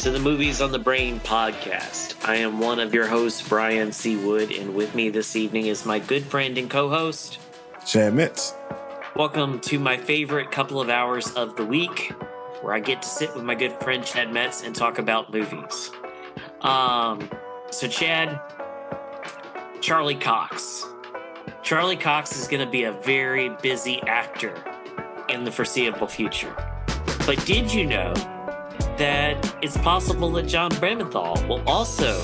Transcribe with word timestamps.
To 0.00 0.10
the 0.10 0.18
Movies 0.18 0.62
on 0.62 0.72
the 0.72 0.78
Brain 0.78 1.20
podcast. 1.20 2.26
I 2.26 2.36
am 2.36 2.58
one 2.58 2.80
of 2.80 2.94
your 2.94 3.06
hosts, 3.06 3.46
Brian 3.46 3.92
C. 3.92 4.16
Wood, 4.16 4.50
and 4.50 4.74
with 4.74 4.94
me 4.94 5.10
this 5.10 5.36
evening 5.36 5.66
is 5.66 5.84
my 5.84 5.98
good 5.98 6.24
friend 6.24 6.56
and 6.56 6.70
co 6.70 6.88
host, 6.88 7.38
Chad 7.86 8.14
Mitz. 8.14 8.54
Welcome 9.14 9.60
to 9.60 9.78
my 9.78 9.98
favorite 9.98 10.50
couple 10.50 10.80
of 10.80 10.88
hours 10.88 11.30
of 11.32 11.54
the 11.56 11.66
week 11.66 12.14
where 12.62 12.72
I 12.72 12.80
get 12.80 13.02
to 13.02 13.08
sit 13.08 13.34
with 13.34 13.44
my 13.44 13.54
good 13.54 13.74
friend 13.82 14.02
Chad 14.02 14.32
Metz 14.32 14.62
and 14.62 14.74
talk 14.74 14.98
about 14.98 15.34
movies. 15.34 15.90
Um, 16.62 17.28
so, 17.70 17.86
Chad, 17.86 18.40
Charlie 19.82 20.14
Cox. 20.14 20.86
Charlie 21.62 21.98
Cox 21.98 22.38
is 22.38 22.48
going 22.48 22.64
to 22.64 22.70
be 22.70 22.84
a 22.84 22.92
very 22.92 23.50
busy 23.60 24.00
actor 24.04 24.54
in 25.28 25.44
the 25.44 25.52
foreseeable 25.52 26.06
future. 26.06 26.56
But 27.26 27.44
did 27.44 27.70
you 27.70 27.84
know 27.84 28.14
that 29.00 29.56
it's 29.62 29.78
possible 29.78 30.30
that 30.30 30.46
Jon 30.46 30.70
Bernthal 30.72 31.48
will 31.48 31.66
also 31.66 32.20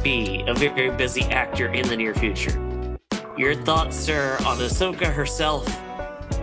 be 0.00 0.44
a 0.46 0.54
very 0.54 0.88
busy 0.92 1.22
actor 1.22 1.66
in 1.72 1.88
the 1.88 1.96
near 1.96 2.14
future. 2.14 2.56
Your 3.36 3.56
thoughts, 3.56 3.96
sir, 3.96 4.36
on 4.46 4.58
Ahsoka 4.58 5.12
herself 5.12 5.66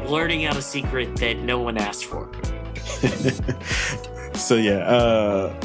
blurting 0.05 0.43
out 0.43 0.57
a 0.57 0.61
secret 0.61 1.15
that 1.15 1.37
no 1.37 1.59
one 1.59 1.77
asked 1.77 2.03
for. 2.03 2.29
so 4.33 4.55
yeah, 4.55 4.79
uh, 4.79 5.57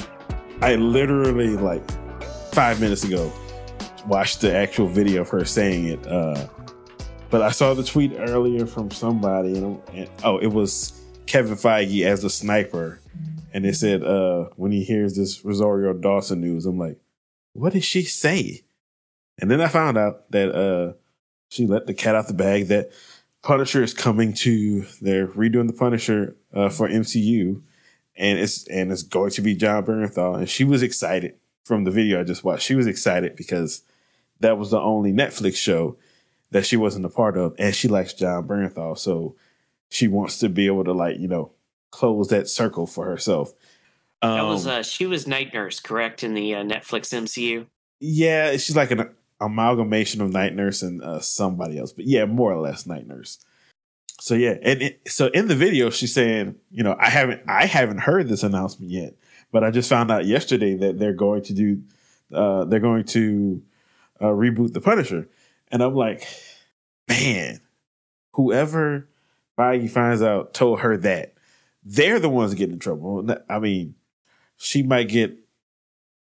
I 0.61 0.77
literally 0.77 1.57
like 1.57 1.83
five 2.53 2.81
minutes 2.81 3.03
ago 3.03 3.33
watched 4.07 4.41
the 4.41 4.55
actual 4.55 4.86
video 4.86 5.23
of 5.23 5.31
her 5.31 5.45
saying 5.45 5.86
it. 5.86 6.07
Uh, 6.07 6.47
but 7.29 7.42
I 7.42 7.51
saw 7.51 7.75
the 7.75 7.83
tweet 7.83 8.12
earlier 8.19 8.67
from 8.67 8.92
somebody, 8.92 9.59
and, 9.59 9.83
and 9.92 10.09
oh, 10.23 10.39
it 10.39 10.53
was 10.53 10.92
Kevin 11.27 11.57
Feige 11.57 12.05
as 12.05 12.23
a 12.23 12.31
sniper 12.31 13.01
and 13.53 13.64
they 13.64 13.72
said 13.72 14.03
uh, 14.03 14.48
when 14.56 14.72
he 14.72 14.83
hears 14.83 15.17
this 15.17 15.45
Rosario 15.45 15.92
Dawson 15.92 16.41
news, 16.41 16.67
I'm 16.67 16.78
like, 16.78 16.98
what 17.53 17.72
did 17.72 17.84
she 17.84 18.03
say? 18.03 18.62
And 19.39 19.50
then 19.50 19.61
I 19.61 19.69
found 19.69 19.98
out 19.98 20.31
that 20.31 20.55
uh, 20.55 20.92
she 21.48 21.67
let 21.67 21.86
the 21.86 21.95
cat 21.95 22.14
out 22.14 22.28
the 22.28 22.34
bag 22.34 22.69
that 22.69 22.91
Punisher 23.42 23.83
is 23.83 23.95
coming 23.95 24.33
to. 24.34 24.84
They're 25.00 25.28
redoing 25.28 25.67
the 25.67 25.73
Punisher 25.73 26.36
uh, 26.55 26.69
for 26.69 26.89
MCU, 26.89 27.61
and 28.17 28.39
it's 28.39 28.67
and 28.69 28.92
it's 28.92 29.03
going 29.03 29.30
to 29.33 29.42
be 29.42 29.55
Jon 29.55 29.84
Bernthal. 29.84 30.39
And 30.39 30.48
she 30.48 30.64
was 30.64 30.83
excited 30.83 31.34
from 31.64 31.84
the 31.84 31.91
video 31.91 32.20
I 32.20 32.25
just 32.25 32.45
watched. 32.45 32.64
She 32.64 32.75
was 32.75 32.86
excited 32.86 33.36
because 33.36 33.83
that 34.41 34.58
was 34.58 34.70
the 34.70 34.80
only 34.80 35.12
Netflix 35.12 35.56
show 35.56 35.97
that 36.50 36.67
she 36.67 36.77
wasn't 36.77 37.06
a 37.06 37.11
part 37.11 37.36
of, 37.36 37.55
and 37.58 37.75
she 37.75 37.89
likes 37.89 38.12
Jon 38.12 38.47
Bernthal, 38.47 38.97
so 38.98 39.34
she 39.89 40.08
wants 40.08 40.39
to 40.39 40.48
be 40.48 40.67
able 40.67 40.84
to 40.84 40.92
like 40.92 41.19
you 41.19 41.28
know 41.28 41.53
close 41.93 42.29
that 42.29 42.48
circle 42.48 42.89
for 42.89 43.07
herself. 43.07 43.53
Um, 44.21 44.37
that 44.37 44.45
was 44.47 44.67
um, 44.67 44.73
uh, 44.73 44.83
she 44.83 45.07
was 45.07 45.29
night 45.29 45.55
nurse, 45.55 45.79
correct, 45.79 46.25
in 46.25 46.35
the 46.35 46.57
uh, 46.57 46.65
Netflix 46.65 47.12
MCU. 47.12 47.67
Yeah, 48.01 48.53
she's 48.57 48.75
like 48.75 48.91
an 48.91 49.09
amalgamation 49.41 50.20
of 50.20 50.33
night 50.33 50.55
nurse 50.55 50.83
and 50.83 51.03
uh, 51.03 51.20
somebody 51.20 51.79
else, 51.79 51.93
but 51.93 52.07
yeah, 52.07 52.25
more 52.25 52.53
or 52.53 52.61
less 52.61 52.87
night 52.87 53.07
nurse. 53.07 53.39
So 54.20 54.35
yeah, 54.35 54.57
and 54.63 54.83
it, 54.83 55.01
so 55.09 55.27
in 55.29 55.48
the 55.48 55.57
video, 55.57 55.91
she's 55.91 56.15
saying, 56.15 56.55
you 56.70 56.83
know, 56.85 56.97
I 56.98 57.11
haven't 57.11 57.43
I 57.48 57.67
haven't 57.67 57.98
heard 57.98 58.29
this 58.29 58.45
announcement 58.45 58.91
yet, 58.91 59.15
but 59.51 59.65
I 59.65 59.70
just 59.70 59.89
found 59.89 60.11
out 60.11 60.27
yesterday 60.27 60.77
that 60.77 60.98
they're 60.98 61.13
going 61.13 61.43
to 61.43 61.53
do, 61.53 61.83
uh, 62.33 62.65
they're 62.65 62.81
going 62.81 63.05
to 63.05 63.63
uh, 64.20 64.27
reboot 64.27 64.73
the 64.73 64.81
Punisher, 64.81 65.29
and 65.73 65.83
I'm 65.83 65.97
like, 65.97 66.25
man, 67.09 67.61
whoever 68.35 69.08
Feige 69.58 69.91
finds 69.91 70.23
out 70.23 70.55
told 70.55 70.81
her 70.81 70.97
that 70.98 71.32
they're 71.85 72.20
the 72.20 72.29
ones 72.29 72.55
getting 72.55 72.75
in 72.75 72.79
trouble. 72.79 73.27
I 73.48 73.59
mean, 73.59 73.95
she 74.57 74.83
might 74.83 75.09
get. 75.09 75.37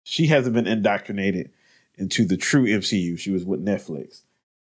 She 0.03 0.26
hasn't 0.26 0.54
been 0.54 0.66
indoctrinated 0.66 1.50
into 1.97 2.25
the 2.25 2.37
true 2.37 2.65
MCU. 2.65 3.19
She 3.19 3.31
was 3.31 3.44
with 3.44 3.65
Netflix. 3.65 4.22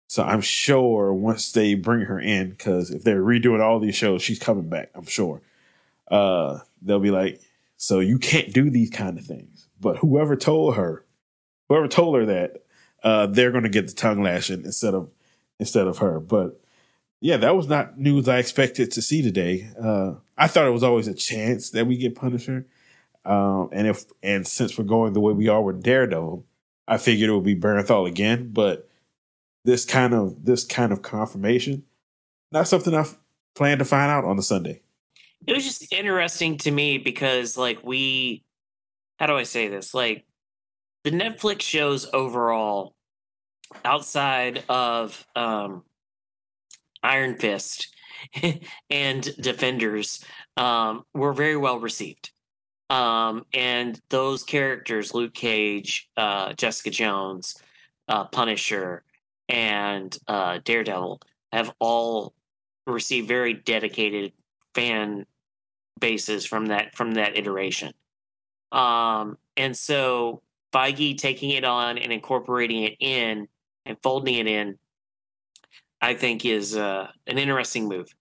So 0.07 0.23
I'm 0.23 0.41
sure 0.41 1.13
once 1.13 1.51
they 1.51 1.73
bring 1.73 2.01
her 2.01 2.19
in, 2.19 2.51
because 2.51 2.91
if 2.91 3.03
they're 3.03 3.23
redoing 3.23 3.61
all 3.61 3.79
these 3.79 3.95
shows, 3.95 4.21
she's 4.21 4.39
coming 4.39 4.69
back. 4.69 4.91
I'm 4.93 5.07
sure. 5.07 5.41
Uh, 6.09 6.59
they'll 6.81 6.99
be 6.99 7.11
like, 7.11 7.41
so 7.77 7.99
you 7.99 8.19
can't 8.19 8.53
do 8.53 8.69
these 8.69 8.91
kind 8.91 9.17
of 9.17 9.25
things. 9.25 9.67
But 9.81 9.97
whoever 9.97 10.35
told 10.35 10.75
her, 10.75 11.05
whoever 11.67 11.87
told 11.87 12.15
her 12.15 12.25
that, 12.27 12.63
uh, 13.03 13.27
they're 13.27 13.51
going 13.51 13.63
to 13.63 13.69
get 13.69 13.87
the 13.87 13.93
tongue 13.93 14.21
lashing 14.21 14.63
instead 14.63 14.93
of 14.93 15.09
instead 15.59 15.87
of 15.87 15.97
her. 15.97 16.19
But 16.19 16.61
yeah, 17.19 17.37
that 17.37 17.55
was 17.55 17.67
not 17.67 17.97
news 17.97 18.27
I 18.27 18.37
expected 18.37 18.91
to 18.91 19.01
see 19.01 19.21
today. 19.21 19.69
Uh, 19.79 20.15
I 20.37 20.47
thought 20.47 20.67
it 20.67 20.71
was 20.71 20.83
always 20.83 21.07
a 21.07 21.13
chance 21.13 21.71
that 21.71 21.87
we 21.87 21.97
get 21.97 22.15
Punisher. 22.15 22.65
Um, 23.23 23.69
and 23.71 23.87
if 23.87 24.05
and 24.21 24.45
since 24.45 24.77
we're 24.77 24.83
going 24.85 25.13
the 25.13 25.21
way 25.21 25.33
we 25.33 25.47
are 25.47 25.61
with 25.61 25.81
Daredevil, 25.81 26.45
I 26.87 26.97
figured 26.97 27.29
it 27.29 27.33
would 27.33 27.43
be 27.43 27.55
Bernthal 27.55 28.07
again. 28.07 28.51
But 28.53 28.89
this 29.63 29.85
kind 29.85 30.13
of 30.13 30.45
this 30.45 30.63
kind 30.63 30.91
of 30.91 31.01
confirmation, 31.01 31.83
not 32.51 32.67
something 32.67 32.93
I 32.93 33.05
plan 33.55 33.79
to 33.79 33.85
find 33.85 34.11
out 34.11 34.25
on 34.25 34.35
the 34.37 34.43
Sunday. 34.43 34.81
It 35.47 35.53
was 35.53 35.63
just 35.63 35.91
interesting 35.93 36.57
to 36.59 36.71
me 36.71 36.97
because, 36.97 37.55
like, 37.55 37.83
we, 37.83 38.43
how 39.19 39.27
do 39.27 39.35
I 39.35 39.43
say 39.43 39.67
this? 39.67 39.93
Like, 39.93 40.25
the 41.03 41.11
Netflix 41.11 41.61
shows 41.61 42.09
overall, 42.13 42.95
outside 43.83 44.63
of 44.67 45.27
um, 45.35 45.83
Iron 47.03 47.37
Fist 47.37 47.94
and 48.89 49.35
Defenders 49.41 50.23
um, 50.57 51.03
were 51.13 51.33
very 51.33 51.57
well 51.57 51.79
received. 51.79 52.31
Um, 52.89 53.45
and 53.53 53.99
those 54.09 54.43
characters, 54.43 55.13
Luke 55.13 55.33
Cage, 55.33 56.09
uh, 56.17 56.53
Jessica 56.53 56.91
Jones, 56.91 57.55
uh, 58.07 58.25
Punisher, 58.25 59.03
and 59.49 60.15
uh, 60.27 60.59
Daredevil, 60.63 61.21
have 61.51 61.73
all 61.79 62.33
received 62.85 63.27
very 63.27 63.53
dedicated 63.53 64.33
fan 64.75 65.25
bases 65.99 66.45
from 66.45 66.67
that 66.67 66.95
from 66.95 67.15
that 67.15 67.37
iteration. 67.37 67.93
Um, 68.71 69.37
and 69.57 69.75
so 69.75 70.41
Feige 70.73 71.17
taking 71.17 71.51
it 71.51 71.63
on 71.63 71.97
and 71.97 72.11
incorporating 72.11 72.83
it 72.83 72.97
in 72.99 73.47
and 73.85 73.97
folding 74.03 74.35
it 74.35 74.47
in 74.47 74.77
I 76.01 76.13
think 76.13 76.45
is 76.45 76.75
uh, 76.75 77.09
an 77.27 77.37
interesting 77.37 77.87
move 77.87 78.13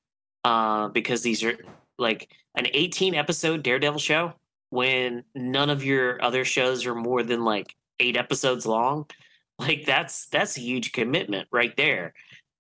uh, 0.45 0.89
because 0.89 1.23
these 1.23 1.43
are 1.43 1.57
like 1.99 2.31
an 2.55 2.67
18 2.73 3.15
episode 3.15 3.62
Daredevil 3.62 4.01
show 4.01 4.35
when 4.71 5.25
none 5.35 5.71
of 5.71 5.84
your 5.84 6.23
other 6.23 6.45
shows 6.45 6.87
are 6.87 6.95
more 6.95 7.23
than 7.23 7.45
like 7.45 7.75
eight 8.01 8.17
episodes 8.17 8.67
long. 8.67 9.07
Like 9.57 9.87
that's 9.87 10.27
that's 10.31 10.57
a 10.57 10.61
huge 10.61 10.91
commitment 10.91 11.47
right 11.53 11.77
there. 11.77 12.13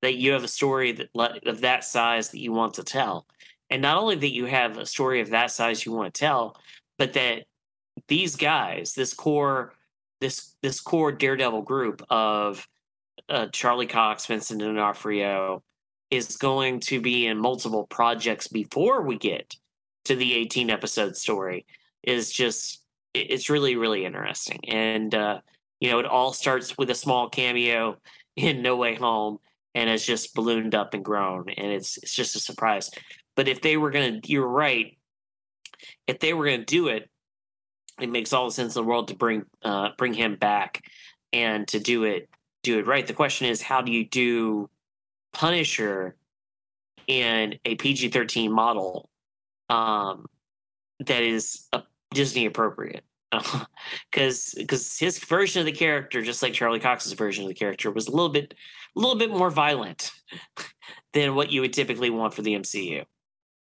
That 0.02 0.14
you 0.14 0.30
have 0.30 0.44
a 0.44 0.48
story 0.48 0.92
that 0.92 1.08
of 1.44 1.62
that 1.62 1.82
size 1.82 2.28
that 2.28 2.38
you 2.38 2.52
want 2.52 2.74
to 2.74 2.84
tell, 2.84 3.26
and 3.68 3.82
not 3.82 3.96
only 3.96 4.14
that 4.14 4.32
you 4.32 4.44
have 4.44 4.78
a 4.78 4.86
story 4.86 5.20
of 5.20 5.30
that 5.30 5.50
size 5.50 5.84
you 5.84 5.90
want 5.90 6.14
to 6.14 6.20
tell, 6.20 6.56
but 6.96 7.14
that 7.14 7.46
these 8.06 8.36
guys, 8.36 8.94
this 8.94 9.12
core, 9.12 9.74
this 10.20 10.54
this 10.62 10.80
core 10.80 11.10
Daredevil 11.10 11.62
group 11.62 12.00
of 12.10 12.68
uh, 13.28 13.46
Charlie 13.46 13.86
Cox, 13.86 14.26
Vincent 14.26 14.60
D'Onofrio 14.60 15.62
is 16.10 16.36
going 16.36 16.80
to 16.80 17.00
be 17.00 17.26
in 17.26 17.38
multiple 17.38 17.86
projects 17.86 18.48
before 18.48 19.02
we 19.02 19.16
get 19.16 19.56
to 20.04 20.14
the 20.14 20.34
18 20.34 20.70
episode 20.70 21.16
story 21.16 21.64
is 22.02 22.30
just 22.30 22.82
it's 23.14 23.48
really 23.48 23.76
really 23.76 24.04
interesting 24.04 24.60
and 24.68 25.14
uh, 25.14 25.40
you 25.80 25.90
know 25.90 25.98
it 25.98 26.04
all 26.04 26.32
starts 26.32 26.76
with 26.76 26.90
a 26.90 26.94
small 26.94 27.28
cameo 27.28 27.96
in 28.36 28.62
No 28.62 28.76
Way 28.76 28.94
Home 28.96 29.38
and 29.74 29.90
it's 29.90 30.04
just 30.04 30.34
ballooned 30.34 30.74
up 30.74 30.94
and 30.94 31.04
grown 31.04 31.48
and 31.48 31.72
it's 31.72 31.96
it's 31.98 32.14
just 32.14 32.36
a 32.36 32.40
surprise. 32.40 32.90
But 33.36 33.48
if 33.48 33.60
they 33.60 33.76
were 33.76 33.90
gonna, 33.90 34.20
you're 34.24 34.46
right. 34.46 34.96
If 36.06 36.20
they 36.20 36.32
were 36.32 36.44
gonna 36.44 36.64
do 36.64 36.88
it, 36.88 37.10
it 38.00 38.10
makes 38.10 38.32
all 38.32 38.46
the 38.46 38.52
sense 38.52 38.76
in 38.76 38.82
the 38.82 38.88
world 38.88 39.08
to 39.08 39.16
bring 39.16 39.44
uh, 39.62 39.90
bring 39.98 40.14
him 40.14 40.36
back 40.36 40.82
and 41.32 41.66
to 41.68 41.80
do 41.80 42.04
it 42.04 42.28
do 42.64 42.78
it 42.78 42.86
right. 42.86 43.06
The 43.06 43.12
question 43.12 43.46
is, 43.46 43.62
how 43.62 43.80
do 43.82 43.92
you 43.92 44.04
do 44.04 44.68
Punisher 45.32 46.16
in 47.06 47.58
a 47.64 47.76
PG 47.76 48.08
thirteen 48.08 48.50
model 48.52 49.08
um, 49.68 50.26
that 51.00 51.22
is 51.22 51.68
a 51.72 51.82
Disney 52.12 52.46
appropriate? 52.46 53.04
Because 54.10 54.54
because 54.56 54.96
his 54.96 55.18
version 55.18 55.60
of 55.60 55.66
the 55.66 55.72
character, 55.72 56.22
just 56.22 56.40
like 56.40 56.52
Charlie 56.52 56.78
Cox's 56.78 57.12
version 57.14 57.42
of 57.44 57.48
the 57.48 57.54
character, 57.54 57.90
was 57.90 58.06
a 58.06 58.12
little 58.12 58.28
bit 58.28 58.54
a 58.96 59.00
little 59.00 59.16
bit 59.16 59.30
more 59.30 59.50
violent 59.50 60.12
than 61.12 61.34
what 61.34 61.50
you 61.50 61.60
would 61.60 61.72
typically 61.72 62.10
want 62.10 62.32
for 62.32 62.42
the 62.42 62.54
MCU. 62.54 63.04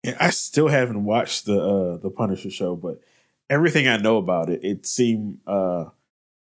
Yeah, 0.03 0.17
I 0.19 0.31
still 0.31 0.69
haven't 0.69 1.05
watched 1.05 1.45
the 1.45 1.61
uh, 1.61 1.97
the 1.99 2.11
Punisher 2.11 2.51
show, 2.51 2.75
but 2.75 3.01
everything 3.51 3.87
I 3.87 3.99
know 3.99 4.17
about 4.17 4.49
it, 4.49 4.65
it 4.65 4.87
seemed 4.87 5.39
uh, 5.47 5.87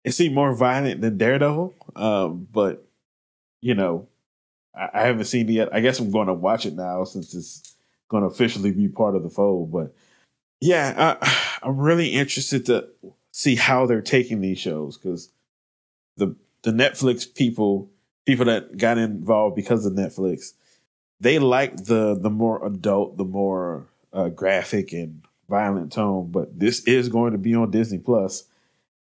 it 0.07 0.15
seemed 0.15 0.37
more 0.37 0.55
violent 0.55 1.01
than 1.01 1.19
Daredevil. 1.19 1.75
Um, 1.97 2.47
but 2.53 2.87
you 3.61 3.75
know, 3.75 4.07
I, 4.75 4.89
I, 4.95 5.03
haven't 5.03 5.25
seen 5.25 5.49
it 5.49 5.53
yet. 5.53 5.75
I 5.75 5.81
guess 5.81 5.99
I'm 5.99 6.13
going 6.13 6.29
to 6.29 6.33
watch 6.33 6.65
it 6.65 6.75
now 6.75 7.03
since 7.03 7.35
it's 7.35 7.75
going 8.09 8.23
to 8.23 8.29
officially 8.29 8.71
be 8.71 8.87
part 8.87 9.17
of 9.17 9.25
the 9.25 9.29
fold. 9.29 9.73
But 9.73 9.93
yeah, 10.61 11.17
uh, 11.21 11.29
I'm 11.63 11.77
really 11.77 12.11
interested 12.11 12.67
to 12.67 12.89
see 13.33 13.57
how 13.57 13.85
they're 13.87 14.01
taking 14.01 14.41
these 14.41 14.61
shows 14.61 14.97
because 14.97 15.29
the 16.17 16.37
the 16.63 16.71
Netflix 16.71 17.33
people, 17.35 17.91
people 18.27 18.45
that 18.47 18.77
got 18.77 18.99
involved 18.99 19.57
because 19.57 19.85
of 19.87 19.95
Netflix, 19.95 20.53
they 21.19 21.41
like 21.41 21.77
the 21.77 22.15
the 22.15 22.31
more 22.31 22.65
adult, 22.65 23.17
the 23.17 23.25
more 23.25 23.89
uh, 24.13 24.29
graphic 24.29 24.93
and 24.93 25.23
violent 25.49 25.91
tone. 25.91 26.31
But 26.31 26.61
this 26.61 26.85
is 26.85 27.09
going 27.09 27.33
to 27.33 27.39
be 27.39 27.57
on 27.57 27.73
Disney 27.73 27.99
Plus, 27.99 28.45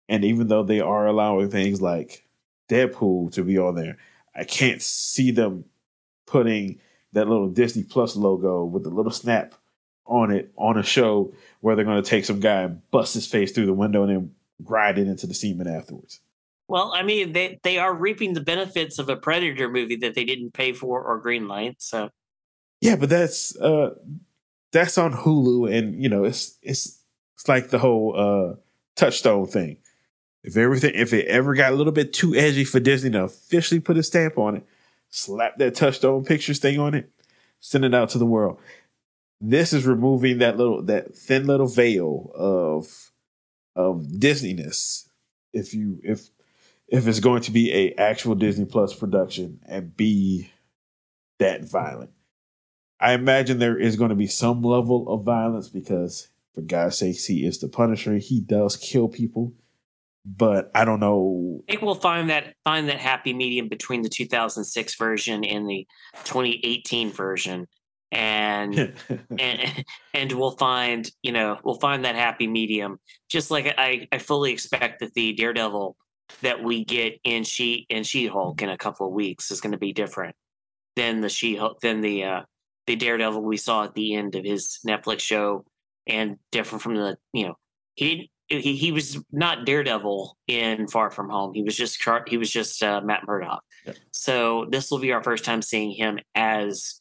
and 0.08 0.24
even 0.24 0.48
though 0.48 0.62
they 0.62 0.80
are 0.80 1.06
allowing 1.06 1.50
things 1.50 1.80
like 1.80 2.24
Deadpool 2.68 3.32
to 3.32 3.44
be 3.44 3.58
on 3.58 3.74
there, 3.74 3.98
I 4.34 4.44
can't 4.44 4.82
see 4.82 5.30
them 5.30 5.64
putting 6.26 6.80
that 7.12 7.28
little 7.28 7.48
Disney 7.48 7.82
Plus 7.82 8.16
logo 8.16 8.64
with 8.64 8.84
the 8.84 8.90
little 8.90 9.12
snap 9.12 9.54
on 10.06 10.30
it 10.30 10.52
on 10.56 10.78
a 10.78 10.82
show 10.82 11.32
where 11.60 11.76
they're 11.76 11.84
going 11.84 12.02
to 12.02 12.08
take 12.08 12.24
some 12.24 12.40
guy 12.40 12.62
and 12.62 12.90
bust 12.90 13.14
his 13.14 13.26
face 13.26 13.52
through 13.52 13.66
the 13.66 13.72
window 13.72 14.02
and 14.02 14.10
then 14.10 14.34
ride 14.64 14.98
it 14.98 15.06
into 15.06 15.26
the 15.26 15.34
semen 15.34 15.68
afterwards. 15.68 16.20
Well, 16.68 16.92
I 16.94 17.02
mean, 17.02 17.32
they 17.32 17.60
they 17.62 17.78
are 17.78 17.94
reaping 17.94 18.32
the 18.32 18.40
benefits 18.40 18.98
of 18.98 19.08
a 19.08 19.16
Predator 19.16 19.68
movie 19.68 19.96
that 19.96 20.14
they 20.14 20.24
didn't 20.24 20.52
pay 20.52 20.72
for 20.72 21.02
or 21.02 21.22
greenlight. 21.22 21.76
So, 21.78 22.10
yeah, 22.80 22.96
but 22.96 23.10
that's 23.10 23.56
uh 23.56 23.90
that's 24.72 24.96
on 24.96 25.12
Hulu, 25.12 25.70
and 25.70 26.02
you 26.02 26.08
know, 26.08 26.24
it's 26.24 26.56
it's 26.62 26.98
it's 27.36 27.48
like 27.48 27.70
the 27.70 27.78
whole 27.78 28.14
uh 28.16 28.56
Touchstone 28.96 29.46
thing. 29.46 29.78
If 30.44 30.56
everything, 30.56 30.92
if 30.94 31.12
it 31.12 31.26
ever 31.26 31.54
got 31.54 31.72
a 31.72 31.76
little 31.76 31.92
bit 31.92 32.12
too 32.12 32.34
edgy 32.34 32.64
for 32.64 32.80
Disney 32.80 33.10
to 33.10 33.24
officially 33.24 33.80
put 33.80 33.96
a 33.96 34.02
stamp 34.02 34.38
on 34.38 34.56
it, 34.56 34.66
slap 35.08 35.58
that 35.58 35.74
Touchstone 35.74 36.24
Pictures 36.24 36.58
thing 36.58 36.80
on 36.80 36.94
it, 36.94 37.10
send 37.60 37.84
it 37.84 37.94
out 37.94 38.10
to 38.10 38.18
the 38.18 38.26
world. 38.26 38.58
This 39.40 39.72
is 39.72 39.86
removing 39.86 40.38
that 40.38 40.56
little 40.56 40.82
that 40.84 41.14
thin 41.14 41.46
little 41.46 41.66
veil 41.66 42.30
of 42.34 43.12
of 43.76 44.02
Disneyness. 44.02 45.08
If 45.52 45.74
you 45.74 46.00
if 46.02 46.28
if 46.88 47.06
it's 47.06 47.20
going 47.20 47.42
to 47.42 47.50
be 47.50 47.72
a 47.72 47.94
actual 47.94 48.34
Disney 48.34 48.64
Plus 48.64 48.94
production 48.94 49.60
and 49.66 49.96
be 49.96 50.50
that 51.38 51.64
violent. 51.64 52.10
I 53.00 53.14
imagine 53.14 53.58
there 53.58 53.78
is 53.78 53.96
going 53.96 54.10
to 54.10 54.14
be 54.14 54.28
some 54.28 54.62
level 54.62 55.08
of 55.08 55.24
violence 55.24 55.68
because 55.68 56.28
for 56.54 56.60
God's 56.60 56.98
sakes, 56.98 57.24
he 57.24 57.44
is 57.44 57.58
the 57.58 57.68
Punisher. 57.68 58.18
He 58.18 58.40
does 58.40 58.76
kill 58.76 59.08
people, 59.08 59.54
but 60.24 60.70
I 60.74 60.84
don't 60.84 61.00
know. 61.00 61.62
I 61.68 61.72
think 61.72 61.82
we'll 61.82 61.94
find 61.94 62.30
that 62.30 62.54
find 62.64 62.88
that 62.88 62.98
happy 62.98 63.34
medium 63.34 63.68
between 63.68 64.02
the 64.02 64.08
2006 64.08 64.96
version 64.96 65.44
and 65.44 65.68
the 65.68 65.86
2018 66.24 67.10
version, 67.10 67.66
and 68.12 68.94
and 69.38 69.84
and 70.14 70.32
we'll 70.32 70.56
find 70.56 71.10
you 71.22 71.32
know 71.32 71.58
we'll 71.64 71.80
find 71.80 72.04
that 72.04 72.14
happy 72.14 72.46
medium. 72.46 72.98
Just 73.28 73.50
like 73.50 73.74
I 73.76 74.06
I 74.12 74.18
fully 74.18 74.52
expect 74.52 75.00
that 75.00 75.14
the 75.14 75.32
Daredevil 75.32 75.96
that 76.40 76.62
we 76.62 76.84
get 76.84 77.18
in 77.24 77.44
she 77.44 77.86
in 77.88 78.04
She 78.04 78.26
Hulk 78.26 78.62
in 78.62 78.68
a 78.68 78.78
couple 78.78 79.06
of 79.06 79.12
weeks 79.12 79.50
is 79.50 79.60
going 79.60 79.72
to 79.72 79.78
be 79.78 79.92
different 79.92 80.36
than 80.96 81.20
the 81.20 81.28
She 81.28 81.56
Hulk 81.56 81.80
than 81.80 82.00
the 82.00 82.24
uh, 82.24 82.42
the 82.86 82.96
Daredevil 82.96 83.42
we 83.42 83.56
saw 83.56 83.84
at 83.84 83.94
the 83.94 84.14
end 84.14 84.36
of 84.36 84.44
his 84.44 84.78
Netflix 84.86 85.20
show, 85.20 85.64
and 86.06 86.36
different 86.52 86.82
from 86.82 86.94
the 86.94 87.16
you 87.32 87.46
know 87.46 87.54
he 87.94 88.30
he, 88.60 88.76
he 88.76 88.92
was 88.92 89.18
not 89.32 89.64
Daredevil 89.64 90.36
in 90.46 90.88
Far 90.88 91.10
From 91.10 91.30
Home. 91.30 91.54
He 91.54 91.62
was 91.62 91.76
just 91.76 92.02
he 92.26 92.36
was 92.36 92.50
just 92.50 92.82
uh, 92.82 93.00
Matt 93.00 93.26
Murdock. 93.26 93.62
Yep. 93.86 93.96
So 94.10 94.66
this 94.70 94.90
will 94.90 94.98
be 94.98 95.12
our 95.12 95.22
first 95.22 95.44
time 95.44 95.62
seeing 95.62 95.90
him 95.90 96.18
as 96.34 97.00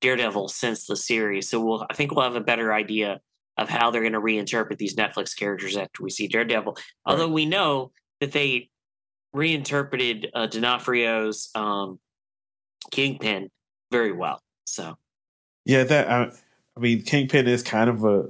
Daredevil 0.00 0.48
since 0.48 0.86
the 0.86 0.96
series. 0.96 1.48
So 1.48 1.60
we'll 1.64 1.86
I 1.88 1.94
think 1.94 2.12
we'll 2.12 2.24
have 2.24 2.36
a 2.36 2.40
better 2.40 2.72
idea 2.72 3.20
of 3.56 3.68
how 3.68 3.90
they're 3.90 4.02
going 4.02 4.12
to 4.12 4.20
reinterpret 4.20 4.78
these 4.78 4.94
Netflix 4.94 5.36
characters 5.36 5.76
after 5.76 6.02
we 6.02 6.10
see 6.10 6.28
Daredevil. 6.28 6.72
Right. 6.74 6.84
Although 7.06 7.28
we 7.28 7.44
know 7.44 7.92
that 8.20 8.32
they 8.32 8.70
reinterpreted 9.32 10.30
uh, 10.34 10.46
D'Onofrio's 10.46 11.50
um, 11.54 11.98
Kingpin 12.90 13.50
very 13.90 14.12
well. 14.12 14.40
So, 14.64 14.96
yeah, 15.64 15.84
that 15.84 16.10
I, 16.10 16.30
I 16.76 16.80
mean, 16.80 17.02
Kingpin 17.02 17.48
is 17.48 17.62
kind 17.62 17.90
of 17.90 18.04
a 18.04 18.28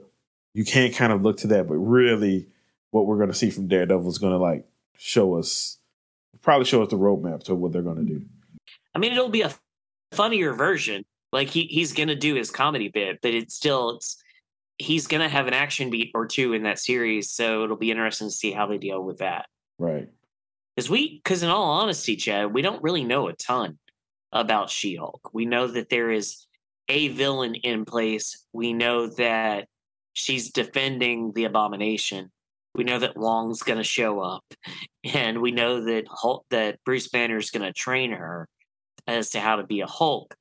you 0.54 0.64
can't 0.64 0.94
kind 0.94 1.12
of 1.12 1.22
look 1.22 1.36
to 1.38 1.46
that, 1.48 1.68
but 1.68 1.76
really, 1.76 2.48
what 2.90 3.06
we're 3.06 3.16
going 3.16 3.30
to 3.30 3.34
see 3.34 3.50
from 3.50 3.68
Daredevil 3.68 4.08
is 4.08 4.18
going 4.18 4.32
to 4.32 4.38
like 4.38 4.66
show 4.96 5.36
us, 5.36 5.78
probably 6.42 6.64
show 6.64 6.82
us 6.82 6.88
the 6.88 6.96
roadmap 6.96 7.42
to 7.44 7.54
what 7.54 7.72
they're 7.72 7.82
going 7.82 8.04
to 8.06 8.12
do. 8.12 8.24
I 8.94 8.98
mean, 8.98 9.12
it'll 9.12 9.28
be 9.28 9.42
a 9.42 9.54
funnier 10.12 10.54
version. 10.54 11.04
Like 11.32 11.48
he 11.48 11.64
he's 11.64 11.92
going 11.92 12.08
to 12.08 12.16
do 12.16 12.34
his 12.34 12.50
comedy 12.50 12.88
bit, 12.88 13.18
but 13.20 13.34
it's 13.34 13.54
still 13.54 13.96
it's 13.96 14.22
he's 14.78 15.06
going 15.06 15.20
to 15.20 15.28
have 15.28 15.46
an 15.46 15.54
action 15.54 15.90
beat 15.90 16.12
or 16.14 16.26
two 16.26 16.52
in 16.54 16.62
that 16.62 16.78
series, 16.78 17.30
so 17.30 17.64
it'll 17.64 17.76
be 17.76 17.90
interesting 17.90 18.28
to 18.28 18.34
see 18.34 18.52
how 18.52 18.66
they 18.66 18.78
deal 18.78 19.02
with 19.02 19.18
that. 19.18 19.46
Right. 19.78 20.08
Because 20.74 20.88
we, 20.88 21.20
because 21.22 21.42
in 21.42 21.50
all 21.50 21.70
honesty, 21.70 22.16
Chad, 22.16 22.54
we 22.54 22.62
don't 22.62 22.82
really 22.82 23.04
know 23.04 23.28
a 23.28 23.32
ton 23.32 23.78
about 24.32 24.70
She 24.70 24.94
Hulk. 24.94 25.30
We 25.32 25.44
know 25.44 25.66
that 25.66 25.88
there 25.88 26.10
is 26.10 26.46
a 26.88 27.08
villain 27.08 27.56
in 27.56 27.84
place. 27.84 28.46
We 28.52 28.72
know 28.72 29.08
that 29.08 29.66
she's 30.12 30.50
defending 30.50 31.32
the 31.32 31.44
abomination. 31.44 32.30
We 32.78 32.84
know 32.84 33.00
that 33.00 33.16
Wong's 33.16 33.62
going 33.62 33.78
to 33.78 33.84
show 33.84 34.20
up, 34.20 34.44
and 35.04 35.42
we 35.42 35.50
know 35.50 35.84
that 35.84 36.04
Hulk, 36.08 36.46
that 36.50 36.78
Bruce 36.84 37.08
Banner 37.08 37.36
is 37.36 37.50
going 37.50 37.66
to 37.66 37.72
train 37.72 38.12
her 38.12 38.48
as 39.06 39.30
to 39.30 39.40
how 39.40 39.56
to 39.56 39.64
be 39.64 39.80
a 39.80 39.86
Hulk. 39.86 40.36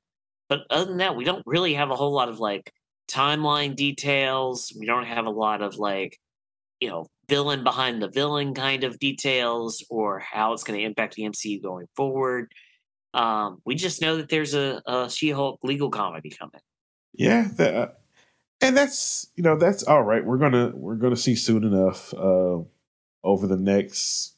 But 0.48 0.60
other 0.70 0.84
than 0.84 0.98
that, 0.98 1.16
we 1.16 1.24
don't 1.24 1.42
really 1.46 1.74
have 1.74 1.90
a 1.90 1.96
whole 1.96 2.12
lot 2.12 2.28
of 2.28 2.38
like 2.38 2.72
timeline 3.10 3.74
details. 3.74 4.72
We 4.78 4.86
don't 4.86 5.06
have 5.06 5.26
a 5.26 5.30
lot 5.30 5.62
of 5.62 5.78
like, 5.78 6.16
you 6.80 6.88
know, 6.88 7.06
villain 7.28 7.64
behind 7.64 8.00
the 8.00 8.08
villain 8.08 8.54
kind 8.54 8.84
of 8.84 8.98
details 8.98 9.84
or 9.90 10.20
how 10.20 10.52
it's 10.52 10.64
going 10.64 10.78
to 10.78 10.86
impact 10.86 11.14
the 11.14 11.24
MCU 11.24 11.60
going 11.60 11.86
forward. 11.96 12.52
Um, 13.14 13.58
we 13.64 13.74
just 13.74 14.00
know 14.00 14.18
that 14.18 14.28
there's 14.28 14.54
a, 14.54 14.80
a 14.86 15.10
She-Hulk 15.10 15.58
legal 15.64 15.90
comedy 15.90 16.30
coming. 16.30 16.60
Yeah, 17.14 17.48
uh, 17.58 17.88
and 18.60 18.76
that's 18.76 19.28
you 19.36 19.42
know 19.42 19.56
that's 19.56 19.82
all 19.84 20.02
right. 20.02 20.24
We're 20.24 20.38
gonna 20.38 20.72
we're 20.74 20.96
gonna 20.96 21.16
see 21.16 21.34
soon 21.34 21.64
enough 21.64 22.12
uh, 22.14 22.58
over 23.22 23.46
the 23.46 23.56
next 23.56 24.34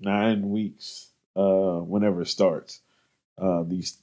nine 0.00 0.48
weeks, 0.50 1.10
uh, 1.36 1.78
whenever 1.78 2.22
it 2.22 2.28
starts. 2.28 2.80
Uh, 3.36 3.62
these 3.62 3.98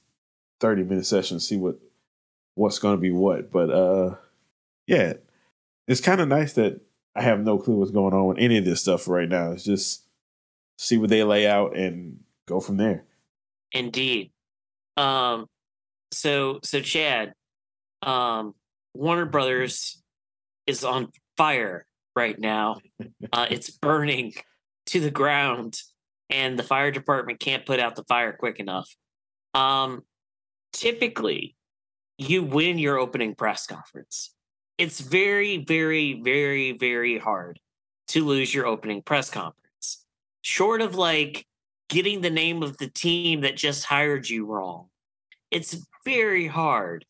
thirty 0.60 0.82
minute 0.82 1.06
sessions, 1.06 1.46
see 1.46 1.56
what 1.56 1.78
what's 2.54 2.78
to 2.78 2.96
be 2.96 3.10
what. 3.10 3.50
But 3.50 3.70
uh, 3.70 4.16
yeah, 4.86 5.14
it's 5.86 6.00
kind 6.00 6.20
of 6.20 6.28
nice 6.28 6.54
that 6.54 6.80
I 7.14 7.22
have 7.22 7.40
no 7.40 7.58
clue 7.58 7.76
what's 7.76 7.90
going 7.90 8.14
on 8.14 8.26
with 8.26 8.38
any 8.38 8.58
of 8.58 8.64
this 8.64 8.82
stuff 8.82 9.08
right 9.08 9.28
now. 9.28 9.52
It's 9.52 9.64
just 9.64 10.02
see 10.78 10.98
what 10.98 11.10
they 11.10 11.24
lay 11.24 11.46
out 11.46 11.76
and 11.76 12.20
go 12.46 12.60
from 12.60 12.76
there. 12.76 13.04
Indeed. 13.72 14.30
Um, 14.96 15.46
so 16.10 16.60
so 16.62 16.80
Chad, 16.80 17.34
um, 18.02 18.54
Warner 18.96 19.26
Brothers 19.26 20.02
is 20.66 20.84
on 20.84 21.08
fire 21.36 21.86
right 22.14 22.38
now. 22.38 22.78
Uh, 23.32 23.46
it's 23.50 23.70
burning 23.70 24.32
to 24.86 25.00
the 25.00 25.10
ground, 25.10 25.78
and 26.30 26.58
the 26.58 26.62
fire 26.62 26.90
department 26.90 27.40
can't 27.40 27.66
put 27.66 27.80
out 27.80 27.96
the 27.96 28.04
fire 28.04 28.32
quick 28.32 28.60
enough. 28.60 28.88
Um, 29.52 30.02
typically, 30.72 31.56
you 32.18 32.42
win 32.44 32.78
your 32.78 32.98
opening 32.98 33.34
press 33.34 33.66
conference 33.66 34.36
it's 34.78 35.00
very, 35.00 35.58
very, 35.58 36.20
very, 36.20 36.72
very 36.72 37.18
hard 37.18 37.58
to 38.08 38.24
lose 38.24 38.54
your 38.54 38.66
opening 38.66 39.02
press 39.02 39.30
conference. 39.30 40.04
Short 40.42 40.80
of 40.80 40.94
like 40.94 41.46
getting 41.88 42.20
the 42.20 42.30
name 42.30 42.62
of 42.62 42.76
the 42.78 42.88
team 42.88 43.40
that 43.40 43.56
just 43.56 43.84
hired 43.84 44.28
you 44.28 44.44
wrong, 44.44 44.88
it's 45.50 45.76
very 46.04 46.46
hard 46.46 47.04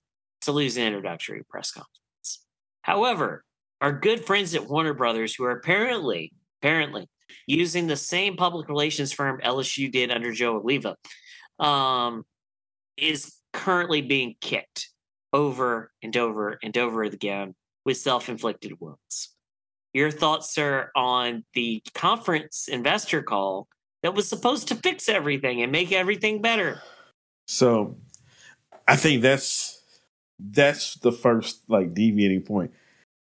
to 0.46 0.52
lose 0.52 0.76
an 0.76 0.84
introductory 0.84 1.42
press 1.48 1.70
conference. 1.70 2.44
However, 2.82 3.44
our 3.80 3.92
good 3.92 4.24
friends 4.24 4.54
at 4.54 4.66
Warner 4.66 4.94
Brothers, 4.94 5.34
who 5.34 5.44
are 5.44 5.50
apparently, 5.50 6.32
apparently 6.60 7.08
using 7.46 7.86
the 7.86 7.96
same 7.96 8.36
public 8.36 8.68
relations 8.68 9.12
firm 9.12 9.40
LSU 9.44 9.90
did 9.92 10.10
under 10.10 10.32
Joe 10.32 10.60
Alleva, 10.60 10.94
um, 11.64 12.24
is 12.96 13.36
currently 13.52 14.00
being 14.00 14.34
kicked 14.40 14.88
over 15.32 15.92
and 16.02 16.16
over 16.16 16.58
and 16.62 16.76
over 16.78 17.02
again 17.02 17.54
with 17.84 17.96
self 17.96 18.28
inflicted 18.28 18.80
wounds. 18.80 19.34
Your 19.92 20.10
thoughts, 20.10 20.52
sir, 20.52 20.90
on 20.94 21.44
the 21.54 21.82
conference 21.94 22.68
investor 22.68 23.22
call 23.22 23.68
that 24.02 24.14
was 24.14 24.28
supposed 24.28 24.68
to 24.68 24.74
fix 24.76 25.08
everything 25.08 25.62
and 25.62 25.72
make 25.72 25.92
everything 25.92 26.42
better? 26.42 26.80
So 27.46 27.96
I 28.86 28.96
think 28.96 29.22
that's 29.22 29.75
that's 30.38 30.94
the 30.96 31.12
first 31.12 31.60
like 31.68 31.94
deviating 31.94 32.42
point. 32.42 32.72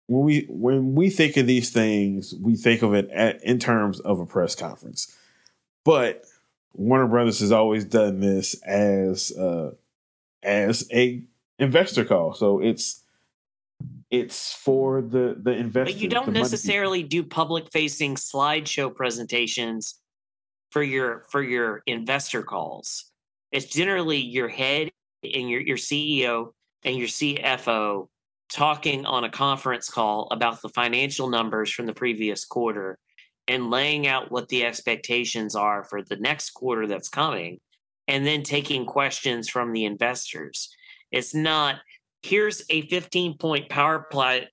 When 0.07 0.25
we 0.25 0.47
when 0.49 0.95
we 0.95 1.11
think 1.11 1.37
of 1.37 1.47
these 1.47 1.71
things, 1.71 2.35
we 2.35 2.57
think 2.57 2.83
of 2.83 2.95
it 2.95 3.09
at, 3.11 3.43
in 3.43 3.59
terms 3.59 4.01
of 4.01 4.21
a 4.21 4.27
press 4.27 4.55
conference. 4.55 5.15
But 5.85 6.25
Warner 6.75 7.07
Brothers 7.07 7.41
has 7.41 7.53
always 7.53 7.85
done 7.85 8.21
this 8.21 8.55
as 8.63 9.33
uh, 9.33 9.73
as 10.43 10.89
a 10.93 11.23
investor 11.59 12.05
call. 12.05 12.35
So 12.35 12.61
it's 12.61 13.03
it's 14.11 14.53
for 14.53 15.01
the 15.01 15.37
the 15.41 15.53
investors. 15.53 15.95
But 15.95 16.03
you 16.03 16.09
don't 16.09 16.33
necessarily 16.33 17.03
do 17.03 17.23
public 17.23 17.71
facing 17.71 18.17
slideshow 18.17 18.95
presentations 18.95 20.01
for 20.71 20.83
your 20.83 21.25
for 21.31 21.43
your 21.43 21.83
investor 21.87 22.43
calls. 22.43 23.11
It's 23.53 23.67
generally 23.67 24.19
your 24.19 24.49
head 24.49 24.91
and 25.23 25.49
your 25.49 25.61
your 25.61 25.77
CEO 25.77 26.53
and 26.85 26.97
your 26.97 27.09
CFO 27.09 28.09
talking 28.51 29.07
on 29.07 29.25
a 29.25 29.31
conference 29.31 29.89
call 29.89 30.29
about 30.31 30.63
the 30.63 30.69
financial 30.69 31.29
numbers 31.29 31.71
from 31.71 31.87
the 31.87 31.95
previous 31.95 32.45
quarter 32.45 32.99
and 33.49 33.71
laying 33.71 34.07
out 34.07 34.31
what 34.31 34.49
the 34.49 34.65
expectations 34.65 35.55
are 35.55 35.85
for 35.85 36.03
the 36.03 36.17
next 36.17 36.51
quarter 36.51 36.87
that's 36.87 37.09
coming 37.09 37.59
and 38.07 38.27
then 38.27 38.43
taking 38.43 38.87
questions 38.87 39.49
from 39.49 39.73
the 39.73 39.85
investors. 39.85 40.75
It's 41.11 41.35
not 41.35 41.81
here's 42.23 42.63
a 42.71 42.83
15 42.89 43.39
point 43.39 43.69
PowerPoint 43.69 44.49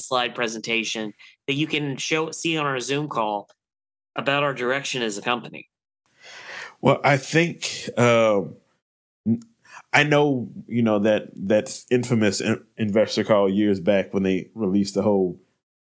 slide 0.00 0.34
presentation 0.34 1.12
that 1.46 1.54
you 1.54 1.66
can 1.66 1.96
show 1.96 2.30
see 2.30 2.56
on 2.56 2.66
our 2.66 2.80
Zoom 2.80 3.08
call 3.08 3.48
about 4.16 4.42
our 4.42 4.54
direction 4.54 5.02
as 5.02 5.16
a 5.16 5.22
company. 5.22 5.68
Well, 6.80 7.00
I 7.04 7.16
think 7.16 7.88
um, 7.96 8.56
I 9.92 10.04
know 10.04 10.48
you 10.66 10.82
know 10.82 11.00
that 11.00 11.30
that 11.48 11.84
infamous 11.90 12.42
investor 12.76 13.24
call 13.24 13.48
years 13.48 13.80
back 13.80 14.14
when 14.14 14.22
they 14.22 14.48
released 14.54 14.94
the 14.94 15.02
whole 15.02 15.38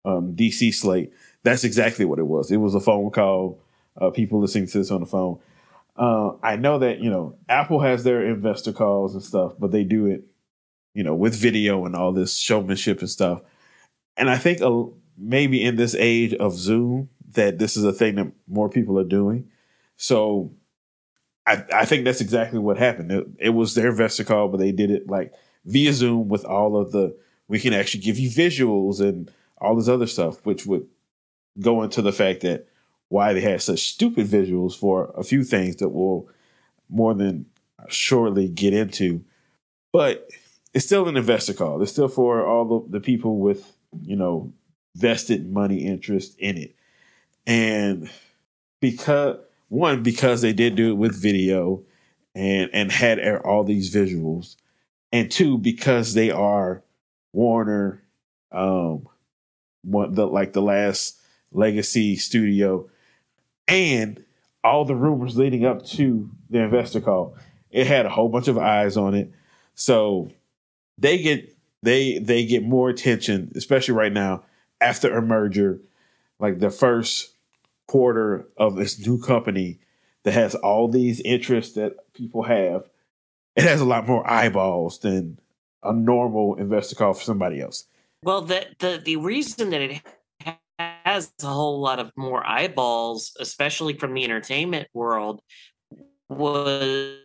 um, 0.04 0.36
DC 0.36 0.74
slate. 0.74 1.12
That's 1.44 1.64
exactly 1.64 2.06
what 2.06 2.20
it 2.20 2.28
was. 2.28 2.52
It 2.52 2.58
was 2.58 2.76
a 2.76 2.80
phone 2.80 3.10
call. 3.12 3.60
Uh, 4.00 4.10
people 4.10 4.40
listening 4.42 4.68
to 4.68 4.78
this 4.78 4.92
on 4.92 5.00
the 5.00 5.06
phone. 5.06 5.40
Uh, 5.96 6.32
I 6.44 6.58
know 6.58 6.80
that 6.80 7.00
you 7.00 7.10
know 7.10 7.38
Apple 7.50 7.80
has 7.80 8.04
their 8.04 8.26
investor 8.26 8.74
calls 8.74 9.14
and 9.14 9.24
stuff, 9.24 9.54
but 9.58 9.72
they 9.72 9.84
do 9.84 10.06
it, 10.06 10.26
you 10.94 11.04
know, 11.04 11.16
with 11.16 11.34
video 11.34 11.86
and 11.86 11.96
all 11.96 12.12
this 12.12 12.38
showmanship 12.38 13.00
and 13.00 13.10
stuff. 13.10 13.42
And 14.18 14.30
I 14.30 14.38
think 14.38 14.62
uh, 14.62 14.84
maybe 15.18 15.64
in 15.64 15.78
this 15.78 15.96
age 15.96 16.34
of 16.34 16.54
Zoom, 16.54 17.10
that 17.32 17.58
this 17.58 17.78
is 17.78 17.84
a 17.86 17.94
thing 17.94 18.16
that 18.16 18.32
more 18.48 18.70
people 18.70 19.00
are 19.00 19.06
doing. 19.06 19.50
So 19.98 20.52
I, 21.46 21.64
I 21.74 21.86
think 21.86 22.06
that's 22.06 22.22
exactly 22.22 22.60
what 22.60 22.78
happened. 22.78 23.12
It, 23.12 23.28
it, 23.40 23.50
was 23.50 23.76
their 23.76 23.90
investor 23.90 24.24
call, 24.24 24.48
but 24.48 24.58
they 24.58 24.72
did 24.72 24.92
it 24.92 25.08
like 25.08 25.34
via 25.66 25.94
Zoom 25.94 26.28
with 26.28 26.46
all 26.46 26.76
of 26.76 26.92
the, 26.92 27.16
we 27.48 27.60
can 27.60 27.74
actually 27.74 28.02
give 28.02 28.18
you 28.18 28.30
visuals 28.30 29.00
and 29.00 29.32
all 29.60 29.76
this 29.76 29.88
other 29.88 30.08
stuff, 30.08 30.44
which 30.46 30.66
would 30.66 30.88
go 31.60 31.84
into 31.84 32.02
the 32.02 32.12
fact 32.12 32.42
that 32.42 32.68
why 33.10 33.34
they 33.34 33.42
had 33.42 33.62
such 33.62 33.80
stupid 33.80 34.28
visuals 34.28 34.78
for 34.78 35.14
a 35.16 35.24
few 35.24 35.44
things 35.44 35.78
that 35.78 35.90
we'll 35.90 36.28
more 36.90 37.14
than 37.14 37.46
surely 37.88 38.48
get 38.48 38.74
into. 38.74 39.24
But 39.92 40.30
it's 40.74 40.86
still 40.86 41.08
an 41.08 41.18
investor 41.18 41.54
call. 41.54 41.82
It's 41.82 41.92
still 41.92 42.08
for 42.08 42.46
all 42.46 42.66
the, 42.66 42.98
the 42.98 43.00
people 43.00 43.38
with, 43.40 43.72
you 44.02 44.16
know, 44.16 44.54
vested 44.96 45.52
money 45.52 45.86
interest 45.86 46.38
in 46.40 46.58
it. 46.58 46.76
And 47.46 48.10
because 48.82 49.38
one 49.70 50.04
because 50.04 50.42
they 50.42 50.54
did 50.54 50.76
do 50.76 50.92
it 50.92 50.98
with 50.98 51.20
video 51.20 51.84
and 52.34 52.70
and 52.74 52.92
had 52.92 53.20
all 53.38 53.64
these 53.64 53.94
visuals, 53.94 54.56
and 55.12 55.32
two 55.32 55.58
because 55.58 56.14
they 56.14 56.32
are 56.32 56.84
Warner, 57.34 58.02
um, 58.52 59.08
one 59.84 60.14
the 60.14 60.26
like 60.26 60.54
the 60.54 60.62
last 60.62 61.20
legacy 61.52 62.16
studio, 62.16 62.90
and 63.68 64.24
all 64.64 64.86
the 64.86 64.96
rumors 64.96 65.38
leading 65.38 65.66
up 65.66 65.86
to 65.86 66.30
the 66.50 66.60
investor 66.60 67.02
call. 67.02 67.36
It 67.72 67.88
had 67.88 68.06
a 68.06 68.10
whole 68.10 68.30
bunch 68.30 68.48
of 68.48 68.58
eyes 68.58 68.98
on 68.98 69.16
it, 69.16 69.32
so 69.76 70.30
they 70.98 71.18
get 71.18 71.56
they 71.84 72.20
they 72.20 72.46
get 72.46 72.64
more 72.64 72.90
attention, 72.90 73.52
especially 73.56 73.96
right 73.96 74.14
now 74.14 74.44
after 74.82 75.16
a 75.16 75.22
merger. 75.22 75.80
Like 76.40 76.60
the 76.60 76.70
first 76.70 77.35
quarter 77.88 78.48
of 78.58 78.76
this 78.76 79.06
new 79.06 79.20
company 79.20 79.80
that 80.24 80.34
has 80.34 80.56
all 80.56 80.88
these 80.88 81.20
interests 81.22 81.76
that 81.76 82.14
people 82.14 82.44
have, 82.44 82.90
it 83.56 83.64
has 83.64 83.82
a 83.82 83.86
lot 83.86 84.08
more 84.08 84.30
eyeballs 84.30 85.00
than 85.00 85.40
a 85.84 85.94
normal 85.94 86.56
investor 86.56 86.96
call 86.96 87.14
for 87.14 87.24
somebody 87.24 87.62
else. 87.62 87.86
Well, 88.24 88.42
the 88.42 88.66
the 88.80 89.02
the 89.04 89.18
reason 89.18 89.70
that 89.70 89.82
it 89.82 90.02
has 90.80 91.32
a 91.42 91.48
whole 91.48 91.80
lot 91.80 92.00
of 92.00 92.12
more 92.16 92.46
eyeballs, 92.46 93.36
especially 93.40 93.94
from 93.94 94.14
the 94.14 94.24
entertainment 94.24 94.88
world, 94.94 95.42
was 96.28 97.20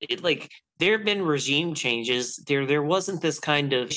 it, 0.00 0.22
like 0.22 0.50
there 0.78 0.96
have 0.96 1.04
been 1.04 1.22
regime 1.22 1.74
changes. 1.74 2.36
There 2.36 2.66
there 2.66 2.82
wasn't 2.82 3.20
this 3.20 3.38
kind 3.38 3.72
of 3.74 3.92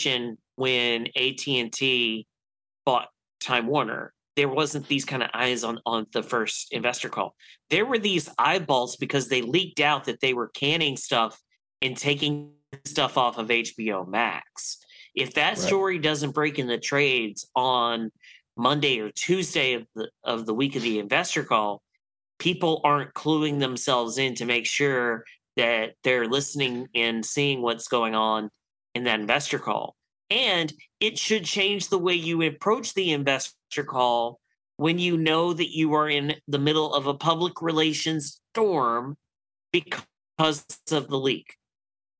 when 0.55 1.07
AT 1.15 1.47
and 1.47 1.71
T 1.71 2.27
bought 2.85 3.09
Time 3.39 3.67
Warner 3.67 4.13
there 4.37 4.47
wasn't 4.47 4.87
these 4.87 5.03
kind 5.03 5.23
of 5.23 5.29
eyes 5.33 5.63
on 5.63 5.79
on 5.85 6.05
the 6.13 6.23
first 6.23 6.71
investor 6.71 7.09
call. 7.09 7.35
There 7.71 7.85
were 7.85 7.97
these 7.97 8.29
eyeballs 8.37 8.95
because 8.95 9.27
they 9.27 9.41
leaked 9.41 9.81
out 9.81 10.05
that 10.05 10.21
they 10.21 10.33
were 10.33 10.49
canning 10.49 10.95
stuff 10.95 11.41
and 11.81 11.97
taking 11.97 12.51
stuff 12.85 13.17
off 13.17 13.39
of 13.39 13.47
HBO 13.47 14.07
Max. 14.07 14.77
If 15.15 15.33
that 15.33 15.49
right. 15.49 15.57
story 15.57 15.97
doesn't 15.97 16.35
break 16.35 16.59
in 16.59 16.67
the 16.67 16.77
trades 16.77 17.49
on 17.55 18.11
Monday 18.55 18.99
or 18.99 19.09
Tuesday 19.09 19.73
of 19.73 19.87
the 19.95 20.07
of 20.23 20.45
the 20.45 20.53
week 20.53 20.75
of 20.75 20.83
the 20.83 20.99
investor 20.99 21.43
call, 21.43 21.81
people 22.37 22.79
aren't 22.83 23.15
cluing 23.15 23.59
themselves 23.59 24.19
in 24.19 24.35
to 24.35 24.45
make 24.45 24.67
sure 24.67 25.23
that 25.55 25.93
they're 26.03 26.27
listening 26.27 26.87
and 26.93 27.25
seeing 27.25 27.63
what's 27.63 27.87
going 27.87 28.13
on 28.13 28.51
in 28.93 29.05
that 29.05 29.19
investor 29.19 29.57
call. 29.57 29.95
And 30.29 30.73
it 30.99 31.17
should 31.17 31.45
change 31.45 31.89
the 31.89 31.97
way 31.97 32.13
you 32.13 32.41
approach 32.41 32.93
the 32.93 33.11
investor 33.11 33.83
call 33.83 34.39
when 34.75 34.99
you 34.99 35.17
know 35.17 35.53
that 35.53 35.75
you 35.75 35.93
are 35.93 36.09
in 36.09 36.35
the 36.47 36.59
middle 36.59 36.93
of 36.93 37.07
a 37.07 37.13
public 37.13 37.61
relations 37.61 38.41
storm 38.53 39.17
because 39.71 40.65
of 40.91 41.07
the 41.07 41.17
leak. 41.17 41.55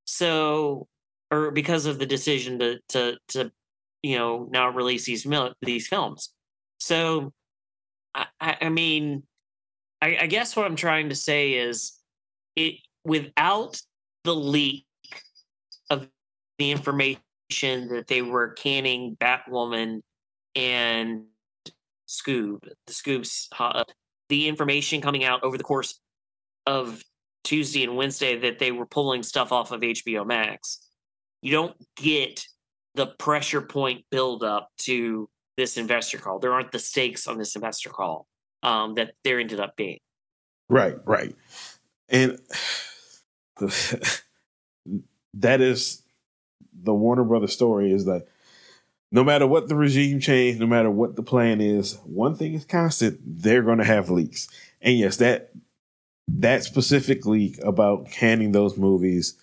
So, 0.06 0.88
or 1.32 1.52
because 1.52 1.86
of 1.86 2.00
the 2.00 2.06
decision 2.06 2.60
to 2.60 2.80
to 2.90 3.18
to 3.30 3.52
you 4.02 4.18
know 4.18 4.48
now 4.50 4.70
release 4.70 5.06
these 5.06 5.26
mil- 5.26 5.54
these 5.62 5.88
films. 5.88 6.34
So, 6.80 7.34
I, 8.16 8.26
I 8.40 8.70
mean, 8.70 9.24
I, 10.02 10.18
I 10.22 10.28
guess 10.28 10.56
what 10.56 10.66
I'm 10.66 10.76
trying 10.76 11.10
to 11.10 11.16
say 11.16 11.54
is 11.54 11.94
it 12.56 12.76
without 13.04 13.82
the 14.24 14.36
leak 14.36 14.86
of 15.90 16.08
the 16.58 16.72
information 16.72 17.22
that 17.50 18.06
they 18.08 18.22
were 18.22 18.50
canning 18.50 19.18
Batwoman 19.20 20.02
and 20.56 21.24
Scoob, 22.08 22.62
the 22.86 22.94
Scoob's 22.94 23.48
uh, 23.58 23.84
the 24.30 24.48
information 24.48 25.02
coming 25.02 25.24
out 25.24 25.44
over 25.44 25.58
the 25.58 25.64
course 25.64 26.00
of 26.66 27.02
Tuesday 27.44 27.84
and 27.84 27.96
Wednesday 27.96 28.38
that 28.40 28.60
they 28.60 28.72
were 28.72 28.86
pulling 28.86 29.24
stuff 29.24 29.52
off 29.52 29.72
of 29.72 29.82
HBO 29.82 30.26
Max. 30.26 30.80
You 31.42 31.52
don't 31.52 31.76
get 31.96 32.46
the 32.96 33.08
pressure 33.08 33.62
point 33.62 34.04
build 34.10 34.44
up 34.44 34.70
to 34.80 35.30
this 35.56 35.78
investor 35.78 36.18
call. 36.18 36.40
There 36.40 36.54
aren't 36.54 36.72
the 36.72 36.80
stakes 36.80 37.28
on 37.28 37.38
this 37.38 37.56
investor 37.56 37.90
call 37.90 38.28
um, 38.64 38.96
that 38.96 39.14
there 39.24 39.40
ended 39.40 39.60
up 39.60 39.76
being. 39.76 40.00
Right, 40.70 40.96
right. 41.06 41.36
And 42.10 42.40
that 45.36 45.62
is 45.62 46.04
the 46.84 46.94
Warner 46.94 47.24
Brothers 47.24 47.54
story 47.54 47.92
is 47.92 48.06
that 48.06 48.28
no 49.12 49.24
matter 49.24 49.48
what 49.48 49.68
the 49.68 49.76
regime 49.76 50.20
change, 50.20 50.60
no 50.60 50.68
matter 50.68 50.92
what 50.92 51.16
the 51.16 51.24
plan 51.24 51.62
is, 51.62 51.96
one 52.06 52.36
thing 52.36 52.54
is 52.54 52.66
constant: 52.66 53.20
they're 53.26 53.64
going 53.64 53.78
to 53.78 53.86
have 53.86 54.10
leaks. 54.10 54.48
And 54.82 54.98
yes, 54.98 55.18
that 55.18 55.52
that 56.28 56.64
specific 56.64 57.26
leak 57.26 57.58
about 57.64 58.12
canning 58.12 58.52
those 58.52 58.78
movies 58.78 59.36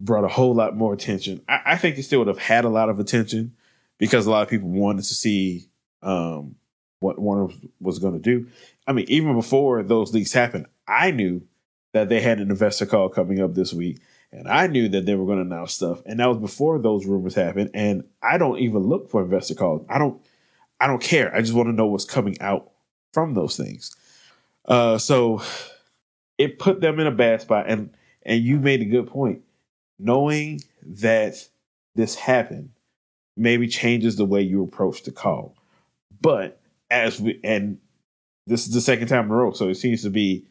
brought 0.00 0.24
a 0.24 0.28
whole 0.28 0.54
lot 0.54 0.76
more 0.76 0.92
attention. 0.92 1.40
I, 1.48 1.60
I, 1.64 1.76
think 1.76 1.96
it 1.96 2.02
still 2.02 2.18
would 2.18 2.28
have 2.28 2.38
had 2.38 2.64
a 2.64 2.68
lot 2.68 2.90
of 2.90 2.98
attention 2.98 3.54
because 3.98 4.26
a 4.26 4.30
lot 4.30 4.42
of 4.42 4.48
people 4.48 4.68
wanted 4.68 5.04
to 5.04 5.14
see 5.14 5.68
um, 6.02 6.56
what 6.98 7.18
Warner 7.18 7.54
was 7.80 7.98
going 7.98 8.14
to 8.14 8.18
do. 8.18 8.48
I 8.86 8.92
mean, 8.92 9.06
even 9.08 9.34
before 9.34 9.82
those 9.82 10.12
leaks 10.12 10.32
happened, 10.32 10.66
I 10.86 11.12
knew 11.12 11.42
that 11.92 12.08
they 12.08 12.20
had 12.20 12.40
an 12.40 12.50
investor 12.50 12.86
call 12.86 13.08
coming 13.08 13.40
up 13.40 13.54
this 13.54 13.72
week 13.72 14.00
and 14.36 14.48
I 14.48 14.66
knew 14.66 14.88
that 14.90 15.06
they 15.06 15.14
were 15.14 15.24
going 15.24 15.38
to 15.38 15.54
announce 15.54 15.72
stuff, 15.72 16.02
and 16.04 16.20
that 16.20 16.28
was 16.28 16.38
before 16.38 16.78
those 16.78 17.06
rumors 17.06 17.34
happened. 17.34 17.70
And 17.72 18.04
I 18.22 18.36
don't 18.36 18.58
even 18.58 18.82
look 18.82 19.08
for 19.08 19.22
investor 19.22 19.54
calls. 19.54 19.84
I 19.88 19.98
don't. 19.98 20.20
I 20.78 20.86
don't 20.86 21.02
care. 21.02 21.34
I 21.34 21.40
just 21.40 21.54
want 21.54 21.68
to 21.68 21.72
know 21.72 21.86
what's 21.86 22.04
coming 22.04 22.36
out 22.40 22.70
from 23.14 23.32
those 23.32 23.56
things. 23.56 23.96
Uh, 24.66 24.98
so 24.98 25.42
it 26.36 26.58
put 26.58 26.82
them 26.82 27.00
in 27.00 27.06
a 27.06 27.12
bad 27.12 27.40
spot, 27.40 27.64
and 27.66 27.96
and 28.24 28.42
you 28.42 28.60
made 28.60 28.82
a 28.82 28.86
good 28.86 29.06
point. 29.06 29.42
Knowing 29.98 30.60
that 30.82 31.48
this 31.94 32.14
happened 32.14 32.70
maybe 33.38 33.66
changes 33.66 34.16
the 34.16 34.26
way 34.26 34.42
you 34.42 34.62
approach 34.62 35.02
the 35.04 35.12
call. 35.12 35.56
But 36.20 36.60
as 36.90 37.18
we 37.18 37.40
and 37.42 37.78
this 38.46 38.66
is 38.66 38.74
the 38.74 38.82
second 38.82 39.08
time 39.08 39.24
in 39.24 39.30
a 39.30 39.34
row, 39.34 39.52
so 39.52 39.70
it 39.70 39.76
seems 39.76 40.02
to 40.02 40.10
be 40.10 40.44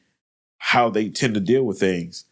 how 0.58 0.89
they 0.89 1.10
tend 1.10 1.36
to 1.36 1.39
deal 1.39 1.63
with 1.63 1.80
things 1.80 2.25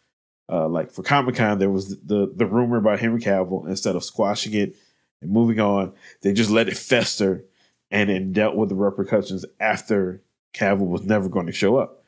uh, 0.52 0.68
like 0.68 0.92
for 0.92 1.04
Comic 1.04 1.36
Con, 1.36 1.60
there 1.60 1.70
was 1.70 2.00
the 2.02 2.32
the 2.36 2.46
rumor 2.46 2.78
about 2.78 3.00
Henry 3.00 3.22
Cavill. 3.22 3.68
Instead 3.68 3.96
of 3.96 4.04
squashing 4.04 4.54
it 4.54 4.76
And 5.22 5.32
moving 5.32 5.60
on, 5.60 5.94
they 6.22 6.34
just 6.34 6.50
let 6.50 6.68
it 6.68 6.78
fester 6.78 7.46
and 7.92 8.10
then 8.10 8.34
dealt 8.34 8.56
with 8.56 8.70
the 8.70 8.76
repercussions 8.76 9.46
after 9.60 10.22
Cavill 10.54 10.88
was 10.88 11.04
never 11.04 11.30
going 11.30 11.46
to 11.46 11.52
show 11.52 11.78
up. 11.78 12.04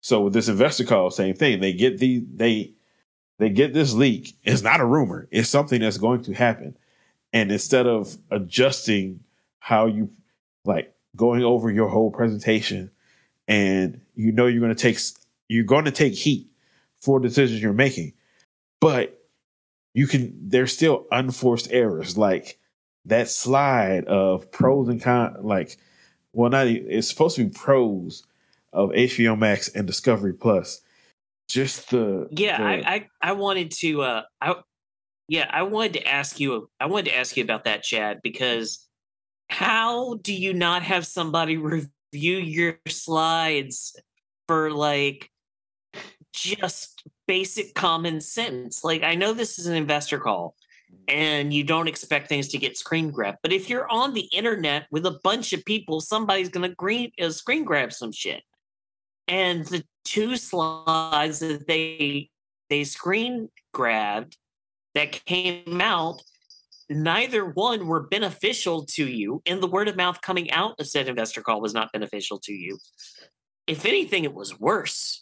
So 0.00 0.22
with 0.22 0.32
this 0.32 0.48
investor 0.48 0.84
call, 0.84 1.10
same 1.10 1.34
thing. 1.34 1.60
They 1.60 1.72
get 1.72 1.98
the 1.98 2.24
they 2.34 2.74
they 3.38 3.48
get 3.48 3.72
this 3.72 3.94
leak. 3.94 4.36
It's 4.44 4.62
not 4.62 4.80
a 4.80 4.84
rumor. 4.84 5.28
It's 5.30 5.48
something 5.48 5.80
that's 5.80 5.98
going 5.98 6.22
to 6.24 6.32
happen. 6.32 6.76
And 7.32 7.50
instead 7.50 7.86
of 7.86 8.16
adjusting 8.30 9.20
how 9.58 9.86
you 9.86 10.10
like 10.64 10.94
going 11.16 11.42
over 11.42 11.70
your 11.70 11.88
whole 11.88 12.10
presentation 12.10 12.90
and 13.48 14.00
you 14.14 14.32
know 14.32 14.46
you're 14.46 14.60
going 14.60 14.74
to 14.74 14.80
take 14.80 14.98
you're 15.48 15.64
going 15.64 15.84
to 15.84 15.90
take 15.90 16.14
heat 16.14 16.48
for 17.02 17.20
decisions 17.20 17.60
you're 17.60 17.72
making. 17.72 18.14
But 18.80 19.22
you 19.94 20.06
can 20.06 20.34
there's 20.40 20.72
still 20.72 21.06
unforced 21.10 21.68
errors 21.70 22.16
like 22.16 22.58
that 23.04 23.28
slide 23.28 24.04
of 24.06 24.50
pros 24.50 24.88
and 24.88 25.02
cons 25.02 25.36
like 25.42 25.76
well 26.32 26.50
not 26.50 26.66
it's 26.66 27.08
supposed 27.08 27.36
to 27.36 27.44
be 27.44 27.50
pros 27.50 28.24
of 28.72 28.90
HBO 28.90 29.38
Max 29.38 29.68
and 29.68 29.86
Discovery 29.86 30.32
Plus. 30.32 30.80
Just 31.48 31.90
the 31.90 32.28
yeah 32.30 32.58
the, 32.58 32.64
I, 32.64 32.74
I 32.94 33.08
i 33.20 33.32
wanted 33.32 33.72
to 33.72 34.02
uh 34.02 34.22
i 34.40 34.54
yeah 35.28 35.46
i 35.50 35.62
wanted 35.62 35.94
to 35.94 36.08
ask 36.08 36.40
you 36.40 36.70
i 36.80 36.86
wanted 36.86 37.10
to 37.10 37.16
ask 37.18 37.36
you 37.36 37.44
about 37.44 37.64
that 37.64 37.82
chad 37.82 38.20
because 38.22 38.88
how 39.50 40.14
do 40.14 40.32
you 40.32 40.54
not 40.54 40.82
have 40.82 41.06
somebody 41.06 41.56
review 41.58 41.90
your 42.38 42.78
slides 42.88 43.94
for 44.48 44.70
like 44.70 45.31
just 46.32 47.06
basic 47.26 47.74
common 47.74 48.20
sense. 48.20 48.84
Like 48.84 49.02
i 49.02 49.14
know 49.14 49.32
this 49.32 49.58
is 49.58 49.66
an 49.66 49.74
investor 49.74 50.18
call 50.18 50.54
and 51.08 51.52
you 51.52 51.64
don't 51.64 51.88
expect 51.88 52.28
things 52.28 52.48
to 52.48 52.58
get 52.58 52.76
screen 52.76 53.10
grabbed 53.10 53.38
but 53.42 53.52
if 53.52 53.70
you're 53.70 53.90
on 53.90 54.12
the 54.12 54.28
internet 54.32 54.86
with 54.90 55.06
a 55.06 55.18
bunch 55.24 55.52
of 55.52 55.64
people 55.64 56.00
somebody's 56.00 56.50
going 56.50 56.68
to 56.68 56.74
green, 56.76 57.10
uh, 57.20 57.30
screen 57.30 57.64
grab 57.64 57.92
some 57.92 58.12
shit. 58.12 58.42
And 59.28 59.64
the 59.66 59.84
two 60.04 60.36
slides 60.36 61.38
that 61.40 61.66
they 61.66 62.28
they 62.68 62.84
screen 62.84 63.48
grabbed 63.72 64.36
that 64.94 65.24
came 65.24 65.80
out 65.80 66.22
neither 66.90 67.46
one 67.46 67.86
were 67.86 68.08
beneficial 68.08 68.84
to 68.84 69.06
you 69.06 69.40
and 69.46 69.62
the 69.62 69.66
word 69.66 69.88
of 69.88 69.96
mouth 69.96 70.20
coming 70.20 70.50
out 70.50 70.78
of 70.78 70.86
said 70.86 71.08
investor 71.08 71.40
call 71.40 71.60
was 71.60 71.74
not 71.74 71.92
beneficial 71.92 72.38
to 72.40 72.52
you. 72.52 72.78
If 73.66 73.86
anything 73.86 74.24
it 74.24 74.34
was 74.34 74.58
worse 74.58 75.21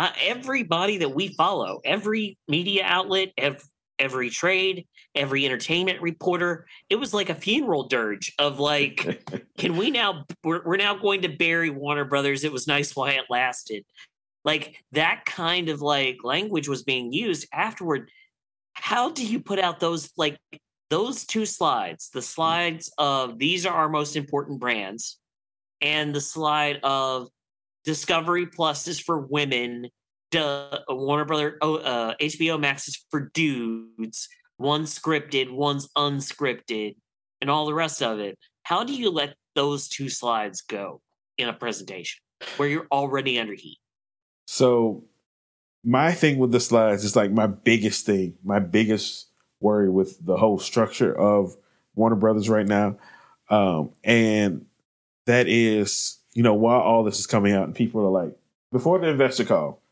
uh, 0.00 0.12
everybody 0.22 0.98
that 0.98 1.14
we 1.14 1.28
follow 1.34 1.80
every 1.84 2.38
media 2.48 2.82
outlet 2.84 3.28
every, 3.36 3.60
every 3.98 4.30
trade 4.30 4.86
every 5.14 5.44
entertainment 5.44 6.00
reporter 6.00 6.66
it 6.88 6.96
was 6.96 7.12
like 7.12 7.28
a 7.28 7.34
funeral 7.34 7.88
dirge 7.88 8.32
of 8.38 8.58
like 8.58 9.22
can 9.58 9.76
we 9.76 9.90
now 9.90 10.24
we're, 10.42 10.62
we're 10.64 10.76
now 10.76 10.96
going 10.96 11.20
to 11.22 11.28
bury 11.28 11.68
warner 11.70 12.04
brothers. 12.04 12.44
It 12.44 12.52
was 12.52 12.66
nice 12.66 12.96
while 12.96 13.08
it 13.08 13.24
lasted. 13.28 13.84
Like 14.44 14.76
that 14.92 15.24
kind 15.26 15.68
of 15.68 15.82
like 15.82 16.24
language 16.24 16.66
was 16.66 16.82
being 16.82 17.12
used 17.12 17.46
afterward. 17.52 18.10
How 18.72 19.10
do 19.10 19.26
you 19.26 19.40
put 19.40 19.58
out 19.58 19.80
those 19.80 20.10
like 20.16 20.38
those 20.88 21.26
two 21.26 21.44
slides? 21.44 22.08
The 22.08 22.22
slides 22.22 22.90
of 22.96 23.38
these 23.38 23.66
are 23.66 23.74
our 23.74 23.90
most 23.90 24.16
important 24.16 24.60
brands 24.60 25.18
and 25.82 26.14
the 26.14 26.20
slide 26.22 26.80
of 26.82 27.28
discovery 27.84 28.46
plus 28.46 28.86
is 28.88 29.00
for 29.00 29.18
women. 29.18 29.88
Duh, 30.30 30.80
warner 30.88 31.24
brother 31.24 31.58
oh, 31.60 31.76
uh, 31.76 32.14
hbo 32.20 32.60
max 32.60 32.86
is 32.86 33.04
for 33.10 33.30
dudes. 33.34 34.28
One's 34.58 34.96
scripted 34.96 35.50
one's 35.50 35.88
unscripted 35.96 36.94
and 37.40 37.50
all 37.50 37.66
the 37.66 37.74
rest 37.74 38.02
of 38.02 38.20
it. 38.20 38.38
How 38.62 38.84
do 38.84 38.94
you 38.94 39.10
let 39.10 39.34
those 39.54 39.88
two 39.88 40.08
slides 40.08 40.60
go 40.60 41.00
in 41.38 41.48
a 41.48 41.52
presentation 41.52 42.20
where 42.56 42.68
you're 42.68 42.86
already 42.92 43.40
under 43.40 43.54
heat? 43.54 43.78
So 44.46 45.04
my 45.82 46.12
thing 46.12 46.38
with 46.38 46.52
the 46.52 46.60
slides 46.60 47.04
is 47.04 47.16
like 47.16 47.32
my 47.32 47.46
biggest 47.46 48.06
thing 48.06 48.34
my 48.44 48.58
biggest 48.58 49.30
worry 49.60 49.90
with 49.90 50.24
the 50.24 50.36
whole 50.36 50.58
structure 50.58 51.16
of 51.16 51.56
Warner 51.94 52.16
Brothers 52.16 52.48
right 52.48 52.66
now. 52.66 52.96
Um, 53.48 53.90
and 54.02 54.66
that 55.26 55.48
is, 55.48 56.18
you 56.34 56.42
know, 56.42 56.54
while 56.54 56.80
all 56.80 57.04
this 57.04 57.18
is 57.18 57.26
coming 57.26 57.52
out 57.52 57.64
and 57.64 57.74
people 57.74 58.00
are 58.02 58.24
like, 58.24 58.36
before 58.72 58.98
the 58.98 59.08
investor 59.08 59.44
call, 59.44 59.82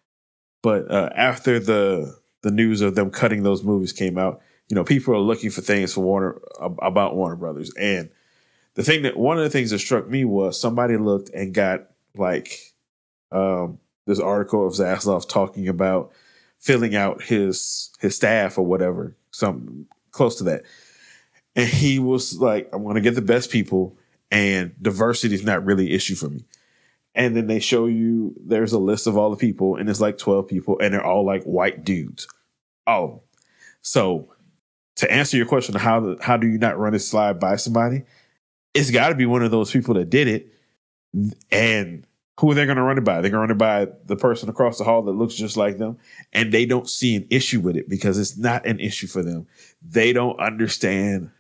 but 0.62 0.90
uh, 0.90 1.11
after 1.14 1.59
the 1.59 2.16
the 2.42 2.51
news 2.51 2.81
of 2.81 2.94
them 2.94 3.11
cutting 3.11 3.42
those 3.42 3.64
movies 3.64 3.92
came 3.92 4.16
out, 4.16 4.40
you 4.68 4.74
know, 4.74 4.85
people 4.85 5.14
are 5.14 5.20
looking 5.20 5.51
for 5.51 5.61
things 5.61 5.94
for 5.94 6.03
Warner 6.03 6.40
about 6.61 7.16
Warner 7.16 7.37
Brothers. 7.37 7.74
And 7.74 8.11
the 8.74 8.85
thing 8.85 9.03
that 9.03 9.16
one 9.16 9.38
of 9.38 9.44
the 9.44 9.51
things 9.51 9.70
that 9.70 9.81
struck 9.81 10.09
me 10.09 10.24
was 10.24 10.61
somebody 10.61 10.96
looked 10.96 11.31
and 11.31 11.53
got 11.53 11.88
like 12.16 12.74
um, 13.33 13.79
this 14.07 14.20
article 14.20 14.66
of 14.66 14.74
Zaslav 14.74 15.29
talking 15.29 15.68
about 15.68 16.12
filling 16.61 16.94
out 16.94 17.22
his 17.22 17.90
his 18.01 18.14
staff 18.16 18.59
or 18.59 18.64
whatever 18.66 19.16
something 19.31 19.87
close 20.11 20.37
to 20.37 20.44
that. 20.44 20.62
And 21.57 21.68
he 21.68 21.98
was 21.98 22.38
like, 22.38 22.68
I'm 22.72 22.85
to 22.94 23.01
get 23.01 23.14
the 23.14 23.22
best 23.22 23.51
people, 23.51 23.96
and 24.31 24.75
diversity 24.81 25.35
is 25.35 25.45
not 25.45 25.64
really 25.64 25.87
an 25.87 25.93
issue 25.93 26.14
for 26.14 26.29
me. 26.29 26.45
And 27.14 27.37
then 27.37 27.47
they 27.47 27.59
show 27.59 27.87
you 27.87 28.35
there's 28.45 28.73
a 28.73 28.79
list 28.79 29.07
of 29.07 29.17
all 29.17 29.31
the 29.31 29.37
people, 29.37 29.77
and 29.77 29.88
it's 29.88 30.01
like 30.01 30.19
12 30.19 30.47
people, 30.47 30.79
and 30.79 30.95
they're 30.95 31.05
all 31.05 31.25
like 31.25 31.43
white 31.45 31.85
dudes. 31.85 32.29
Oh, 32.87 33.23
so 33.83 34.33
to 34.97 35.11
answer 35.11 35.37
your 35.37 35.47
question, 35.47 35.75
how 35.75 36.17
how 36.21 36.37
do 36.37 36.47
you 36.47 36.59
not 36.59 36.79
run 36.79 36.95
a 36.95 36.99
slide 36.99 37.41
by 37.41 37.57
somebody? 37.57 38.03
It's 38.75 38.91
got 38.91 39.09
to 39.09 39.14
be 39.14 39.27
one 39.27 39.43
of 39.43 39.51
those 39.51 39.71
people 39.71 39.95
that 39.95 40.11
did 40.11 40.29
it, 40.29 40.53
and 41.51 42.07
who 42.38 42.51
are 42.53 42.55
they 42.55 42.67
going 42.67 42.77
to 42.77 42.83
run 42.83 42.99
it 42.99 43.05
by? 43.05 43.21
They're 43.21 43.31
going 43.31 43.49
to 43.49 43.49
run 43.49 43.51
it 43.51 43.59
by 43.59 43.88
the 44.07 44.17
person 44.17 44.49
across 44.49 44.79
the 44.79 44.85
hall 44.85 45.03
that 45.03 45.12
looks 45.12 45.35
just 45.35 45.57
like 45.57 45.79
them, 45.79 45.99
and 46.33 46.53
they 46.53 46.67
don't 46.67 46.88
see 46.88 47.17
an 47.17 47.27
issue 47.31 47.61
with 47.61 47.77
it 47.77 47.88
because 47.88 48.19
it's 48.19 48.37
not 48.37 48.67
an 48.67 48.79
issue 48.79 49.09
for 49.09 49.23
them. 49.23 49.47
They 49.83 50.12
don't 50.12 50.38
understand. 50.38 51.31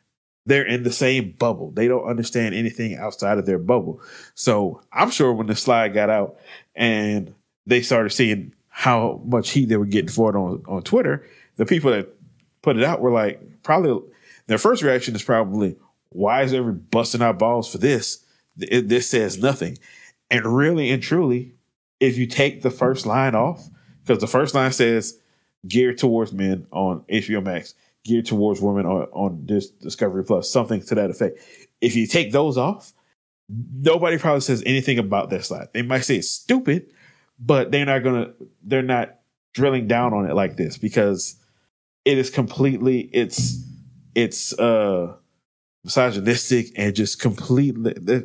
They're 0.48 0.66
in 0.66 0.82
the 0.82 0.92
same 0.92 1.32
bubble. 1.38 1.72
They 1.72 1.88
don't 1.88 2.08
understand 2.08 2.54
anything 2.54 2.96
outside 2.96 3.36
of 3.36 3.44
their 3.44 3.58
bubble. 3.58 4.00
So 4.34 4.80
I'm 4.90 5.10
sure 5.10 5.30
when 5.34 5.46
the 5.46 5.54
slide 5.54 5.92
got 5.92 6.08
out 6.08 6.38
and 6.74 7.34
they 7.66 7.82
started 7.82 8.10
seeing 8.10 8.54
how 8.68 9.20
much 9.26 9.50
heat 9.50 9.68
they 9.68 9.76
were 9.76 9.84
getting 9.84 10.08
for 10.08 10.30
it 10.30 10.38
on, 10.38 10.62
on 10.66 10.82
Twitter, 10.82 11.26
the 11.56 11.66
people 11.66 11.90
that 11.90 12.08
put 12.62 12.78
it 12.78 12.84
out 12.84 13.02
were 13.02 13.10
like, 13.10 13.62
probably 13.62 14.00
their 14.46 14.56
first 14.56 14.82
reaction 14.82 15.14
is 15.14 15.22
probably, 15.22 15.76
why 16.08 16.44
is 16.44 16.54
everybody 16.54 16.82
busting 16.90 17.20
out 17.20 17.38
balls 17.38 17.70
for 17.70 17.76
this? 17.76 18.24
This 18.56 19.10
says 19.10 19.36
nothing. 19.36 19.76
And 20.30 20.46
really 20.46 20.90
and 20.90 21.02
truly, 21.02 21.52
if 22.00 22.16
you 22.16 22.26
take 22.26 22.62
the 22.62 22.70
first 22.70 23.04
line 23.04 23.34
off, 23.34 23.68
because 24.02 24.22
the 24.22 24.26
first 24.26 24.54
line 24.54 24.72
says 24.72 25.18
geared 25.66 25.98
towards 25.98 26.32
men 26.32 26.66
on 26.70 27.04
HBO 27.10 27.44
Max, 27.44 27.74
geared 28.04 28.26
towards 28.26 28.60
women 28.60 28.86
on, 28.86 29.02
on 29.12 29.46
this 29.46 29.70
Discovery 29.70 30.24
Plus, 30.24 30.50
something 30.50 30.80
to 30.82 30.94
that 30.94 31.10
effect. 31.10 31.38
If 31.80 31.96
you 31.96 32.06
take 32.06 32.32
those 32.32 32.56
off, 32.56 32.92
nobody 33.48 34.18
probably 34.18 34.40
says 34.40 34.62
anything 34.66 34.98
about 34.98 35.30
that 35.30 35.44
slide. 35.44 35.68
They 35.72 35.82
might 35.82 36.00
say 36.00 36.16
it's 36.16 36.30
stupid, 36.30 36.92
but 37.38 37.70
they're 37.70 37.86
not 37.86 38.02
gonna 38.02 38.32
they're 38.62 38.82
not 38.82 39.18
drilling 39.54 39.86
down 39.86 40.12
on 40.12 40.28
it 40.28 40.34
like 40.34 40.56
this 40.56 40.76
because 40.78 41.36
it 42.04 42.18
is 42.18 42.30
completely 42.30 43.00
it's 43.12 43.62
it's 44.14 44.58
uh 44.58 45.14
misogynistic 45.84 46.66
and 46.76 46.94
just 46.94 47.20
completely 47.20 48.24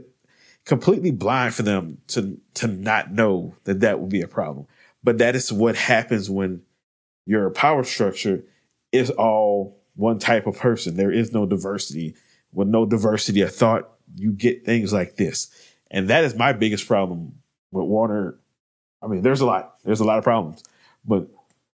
completely 0.66 1.12
blind 1.12 1.54
for 1.54 1.64
them 1.64 1.98
to 2.08 2.40
to 2.56 2.68
not 2.68 3.12
know 3.12 3.56
that 3.66 3.82
that 3.82 4.00
would 4.00 4.10
be 4.10 4.22
a 4.22 4.28
problem. 4.28 4.68
But 5.04 5.18
that 5.18 5.36
is 5.36 5.52
what 5.52 5.76
happens 5.76 6.30
when 6.30 6.62
your 7.26 7.50
power 7.50 7.84
structure 7.84 8.44
is 8.94 9.10
all 9.10 9.82
one 9.96 10.20
type 10.20 10.48
of 10.48 10.58
person. 10.58 10.96
There 10.96 11.12
is 11.12 11.34
no 11.34 11.46
diversity. 11.46 12.16
With 12.54 12.68
no 12.68 12.86
diversity 12.86 13.42
of 13.42 13.54
thought, 13.54 13.90
you 14.16 14.32
get 14.32 14.64
things 14.64 14.94
like 14.94 15.16
this. 15.16 15.50
And 15.92 16.10
that 16.10 16.24
is 16.24 16.36
my 16.36 16.54
biggest 16.54 16.88
problem 16.88 17.34
with 17.72 17.86
Warner. 17.86 18.38
I 19.02 19.08
mean, 19.08 19.24
there's 19.24 19.42
a 19.42 19.46
lot. 19.46 19.76
There's 19.84 20.00
a 20.00 20.06
lot 20.06 20.20
of 20.20 20.24
problems. 20.24 20.64
But 21.04 21.28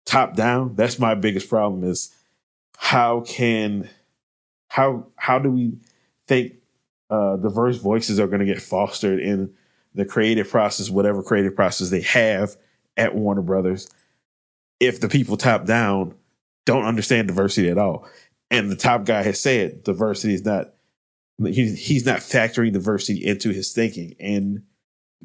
top 0.05 0.35
down, 0.35 0.75
that's 0.75 0.97
my 0.97 1.15
biggest 1.15 1.49
problem 1.49 1.83
is 1.83 2.15
how 2.77 3.21
can 3.21 3.89
how 4.69 5.07
how 5.17 5.37
do 5.37 5.51
we 5.51 5.77
think 6.27 6.53
uh, 7.09 7.35
diverse 7.37 7.77
voices 7.77 8.19
are 8.19 8.27
going 8.27 8.39
to 8.39 8.45
get 8.45 8.61
fostered 8.61 9.19
in 9.19 9.53
the 9.95 10.05
creative 10.05 10.49
process, 10.49 10.89
whatever 10.89 11.21
creative 11.21 11.55
process 11.55 11.89
they 11.89 12.01
have 12.01 12.55
at 12.95 13.15
Warner 13.15 13.41
Brothers, 13.41 13.89
if 14.79 15.01
the 15.01 15.09
people 15.09 15.35
top 15.35 15.65
down 15.65 16.13
don't 16.69 16.85
understand 16.85 17.27
diversity 17.27 17.67
at 17.67 17.79
all. 17.79 18.07
And 18.51 18.69
the 18.69 18.75
top 18.75 19.03
guy 19.03 19.23
has 19.23 19.39
said 19.39 19.83
diversity 19.83 20.35
is 20.35 20.45
not 20.45 20.73
he, 21.43 21.73
he's 21.73 22.05
not 22.05 22.19
factoring 22.19 22.73
diversity 22.73 23.25
into 23.25 23.49
his 23.49 23.71
thinking. 23.71 24.15
And 24.19 24.61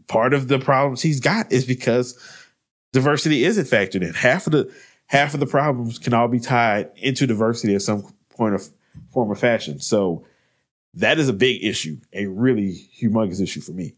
part 0.07 0.33
of 0.33 0.48
the 0.48 0.59
problems 0.59 1.02
he's 1.02 1.20
got 1.20 1.52
is 1.52 1.66
because 1.66 2.18
diversity 2.94 3.44
isn't 3.44 3.66
factored 3.66 4.00
in. 4.02 4.14
Half 4.14 4.46
of 4.46 4.52
the 4.52 4.74
half 5.07 5.35
of 5.35 5.40
the 5.40 5.46
problems 5.46 5.98
can 5.98 6.14
all 6.14 6.28
be 6.28 6.40
tied 6.40 6.90
into 6.96 7.26
diversity 7.26 7.74
at 7.74 7.83
some 7.83 8.11
point 8.30 8.54
of 8.54 8.66
form 9.12 9.30
or 9.30 9.35
fashion. 9.35 9.80
So 9.80 10.24
that 10.94 11.18
is 11.18 11.28
a 11.28 11.35
big 11.35 11.62
issue, 11.62 11.98
a 12.14 12.24
really 12.24 12.88
humongous 12.98 13.42
issue 13.42 13.61
for 13.61 13.72
me. 13.72 13.96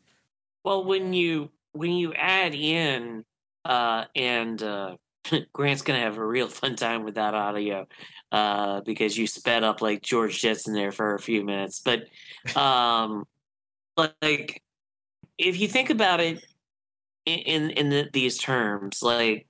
Well, 0.64 0.82
when 0.82 1.12
you 1.12 1.52
when 1.74 1.92
you 1.92 2.12
add 2.14 2.56
in 2.56 3.24
uh, 3.64 4.06
and 4.16 4.60
uh, 4.60 4.96
Grant's 5.52 5.82
gonna 5.82 6.00
have 6.00 6.18
a 6.18 6.26
real 6.26 6.48
fun 6.48 6.76
time 6.76 7.04
with 7.04 7.14
that 7.14 7.34
audio 7.34 7.86
uh, 8.32 8.80
because 8.82 9.16
you 9.16 9.26
sped 9.26 9.64
up 9.64 9.80
like 9.80 10.02
George 10.02 10.40
Jetson 10.40 10.74
there 10.74 10.92
for 10.92 11.14
a 11.14 11.20
few 11.20 11.44
minutes. 11.44 11.80
But 11.84 12.08
um, 12.56 13.24
like, 13.96 14.62
if 15.38 15.58
you 15.60 15.68
think 15.68 15.90
about 15.90 16.20
it 16.20 16.44
in 17.24 17.70
in 17.70 17.88
the, 17.90 18.08
these 18.12 18.38
terms, 18.38 19.02
like 19.02 19.46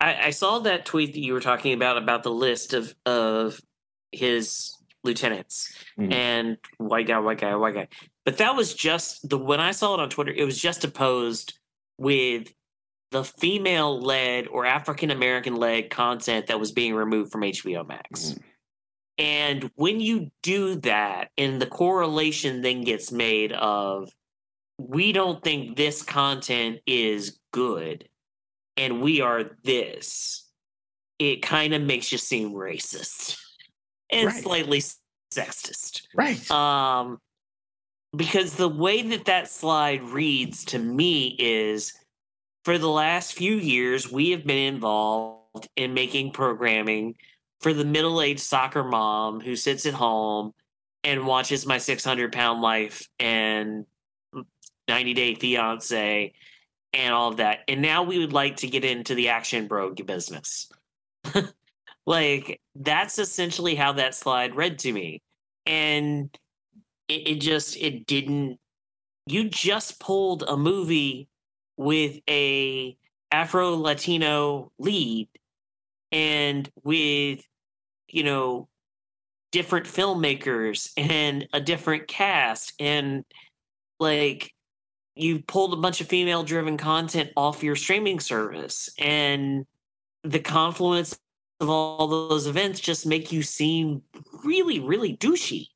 I, 0.00 0.26
I 0.26 0.30
saw 0.30 0.60
that 0.60 0.86
tweet 0.86 1.14
that 1.14 1.20
you 1.20 1.32
were 1.32 1.40
talking 1.40 1.72
about 1.72 1.98
about 1.98 2.22
the 2.22 2.32
list 2.32 2.72
of 2.72 2.94
of 3.04 3.60
his 4.12 4.74
lieutenants 5.02 5.74
mm-hmm. 5.98 6.12
and 6.12 6.58
white 6.78 7.06
guy, 7.06 7.18
white 7.18 7.40
guy, 7.40 7.54
white 7.54 7.74
guy. 7.74 7.88
But 8.24 8.38
that 8.38 8.56
was 8.56 8.74
just 8.74 9.28
the 9.28 9.38
when 9.38 9.60
I 9.60 9.72
saw 9.72 9.94
it 9.94 10.00
on 10.00 10.10
Twitter, 10.10 10.32
it 10.32 10.44
was 10.44 10.60
just 10.60 10.84
opposed 10.84 11.58
with 11.98 12.52
the 13.10 13.24
female 13.24 14.00
led 14.00 14.46
or 14.48 14.64
African 14.64 15.10
American 15.10 15.56
led 15.56 15.90
content 15.90 16.46
that 16.46 16.60
was 16.60 16.72
being 16.72 16.94
removed 16.94 17.32
from 17.32 17.42
HBO 17.42 17.86
Max. 17.86 18.32
Mm. 18.32 18.42
And 19.18 19.70
when 19.74 20.00
you 20.00 20.30
do 20.42 20.76
that, 20.76 21.28
and 21.36 21.60
the 21.60 21.66
correlation 21.66 22.62
then 22.62 22.84
gets 22.84 23.12
made 23.12 23.52
of, 23.52 24.10
we 24.78 25.12
don't 25.12 25.42
think 25.42 25.76
this 25.76 26.02
content 26.02 26.78
is 26.86 27.38
good, 27.52 28.08
and 28.78 29.02
we 29.02 29.20
are 29.20 29.44
this, 29.62 30.48
it 31.18 31.42
kind 31.42 31.74
of 31.74 31.82
makes 31.82 32.10
you 32.10 32.16
seem 32.16 32.52
racist 32.52 33.36
and 34.10 34.28
right. 34.28 34.42
slightly 34.42 34.82
sexist. 35.34 36.02
Right. 36.14 36.50
Um, 36.50 37.18
because 38.16 38.54
the 38.54 38.68
way 38.68 39.02
that 39.02 39.26
that 39.26 39.50
slide 39.50 40.02
reads 40.02 40.64
to 40.66 40.78
me 40.78 41.36
is 41.38 41.92
for 42.64 42.78
the 42.78 42.88
last 42.88 43.34
few 43.34 43.54
years, 43.54 44.10
we 44.10 44.30
have 44.30 44.44
been 44.44 44.74
involved 44.74 45.68
in 45.76 45.94
making 45.94 46.32
programming 46.32 47.16
for 47.60 47.72
the 47.72 47.84
middle 47.84 48.20
aged 48.22 48.40
soccer 48.40 48.84
mom 48.84 49.40
who 49.40 49.56
sits 49.56 49.86
at 49.86 49.94
home 49.94 50.52
and 51.04 51.26
watches 51.26 51.66
my 51.66 51.78
600 51.78 52.32
pound 52.32 52.60
life 52.60 53.08
and 53.18 53.86
90 54.88 55.14
day 55.14 55.34
fiance 55.34 56.32
and 56.92 57.14
all 57.14 57.30
of 57.30 57.38
that. 57.38 57.60
And 57.68 57.80
now 57.80 58.02
we 58.02 58.18
would 58.18 58.32
like 58.32 58.56
to 58.56 58.66
get 58.66 58.84
into 58.84 59.14
the 59.14 59.28
action 59.28 59.66
bro 59.66 59.94
business. 59.94 60.70
like, 62.06 62.60
that's 62.74 63.18
essentially 63.18 63.74
how 63.74 63.92
that 63.92 64.14
slide 64.14 64.56
read 64.56 64.78
to 64.80 64.92
me. 64.92 65.22
And 65.66 66.36
it, 67.08 67.28
it 67.28 67.40
just, 67.40 67.76
it 67.76 68.06
didn't. 68.06 68.58
You 69.26 69.48
just 69.48 70.00
pulled 70.00 70.42
a 70.46 70.56
movie 70.56 71.28
with 71.80 72.20
a 72.28 72.94
Afro 73.32 73.74
Latino 73.74 74.70
lead 74.78 75.30
and 76.12 76.70
with 76.84 77.42
you 78.06 78.22
know 78.22 78.68
different 79.50 79.86
filmmakers 79.86 80.90
and 80.98 81.48
a 81.54 81.60
different 81.60 82.06
cast. 82.06 82.74
And 82.78 83.24
like 83.98 84.52
you 85.14 85.40
pulled 85.40 85.72
a 85.72 85.78
bunch 85.78 86.02
of 86.02 86.08
female 86.08 86.42
driven 86.42 86.76
content 86.76 87.30
off 87.34 87.62
your 87.62 87.76
streaming 87.76 88.20
service. 88.20 88.90
And 88.98 89.64
the 90.22 90.38
confluence 90.38 91.18
of 91.60 91.70
all 91.70 92.06
those 92.08 92.46
events 92.46 92.78
just 92.80 93.06
make 93.06 93.32
you 93.32 93.42
seem 93.42 94.02
really 94.44 94.80
really 94.80 95.16
douchey 95.16 95.68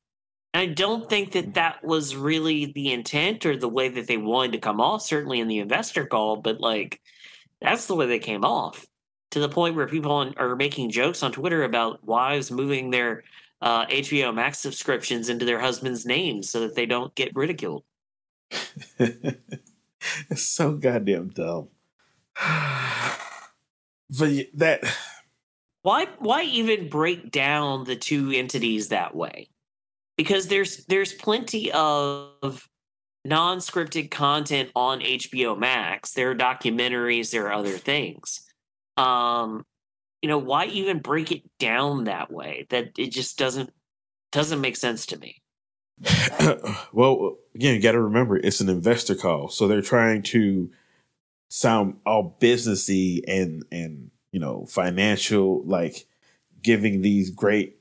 I 0.55 0.67
don't 0.67 1.09
think 1.09 1.33
that 1.33 1.55
that 1.55 1.83
was 1.83 2.15
really 2.15 2.65
the 2.67 2.93
intent 2.93 3.45
or 3.45 3.57
the 3.57 3.69
way 3.69 3.89
that 3.89 4.07
they 4.07 4.17
wanted 4.17 4.53
to 4.53 4.59
come 4.59 4.79
off, 4.79 5.01
certainly 5.01 5.39
in 5.39 5.47
the 5.47 5.59
investor 5.59 6.05
call, 6.05 6.37
but 6.37 6.59
like 6.61 7.01
that's 7.61 7.87
the 7.87 7.95
way 7.95 8.05
they 8.05 8.19
came 8.19 8.45
off 8.45 8.85
to 9.31 9.39
the 9.39 9.49
point 9.49 9.75
where 9.75 9.87
people 9.87 10.11
on, 10.11 10.33
are 10.37 10.55
making 10.55 10.91
jokes 10.91 11.23
on 11.23 11.31
Twitter 11.31 11.63
about 11.63 12.05
wives 12.05 12.51
moving 12.51 12.89
their 12.89 13.23
uh, 13.61 13.85
HBO 13.87 14.33
Max 14.33 14.59
subscriptions 14.59 15.27
into 15.29 15.43
their 15.45 15.59
husband's 15.59 16.05
names 16.05 16.49
so 16.49 16.61
that 16.61 16.75
they 16.75 16.85
don't 16.85 17.13
get 17.15 17.35
ridiculed. 17.35 17.83
it's 18.99 19.35
so 20.35 20.73
goddamn 20.73 21.29
dumb. 21.29 21.67
but 24.17 24.29
that 24.53 24.83
why 25.81 26.07
why 26.19 26.43
even 26.43 26.89
break 26.89 27.31
down 27.31 27.83
the 27.83 27.95
two 27.95 28.31
entities 28.31 28.89
that 28.89 29.15
way? 29.15 29.49
Because 30.17 30.47
there's 30.47 30.85
there's 30.85 31.13
plenty 31.13 31.71
of 31.71 32.67
non-scripted 33.23 34.11
content 34.11 34.69
on 34.75 34.99
HBO 34.99 35.57
Max. 35.57 36.13
There 36.13 36.31
are 36.31 36.35
documentaries, 36.35 37.31
there 37.31 37.47
are 37.47 37.53
other 37.53 37.77
things. 37.77 38.41
Um, 38.97 39.65
you 40.21 40.29
know, 40.29 40.37
why 40.37 40.65
even 40.65 40.99
break 40.99 41.31
it 41.31 41.43
down 41.59 42.05
that 42.05 42.31
way? 42.31 42.67
That 42.69 42.91
it 42.97 43.11
just 43.11 43.37
doesn't 43.37 43.71
doesn't 44.31 44.61
make 44.61 44.75
sense 44.75 45.05
to 45.07 45.19
me. 45.19 45.41
well, 46.93 47.37
again, 47.53 47.75
you 47.75 47.81
got 47.81 47.93
to 47.93 48.01
remember 48.01 48.37
it's 48.37 48.61
an 48.61 48.69
investor 48.69 49.15
call, 49.15 49.49
so 49.49 49.67
they're 49.67 49.81
trying 49.81 50.23
to 50.23 50.69
sound 51.49 51.95
all 52.05 52.37
businessy 52.39 53.21
and 53.27 53.63
and 53.71 54.11
you 54.31 54.39
know 54.39 54.65
financial, 54.65 55.63
like 55.65 56.07
giving 56.61 57.01
these 57.01 57.29
great 57.29 57.74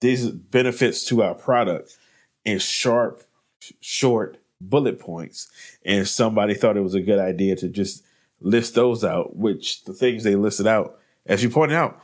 these 0.00 0.28
benefits 0.28 1.04
to 1.04 1.22
our 1.22 1.34
product 1.34 1.96
in 2.44 2.58
sharp, 2.58 3.22
short 3.80 4.38
bullet 4.60 4.98
points. 4.98 5.48
And 5.84 6.06
somebody 6.06 6.54
thought 6.54 6.76
it 6.76 6.82
was 6.82 6.94
a 6.94 7.00
good 7.00 7.18
idea 7.18 7.56
to 7.56 7.68
just 7.68 8.04
list 8.40 8.74
those 8.74 9.04
out, 9.04 9.36
which 9.36 9.84
the 9.84 9.92
things 9.92 10.24
they 10.24 10.36
listed 10.36 10.66
out, 10.66 10.98
as 11.26 11.42
you 11.42 11.50
pointed 11.50 11.76
out, 11.76 12.00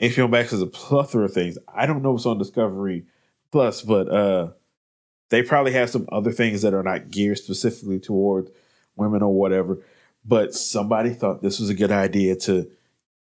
HBO 0.00 0.28
Max 0.28 0.50
has 0.50 0.62
a 0.62 0.66
plethora 0.66 1.24
of 1.24 1.32
things. 1.32 1.58
I 1.72 1.86
don't 1.86 2.02
know 2.02 2.12
what's 2.12 2.26
on 2.26 2.38
Discovery 2.38 3.04
Plus, 3.50 3.82
but 3.82 4.08
uh, 4.08 4.48
they 5.28 5.42
probably 5.42 5.72
have 5.72 5.90
some 5.90 6.08
other 6.10 6.32
things 6.32 6.62
that 6.62 6.74
are 6.74 6.82
not 6.82 7.10
geared 7.10 7.38
specifically 7.38 8.00
toward 8.00 8.50
women 8.96 9.22
or 9.22 9.32
whatever. 9.32 9.78
But 10.24 10.54
somebody 10.54 11.10
thought 11.10 11.42
this 11.42 11.60
was 11.60 11.68
a 11.68 11.74
good 11.74 11.92
idea 11.92 12.36
to 12.36 12.70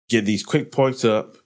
get 0.08 0.24
these 0.24 0.42
quick 0.42 0.72
points 0.72 1.04
up 1.04 1.36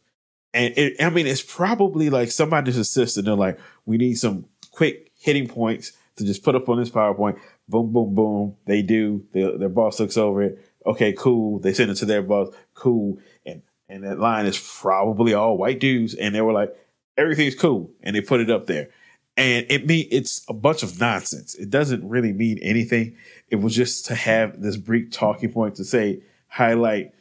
and 0.53 0.75
it, 0.77 1.01
I 1.01 1.11
mean, 1.11 1.27
it's 1.27 1.43
probably 1.43 2.11
like 2.11 2.31
somebody's 2.31 2.77
assistant. 2.77 3.27
They're 3.27 3.35
like, 3.35 3.59
we 3.87 3.97
need 3.97 4.15
some 4.15 4.47
quick 4.73 5.11
hitting 5.19 5.49
points 5.49 5.93
to 6.17 6.25
just 6.25 6.43
put 6.43 6.55
up 6.55 6.69
on 6.69 6.79
this 6.79 6.91
PowerPoint. 6.91 7.39
Boom, 7.69 7.93
boom, 7.93 8.15
boom. 8.15 8.57
They 8.67 8.83
do. 8.83 9.25
They, 9.33 9.57
their 9.57 9.69
boss 9.69 10.01
looks 10.01 10.17
over 10.17 10.43
it. 10.43 10.59
Okay, 10.85 11.13
cool. 11.13 11.61
They 11.61 11.73
send 11.73 11.91
it 11.91 11.97
to 11.97 12.07
their 12.07 12.23
boss. 12.23 12.49
Cool. 12.75 13.19
And 13.47 13.63
and 13.89 14.05
that 14.05 14.19
line 14.19 14.47
is 14.47 14.59
probably 14.81 15.35
all 15.35 15.57
white 15.57 15.81
dudes. 15.81 16.15
And 16.15 16.35
they 16.35 16.41
were 16.41 16.53
like, 16.53 16.75
everything's 17.17 17.55
cool. 17.55 17.91
And 18.03 18.17
they 18.17 18.21
put 18.21 18.41
it 18.41 18.51
up 18.51 18.67
there. 18.67 18.91
And 19.37 19.67
it 19.69 19.87
mean 19.87 20.09
it's 20.11 20.45
a 20.49 20.53
bunch 20.53 20.83
of 20.83 20.99
nonsense. 20.99 21.55
It 21.55 21.71
doesn't 21.71 22.09
really 22.09 22.33
mean 22.33 22.59
anything. 22.59 23.17
It 23.49 23.57
was 23.57 23.75
just 23.75 24.07
to 24.07 24.15
have 24.15 24.61
this 24.61 24.77
brief 24.77 25.11
talking 25.11 25.53
point 25.53 25.77
to 25.77 25.85
say, 25.85 26.23
highlight 26.49 27.13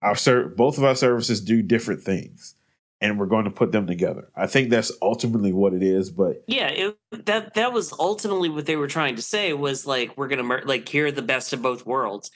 our 0.00 0.16
ser- 0.16 0.48
both 0.48 0.78
of 0.78 0.84
our 0.84 0.96
services 0.96 1.40
do 1.40 1.62
different 1.62 2.02
things 2.02 2.54
and 3.02 3.18
we're 3.18 3.26
going 3.26 3.44
to 3.44 3.50
put 3.50 3.72
them 3.72 3.86
together. 3.86 4.30
I 4.36 4.46
think 4.46 4.70
that's 4.70 4.92
ultimately 5.02 5.52
what 5.52 5.74
it 5.74 5.82
is. 5.82 6.10
But 6.10 6.44
yeah, 6.46 6.68
it, 6.68 6.96
that 7.26 7.54
that 7.54 7.72
was 7.72 7.92
ultimately 7.92 8.48
what 8.48 8.64
they 8.64 8.76
were 8.76 8.86
trying 8.86 9.16
to 9.16 9.22
say 9.22 9.52
was 9.52 9.86
like 9.86 10.16
we're 10.16 10.28
gonna 10.28 10.44
mer- 10.44 10.62
like 10.64 10.88
hear 10.88 11.10
the 11.10 11.20
best 11.20 11.52
of 11.52 11.60
both 11.60 11.84
worlds. 11.84 12.30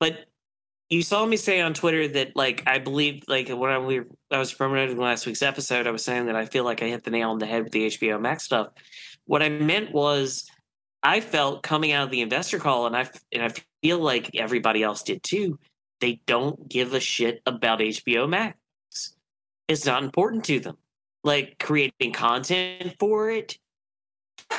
But 0.00 0.24
you 0.88 1.02
saw 1.02 1.26
me 1.26 1.36
say 1.36 1.60
on 1.60 1.74
Twitter 1.74 2.08
that 2.08 2.34
like 2.34 2.62
I 2.66 2.78
believe 2.78 3.24
like 3.28 3.48
when 3.48 3.70
I, 3.70 3.78
we, 3.78 4.00
I 4.30 4.38
was 4.38 4.52
promoting 4.52 4.96
last 4.96 5.26
week's 5.26 5.42
episode, 5.42 5.86
I 5.86 5.90
was 5.90 6.02
saying 6.02 6.26
that 6.26 6.36
I 6.36 6.46
feel 6.46 6.64
like 6.64 6.82
I 6.82 6.86
hit 6.86 7.04
the 7.04 7.10
nail 7.10 7.30
on 7.30 7.38
the 7.38 7.46
head 7.46 7.64
with 7.64 7.72
the 7.72 7.86
HBO 7.86 8.20
Max 8.20 8.44
stuff. 8.44 8.68
What 9.26 9.42
I 9.42 9.50
meant 9.50 9.92
was 9.92 10.50
I 11.02 11.20
felt 11.20 11.62
coming 11.62 11.92
out 11.92 12.04
of 12.04 12.10
the 12.10 12.22
investor 12.22 12.58
call, 12.58 12.86
and 12.86 12.96
I 12.96 13.08
and 13.32 13.42
I 13.42 13.52
feel 13.82 13.98
like 13.98 14.30
everybody 14.34 14.82
else 14.82 15.02
did 15.02 15.22
too. 15.22 15.58
They 16.00 16.20
don't 16.26 16.68
give 16.68 16.94
a 16.94 17.00
shit 17.00 17.42
about 17.44 17.80
HBO 17.80 18.28
Max 18.28 18.56
is 19.68 19.86
not 19.86 20.02
important 20.02 20.44
to 20.44 20.60
them. 20.60 20.76
Like 21.24 21.58
creating 21.58 22.12
content 22.12 22.94
for 22.98 23.30
it, 23.30 23.58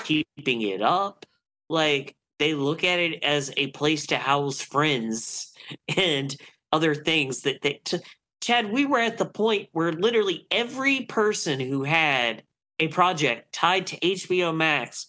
keeping 0.04 0.62
it 0.62 0.82
up. 0.82 1.26
Like 1.70 2.15
they 2.39 2.54
look 2.54 2.84
at 2.84 3.00
it 3.00 3.24
as 3.24 3.52
a 3.58 3.67
place 3.67 4.08
to 4.08 4.17
house 4.17 4.62
friends 4.62 5.54
and 5.98 6.36
other 6.72 6.93
things 6.93 7.41
that 7.41 7.62
they. 7.62 7.82
To, 7.86 8.02
Chad, 8.41 8.72
we 8.72 8.86
were 8.86 9.00
at 9.00 9.17
the 9.17 9.26
point 9.26 9.70
where 9.72 9.91
literally 9.91 10.46
every 10.52 11.06
person 11.06 11.60
who 11.60 11.84
had 11.84 12.43
a 12.80 12.88
project 12.89 13.52
tied 13.54 13.88
to 13.88 14.00
HBO 14.00 14.56
Max 14.56 15.08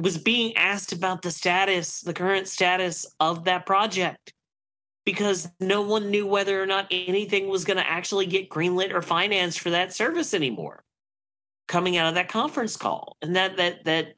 was 0.00 0.18
being 0.18 0.56
asked 0.56 0.92
about 0.92 1.22
the 1.22 1.30
status, 1.30 2.00
the 2.00 2.14
current 2.14 2.48
status 2.48 3.06
of 3.20 3.44
that 3.44 3.66
project 3.66 4.32
because 5.06 5.48
no 5.60 5.82
one 5.82 6.10
knew 6.10 6.26
whether 6.26 6.62
or 6.62 6.66
not 6.66 6.86
anything 6.90 7.48
was 7.48 7.64
going 7.64 7.76
to 7.78 7.88
actually 7.88 8.26
get 8.26 8.50
greenlit 8.50 8.92
or 8.92 9.02
financed 9.02 9.60
for 9.60 9.70
that 9.70 9.92
service 9.94 10.34
anymore. 10.34 10.82
coming 11.68 11.96
out 11.96 12.08
of 12.08 12.14
that 12.16 12.28
conference 12.28 12.76
call. 12.76 13.16
And 13.22 13.36
that 13.36 13.56
that 13.56 13.84
that 13.84 14.14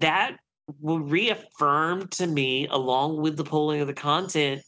that 0.00 0.36
will 0.80 1.00
reaffirm 1.00 2.08
to 2.08 2.26
me, 2.26 2.66
along 2.68 3.20
with 3.22 3.36
the 3.36 3.44
polling 3.44 3.80
of 3.80 3.86
the 3.86 3.94
content. 3.94 4.62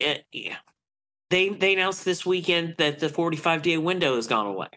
It, 0.00 0.24
yeah, 0.32 0.56
they 1.30 1.50
they 1.50 1.74
announced 1.74 2.04
this 2.04 2.26
weekend 2.26 2.76
that 2.78 2.98
the 3.00 3.08
45 3.08 3.62
day 3.62 3.78
window 3.78 4.16
has 4.16 4.26
gone 4.26 4.46
away. 4.46 4.68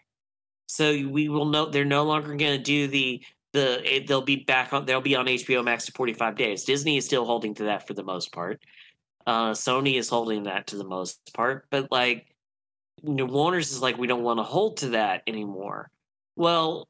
So 0.68 0.92
we 0.92 1.28
will 1.28 1.46
know 1.46 1.66
they're 1.70 1.84
no 1.84 2.04
longer 2.04 2.28
going 2.36 2.58
to 2.58 2.62
do 2.62 2.88
the 2.88 3.24
the 3.52 3.96
it, 3.96 4.06
they'll 4.08 4.22
be 4.22 4.36
back 4.44 4.72
on 4.72 4.86
they'll 4.86 5.00
be 5.00 5.16
on 5.16 5.26
HBO 5.26 5.64
Max 5.64 5.88
in 5.88 5.94
45 5.94 6.36
days. 6.36 6.64
Disney 6.64 6.96
is 6.96 7.06
still 7.06 7.24
holding 7.26 7.54
to 7.56 7.64
that 7.64 7.86
for 7.86 7.94
the 7.94 8.04
most 8.04 8.32
part. 8.32 8.62
Uh, 9.26 9.50
Sony 9.50 9.96
is 9.96 10.08
holding 10.08 10.44
that 10.44 10.68
to 10.68 10.76
the 10.76 10.84
most 10.84 11.32
part, 11.34 11.66
but 11.70 11.90
like 11.90 12.26
know, 13.02 13.26
Warner's 13.26 13.72
is 13.72 13.82
like 13.82 13.98
we 13.98 14.06
don't 14.06 14.22
want 14.22 14.38
to 14.38 14.44
hold 14.44 14.78
to 14.78 14.90
that 14.90 15.22
anymore. 15.26 15.90
Well, 16.36 16.88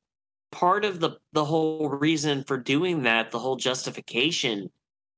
part 0.53 0.85
of 0.85 1.01
the 1.01 1.19
the 1.33 1.45
whole 1.45 1.89
reason 1.89 2.45
for 2.45 2.57
doing 2.57 3.03
that, 3.03 3.31
the 3.31 3.39
whole 3.39 3.57
justification 3.57 4.71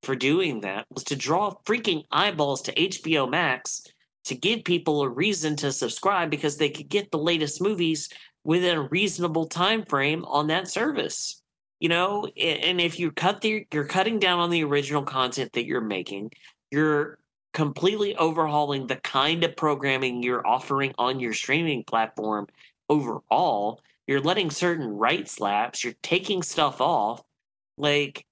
for 0.03 0.15
doing 0.15 0.61
that 0.61 0.85
was 0.89 1.03
to 1.05 1.15
draw 1.15 1.55
freaking 1.65 2.03
eyeballs 2.11 2.61
to 2.63 2.73
HBO 2.73 3.29
Max 3.29 3.83
to 4.25 4.35
give 4.35 4.63
people 4.63 5.01
a 5.01 5.09
reason 5.09 5.55
to 5.57 5.71
subscribe 5.71 6.29
because 6.29 6.57
they 6.57 6.69
could 6.69 6.89
get 6.89 7.11
the 7.11 7.17
latest 7.17 7.61
movies 7.61 8.09
within 8.43 8.77
a 8.77 8.87
reasonable 8.89 9.45
time 9.45 9.85
frame 9.85 10.25
on 10.25 10.47
that 10.47 10.67
service 10.67 11.41
you 11.79 11.89
know 11.89 12.25
and 12.37 12.79
if 12.79 12.99
you 12.99 13.11
cut 13.11 13.41
the 13.41 13.65
you're 13.71 13.85
cutting 13.85 14.19
down 14.19 14.39
on 14.39 14.49
the 14.49 14.63
original 14.63 15.03
content 15.03 15.51
that 15.53 15.65
you're 15.65 15.81
making 15.81 16.31
you're 16.73 17.19
completely 17.53 18.15
overhauling 18.15 18.87
the 18.87 18.95
kind 18.95 19.43
of 19.43 19.55
programming 19.55 20.23
you're 20.23 20.45
offering 20.45 20.91
on 20.97 21.19
your 21.19 21.33
streaming 21.33 21.83
platform 21.83 22.47
overall. 22.89 23.79
You're 24.07 24.21
letting 24.21 24.49
certain 24.49 24.87
rights 24.87 25.39
lapse. 25.39 25.83
You're 25.83 25.93
taking 26.01 26.41
stuff 26.41 26.81
off. 26.81 27.23
Like 27.77 28.25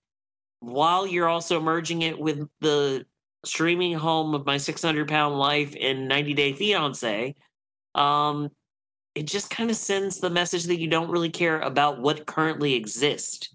while 0.59 1.05
you're 1.05 1.29
also 1.29 1.61
merging 1.61 2.01
it 2.01 2.19
with 2.19 2.47
the 2.61 3.05
streaming 3.45 3.93
home 3.93 4.33
of 4.33 4.45
my 4.45 4.57
600 4.57 5.07
pound 5.07 5.37
life 5.37 5.75
and 5.79 6.07
90 6.07 6.33
day 6.35 6.53
fiance 6.53 7.35
um 7.95 8.49
it 9.15 9.23
just 9.27 9.49
kind 9.49 9.69
of 9.69 9.75
sends 9.75 10.19
the 10.19 10.29
message 10.29 10.65
that 10.65 10.79
you 10.79 10.87
don't 10.87 11.09
really 11.09 11.29
care 11.29 11.59
about 11.59 11.99
what 11.99 12.25
currently 12.25 12.75
exists. 12.75 13.53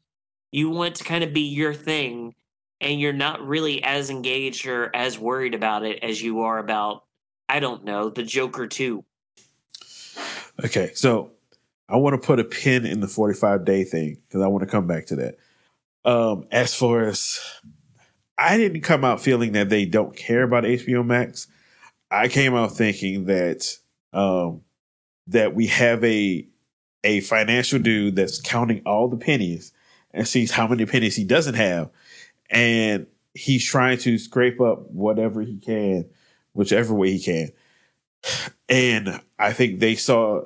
You 0.52 0.68
want 0.68 0.96
to 0.96 1.04
kind 1.04 1.24
of 1.24 1.32
be 1.32 1.48
your 1.48 1.72
thing, 1.72 2.34
and 2.80 3.00
you're 3.00 3.12
not 3.12 3.46
really 3.46 3.82
as 3.82 4.10
engaged 4.10 4.66
or 4.66 4.94
as 4.94 5.18
worried 5.18 5.54
about 5.54 5.84
it 5.84 6.02
as 6.02 6.22
you 6.22 6.40
are 6.40 6.58
about, 6.58 7.04
I 7.48 7.60
don't 7.60 7.84
know, 7.84 8.10
the 8.10 8.22
Joker 8.22 8.66
2. 8.66 9.04
Okay, 10.64 10.90
so 10.94 11.32
I 11.88 11.96
want 11.96 12.20
to 12.20 12.26
put 12.26 12.40
a 12.40 12.44
pin 12.44 12.86
in 12.86 13.00
the 13.00 13.08
45 13.08 13.64
day 13.64 13.84
thing 13.84 14.18
because 14.26 14.42
I 14.42 14.48
want 14.48 14.62
to 14.62 14.70
come 14.70 14.86
back 14.86 15.06
to 15.06 15.16
that. 15.16 15.36
Um, 16.04 16.46
as 16.52 16.74
far 16.74 17.04
as 17.04 17.40
I 18.38 18.56
didn't 18.56 18.82
come 18.82 19.04
out 19.04 19.20
feeling 19.20 19.52
that 19.52 19.68
they 19.68 19.86
don't 19.86 20.14
care 20.14 20.42
about 20.42 20.64
HBO 20.64 21.04
Max. 21.04 21.46
I 22.10 22.28
came 22.28 22.54
out 22.54 22.76
thinking 22.76 23.24
that 23.24 23.76
um, 24.12 24.62
that 25.28 25.54
we 25.54 25.66
have 25.68 26.04
a 26.04 26.46
a 27.02 27.20
financial 27.20 27.78
dude 27.78 28.16
that's 28.16 28.40
counting 28.40 28.82
all 28.84 29.08
the 29.08 29.16
pennies 29.16 29.72
and 30.12 30.26
sees 30.26 30.50
how 30.50 30.66
many 30.66 30.86
pennies 30.86 31.16
he 31.16 31.24
doesn't 31.24 31.54
have 31.54 31.90
and 32.50 33.06
he's 33.34 33.64
trying 33.64 33.98
to 33.98 34.18
scrape 34.18 34.60
up 34.60 34.90
whatever 34.90 35.42
he 35.42 35.58
can 35.58 36.08
whichever 36.52 36.94
way 36.94 37.10
he 37.12 37.20
can 37.20 37.50
and 38.68 39.20
i 39.38 39.52
think 39.52 39.78
they 39.78 39.94
saw 39.94 40.42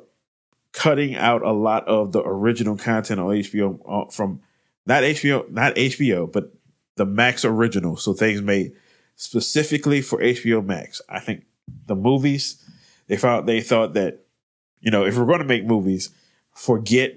cutting 0.72 1.16
out 1.16 1.42
a 1.42 1.52
lot 1.52 1.86
of 1.86 2.12
the 2.12 2.22
original 2.22 2.76
content 2.76 3.20
on 3.20 3.26
hbo 3.28 3.78
uh, 3.88 4.10
from 4.10 4.40
not 4.86 5.02
hbo 5.02 5.48
not 5.50 5.74
hbo 5.74 6.30
but 6.30 6.52
the 6.96 7.06
max 7.06 7.44
original 7.44 7.96
so 7.96 8.12
things 8.12 8.42
made 8.42 8.72
specifically 9.16 10.02
for 10.02 10.18
hbo 10.18 10.64
max 10.64 11.00
i 11.08 11.20
think 11.20 11.44
the 11.86 11.94
movies 11.94 12.64
they 13.06 13.16
found 13.16 13.48
they 13.48 13.60
thought 13.60 13.94
that 13.94 14.20
you 14.80 14.90
know, 14.90 15.04
if 15.04 15.16
we're 15.16 15.26
going 15.26 15.40
to 15.40 15.44
make 15.44 15.64
movies, 15.64 16.10
forget 16.52 17.14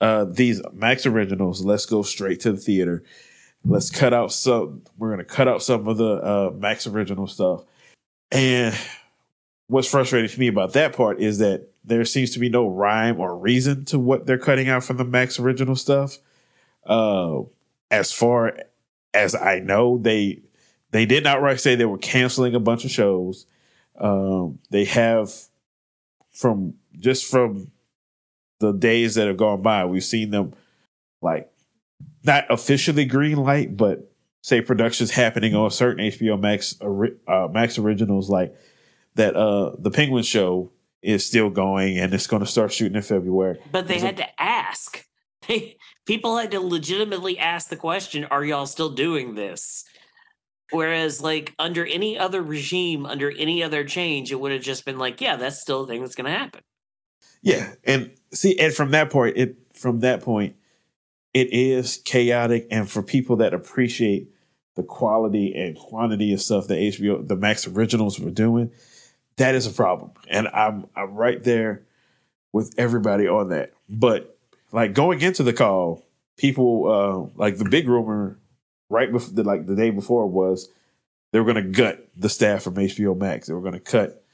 uh, 0.00 0.24
these 0.24 0.60
Max 0.72 1.06
originals. 1.06 1.64
Let's 1.64 1.86
go 1.86 2.02
straight 2.02 2.40
to 2.40 2.52
the 2.52 2.58
theater. 2.58 3.04
Let's 3.68 3.90
cut 3.90 4.14
out 4.14 4.32
some. 4.32 4.82
We're 4.96 5.16
to 5.16 5.24
cut 5.24 5.48
out 5.48 5.62
some 5.62 5.88
of 5.88 5.96
the 5.96 6.14
uh, 6.14 6.50
Max 6.56 6.86
original 6.86 7.26
stuff. 7.26 7.64
And 8.30 8.76
what's 9.66 9.88
frustrating 9.88 10.30
to 10.30 10.40
me 10.40 10.46
about 10.46 10.74
that 10.74 10.94
part 10.94 11.20
is 11.20 11.38
that 11.38 11.68
there 11.84 12.04
seems 12.04 12.30
to 12.32 12.38
be 12.38 12.48
no 12.48 12.68
rhyme 12.68 13.20
or 13.20 13.36
reason 13.36 13.84
to 13.86 13.98
what 13.98 14.26
they're 14.26 14.38
cutting 14.38 14.68
out 14.68 14.84
from 14.84 14.96
the 14.98 15.04
Max 15.04 15.40
original 15.40 15.74
stuff. 15.74 16.18
Uh, 16.84 17.40
as 17.90 18.12
far 18.12 18.56
as 19.12 19.34
I 19.34 19.58
know, 19.58 19.98
they 19.98 20.42
they 20.92 21.06
did 21.06 21.24
not 21.24 21.60
say 21.60 21.74
they 21.74 21.84
were 21.84 21.98
canceling 21.98 22.54
a 22.54 22.60
bunch 22.60 22.84
of 22.84 22.90
shows. 22.90 23.46
Um, 23.98 24.60
they 24.70 24.84
have 24.84 25.32
from 26.30 26.74
just 26.98 27.24
from 27.24 27.70
the 28.60 28.72
days 28.72 29.16
that 29.16 29.26
have 29.26 29.36
gone 29.36 29.62
by, 29.62 29.84
we've 29.84 30.04
seen 30.04 30.30
them 30.30 30.54
like 31.20 31.50
not 32.26 32.44
officially 32.50 33.04
green 33.04 33.38
light, 33.38 33.76
but 33.76 34.10
say 34.42 34.60
productions 34.60 35.10
happening 35.10 35.54
on 35.54 35.70
certain 35.70 36.04
HBO 36.04 36.38
Max 36.38 36.80
uh, 36.80 37.48
Max 37.48 37.78
originals 37.78 38.28
like 38.28 38.54
that. 39.14 39.36
Uh, 39.36 39.72
the 39.78 39.90
Penguin 39.90 40.22
Show 40.22 40.72
is 41.02 41.24
still 41.24 41.50
going, 41.50 41.98
and 41.98 42.12
it's 42.12 42.26
going 42.26 42.40
to 42.40 42.48
start 42.48 42.72
shooting 42.72 42.96
in 42.96 43.02
February. 43.02 43.58
But 43.70 43.88
they 43.88 44.00
had 44.00 44.16
to 44.18 44.40
ask. 44.40 45.06
People 46.06 46.36
had 46.36 46.50
to 46.52 46.60
legitimately 46.60 47.38
ask 47.38 47.68
the 47.68 47.76
question: 47.76 48.24
Are 48.24 48.44
y'all 48.44 48.66
still 48.66 48.90
doing 48.90 49.34
this? 49.34 49.84
Whereas, 50.70 51.20
like 51.20 51.54
under 51.58 51.86
any 51.86 52.18
other 52.18 52.42
regime, 52.42 53.06
under 53.06 53.30
any 53.30 53.62
other 53.62 53.84
change, 53.84 54.32
it 54.32 54.40
would 54.40 54.50
have 54.50 54.62
just 54.62 54.84
been 54.84 54.98
like, 54.98 55.20
yeah, 55.20 55.36
that's 55.36 55.60
still 55.60 55.84
a 55.84 55.86
thing 55.86 56.00
that's 56.00 56.16
going 56.16 56.24
to 56.24 56.36
happen. 56.36 56.62
Yeah, 57.40 57.74
and 57.84 58.10
see, 58.32 58.58
and 58.58 58.74
from 58.74 58.90
that 58.90 59.10
point, 59.10 59.36
it 59.36 59.56
from 59.74 60.00
that 60.00 60.22
point, 60.22 60.56
it 61.36 61.52
is 61.52 61.98
chaotic, 61.98 62.66
and 62.70 62.90
for 62.90 63.02
people 63.02 63.36
that 63.36 63.52
appreciate 63.52 64.30
the 64.74 64.82
quality 64.82 65.54
and 65.54 65.76
quantity 65.76 66.32
of 66.32 66.40
stuff 66.40 66.66
that 66.68 66.78
HBO, 66.78 67.28
the 67.28 67.36
Max 67.36 67.66
originals 67.66 68.18
were 68.18 68.30
doing, 68.30 68.72
that 69.36 69.54
is 69.54 69.66
a 69.66 69.70
problem, 69.70 70.12
and 70.28 70.48
I'm 70.48 70.86
I'm 70.96 71.14
right 71.14 71.42
there 71.42 71.82
with 72.54 72.72
everybody 72.78 73.28
on 73.28 73.50
that. 73.50 73.74
But 73.86 74.38
like 74.72 74.94
going 74.94 75.20
into 75.20 75.42
the 75.42 75.52
call, 75.52 76.06
people 76.38 76.88
uh 76.90 77.38
like 77.38 77.58
the 77.58 77.68
big 77.68 77.86
rumor 77.86 78.38
right 78.88 79.12
before 79.12 79.34
the, 79.34 79.44
like 79.44 79.66
the 79.66 79.76
day 79.76 79.90
before 79.90 80.26
was 80.26 80.70
they 81.32 81.38
were 81.38 81.52
going 81.52 81.62
to 81.62 81.70
gut 81.70 82.08
the 82.16 82.30
staff 82.30 82.62
from 82.62 82.76
HBO 82.76 83.14
Max. 83.14 83.46
They 83.46 83.52
were 83.52 83.60
going 83.60 83.74
to 83.74 83.80
cut 83.80 84.24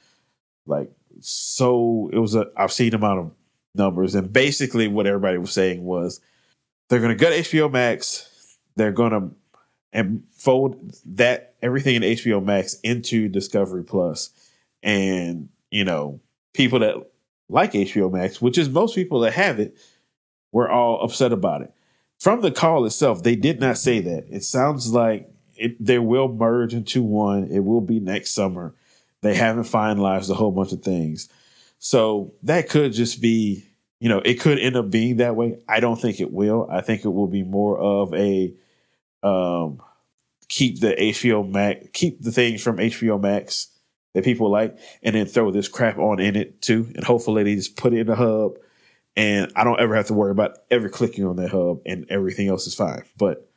like 0.65 0.89
so 1.19 2.09
it 2.13 2.17
was 2.19 2.33
a 2.33 2.47
obscene 2.55 2.93
amount 2.93 3.19
of 3.19 3.31
numbers. 3.75 4.15
And 4.15 4.31
basically, 4.31 4.87
what 4.87 5.05
everybody 5.05 5.37
was 5.37 5.51
saying 5.51 5.83
was 5.83 6.21
they're 6.89 6.99
going 6.99 7.15
to 7.15 7.21
gut 7.21 7.33
HBO 7.33 7.71
Max. 7.71 8.57
They're 8.75 8.91
going 8.91 9.11
to 9.11 9.35
and 9.93 10.23
fold 10.31 10.95
that 11.05 11.53
everything 11.61 11.95
in 11.95 12.01
HBO 12.01 12.43
Max 12.43 12.79
into 12.81 13.29
Discovery 13.29 13.83
Plus, 13.83 14.31
and 14.81 15.49
you 15.69 15.85
know 15.85 16.19
people 16.53 16.79
that 16.79 16.95
like 17.49 17.73
HBO 17.73 18.11
Max, 18.11 18.41
which 18.41 18.57
is 18.57 18.69
most 18.69 18.95
people 18.95 19.19
that 19.21 19.33
have 19.33 19.59
it, 19.59 19.77
were 20.51 20.69
all 20.69 21.01
upset 21.03 21.31
about 21.31 21.61
it. 21.61 21.71
From 22.19 22.41
the 22.41 22.51
call 22.51 22.85
itself, 22.85 23.21
they 23.21 23.35
did 23.35 23.59
not 23.59 23.77
say 23.77 23.99
that. 23.99 24.25
It 24.29 24.43
sounds 24.43 24.91
like 24.91 25.29
it, 25.55 25.83
they 25.83 25.99
will 25.99 26.29
merge 26.29 26.73
into 26.73 27.03
one. 27.03 27.49
It 27.51 27.59
will 27.59 27.81
be 27.81 27.99
next 27.99 28.31
summer. 28.31 28.73
They 29.21 29.35
haven't 29.35 29.63
finalized 29.63 30.29
a 30.29 30.33
whole 30.33 30.51
bunch 30.51 30.71
of 30.71 30.81
things. 30.81 31.29
So 31.79 32.33
that 32.43 32.69
could 32.69 32.93
just 32.93 33.21
be, 33.21 33.65
you 34.03 34.09
know, 34.09 34.21
it 34.25 34.41
could 34.41 34.59
end 34.59 34.75
up 34.75 34.89
being 34.89 35.15
that 35.17 35.37
way. 35.37 35.59
I 35.65 35.79
don't 35.79 35.95
think 35.95 36.19
it 36.19 36.29
will. 36.29 36.67
I 36.69 36.81
think 36.81 37.05
it 37.05 37.09
will 37.09 37.29
be 37.29 37.41
more 37.41 37.77
of 37.79 38.13
a 38.13 38.53
um, 39.23 39.81
keep 40.49 40.81
the 40.81 40.89
HBO 40.89 41.49
Max, 41.49 41.87
keep 41.93 42.21
the 42.21 42.33
things 42.33 42.61
from 42.61 42.79
HBO 42.79 43.17
Max 43.21 43.69
that 44.13 44.25
people 44.25 44.51
like, 44.51 44.77
and 45.03 45.15
then 45.15 45.25
throw 45.25 45.51
this 45.51 45.69
crap 45.69 45.99
on 45.99 46.19
in 46.19 46.35
it 46.35 46.61
too. 46.61 46.91
And 46.95 47.05
hopefully 47.05 47.43
they 47.43 47.55
just 47.55 47.77
put 47.77 47.93
it 47.93 47.99
in 47.99 48.07
the 48.07 48.17
hub, 48.17 48.57
and 49.15 49.49
I 49.55 49.63
don't 49.63 49.79
ever 49.79 49.95
have 49.95 50.07
to 50.07 50.13
worry 50.13 50.31
about 50.31 50.57
ever 50.69 50.89
clicking 50.89 51.23
on 51.25 51.37
that 51.37 51.51
hub, 51.51 51.79
and 51.85 52.05
everything 52.09 52.49
else 52.49 52.67
is 52.67 52.75
fine. 52.75 53.03
But 53.17 53.49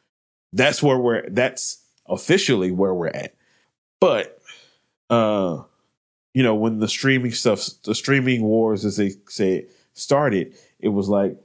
that's 0.52 0.80
where 0.80 0.96
we're. 0.96 1.28
That's 1.28 1.84
officially 2.08 2.70
where 2.70 2.94
we're 2.94 3.08
at. 3.08 3.34
But 4.00 4.40
uh, 5.10 5.64
you 6.34 6.44
know, 6.44 6.54
when 6.54 6.78
the 6.78 6.86
streaming 6.86 7.32
stuff, 7.32 7.68
the 7.82 7.96
streaming 7.96 8.42
wars, 8.42 8.84
as 8.84 8.96
they 8.96 9.10
say, 9.28 9.66
started, 9.96 10.54
it 10.78 10.88
was 10.88 11.08
like 11.08 11.36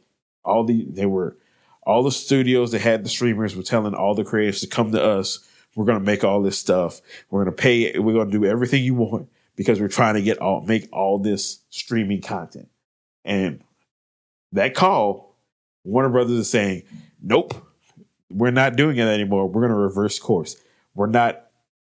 all 0.43 0.63
the 0.63 0.85
they 0.89 1.05
were 1.05 1.37
all 1.83 2.03
the 2.03 2.11
studios 2.11 2.71
that 2.71 2.81
had 2.81 3.03
the 3.03 3.09
streamers 3.09 3.55
were 3.55 3.63
telling 3.63 3.93
all 3.93 4.13
the 4.13 4.23
creators 4.23 4.61
to 4.61 4.67
come 4.67 4.91
to 4.91 5.03
us. 5.03 5.39
We're 5.75 5.85
to 5.99 5.99
make 5.99 6.23
all 6.23 6.41
this 6.41 6.57
stuff. 6.57 7.01
We're 7.29 7.45
to 7.45 7.51
pay. 7.51 7.97
We're 7.97 8.13
to 8.25 8.31
do 8.31 8.45
everything 8.45 8.83
you 8.83 8.93
want 8.93 9.29
because 9.55 9.79
we're 9.79 9.87
trying 9.87 10.15
to 10.15 10.21
get 10.21 10.37
all 10.39 10.61
make 10.61 10.89
all 10.91 11.17
this 11.17 11.59
streaming 11.69 12.21
content. 12.21 12.69
And 13.23 13.63
that 14.51 14.73
call, 14.73 15.35
Warner 15.83 16.09
Brothers 16.09 16.31
is 16.31 16.49
saying, 16.49 16.83
nope, 17.21 17.53
we're 18.29 18.51
not 18.51 18.75
doing 18.75 18.97
it 18.97 19.07
anymore. 19.07 19.47
We're 19.47 19.67
to 19.67 19.75
reverse 19.75 20.19
course. 20.19 20.55
We're 20.93 21.07
not. 21.07 21.47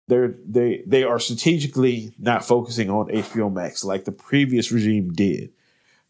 They're 0.09 0.35
they 0.47 0.83
they 0.87 1.05
are 1.05 1.19
strategically 1.19 2.13
not 2.19 2.45
focusing 2.45 2.91
on 2.91 3.07
HBO 3.07 3.53
Max 3.53 3.85
like 3.85 4.05
the 4.05 4.13
previous 4.13 4.73
regime 4.73 5.13
did. 5.13 5.51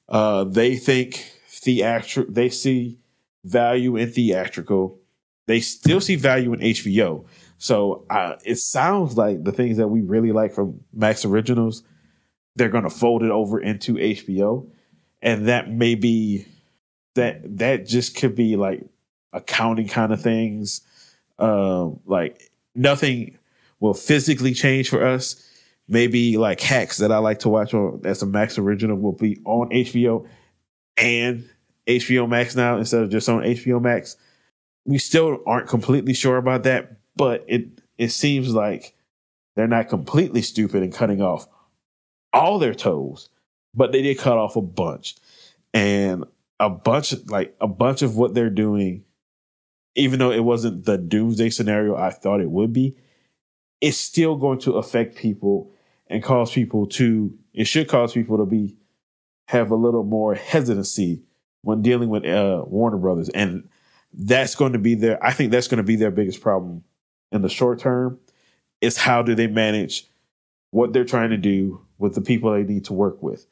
Uh, 0.08 0.44
they 0.44 0.76
think 0.76 1.32
theatrical. 1.48 2.32
They 2.32 2.48
see 2.48 2.98
value 3.44 3.96
in 3.96 4.10
theatrical. 4.10 4.98
They 5.46 5.60
still 5.60 6.00
see 6.00 6.16
value 6.16 6.52
in 6.52 6.60
HBO. 6.60 7.24
So 7.58 8.04
uh, 8.10 8.36
it 8.44 8.56
sounds 8.56 9.16
like 9.16 9.44
the 9.44 9.52
things 9.52 9.76
that 9.76 9.88
we 9.88 10.00
really 10.00 10.32
like 10.32 10.52
from 10.52 10.80
Max 10.92 11.24
Originals, 11.24 11.82
they're 12.56 12.68
going 12.68 12.84
to 12.84 12.90
fold 12.90 13.22
it 13.22 13.30
over 13.30 13.60
into 13.60 13.94
HBO, 13.94 14.68
and 15.20 15.46
that 15.46 15.70
may 15.70 15.94
be 15.94 16.46
that 17.14 17.58
that 17.58 17.86
just 17.86 18.16
could 18.16 18.34
be 18.34 18.56
like 18.56 18.84
accounting 19.32 19.88
kind 19.88 20.12
of 20.12 20.20
things. 20.20 20.80
Um, 21.38 22.00
like 22.04 22.50
nothing 22.74 23.38
will 23.80 23.94
physically 23.94 24.54
change 24.54 24.88
for 24.88 25.04
us. 25.04 25.48
Maybe 25.92 26.38
like 26.38 26.60
hacks 26.60 26.96
that 26.98 27.12
I 27.12 27.18
like 27.18 27.40
to 27.40 27.50
watch 27.50 27.74
on 27.74 28.00
that's 28.02 28.22
a 28.22 28.26
Max 28.26 28.56
original 28.56 28.96
will 28.96 29.12
be 29.12 29.40
on 29.44 29.68
HBO 29.68 30.26
and 30.96 31.46
HBO 31.86 32.26
Max 32.28 32.56
now 32.56 32.78
instead 32.78 33.02
of 33.02 33.10
just 33.10 33.28
on 33.28 33.42
HBO 33.42 33.80
Max. 33.80 34.16
We 34.86 34.96
still 34.96 35.40
aren't 35.46 35.68
completely 35.68 36.14
sure 36.14 36.38
about 36.38 36.62
that, 36.62 36.96
but 37.14 37.44
it 37.46 37.68
it 37.98 38.08
seems 38.08 38.54
like 38.54 38.94
they're 39.54 39.68
not 39.68 39.88
completely 39.88 40.40
stupid 40.40 40.82
in 40.82 40.92
cutting 40.92 41.20
off 41.20 41.46
all 42.32 42.58
their 42.58 42.74
toes, 42.74 43.28
but 43.74 43.92
they 43.92 44.00
did 44.00 44.18
cut 44.18 44.38
off 44.38 44.56
a 44.56 44.62
bunch. 44.62 45.16
And 45.74 46.24
a 46.58 46.70
bunch 46.70 47.14
like 47.26 47.54
a 47.60 47.68
bunch 47.68 48.02
of 48.02 48.16
what 48.16 48.34
they're 48.34 48.50
doing, 48.50 49.04
even 49.94 50.18
though 50.18 50.32
it 50.32 50.44
wasn't 50.44 50.84
the 50.84 50.96
doomsday 50.96 51.50
scenario 51.50 51.96
I 51.96 52.10
thought 52.10 52.40
it 52.40 52.50
would 52.50 52.72
be, 52.72 52.96
it's 53.80 53.98
still 53.98 54.36
going 54.36 54.60
to 54.60 54.72
affect 54.74 55.16
people 55.16 55.71
and 56.12 56.22
cause 56.22 56.52
people 56.52 56.86
to 56.86 57.32
it 57.54 57.64
should 57.64 57.88
cause 57.88 58.12
people 58.12 58.38
to 58.38 58.46
be 58.46 58.76
have 59.46 59.70
a 59.70 59.76
little 59.76 60.04
more 60.04 60.34
hesitancy 60.34 61.22
when 61.62 61.82
dealing 61.82 62.08
with 62.08 62.24
uh, 62.24 62.64
Warner 62.66 62.98
Brothers, 62.98 63.28
and 63.30 63.68
that's 64.12 64.54
going 64.54 64.72
to 64.74 64.78
be 64.78 64.94
their. 64.94 65.22
I 65.24 65.32
think 65.32 65.50
that's 65.50 65.68
going 65.68 65.78
to 65.78 65.82
be 65.82 65.96
their 65.96 66.10
biggest 66.10 66.40
problem 66.40 66.84
in 67.30 67.42
the 67.42 67.48
short 67.48 67.78
term. 67.78 68.20
Is 68.80 68.96
how 68.96 69.22
do 69.22 69.34
they 69.34 69.46
manage 69.46 70.06
what 70.70 70.92
they're 70.92 71.04
trying 71.04 71.30
to 71.30 71.36
do 71.36 71.80
with 71.98 72.14
the 72.14 72.20
people 72.20 72.52
they 72.52 72.64
need 72.64 72.84
to 72.86 72.92
work 72.92 73.22
with, 73.22 73.46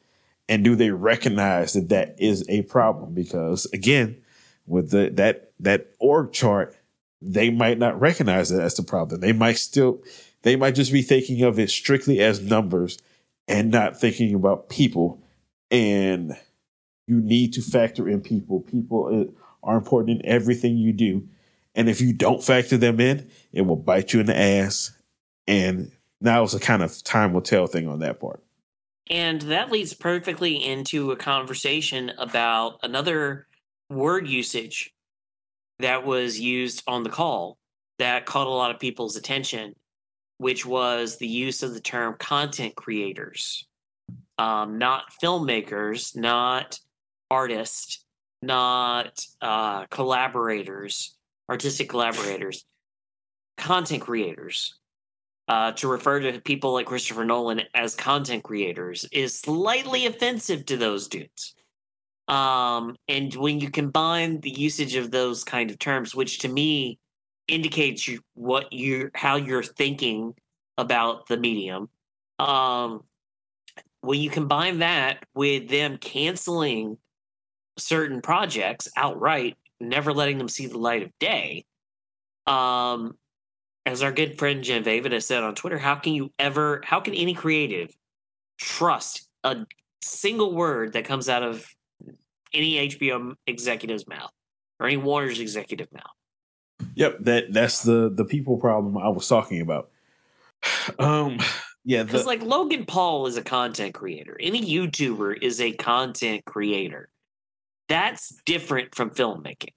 and 0.49 0.62
do 0.62 0.77
they 0.77 0.90
recognize 0.90 1.73
that 1.73 1.88
that 1.88 2.16
is 2.18 2.44
a 2.49 2.62
problem? 2.62 3.14
Because 3.14 3.66
again, 3.73 4.20
with 4.66 4.90
the 4.90 5.11
that 5.14 5.53
that 5.61 5.92
org 5.99 6.33
chart, 6.33 6.77
they 7.23 7.51
might 7.51 7.79
not 7.79 8.01
recognize 8.01 8.51
it 8.51 8.61
as 8.61 8.75
the 8.75 8.83
problem. 8.83 9.20
They 9.20 9.33
might 9.33 9.59
still, 9.59 10.03
they 10.42 10.57
might 10.57 10.74
just 10.74 10.92
be 10.92 11.03
thinking 11.03 11.42
of 11.42 11.59
it 11.59 11.70
strictly 11.70 12.20
as 12.20 12.40
numbers 12.40 12.98
and 13.48 13.70
not 13.70 13.98
thinking 14.00 14.35
about 14.35 14.68
people 14.68 15.22
and 15.70 16.37
you 17.07 17.20
need 17.20 17.53
to 17.55 17.62
factor 17.62 18.09
in 18.09 18.20
people. 18.20 18.61
People 18.61 19.09
eh, 19.12 19.33
are 19.62 19.76
important 19.76 20.20
in 20.20 20.26
everything 20.26 20.76
you 20.76 20.92
do. 20.92 21.29
And 21.74 21.88
if 21.88 22.00
you 22.00 22.12
don't 22.12 22.42
factor 22.42 22.76
them 22.76 23.00
in, 23.00 23.29
it 23.53 23.62
will 23.62 23.76
bite 23.76 24.12
you 24.12 24.20
in 24.20 24.26
the 24.26 24.37
ass. 24.37 24.92
And 25.46 25.92
now 26.20 26.42
it's 26.42 26.55
a 26.55 26.61
kind 26.61 26.83
of 26.83 27.03
time 27.03 27.33
will 27.33 27.40
tell 27.40 27.66
thing 27.66 27.88
on 27.88 28.00
that 28.00 28.20
part. 28.20 28.42
And 29.09 29.42
that 29.42 29.72
leads 29.72 29.92
perfectly 29.92 30.64
into 30.64 31.11
a 31.11 31.16
conversation 31.16 32.12
about 32.16 32.79
another 32.83 33.48
word 33.88 34.29
usage 34.29 34.94
that 35.81 36.05
was 36.05 36.38
used 36.38 36.83
on 36.87 37.03
the 37.03 37.11
call 37.11 37.59
that 37.98 38.24
caught 38.24 38.46
a 38.46 38.50
lot 38.50 38.70
of 38.70 38.79
people's 38.79 39.16
attention, 39.16 39.74
which 40.40 40.64
was 40.64 41.18
the 41.18 41.26
use 41.26 41.62
of 41.62 41.74
the 41.74 41.81
term 41.81 42.14
content 42.18 42.74
creators, 42.74 43.68
um, 44.38 44.79
not 44.79 45.12
filmmakers, 45.22 46.16
not 46.16 46.79
artists, 47.31 48.07
not 48.40 49.22
uh, 49.42 49.85
collaborators, 49.90 51.14
artistic 51.50 51.90
collaborators, 51.90 52.64
content 53.59 54.00
creators. 54.00 54.79
Uh, 55.46 55.72
to 55.72 55.88
refer 55.88 56.20
to 56.20 56.40
people 56.40 56.72
like 56.72 56.87
Christopher 56.87 57.24
Nolan 57.24 57.62
as 57.74 57.96
content 57.96 58.44
creators 58.44 59.05
is 59.12 59.37
slightly 59.37 60.07
offensive 60.07 60.64
to 60.66 60.76
those 60.76 61.09
dudes. 61.09 61.55
Um, 62.29 62.96
and 63.09 63.35
when 63.35 63.59
you 63.59 63.68
combine 63.68 64.40
the 64.40 64.50
usage 64.50 64.94
of 64.94 65.11
those 65.11 65.42
kind 65.42 65.70
of 65.70 65.81
terms, 65.81 66.14
which 66.14 66.38
to 66.38 66.48
me 66.48 66.99
indicates 67.50 68.08
what 68.34 68.72
you 68.72 69.10
how 69.14 69.36
you're 69.36 69.62
thinking 69.62 70.34
about 70.78 71.26
the 71.28 71.36
medium, 71.36 71.88
um, 72.38 73.02
when 74.00 74.20
you 74.20 74.30
combine 74.30 74.78
that 74.78 75.24
with 75.34 75.68
them 75.68 75.98
canceling 75.98 76.96
certain 77.78 78.20
projects 78.20 78.88
outright, 78.96 79.56
never 79.80 80.12
letting 80.12 80.38
them 80.38 80.48
see 80.48 80.66
the 80.66 80.78
light 80.78 81.02
of 81.02 81.10
day. 81.18 81.64
Um, 82.46 83.16
as 83.86 84.02
our 84.02 84.12
good 84.12 84.38
friend 84.38 84.62
Jen 84.62 84.84
Vavid 84.84 85.12
has 85.12 85.26
said 85.26 85.42
on 85.42 85.54
Twitter, 85.54 85.78
how 85.78 85.96
can 85.96 86.14
you 86.14 86.32
ever, 86.38 86.80
how 86.84 87.00
can 87.00 87.14
any 87.14 87.34
creative 87.34 87.94
trust 88.58 89.28
a 89.44 89.66
single 90.02 90.54
word 90.54 90.94
that 90.94 91.04
comes 91.04 91.28
out 91.28 91.42
of 91.42 91.66
any 92.52 92.88
HBO 92.88 93.34
executive's 93.46 94.06
mouth 94.06 94.30
or 94.78 94.86
any 94.86 94.96
Warner's 94.96 95.40
executive 95.40 95.92
mouth? 95.92 96.04
Yep, 96.94 97.18
that 97.20 97.53
that's 97.53 97.83
the 97.83 98.11
the 98.11 98.24
people 98.24 98.57
problem 98.59 98.98
I 98.98 99.09
was 99.09 99.29
talking 99.29 99.61
about. 99.61 99.90
Um, 100.98 101.38
yeah, 101.85 102.03
because 102.03 102.26
like 102.26 102.42
Logan 102.42 102.85
Paul 102.85 103.26
is 103.26 103.37
a 103.37 103.42
content 103.42 103.94
creator. 103.94 104.37
Any 104.38 104.62
YouTuber 104.62 105.42
is 105.42 105.61
a 105.61 105.72
content 105.72 106.44
creator. 106.44 107.09
That's 107.88 108.40
different 108.44 108.94
from 108.94 109.11
filmmaking 109.11 109.72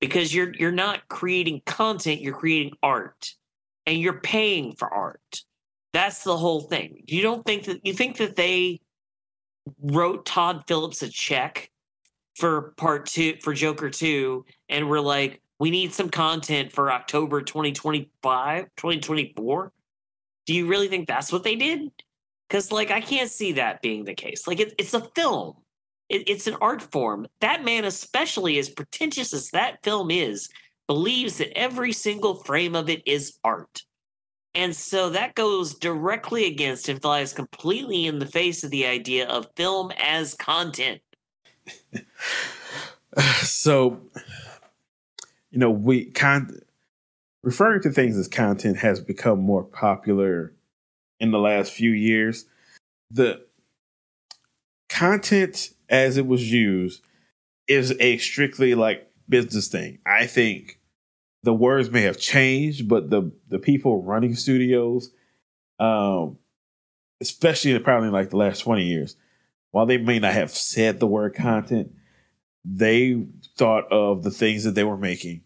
because 0.00 0.34
you're 0.34 0.54
you're 0.54 0.72
not 0.72 1.08
creating 1.08 1.62
content, 1.66 2.20
you're 2.20 2.34
creating 2.34 2.72
art, 2.82 3.34
and 3.84 3.98
you're 3.98 4.20
paying 4.20 4.74
for 4.74 4.92
art. 4.92 5.42
That's 5.92 6.24
the 6.24 6.36
whole 6.36 6.62
thing. 6.62 7.02
You 7.06 7.22
don't 7.22 7.44
think 7.44 7.64
that 7.64 7.84
you 7.84 7.92
think 7.92 8.16
that 8.16 8.36
they 8.36 8.80
wrote 9.80 10.24
Todd 10.24 10.64
Phillips 10.66 11.02
a 11.02 11.08
check 11.08 11.70
for 12.34 12.72
part 12.76 13.06
two 13.06 13.36
for 13.42 13.52
Joker 13.52 13.90
2 13.90 14.44
and 14.68 14.88
we're 14.88 15.00
like, 15.00 15.42
we 15.58 15.70
need 15.70 15.92
some 15.92 16.08
content 16.08 16.72
for 16.72 16.90
October 16.90 17.42
2025, 17.42 18.64
2024. 18.76 19.72
Do 20.46 20.54
you 20.54 20.66
really 20.66 20.88
think 20.88 21.08
that's 21.08 21.32
what 21.32 21.44
they 21.44 21.56
did? 21.56 21.90
Because, 22.48 22.72
like, 22.72 22.90
I 22.90 23.00
can't 23.00 23.30
see 23.30 23.52
that 23.52 23.82
being 23.82 24.04
the 24.04 24.14
case. 24.14 24.46
Like, 24.46 24.60
it, 24.60 24.74
it's 24.78 24.94
a 24.94 25.00
film, 25.14 25.54
it, 26.08 26.28
it's 26.28 26.46
an 26.46 26.56
art 26.60 26.80
form. 26.80 27.26
That 27.40 27.64
man, 27.64 27.84
especially 27.84 28.58
as 28.58 28.68
pretentious 28.68 29.34
as 29.34 29.50
that 29.50 29.82
film 29.82 30.10
is, 30.10 30.48
believes 30.86 31.38
that 31.38 31.56
every 31.56 31.92
single 31.92 32.34
frame 32.34 32.74
of 32.74 32.88
it 32.88 33.02
is 33.06 33.38
art. 33.44 33.82
And 34.54 34.74
so 34.74 35.10
that 35.10 35.34
goes 35.34 35.74
directly 35.74 36.46
against 36.46 36.88
and 36.88 37.00
flies 37.00 37.32
completely 37.32 38.06
in 38.06 38.18
the 38.18 38.26
face 38.26 38.64
of 38.64 38.70
the 38.70 38.86
idea 38.86 39.28
of 39.28 39.46
film 39.54 39.92
as 39.98 40.34
content. 40.34 41.00
so, 43.42 44.00
you 45.50 45.58
know, 45.58 45.70
we 45.70 46.06
kind 46.06 46.62
referring 47.42 47.82
to 47.82 47.90
things 47.90 48.16
as 48.16 48.28
content 48.28 48.78
has 48.78 49.00
become 49.00 49.40
more 49.40 49.64
popular 49.64 50.52
in 51.20 51.30
the 51.30 51.38
last 51.38 51.72
few 51.72 51.90
years. 51.90 52.44
The 53.10 53.44
content 54.88 55.70
as 55.88 56.16
it 56.16 56.26
was 56.26 56.50
used 56.50 57.02
is 57.66 57.94
a 58.00 58.18
strictly 58.18 58.74
like 58.74 59.10
business 59.28 59.68
thing. 59.68 59.98
I 60.06 60.26
think 60.26 60.78
the 61.42 61.54
words 61.54 61.90
may 61.90 62.02
have 62.02 62.18
changed, 62.18 62.88
but 62.88 63.10
the 63.10 63.30
the 63.48 63.58
people 63.58 64.02
running 64.02 64.34
studios, 64.34 65.10
um, 65.78 66.38
especially 67.20 67.78
probably 67.78 68.10
like 68.10 68.30
the 68.30 68.36
last 68.36 68.60
twenty 68.60 68.86
years, 68.86 69.16
while 69.70 69.86
they 69.86 69.98
may 69.98 70.18
not 70.18 70.34
have 70.34 70.50
said 70.50 70.98
the 70.98 71.06
word 71.06 71.34
content, 71.34 71.92
they 72.64 73.22
thought 73.56 73.90
of 73.90 74.22
the 74.22 74.30
things 74.30 74.64
that 74.64 74.74
they 74.74 74.84
were 74.84 74.96
making 74.96 75.42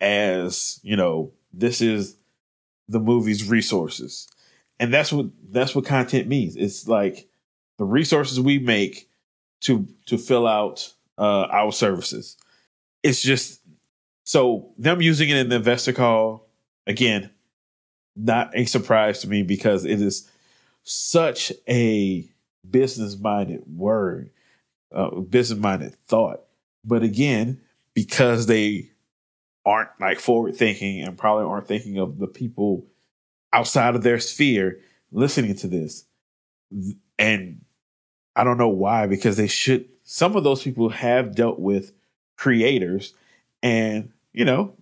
as 0.00 0.80
you 0.82 0.96
know 0.96 1.32
this 1.52 1.80
is 1.80 2.16
the 2.88 3.00
movie's 3.00 3.48
resources. 3.48 4.28
And 4.80 4.92
that's 4.92 5.12
what 5.12 5.26
that's 5.50 5.74
what 5.74 5.86
content 5.86 6.26
means. 6.28 6.56
It's 6.56 6.88
like 6.88 7.28
the 7.78 7.84
resources 7.84 8.40
we 8.40 8.58
make 8.58 9.08
to 9.62 9.86
to 10.06 10.18
fill 10.18 10.46
out 10.46 10.92
uh, 11.16 11.46
our 11.50 11.72
services. 11.72 12.36
It's 13.02 13.22
just 13.22 13.60
so 14.24 14.72
them 14.78 15.00
using 15.00 15.28
it 15.28 15.36
in 15.36 15.48
the 15.48 15.56
investor 15.56 15.92
call 15.92 16.48
again 16.86 17.30
not 18.16 18.50
a 18.54 18.64
surprise 18.64 19.20
to 19.20 19.28
me 19.28 19.42
because 19.42 19.84
it 19.84 20.00
is 20.00 20.30
such 20.84 21.52
a 21.68 22.28
business 22.68 23.18
minded 23.18 23.62
word 23.66 24.30
uh, 24.92 25.10
business 25.10 25.58
minded 25.58 25.96
thought. 26.06 26.40
But 26.84 27.02
again, 27.02 27.60
because 27.94 28.46
they 28.46 28.90
aren't 29.64 29.90
like 30.00 30.20
forward 30.20 30.56
thinking 30.56 31.00
and 31.00 31.16
probably 31.16 31.44
aren't 31.44 31.66
thinking 31.66 31.98
of 31.98 32.18
the 32.18 32.26
people 32.26 32.86
outside 33.52 33.94
of 33.94 34.02
their 34.02 34.18
sphere 34.18 34.80
listening 35.12 35.54
to 35.56 35.68
this. 35.68 36.04
And 37.18 37.62
I 38.36 38.44
don't 38.44 38.58
know 38.58 38.68
why, 38.68 39.06
because 39.06 39.36
they 39.36 39.46
should, 39.46 39.88
some 40.02 40.36
of 40.36 40.44
those 40.44 40.62
people 40.62 40.90
have 40.90 41.34
dealt 41.34 41.58
with 41.58 41.92
creators 42.36 43.14
and, 43.62 44.12
you 44.32 44.44
know, 44.44 44.74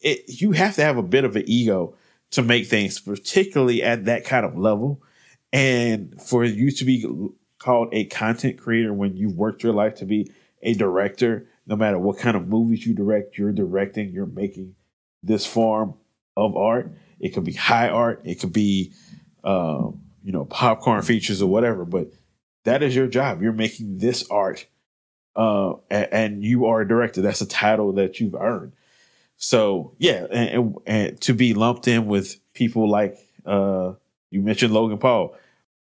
it, 0.00 0.40
you 0.40 0.52
have 0.52 0.74
to 0.76 0.82
have 0.82 0.96
a 0.96 1.02
bit 1.02 1.24
of 1.24 1.36
an 1.36 1.44
ego 1.46 1.94
to 2.30 2.42
make 2.42 2.66
things, 2.66 2.98
particularly 2.98 3.82
at 3.82 4.06
that 4.06 4.24
kind 4.24 4.46
of 4.46 4.56
level. 4.56 5.02
And 5.52 6.20
for 6.20 6.44
you 6.44 6.70
to 6.70 6.84
be 6.84 7.06
called 7.58 7.88
a 7.92 8.06
content 8.06 8.58
creator 8.58 8.94
when 8.94 9.16
you've 9.16 9.36
worked 9.36 9.62
your 9.62 9.74
life 9.74 9.96
to 9.96 10.06
be 10.06 10.32
a 10.62 10.74
director, 10.74 11.46
no 11.66 11.76
matter 11.76 11.98
what 11.98 12.18
kind 12.18 12.36
of 12.36 12.48
movies 12.48 12.84
you 12.86 12.94
direct, 12.94 13.38
you're 13.38 13.52
directing, 13.52 14.10
you're 14.10 14.26
making 14.26 14.74
this 15.22 15.46
form 15.46 15.94
of 16.36 16.56
art. 16.56 16.92
It 17.18 17.30
could 17.30 17.44
be 17.44 17.52
high 17.52 17.88
art, 17.88 18.22
it 18.24 18.40
could 18.40 18.52
be, 18.52 18.92
um, 19.44 20.02
you 20.22 20.32
know, 20.32 20.44
popcorn 20.44 21.02
features 21.02 21.42
or 21.42 21.50
whatever, 21.50 21.84
but 21.84 22.08
that 22.64 22.82
is 22.82 22.94
your 22.94 23.06
job. 23.06 23.42
You're 23.42 23.52
making 23.52 23.98
this 23.98 24.28
art, 24.30 24.66
uh, 25.36 25.74
and, 25.90 26.42
you 26.44 26.66
are 26.66 26.82
a 26.82 26.88
director. 26.88 27.22
That's 27.22 27.40
a 27.40 27.46
title 27.46 27.92
that 27.94 28.20
you've 28.20 28.34
earned. 28.34 28.72
So 29.36 29.94
yeah, 29.98 30.26
and, 30.30 30.76
and 30.86 31.20
to 31.22 31.32
be 31.32 31.54
lumped 31.54 31.88
in 31.88 32.06
with 32.06 32.36
people 32.52 32.90
like 32.90 33.16
uh, 33.46 33.94
you 34.30 34.42
mentioned 34.42 34.74
Logan 34.74 34.98
Paul, 34.98 35.34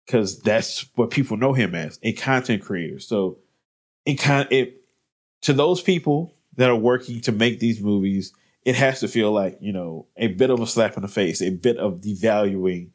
because 0.05 0.39
that's 0.41 0.85
what 0.95 1.11
people 1.11 1.37
know 1.37 1.53
him 1.53 1.73
as 1.73 1.99
a 2.03 2.13
content 2.13 2.63
creator. 2.63 2.99
So 2.99 3.39
it 4.07 4.15
kind 4.15 4.47
it 4.51 4.81
to 5.41 5.53
those 5.53 5.81
people 5.81 6.33
that 6.55 6.69
are 6.69 6.75
working 6.75 7.21
to 7.21 7.31
make 7.31 7.59
these 7.59 7.81
movies, 7.81 8.33
it 8.63 8.75
has 8.75 9.01
to 9.01 9.07
feel 9.07 9.31
like 9.31 9.57
you 9.61 9.73
know 9.73 10.07
a 10.15 10.27
bit 10.27 10.49
of 10.49 10.59
a 10.61 10.65
slap 10.65 10.95
in 10.95 11.03
the 11.03 11.07
face, 11.07 11.41
a 11.41 11.51
bit 11.51 11.77
of 11.77 12.01
devaluing 12.01 12.89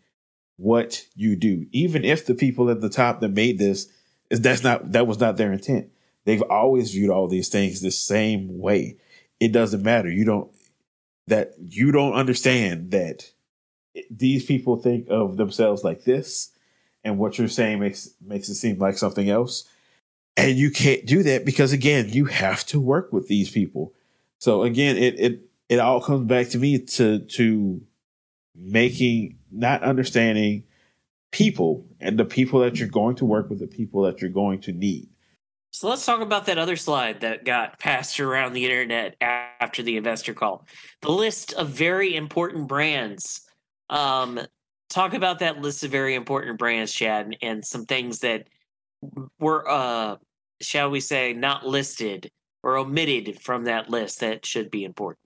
what 0.56 1.04
you 1.14 1.36
do, 1.36 1.66
even 1.70 2.04
if 2.04 2.26
the 2.26 2.34
people 2.34 2.70
at 2.70 2.80
the 2.80 2.88
top 2.88 3.20
that 3.20 3.28
made 3.28 3.58
this 3.58 3.88
is 4.30 4.40
that's 4.40 4.64
not 4.64 4.92
that 4.92 5.06
was 5.06 5.20
not 5.20 5.36
their 5.36 5.52
intent. 5.52 5.90
They've 6.24 6.42
always 6.42 6.92
viewed 6.92 7.10
all 7.10 7.28
these 7.28 7.48
things 7.48 7.80
the 7.80 7.90
same 7.90 8.58
way 8.58 8.96
it 9.38 9.52
doesn't 9.52 9.82
matter. 9.82 10.10
You 10.10 10.24
don't 10.24 10.50
that 11.26 11.52
you 11.58 11.92
don't 11.92 12.14
understand 12.14 12.92
that 12.92 13.30
these 14.10 14.46
people 14.46 14.76
think 14.76 15.08
of 15.10 15.36
themselves 15.36 15.84
like 15.84 16.04
this, 16.04 16.52
and 17.04 17.18
what 17.18 17.36
you're 17.36 17.48
saying 17.48 17.80
makes 17.80 18.08
makes 18.24 18.48
it 18.48 18.54
seem 18.54 18.78
like 18.78 18.96
something 18.96 19.28
else. 19.28 19.68
And 20.36 20.56
you 20.56 20.70
can't 20.70 21.04
do 21.06 21.22
that 21.24 21.44
because 21.44 21.72
again, 21.72 22.08
you 22.08 22.24
have 22.26 22.64
to 22.66 22.80
work 22.80 23.12
with 23.12 23.28
these 23.28 23.50
people. 23.50 23.92
So 24.38 24.62
again, 24.62 24.96
it 24.96 25.20
it 25.20 25.40
it 25.68 25.78
all 25.78 26.00
comes 26.00 26.26
back 26.26 26.48
to 26.50 26.58
me 26.58 26.78
to 26.78 27.20
to 27.20 27.80
making 28.54 29.38
not 29.50 29.82
understanding 29.82 30.64
people 31.30 31.86
and 32.00 32.18
the 32.18 32.24
people 32.24 32.60
that 32.60 32.78
you're 32.78 32.88
going 32.88 33.16
to 33.16 33.24
work 33.24 33.50
with, 33.50 33.58
the 33.58 33.66
people 33.66 34.02
that 34.02 34.20
you're 34.20 34.30
going 34.30 34.60
to 34.60 34.72
need. 34.72 35.08
So 35.70 35.88
let's 35.88 36.04
talk 36.04 36.20
about 36.20 36.44
that 36.46 36.58
other 36.58 36.76
slide 36.76 37.22
that 37.22 37.46
got 37.46 37.78
passed 37.78 38.20
around 38.20 38.52
the 38.52 38.64
internet 38.64 39.16
after 39.22 39.82
the 39.82 39.96
investor 39.96 40.34
call. 40.34 40.66
The 41.00 41.10
list 41.10 41.54
of 41.54 41.70
very 41.70 42.14
important 42.14 42.68
brands. 42.68 43.40
Um, 43.88 44.38
talk 44.90 45.14
about 45.14 45.38
that 45.38 45.62
list 45.62 45.82
of 45.82 45.90
very 45.90 46.14
important 46.14 46.58
brands, 46.58 46.92
Chad, 46.92 47.24
and, 47.24 47.36
and 47.40 47.64
some 47.64 47.86
things 47.86 48.18
that 48.18 48.48
were, 49.38 49.68
uh, 49.68 50.16
shall 50.60 50.90
we 50.90 51.00
say, 51.00 51.32
not 51.32 51.66
listed 51.66 52.30
or 52.62 52.76
omitted 52.76 53.40
from 53.40 53.64
that 53.64 53.90
list 53.90 54.20
that 54.20 54.46
should 54.46 54.70
be 54.70 54.84
important. 54.84 55.18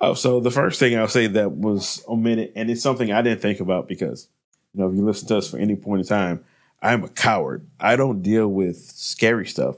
Oh, 0.00 0.14
so 0.14 0.40
the 0.40 0.50
first 0.50 0.78
thing 0.78 0.96
I'll 0.98 1.08
say 1.08 1.26
that 1.26 1.52
was 1.52 2.04
omitted, 2.06 2.52
and 2.54 2.70
it's 2.70 2.82
something 2.82 3.10
I 3.10 3.22
didn't 3.22 3.40
think 3.40 3.60
about 3.60 3.88
because, 3.88 4.28
you 4.74 4.80
know, 4.80 4.90
if 4.90 4.94
you 4.94 5.02
listen 5.02 5.26
to 5.28 5.38
us 5.38 5.50
for 5.50 5.58
any 5.58 5.74
point 5.74 6.02
in 6.02 6.06
time, 6.06 6.44
I'm 6.82 7.02
a 7.02 7.08
coward. 7.08 7.66
I 7.80 7.96
don't 7.96 8.22
deal 8.22 8.48
with 8.48 8.76
scary 8.76 9.46
stuff. 9.46 9.76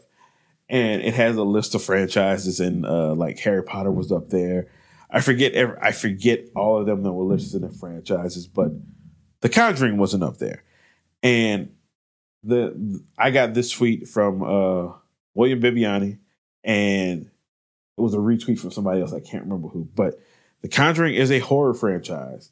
And 0.68 1.01
it 1.03 1.14
has 1.14 1.36
a 1.36 1.45
list 1.45 1.74
of 1.74 1.82
franchises, 1.82 2.61
and 2.61 2.84
uh, 2.84 3.14
like 3.14 3.39
Harry 3.39 3.62
Potter 3.62 3.91
was 3.91 4.12
up 4.12 4.28
there. 4.28 4.66
I 5.11 5.22
forget 5.22 5.53
every, 5.53 5.78
I 5.80 5.93
forget 5.93 6.41
all 6.55 6.78
of 6.78 6.86
them 6.86 7.05
that 7.05 7.12
were 7.12 7.24
listed 7.24 7.62
in 7.62 7.68
the 7.68 7.74
franchises, 7.74 8.47
but 8.47 8.72
The 9.41 9.49
Conjuring 9.49 9.97
wasn't 9.97 10.24
up 10.24 10.36
there. 10.39 10.64
And 11.22 11.74
the 12.49 13.03
I 13.17 13.31
got 13.31 13.55
this 13.55 13.71
tweet 13.71 14.09
from 14.09 14.43
uh, 14.43 14.93
William 15.35 15.61
Bibbiani, 15.61 16.19
and 16.65 17.31
it 17.97 18.01
was 18.01 18.15
a 18.15 18.19
retweet 18.19 18.59
from 18.59 18.71
somebody 18.71 19.01
else. 19.01 19.13
I 19.13 19.21
can't 19.21 19.45
remember 19.45 19.69
who, 19.69 19.89
but 19.95 20.19
The 20.63 20.69
Conjuring 20.69 21.15
is 21.15 21.31
a 21.31 21.39
horror 21.39 21.75
franchise, 21.75 22.51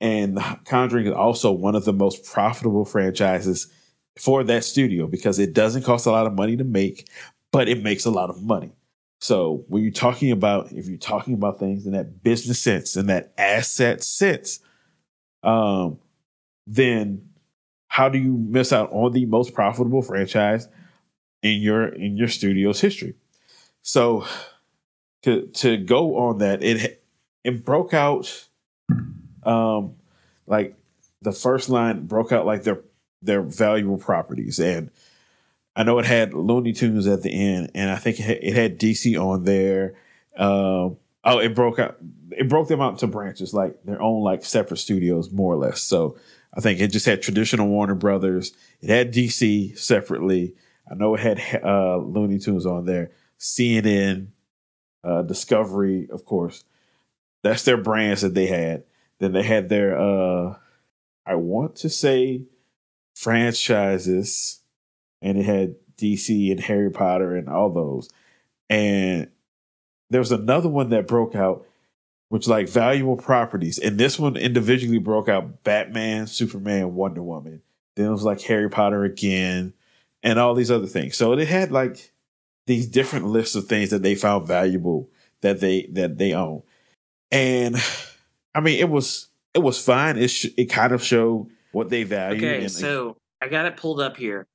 and 0.00 0.36
The 0.36 0.58
Conjuring 0.64 1.06
is 1.06 1.14
also 1.14 1.52
one 1.52 1.74
of 1.74 1.84
the 1.84 1.92
most 1.92 2.24
profitable 2.24 2.84
franchises 2.84 3.72
for 4.18 4.44
that 4.44 4.64
studio 4.64 5.06
because 5.06 5.38
it 5.38 5.54
doesn't 5.54 5.84
cost 5.84 6.06
a 6.06 6.10
lot 6.10 6.26
of 6.26 6.34
money 6.34 6.56
to 6.56 6.64
make, 6.64 7.08
but 7.52 7.68
it 7.68 7.82
makes 7.82 8.04
a 8.04 8.10
lot 8.10 8.30
of 8.30 8.42
money. 8.42 8.72
So 9.20 9.64
when 9.68 9.82
you're 9.82 9.92
talking 9.92 10.30
about, 10.30 10.72
if 10.72 10.88
you're 10.88 10.98
talking 10.98 11.34
about 11.34 11.58
things 11.58 11.86
in 11.86 11.92
that 11.92 12.22
business 12.22 12.58
sense, 12.58 12.96
in 12.96 13.06
that 13.06 13.32
asset 13.36 14.02
sense, 14.02 14.60
um, 15.42 15.98
then 16.66 17.29
how 17.90 18.08
do 18.08 18.18
you 18.18 18.32
miss 18.32 18.72
out 18.72 18.88
on 18.92 19.10
the 19.10 19.26
most 19.26 19.52
profitable 19.52 20.00
franchise 20.00 20.68
in 21.42 21.60
your 21.60 21.88
in 21.88 22.16
your 22.16 22.28
studio's 22.28 22.80
history? 22.80 23.14
So 23.82 24.24
to 25.22 25.48
to 25.48 25.76
go 25.76 26.16
on 26.16 26.38
that, 26.38 26.62
it 26.62 27.02
it 27.42 27.64
broke 27.64 27.92
out, 27.92 28.46
um, 29.42 29.96
like 30.46 30.76
the 31.20 31.32
first 31.32 31.68
line 31.68 32.06
broke 32.06 32.30
out 32.30 32.46
like 32.46 32.62
their 32.62 32.80
their 33.22 33.42
valuable 33.42 33.98
properties. 33.98 34.60
And 34.60 34.90
I 35.74 35.82
know 35.82 35.98
it 35.98 36.06
had 36.06 36.32
Looney 36.32 36.72
Tunes 36.72 37.08
at 37.08 37.22
the 37.22 37.32
end, 37.32 37.72
and 37.74 37.90
I 37.90 37.96
think 37.96 38.20
it 38.20 38.54
had, 38.54 38.78
DC 38.78 39.20
on 39.20 39.42
there. 39.42 39.96
Um, 40.36 40.96
oh, 41.24 41.40
it 41.40 41.56
broke 41.56 41.80
out. 41.80 41.96
It 42.30 42.48
broke 42.48 42.68
them 42.68 42.80
out 42.80 42.92
into 42.92 43.08
branches, 43.08 43.52
like 43.52 43.82
their 43.82 44.00
own, 44.00 44.22
like 44.22 44.44
separate 44.44 44.76
studios, 44.76 45.32
more 45.32 45.52
or 45.52 45.56
less. 45.56 45.82
So 45.82 46.16
I 46.54 46.60
think 46.60 46.80
it 46.80 46.88
just 46.88 47.06
had 47.06 47.22
traditional 47.22 47.68
Warner 47.68 47.94
Brothers. 47.94 48.52
It 48.80 48.90
had 48.90 49.12
DC 49.12 49.78
separately. 49.78 50.54
I 50.90 50.94
know 50.94 51.14
it 51.14 51.20
had 51.20 51.62
uh, 51.62 51.98
Looney 51.98 52.38
Tunes 52.38 52.66
on 52.66 52.84
there. 52.84 53.12
CNN, 53.38 54.28
uh, 55.04 55.22
Discovery, 55.22 56.08
of 56.10 56.24
course. 56.24 56.64
That's 57.42 57.62
their 57.62 57.76
brands 57.76 58.22
that 58.22 58.34
they 58.34 58.46
had. 58.46 58.84
Then 59.18 59.32
they 59.32 59.42
had 59.42 59.68
their, 59.68 59.98
uh, 59.98 60.56
I 61.24 61.36
want 61.36 61.76
to 61.76 61.88
say, 61.88 62.42
franchises, 63.14 64.60
and 65.22 65.38
it 65.38 65.44
had 65.44 65.76
DC 65.96 66.50
and 66.50 66.60
Harry 66.60 66.90
Potter 66.90 67.36
and 67.36 67.48
all 67.48 67.70
those. 67.70 68.08
And 68.68 69.28
there 70.08 70.20
was 70.20 70.32
another 70.32 70.68
one 70.68 70.90
that 70.90 71.06
broke 71.06 71.34
out, 71.34 71.66
which 72.30 72.46
like 72.46 72.68
valuable 72.68 73.16
properties, 73.16 73.78
and 73.78 73.98
this 73.98 74.18
one 74.18 74.36
individually 74.36 74.98
broke 74.98 75.28
out 75.28 75.64
Batman, 75.64 76.28
Superman, 76.28 76.94
Wonder 76.94 77.22
Woman. 77.22 77.60
Then 77.96 78.06
it 78.06 78.10
was 78.10 78.22
like 78.22 78.40
Harry 78.42 78.70
Potter 78.70 79.04
again, 79.04 79.74
and 80.22 80.38
all 80.38 80.54
these 80.54 80.70
other 80.70 80.86
things. 80.86 81.16
So 81.16 81.32
it 81.32 81.48
had 81.48 81.72
like 81.72 82.12
these 82.66 82.86
different 82.86 83.26
lists 83.26 83.56
of 83.56 83.66
things 83.66 83.90
that 83.90 84.04
they 84.04 84.14
found 84.14 84.46
valuable 84.46 85.10
that 85.40 85.58
they 85.58 85.88
that 85.92 86.18
they 86.18 86.32
own, 86.32 86.62
and 87.32 87.76
I 88.54 88.60
mean 88.60 88.78
it 88.78 88.88
was 88.88 89.28
it 89.52 89.58
was 89.58 89.84
fine. 89.84 90.16
It 90.16 90.28
sh- 90.28 90.54
it 90.56 90.66
kind 90.66 90.92
of 90.92 91.02
showed 91.02 91.48
what 91.72 91.88
they 91.88 92.04
value. 92.04 92.36
Okay, 92.36 92.68
so 92.68 93.16
I 93.42 93.48
got 93.48 93.66
it 93.66 93.76
pulled 93.76 94.00
up 94.00 94.16
here. 94.16 94.46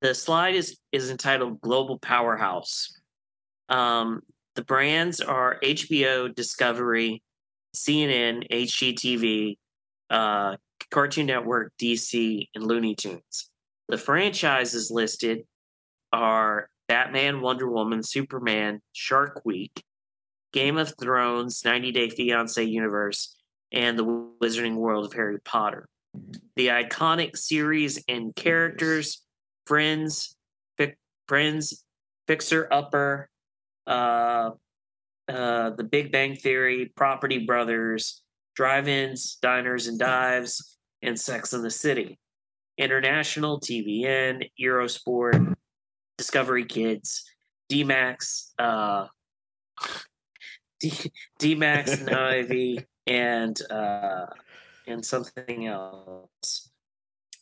The 0.00 0.14
slide 0.14 0.54
is 0.54 0.78
is 0.92 1.10
entitled 1.10 1.60
Global 1.60 1.98
Powerhouse. 1.98 2.98
Um, 3.68 4.22
the 4.56 4.64
brands 4.64 5.20
are 5.20 5.58
HBO, 5.62 6.34
Discovery, 6.34 7.22
CNN, 7.74 8.50
HGTV, 8.50 9.58
uh, 10.10 10.56
Cartoon 10.90 11.26
Network, 11.26 11.72
DC, 11.80 12.48
and 12.54 12.66
Looney 12.66 12.94
Tunes. 12.94 13.50
The 13.88 13.98
franchises 13.98 14.90
listed 14.90 15.44
are 16.12 16.68
Batman, 16.88 17.40
Wonder 17.40 17.68
Woman, 17.68 18.02
Superman, 18.02 18.80
Shark 18.92 19.42
Week, 19.44 19.82
Game 20.52 20.76
of 20.78 20.94
Thrones, 21.00 21.62
90 21.64 21.92
Day 21.92 22.10
Fiance 22.10 22.62
Universe, 22.62 23.36
and 23.72 23.98
the 23.98 24.04
Wizarding 24.04 24.76
World 24.76 25.06
of 25.06 25.12
Harry 25.12 25.38
Potter 25.40 25.88
the 26.56 26.68
iconic 26.68 27.36
series 27.36 28.02
and 28.08 28.34
characters, 28.34 29.22
Friends, 29.66 30.36
Friends, 31.28 31.84
Fixer 32.26 32.68
Upper, 32.70 33.28
uh, 33.86 34.50
uh, 35.28 35.70
The 35.70 35.84
Big 35.84 36.12
Bang 36.12 36.36
Theory, 36.36 36.92
Property 36.96 37.38
Brothers, 37.38 38.22
Drive-ins, 38.54 39.36
Diners 39.36 39.86
and 39.86 39.98
Dives, 39.98 40.78
and 41.02 41.18
Sex 41.18 41.52
in 41.52 41.62
the 41.62 41.70
City. 41.70 42.18
International, 42.78 43.60
TVN, 43.60 44.50
Eurosport, 44.60 45.54
Discovery 46.18 46.64
Kids, 46.64 47.24
D-Max, 47.68 48.52
uh, 48.58 49.06
D, 50.80 50.92
D-Max, 51.38 52.00
Navy, 52.00 52.84
and 53.06 53.60
uh, 53.70 54.26
and 54.86 55.04
something 55.04 55.66
else. 55.66 56.70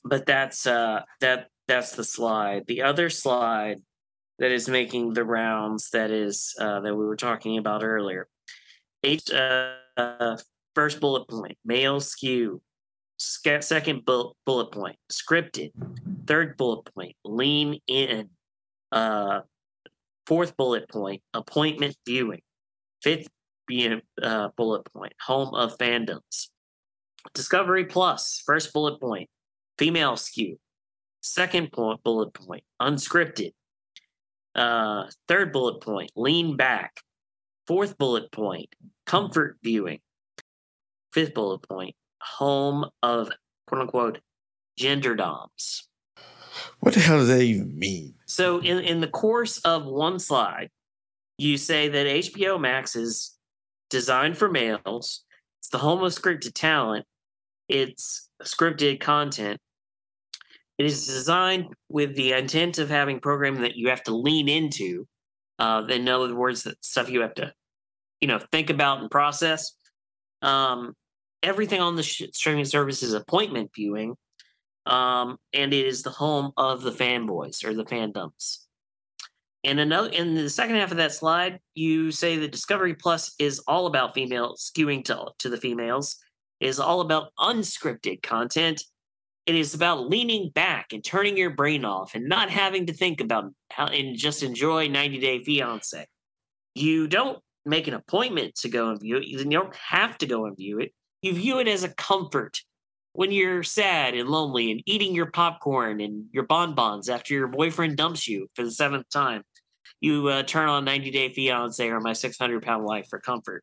But 0.05 0.27
that's 0.27 0.67
uh, 0.67 1.03
that 1.21 1.49
that's 1.67 1.97
the 1.97 2.05
slide. 2.05 2.65
The 2.67 2.83
other 2.83 3.11
slide 3.11 3.81
that 4.39 4.51
is 4.51 4.69
making 4.69 5.15
the 5.15 5.25
rounds 5.25 5.91
that 5.91 6.11
is 6.11 6.55
uh, 6.61 6.81
that 6.81 6.95
we 6.95 7.05
were 7.05 7.17
talking 7.17 7.59
about 7.59 7.85
earlier. 7.85 8.29
Eight, 9.03 9.31
uh, 9.33 10.37
first 10.75 11.01
bullet 11.01 11.29
point: 11.29 11.59
male 11.65 12.01
skew. 12.01 12.61
Second 13.19 14.05
bullet 14.05 14.73
point: 14.73 14.97
scripted. 15.11 15.73
Third 16.27 16.57
bullet 16.57 16.93
point: 16.95 17.17
lean 17.25 17.81
in. 17.87 18.31
Uh, 18.91 19.41
fourth 20.27 20.57
bullet 20.57 20.89
point: 20.89 21.23
appointment 21.33 21.97
viewing. 22.07 22.41
Fifth 23.03 23.29
uh, 24.23 24.49
bullet 24.57 24.85
point: 24.93 25.13
home 25.21 25.55
of 25.55 25.79
fandoms. 25.79 26.49
Discovery 27.35 27.85
Plus, 27.85 28.43
first 28.45 28.73
bullet 28.73 29.01
point: 29.01 29.29
female 29.79 30.17
skew. 30.17 30.59
Second 31.21 31.73
point, 31.73 32.03
bullet 32.03 32.35
point: 32.35 32.65
unscripted. 32.83 33.53
Uh, 34.55 35.05
third 35.29 35.53
bullet 35.53 35.81
point: 35.81 36.11
lean 36.17 36.57
back. 36.57 37.01
Fourth 37.67 37.99
bullet 37.99 38.31
point: 38.33 38.75
comfort 39.07 39.59
viewing. 39.63 40.01
Fifth 41.13 41.35
bullet 41.35 41.61
point: 41.69 41.95
home 42.21 42.87
of 43.03 43.31
quote 43.67 43.83
unquote 43.83 44.19
gender 44.77 45.15
doms. 45.15 45.89
What 46.81 46.95
the 46.95 47.01
hell 47.01 47.19
does 47.19 47.29
that 47.29 47.43
even 47.43 47.79
mean? 47.79 48.15
So, 48.27 48.59
in, 48.59 48.79
in 48.81 49.01
the 49.01 49.09
course 49.09 49.59
of 49.59 49.85
one 49.87 50.19
slide, 50.19 50.71
you 51.39 51.57
say 51.57 51.89
that 51.89 52.07
HBO 52.07 52.61
Max 52.61 52.95
is 52.95 53.37
designed 53.91 54.37
for 54.37 54.51
males. 54.51 55.25
It's 55.61 55.69
the 55.71 55.79
home 55.79 56.03
of 56.03 56.13
scripted 56.13 56.53
talent. 56.55 57.07
It's 57.69 58.29
scripted 58.43 59.01
content. 59.01 59.59
It 60.79 60.87
is 60.87 61.07
designed 61.07 61.67
with 61.89 62.17
the 62.17 62.33
intent 62.33 62.79
of 62.79 62.91
having 62.91 63.21
programming 63.21 63.63
that 63.63 63.77
you 63.77 63.91
have 63.91 64.03
to 64.05 64.17
lean 64.17 64.49
into. 64.49 65.07
Uh, 65.59 65.87
in 65.89 66.09
other 66.09 66.35
words, 66.35 66.65
that 66.65 66.85
stuff 66.85 67.09
you 67.09 67.21
have 67.21 67.35
to, 67.35 67.53
you 68.21 68.29
know, 68.29 68.41
think 68.51 68.71
about 68.71 69.01
and 69.01 69.11
process. 69.11 69.77
Um, 70.43 70.95
everything 71.43 71.81
on 71.81 71.95
the 71.95 72.03
sh- 72.03 72.23
streaming 72.33 72.65
service 72.65 73.03
is 73.03 73.13
appointment 73.13 73.71
viewing, 73.75 74.17
um, 74.87 75.39
and 75.53 75.73
it 75.73 75.87
is 75.87 76.03
the 76.03 76.11
home 76.11 76.53
of 76.57 76.83
the 76.83 76.91
fanboys 76.91 77.65
or 77.65 77.73
the 77.73 77.85
fandoms. 77.85 78.65
And 79.63 79.81
another 79.81 80.11
in 80.11 80.35
the 80.35 80.51
second 80.51 80.77
half 80.77 80.91
of 80.91 80.99
that 80.99 81.13
slide, 81.13 81.59
you 81.75 82.11
say 82.11 82.37
that 82.39 82.53
Discovery 82.53 82.95
Plus 82.95 83.35
is 83.39 83.61
all 83.61 83.87
about 83.87 84.15
female 84.15 84.57
skewing 84.57 85.05
to 85.05 85.27
to 85.39 85.49
the 85.49 85.57
females. 85.57 86.17
is 86.61 86.81
all 86.81 87.01
about 87.01 87.33
unscripted 87.39 88.23
content. 88.23 88.83
It 89.47 89.55
is 89.55 89.75
about 89.75 90.09
leaning 90.09 90.51
back 90.51 90.93
and 90.93 91.05
turning 91.05 91.37
your 91.37 91.51
brain 91.51 91.85
off 91.85 92.15
and 92.15 92.29
not 92.29 92.51
having 92.51 92.87
to 92.87 92.95
think 92.95 93.21
about 93.21 93.53
how 93.71 93.87
and 93.87 94.17
just 94.17 94.43
enjoy 94.43 94.89
90 94.89 95.19
Day 95.21 95.45
Fiance. 95.45 96.07
You 96.75 97.07
don't 97.07 97.39
make 97.67 97.87
an 97.87 97.95
appointment 97.95 98.55
to 98.57 98.69
go 98.69 98.89
and 98.89 99.01
view 99.01 99.17
it. 99.17 99.27
You 99.27 99.45
don't 99.45 99.75
have 99.77 100.17
to 100.19 100.27
go 100.27 100.47
and 100.47 100.57
view 100.57 100.81
it. 100.81 100.93
You 101.23 101.35
view 101.35 101.59
it 101.59 101.69
as 101.69 101.85
a 101.85 101.95
comfort 101.95 102.61
when 103.13 103.33
you're 103.33 103.63
sad 103.63 104.15
and 104.15 104.29
lonely 104.29 104.71
and 104.71 104.83
eating 104.87 105.15
your 105.15 105.31
popcorn 105.31 106.01
and 106.01 106.27
your 106.33 106.45
bonbons 106.45 107.09
after 107.09 107.33
your 107.33 107.49
boyfriend 107.49 107.97
dumps 107.97 108.27
you 108.27 108.49
for 108.55 108.65
the 108.65 108.71
seventh 108.71 109.09
time. 109.11 109.43
You 110.01 110.29
uh, 110.29 110.43
turn 110.43 110.69
on 110.69 110.85
90 110.85 111.11
Day 111.11 111.29
Fiance 111.33 111.89
or 111.89 112.01
My 112.01 112.13
600 112.13 112.63
Pound 112.63 112.85
Life 112.85 113.07
for 113.09 113.21
comfort. 113.21 113.63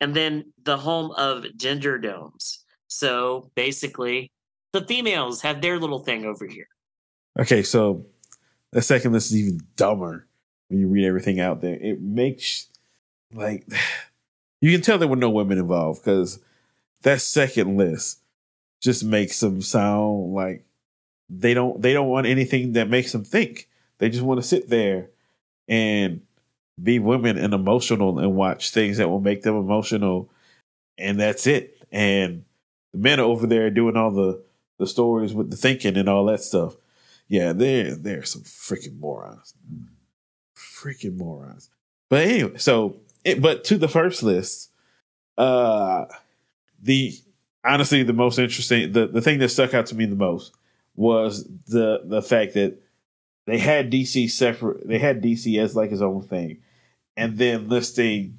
And 0.00 0.14
then 0.14 0.52
the 0.62 0.76
home 0.76 1.10
of 1.12 1.44
gender 1.56 1.98
domes. 1.98 2.64
So 2.86 3.50
basically, 3.56 4.30
the 4.72 4.82
females 4.82 5.42
have 5.42 5.60
their 5.60 5.78
little 5.78 6.00
thing 6.00 6.24
over 6.24 6.46
here. 6.46 6.68
Okay, 7.38 7.62
so 7.62 8.06
the 8.72 8.82
second 8.82 9.12
list 9.12 9.30
is 9.30 9.36
even 9.36 9.60
dumber 9.76 10.26
when 10.68 10.80
you 10.80 10.88
read 10.88 11.06
everything 11.06 11.40
out 11.40 11.60
there. 11.60 11.74
It 11.74 12.00
makes 12.00 12.68
like 13.32 13.66
you 14.60 14.72
can 14.72 14.82
tell 14.82 14.98
there 14.98 15.08
were 15.08 15.16
no 15.16 15.30
women 15.30 15.58
involved 15.58 16.02
because 16.02 16.40
that 17.02 17.20
second 17.20 17.76
list 17.76 18.20
just 18.80 19.04
makes 19.04 19.40
them 19.40 19.60
sound 19.62 20.32
like 20.34 20.64
they 21.30 21.54
don't 21.54 21.80
they 21.80 21.92
don't 21.92 22.08
want 22.08 22.26
anything 22.26 22.72
that 22.72 22.88
makes 22.88 23.12
them 23.12 23.24
think. 23.24 23.68
They 23.98 24.08
just 24.08 24.22
want 24.22 24.40
to 24.40 24.46
sit 24.46 24.68
there 24.68 25.10
and 25.66 26.22
be 26.80 26.98
women 26.98 27.36
and 27.36 27.52
emotional 27.52 28.18
and 28.18 28.36
watch 28.36 28.70
things 28.70 28.98
that 28.98 29.08
will 29.08 29.20
make 29.20 29.42
them 29.42 29.56
emotional 29.56 30.30
and 30.96 31.18
that's 31.18 31.46
it. 31.46 31.76
And 31.90 32.44
the 32.92 32.98
men 32.98 33.20
are 33.20 33.24
over 33.24 33.46
there 33.46 33.70
doing 33.70 33.96
all 33.96 34.10
the 34.10 34.42
the 34.78 34.86
stories 34.86 35.34
with 35.34 35.50
the 35.50 35.56
thinking 35.56 35.96
and 35.96 36.08
all 36.08 36.24
that 36.26 36.40
stuff. 36.40 36.76
Yeah, 37.28 37.52
they're 37.52 37.94
they're 37.94 38.24
some 38.24 38.42
freaking 38.42 38.98
morons. 38.98 39.54
Freaking 40.56 41.16
morons. 41.16 41.70
But 42.08 42.26
anyway, 42.26 42.56
so 42.56 42.96
it, 43.24 43.42
but 43.42 43.64
to 43.64 43.76
the 43.76 43.88
first 43.88 44.22
list, 44.22 44.70
uh 45.36 46.06
the 46.82 47.12
honestly 47.64 48.02
the 48.02 48.12
most 48.12 48.38
interesting 48.38 48.92
the, 48.92 49.06
the 49.08 49.20
thing 49.20 49.38
that 49.40 49.50
stuck 49.50 49.74
out 49.74 49.86
to 49.86 49.94
me 49.94 50.06
the 50.06 50.16
most 50.16 50.54
was 50.96 51.48
the 51.66 52.00
the 52.04 52.22
fact 52.22 52.54
that 52.54 52.78
they 53.46 53.58
had 53.58 53.90
DC 53.90 54.30
separate 54.30 54.86
they 54.86 54.98
had 54.98 55.22
DC 55.22 55.58
as 55.58 55.76
like 55.76 55.90
his 55.90 56.02
own 56.02 56.22
thing. 56.22 56.62
And 57.16 57.36
then 57.36 57.68
listing 57.68 58.38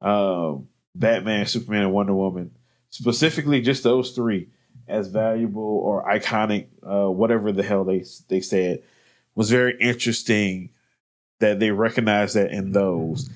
um, 0.00 0.68
Batman, 0.94 1.46
Superman, 1.46 1.82
and 1.82 1.92
Wonder 1.92 2.14
Woman, 2.14 2.50
specifically 2.90 3.60
just 3.60 3.84
those 3.84 4.10
three 4.10 4.48
as 4.88 5.08
valuable 5.08 5.62
or 5.62 6.04
iconic, 6.04 6.66
uh, 6.82 7.10
whatever 7.10 7.52
the 7.52 7.62
hell 7.62 7.84
they 7.84 8.04
they 8.28 8.40
said, 8.40 8.82
was 9.34 9.50
very 9.50 9.76
interesting 9.80 10.70
that 11.40 11.60
they 11.60 11.70
recognize 11.70 12.34
that 12.34 12.50
in 12.50 12.72
those, 12.72 13.30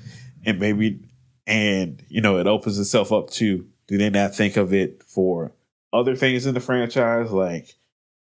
and 0.45 0.59
maybe, 0.59 1.01
and 1.47 2.03
you 2.09 2.21
know, 2.21 2.39
it 2.39 2.47
opens 2.47 2.79
itself 2.79 3.13
up 3.13 3.31
to 3.31 3.67
do 3.87 3.99
they 3.99 4.11
not 4.11 4.35
think 4.35 4.57
of 4.57 4.73
it 4.73 5.03
for 5.03 5.53
other 5.93 6.17
things 6.17 6.47
in 6.47 6.55
the 6.55 6.61
franchise? 6.61 7.31
Like, 7.31 7.75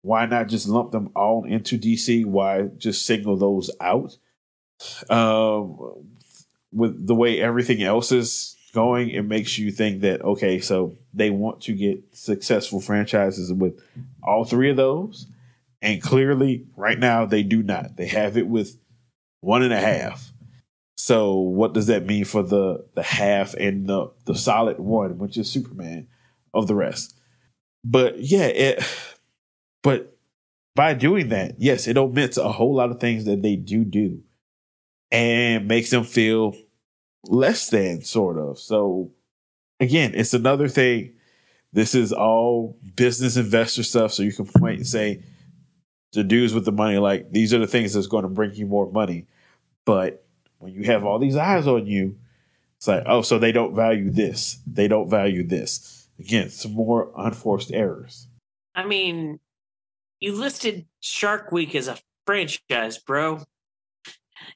why 0.01 0.25
not 0.25 0.47
just 0.49 0.67
lump 0.67 0.91
them 0.91 1.09
all 1.15 1.45
into 1.45 1.77
DC? 1.77 2.25
Why 2.25 2.63
just 2.77 3.05
signal 3.05 3.37
those 3.37 3.71
out? 3.79 4.17
Um, 5.09 5.77
with 6.71 7.07
the 7.07 7.15
way 7.15 7.39
everything 7.39 7.83
else 7.83 8.11
is 8.11 8.57
going, 8.73 9.09
it 9.09 9.21
makes 9.23 9.57
you 9.57 9.71
think 9.71 10.01
that 10.01 10.21
okay, 10.21 10.59
so 10.59 10.97
they 11.13 11.29
want 11.29 11.61
to 11.61 11.73
get 11.73 12.03
successful 12.11 12.81
franchises 12.81 13.53
with 13.53 13.81
all 14.21 14.43
three 14.43 14.69
of 14.69 14.77
those, 14.77 15.27
and 15.81 16.01
clearly, 16.01 16.65
right 16.75 16.99
now 16.99 17.25
they 17.25 17.43
do 17.43 17.63
not. 17.63 17.95
They 17.95 18.07
have 18.07 18.35
it 18.37 18.47
with 18.47 18.77
one 19.41 19.63
and 19.63 19.73
a 19.73 19.79
half. 19.79 20.31
So 20.97 21.35
what 21.35 21.73
does 21.73 21.87
that 21.87 22.05
mean 22.05 22.25
for 22.25 22.43
the 22.43 22.85
the 22.95 23.03
half 23.03 23.53
and 23.53 23.87
the 23.87 24.11
the 24.25 24.35
solid 24.35 24.79
one, 24.79 25.17
which 25.17 25.37
is 25.37 25.49
Superman, 25.49 26.07
of 26.53 26.67
the 26.67 26.75
rest? 26.75 27.15
But 27.83 28.19
yeah, 28.19 28.45
it. 28.45 28.83
But 29.83 30.17
by 30.75 30.93
doing 30.93 31.27
that, 31.29 31.55
yes, 31.59 31.87
it 31.87 31.97
omits 31.97 32.37
a 32.37 32.49
whole 32.49 32.75
lot 32.75 32.89
of 32.89 33.01
things 33.01 33.25
that 33.25 33.41
they 33.41 33.57
do 33.57 33.83
do, 33.83 34.21
and 35.11 35.67
makes 35.67 35.89
them 35.89 36.05
feel 36.05 36.55
less 37.23 37.69
than, 37.69 38.01
sort 38.01 38.37
of. 38.37 38.59
So 38.59 39.11
again, 39.79 40.13
it's 40.15 40.33
another 40.33 40.67
thing. 40.67 41.13
This 41.71 41.95
is 41.95 42.13
all 42.13 42.77
business 42.95 43.35
investor 43.37 43.83
stuff, 43.83 44.13
so 44.13 44.23
you 44.23 44.33
can 44.33 44.45
point 44.45 44.77
and 44.77 44.87
say 44.87 45.23
the 46.11 46.23
dudes 46.23 46.53
with 46.53 46.65
the 46.65 46.71
money, 46.71 46.99
like 46.99 47.31
these 47.31 47.53
are 47.53 47.59
the 47.59 47.67
things 47.67 47.93
that's 47.93 48.07
going 48.07 48.23
to 48.23 48.29
bring 48.29 48.53
you 48.53 48.67
more 48.67 48.91
money. 48.91 49.25
But 49.85 50.23
when 50.59 50.73
you 50.73 50.83
have 50.83 51.03
all 51.03 51.19
these 51.19 51.35
eyes 51.35 51.67
on 51.67 51.87
you, 51.87 52.17
it's 52.77 52.87
like, 52.87 53.03
oh, 53.05 53.21
so 53.21 53.39
they 53.39 53.51
don't 53.51 53.75
value 53.75 54.11
this. 54.11 54.59
They 54.67 54.87
don't 54.87 55.09
value 55.09 55.43
this. 55.43 56.07
Again, 56.19 56.49
some 56.49 56.73
more 56.73 57.11
unforced 57.17 57.71
errors. 57.71 58.27
I 58.75 58.85
mean, 58.85 59.39
you 60.19 60.35
listed 60.35 60.85
Shark 60.99 61.51
Week 61.51 61.75
as 61.75 61.87
a 61.87 61.97
franchise, 62.25 62.97
bro. 62.97 63.43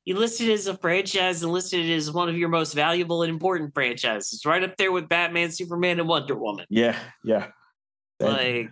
You 0.06 0.18
listed 0.18 0.50
as 0.50 0.68
a 0.68 0.78
franchise 0.78 1.44
and 1.44 1.52
listed 1.52 1.86
it 1.86 1.94
as 1.96 2.12
one 2.12 2.30
of 2.30 2.38
your 2.38 2.50
most 2.50 2.74
valuable 2.74 3.24
and 3.24 3.30
important 3.30 3.74
franchises, 3.74 4.46
right 4.46 4.64
up 4.64 4.78
there 4.78 4.92
with 4.92 5.10
Batman, 5.10 5.52
Superman, 5.52 6.00
and 6.00 6.08
Wonder 6.08 6.36
Woman. 6.36 6.66
Yeah, 6.70 6.98
yeah. 7.24 7.48
That, 8.20 8.32
like 8.32 8.70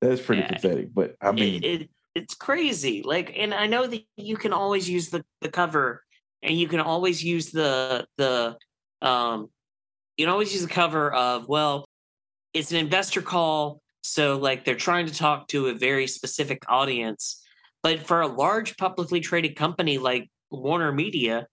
that's 0.00 0.20
pretty 0.20 0.42
yeah, 0.42 0.48
pathetic, 0.48 0.94
but 0.94 1.16
I 1.20 1.32
mean, 1.32 1.62
it, 1.62 1.66
it, 1.82 1.90
it's 2.14 2.34
crazy. 2.34 3.02
Like, 3.02 3.32
and 3.36 3.52
I 3.52 3.66
know 3.66 3.86
that 3.86 4.02
you 4.16 4.36
can 4.36 4.52
always 4.52 4.88
use 4.88 5.08
the 5.08 5.24
the 5.40 5.50
cover 5.50 6.02
and 6.42 6.56
you 6.56 6.68
can 6.68 6.80
always 6.80 7.22
use 7.22 7.50
the 7.50 8.06
the 8.16 8.56
um 9.02 9.48
you 10.16 10.26
can 10.26 10.32
always 10.32 10.52
use 10.52 10.62
the 10.62 10.68
cover 10.68 11.12
of 11.12 11.48
well 11.48 11.84
it's 12.54 12.70
an 12.70 12.78
investor 12.78 13.22
call 13.22 13.80
so 14.02 14.38
like 14.38 14.64
they're 14.64 14.74
trying 14.74 15.06
to 15.06 15.14
talk 15.14 15.48
to 15.48 15.66
a 15.66 15.74
very 15.74 16.06
specific 16.06 16.62
audience 16.68 17.42
But 17.82 18.06
for 18.06 18.20
a 18.20 18.26
large 18.26 18.76
publicly 18.76 19.20
traded 19.20 19.56
company 19.56 19.98
like 19.98 20.30
Warner 20.50 20.92
Media, 20.92 21.46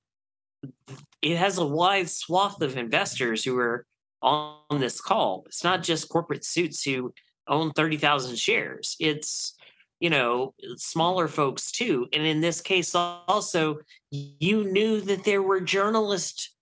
it 1.22 1.38
has 1.38 1.58
a 1.58 1.66
wide 1.66 2.10
swath 2.10 2.62
of 2.62 2.78
investors 2.78 3.44
who 3.44 3.58
are 3.58 3.86
on 4.22 4.80
this 4.80 5.00
call. 5.02 5.44
It's 5.48 5.64
not 5.64 5.84
just 5.84 6.10
corporate 6.10 6.46
suits 6.46 6.84
who 6.84 7.14
own 7.48 7.72
30,000 7.72 8.38
shares. 8.38 8.96
It's, 9.00 9.56
you 10.00 10.10
know, 10.10 10.54
smaller 10.78 11.28
folks 11.28 11.72
too. 11.72 12.08
And 12.12 12.26
in 12.26 12.42
this 12.42 12.62
case, 12.62 12.96
also, 12.96 13.80
you 14.10 14.64
knew 14.64 15.02
that 15.02 15.24
there 15.24 15.44
were 15.44 15.62
journalists 15.62 16.56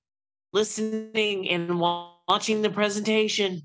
listening 0.51 1.49
and 1.49 1.79
watching 1.79 2.61
the 2.61 2.69
presentation, 2.69 3.61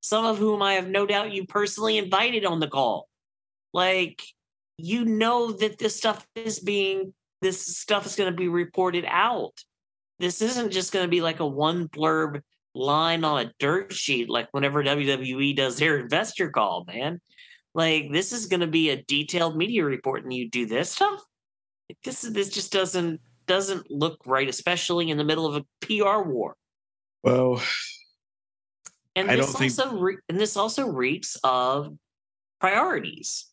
some 0.00 0.24
of 0.24 0.38
whom 0.38 0.62
I 0.62 0.74
have 0.74 0.88
no 0.88 1.06
doubt 1.06 1.32
you 1.32 1.46
personally 1.46 1.98
invited 1.98 2.44
on 2.44 2.60
the 2.60 2.68
call. 2.68 3.08
Like, 3.72 4.22
you 4.76 5.04
know 5.04 5.52
that 5.52 5.78
this 5.78 5.96
stuff 5.96 6.26
is 6.34 6.58
being, 6.58 7.14
this 7.40 7.78
stuff 7.78 8.06
is 8.06 8.16
going 8.16 8.30
to 8.30 8.36
be 8.36 8.48
reported 8.48 9.04
out. 9.06 9.54
This 10.18 10.42
isn't 10.42 10.72
just 10.72 10.92
going 10.92 11.04
to 11.04 11.10
be 11.10 11.20
like 11.20 11.40
a 11.40 11.46
one 11.46 11.88
blurb 11.88 12.42
line 12.74 13.24
on 13.24 13.46
a 13.46 13.52
dirt 13.58 13.92
sheet 13.92 14.28
like 14.28 14.48
whenever 14.52 14.84
WWE 14.84 15.56
does 15.56 15.76
their 15.78 15.98
investor 15.98 16.50
call, 16.50 16.84
man. 16.86 17.20
Like 17.74 18.12
this 18.12 18.32
is 18.32 18.46
going 18.46 18.60
to 18.60 18.66
be 18.66 18.90
a 18.90 19.02
detailed 19.02 19.56
media 19.56 19.84
report, 19.84 20.24
and 20.24 20.32
you 20.32 20.50
do 20.50 20.66
this 20.66 20.92
stuff. 20.92 21.20
This 22.04 22.22
this 22.22 22.50
just 22.50 22.72
doesn't 22.72 23.20
doesn't 23.46 23.90
look 23.90 24.20
right, 24.26 24.48
especially 24.48 25.10
in 25.10 25.16
the 25.18 25.24
middle 25.24 25.46
of 25.46 25.56
a 25.56 25.86
PR 25.86 26.28
war. 26.28 26.56
Well, 27.22 27.62
and 29.16 29.30
I 29.30 29.36
this 29.36 29.46
don't 29.46 29.58
think- 29.58 29.78
also 29.78 29.98
re- 29.98 30.18
and 30.28 30.38
this 30.38 30.56
also 30.56 30.86
reeks 30.86 31.36
of 31.42 31.94
priorities. 32.60 33.46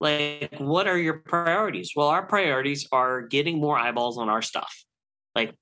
Like, 0.00 0.54
what 0.58 0.86
are 0.86 0.98
your 0.98 1.20
priorities? 1.20 1.92
Well, 1.96 2.08
our 2.08 2.26
priorities 2.26 2.86
are 2.92 3.22
getting 3.22 3.60
more 3.60 3.78
eyeballs 3.78 4.18
on 4.18 4.28
our 4.28 4.42
stuff. 4.42 4.72
Like, 5.34 5.54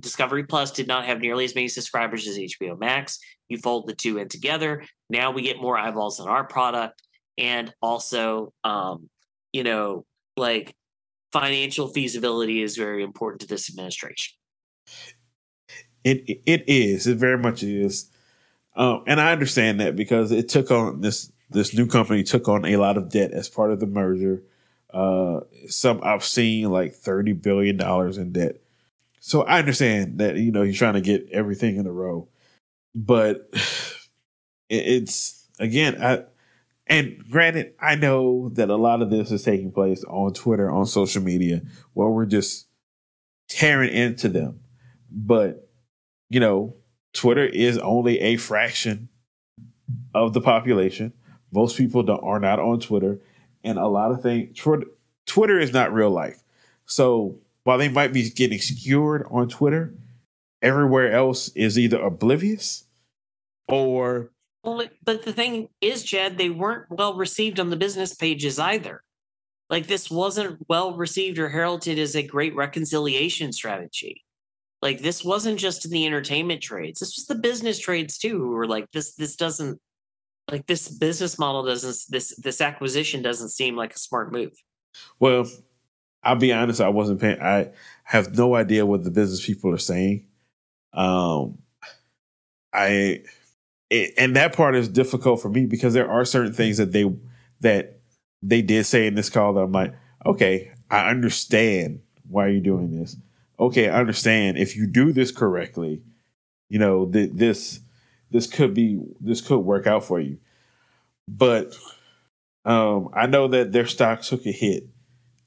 Discovery 0.00 0.44
Plus 0.44 0.70
did 0.70 0.86
not 0.86 1.04
have 1.04 1.20
nearly 1.20 1.44
as 1.44 1.54
many 1.54 1.68
subscribers 1.68 2.26
as 2.26 2.38
HBO 2.38 2.78
Max. 2.78 3.18
You 3.48 3.58
fold 3.58 3.86
the 3.86 3.94
two 3.94 4.18
in 4.18 4.28
together. 4.28 4.84
Now 5.08 5.30
we 5.30 5.42
get 5.42 5.60
more 5.60 5.78
eyeballs 5.78 6.20
on 6.20 6.28
our 6.28 6.44
product. 6.44 7.02
And 7.38 7.72
also, 7.82 8.52
um, 8.64 9.08
you 9.52 9.64
know, 9.64 10.04
like 10.36 10.74
financial 11.32 11.88
feasibility 11.88 12.62
is 12.62 12.76
very 12.76 13.02
important 13.02 13.40
to 13.42 13.46
this 13.46 13.68
administration. 13.70 14.34
It 16.04 16.42
it 16.46 16.64
is. 16.66 17.06
It 17.06 17.16
very 17.16 17.38
much 17.38 17.62
is. 17.62 18.10
Um, 18.76 19.04
and 19.06 19.20
I 19.20 19.32
understand 19.32 19.80
that 19.80 19.96
because 19.96 20.32
it 20.32 20.48
took 20.48 20.70
on 20.70 21.00
this 21.00 21.32
this 21.54 21.72
new 21.72 21.86
company 21.86 22.22
took 22.22 22.48
on 22.48 22.66
a 22.66 22.76
lot 22.76 22.98
of 22.98 23.08
debt 23.08 23.30
as 23.30 23.48
part 23.48 23.70
of 23.70 23.80
the 23.80 23.86
merger. 23.86 24.42
Uh, 24.92 25.40
some 25.68 26.00
I've 26.02 26.24
seen 26.24 26.70
like 26.70 26.94
thirty 26.94 27.32
billion 27.32 27.76
dollars 27.76 28.18
in 28.18 28.32
debt. 28.32 28.56
So 29.20 29.42
I 29.42 29.58
understand 29.58 30.18
that 30.18 30.36
you 30.36 30.52
know 30.52 30.62
he's 30.62 30.78
trying 30.78 30.94
to 30.94 31.00
get 31.00 31.28
everything 31.32 31.76
in 31.76 31.86
a 31.86 31.92
row, 31.92 32.28
but 32.94 33.48
it's 34.68 35.48
again 35.58 36.02
I 36.02 36.24
and 36.86 37.24
granted 37.30 37.74
I 37.80 37.94
know 37.94 38.50
that 38.50 38.68
a 38.68 38.76
lot 38.76 39.00
of 39.00 39.10
this 39.10 39.30
is 39.30 39.42
taking 39.42 39.72
place 39.72 40.04
on 40.04 40.34
Twitter 40.34 40.70
on 40.70 40.86
social 40.86 41.22
media 41.22 41.62
where 41.94 42.08
we're 42.08 42.26
just 42.26 42.66
tearing 43.48 43.92
into 43.92 44.28
them, 44.28 44.60
but 45.10 45.70
you 46.28 46.40
know 46.40 46.76
Twitter 47.12 47.46
is 47.46 47.78
only 47.78 48.20
a 48.20 48.36
fraction 48.36 49.08
of 50.14 50.32
the 50.32 50.40
population. 50.40 51.12
Most 51.54 51.76
people 51.76 52.02
don't, 52.02 52.22
are 52.22 52.40
not 52.40 52.58
on 52.58 52.80
Twitter, 52.80 53.20
and 53.62 53.78
a 53.78 53.86
lot 53.86 54.10
of 54.10 54.22
things. 54.22 54.58
Twitter, 55.26 55.58
is 55.58 55.72
not 55.72 55.94
real 55.94 56.10
life. 56.10 56.42
So 56.86 57.38
while 57.62 57.78
they 57.78 57.88
might 57.88 58.12
be 58.12 58.28
getting 58.28 58.58
skewered 58.58 59.26
on 59.30 59.48
Twitter, 59.48 59.94
everywhere 60.60 61.12
else 61.12 61.48
is 61.50 61.78
either 61.78 62.00
oblivious 62.00 62.84
or 63.68 64.30
but 64.64 65.24
the 65.24 65.32
thing 65.32 65.68
is, 65.82 66.02
Chad, 66.04 66.38
they 66.38 66.48
weren't 66.48 66.86
well 66.88 67.14
received 67.14 67.60
on 67.60 67.68
the 67.68 67.76
business 67.76 68.14
pages 68.14 68.58
either. 68.58 69.02
Like 69.68 69.86
this 69.86 70.10
wasn't 70.10 70.58
well 70.68 70.96
received 70.96 71.38
or 71.38 71.48
heralded 71.50 71.98
as 71.98 72.16
a 72.16 72.22
great 72.22 72.54
reconciliation 72.56 73.52
strategy. 73.52 74.24
Like 74.80 75.00
this 75.00 75.24
wasn't 75.24 75.58
just 75.58 75.84
in 75.84 75.90
the 75.90 76.06
entertainment 76.06 76.62
trades. 76.62 77.00
This 77.00 77.16
was 77.16 77.26
the 77.26 77.34
business 77.34 77.78
trades 77.78 78.18
too, 78.18 78.38
who 78.38 78.48
were 78.50 78.66
like, 78.66 78.90
this 78.92 79.14
this 79.14 79.36
doesn't 79.36 79.80
like 80.50 80.66
this 80.66 80.88
business 80.88 81.38
model 81.38 81.64
doesn't 81.64 81.96
this 82.10 82.34
this 82.36 82.60
acquisition 82.60 83.22
doesn't 83.22 83.50
seem 83.50 83.76
like 83.76 83.94
a 83.94 83.98
smart 83.98 84.32
move. 84.32 84.52
well. 85.18 85.46
I'll 86.24 86.36
be 86.36 86.52
honest. 86.52 86.80
I 86.80 86.88
wasn't 86.88 87.20
paying. 87.20 87.40
I 87.40 87.70
have 88.04 88.36
no 88.36 88.54
idea 88.54 88.86
what 88.86 89.04
the 89.04 89.10
business 89.10 89.44
people 89.44 89.70
are 89.70 89.78
saying. 89.78 90.26
Um, 90.94 91.58
I 92.72 93.24
it, 93.90 94.14
and 94.16 94.34
that 94.36 94.54
part 94.54 94.74
is 94.74 94.88
difficult 94.88 95.42
for 95.42 95.48
me 95.48 95.66
because 95.66 95.94
there 95.94 96.10
are 96.10 96.24
certain 96.24 96.52
things 96.52 96.78
that 96.78 96.92
they 96.92 97.12
that 97.60 98.00
they 98.42 98.62
did 98.62 98.86
say 98.86 99.06
in 99.06 99.14
this 99.14 99.30
call 99.30 99.52
that 99.54 99.60
I'm 99.60 99.72
like, 99.72 99.94
okay, 100.26 100.72
I 100.90 101.10
understand 101.10 102.00
why 102.28 102.48
you're 102.48 102.60
doing 102.60 102.98
this. 102.98 103.16
Okay, 103.60 103.88
I 103.88 104.00
understand 104.00 104.58
if 104.58 104.76
you 104.76 104.86
do 104.86 105.12
this 105.12 105.30
correctly, 105.30 106.02
you 106.68 106.78
know 106.78 107.06
th- 107.06 107.32
this 107.34 107.80
this 108.30 108.46
could 108.46 108.74
be 108.74 109.00
this 109.20 109.40
could 109.40 109.58
work 109.58 109.86
out 109.86 110.04
for 110.04 110.20
you. 110.20 110.38
But 111.28 111.76
um, 112.64 113.10
I 113.14 113.26
know 113.26 113.48
that 113.48 113.72
their 113.72 113.86
stock 113.86 114.22
took 114.22 114.46
a 114.46 114.52
hit 114.52 114.86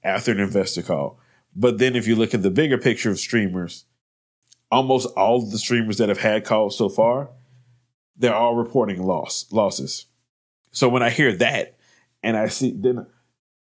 after 0.04 0.32
an 0.32 0.40
investor 0.40 0.82
call. 0.82 1.20
But 1.56 1.80
then 1.80 1.96
if 1.96 2.08
you 2.08 2.16
look 2.16 2.34
at 2.34 2.44
the 2.44 2.52
bigger 2.52 2.78
picture 2.78 3.10
of 3.10 3.20
streamers, 3.20 3.86
almost 4.72 5.08
all 5.16 5.42
the 5.42 5.58
streamers 5.58 5.98
that 5.98 6.10
have 6.10 6.20
had 6.20 6.46
calls 6.46 6.78
so 6.78 6.88
far, 6.90 7.30
they're 8.16 8.34
all 8.34 8.56
reporting 8.56 9.04
loss 9.04 9.46
losses. 9.52 10.06
So 10.72 10.90
when 10.90 11.04
I 11.04 11.10
hear 11.10 11.36
that 11.38 11.78
and 12.22 12.38
I 12.38 12.48
see 12.48 12.72
then 12.76 13.08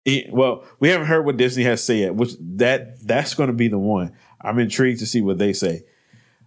it, 0.04 0.32
well, 0.32 0.64
we 0.78 0.88
haven't 0.88 1.08
heard 1.08 1.26
what 1.26 1.36
Disney 1.36 1.64
has 1.64 1.82
said, 1.82 2.16
which 2.16 2.32
that 2.40 3.04
that's 3.06 3.34
going 3.34 3.48
to 3.48 3.52
be 3.52 3.68
the 3.68 3.78
one. 3.78 4.12
I'm 4.40 4.58
intrigued 4.58 5.00
to 5.00 5.06
see 5.06 5.20
what 5.20 5.38
they 5.38 5.52
say. 5.52 5.82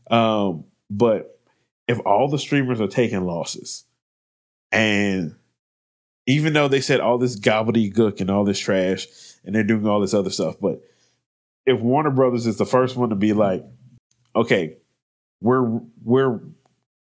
Um, 0.09 0.63
but 0.89 1.38
if 1.89 1.99
all 2.05 2.29
the 2.29 2.37
streamers 2.37 2.79
are 2.79 2.87
taking 2.87 3.25
losses, 3.25 3.83
and 4.71 5.35
even 6.27 6.53
though 6.53 6.67
they 6.67 6.81
said 6.81 6.99
all 6.99 7.17
this 7.17 7.37
gobbledygook 7.37 8.21
and 8.21 8.29
all 8.29 8.45
this 8.45 8.59
trash, 8.59 9.07
and 9.43 9.55
they're 9.55 9.63
doing 9.63 9.87
all 9.87 9.99
this 9.99 10.13
other 10.13 10.29
stuff, 10.29 10.55
but 10.61 10.83
if 11.65 11.81
Warner 11.81 12.11
Brothers 12.11 12.45
is 12.45 12.57
the 12.57 12.65
first 12.65 12.95
one 12.95 13.09
to 13.09 13.15
be 13.15 13.33
like, 13.33 13.65
okay, 14.35 14.77
we're 15.41 15.81
we're 16.03 16.39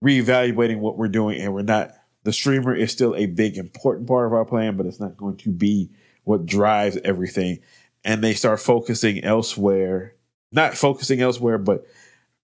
reevaluating 0.04 0.80
what 0.80 0.98
we're 0.98 1.08
doing, 1.08 1.40
and 1.40 1.54
we're 1.54 1.62
not. 1.62 1.92
The 2.24 2.34
streamer 2.34 2.76
is 2.76 2.92
still 2.92 3.16
a 3.16 3.26
big 3.26 3.58
important 3.58 4.08
part 4.08 4.28
of 4.28 4.34
our 4.34 4.46
plan, 4.46 4.76
but 4.76 4.86
it's 4.86 5.00
not 5.00 5.16
going 5.16 5.38
to 5.38 5.50
be 5.50 5.92
what 6.26 6.46
drives 6.46 6.98
everything. 7.06 7.60
And 8.04 8.22
they 8.22 8.34
start 8.34 8.60
focusing 8.60 9.24
elsewhere, 9.24 10.16
not 10.52 10.76
focusing 10.76 11.22
elsewhere, 11.22 11.58
but 11.58 11.86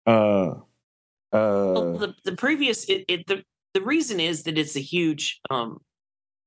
uh, 0.05 0.55
Well, 1.35 1.95
uh, 1.95 1.97
the, 1.97 2.15
the 2.23 2.35
previous 2.35 2.85
it, 2.85 3.05
it 3.07 3.27
the 3.27 3.43
the 3.73 3.81
reason 3.81 4.19
is 4.19 4.43
that 4.43 4.57
it's 4.57 4.75
a 4.75 4.81
huge 4.81 5.39
um 5.49 5.79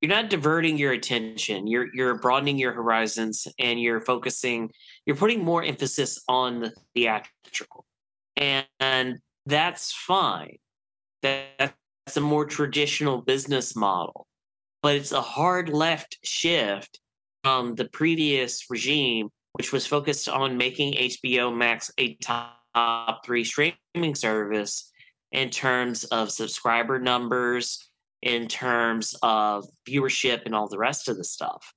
you're 0.01 0.09
not 0.09 0.29
diverting 0.29 0.77
your 0.77 0.93
attention. 0.93 1.67
You're 1.67 1.87
you're 1.93 2.15
broadening 2.15 2.57
your 2.57 2.71
horizons 2.71 3.47
and 3.59 3.81
you're 3.81 4.01
focusing 4.01 4.71
you're 5.05 5.17
putting 5.17 5.43
more 5.43 5.63
emphasis 5.63 6.19
on 6.27 6.61
the 6.61 6.73
theatrical. 6.93 7.85
And, 8.37 8.65
and 8.79 9.19
that's 9.45 9.91
fine. 9.91 10.57
That, 11.21 11.73
that's 12.05 12.15
a 12.15 12.21
more 12.21 12.45
traditional 12.45 13.21
business 13.21 13.75
model 13.75 14.25
but 14.81 14.95
it's 14.95 15.11
a 15.11 15.21
hard 15.21 15.69
left 15.69 16.17
shift 16.23 16.99
from 17.43 17.75
the 17.75 17.85
previous 17.85 18.65
regime 18.69 19.29
which 19.53 19.71
was 19.71 19.85
focused 19.85 20.29
on 20.29 20.57
making 20.57 20.93
hbo 20.93 21.55
max 21.55 21.91
a 21.97 22.15
top 22.15 22.58
three 23.25 23.43
streaming 23.43 24.15
service 24.15 24.91
in 25.31 25.49
terms 25.49 26.03
of 26.05 26.31
subscriber 26.31 26.99
numbers, 26.99 27.89
in 28.21 28.47
terms 28.47 29.15
of 29.21 29.65
viewership, 29.87 30.41
and 30.45 30.55
all 30.55 30.67
the 30.67 30.77
rest 30.77 31.07
of 31.07 31.17
the 31.17 31.23
stuff. 31.23 31.73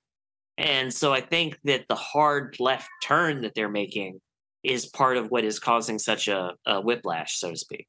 And 0.59 0.93
so 0.93 1.13
I 1.13 1.21
think 1.21 1.59
that 1.65 1.87
the 1.89 1.95
hard 1.95 2.57
left 2.61 2.89
turn 3.03 3.43
that 3.43 3.55
they're 3.55 3.69
making 3.69 4.21
is 4.63 4.87
part 4.87 5.17
of 5.17 5.31
what 5.31 5.45
is 5.45 5.59
causing 5.59 5.99
such 5.99 6.29
a, 6.29 6.53
a 6.67 6.81
whiplash, 6.81 7.39
so 7.39 7.51
to 7.51 7.57
speak. 7.57 7.87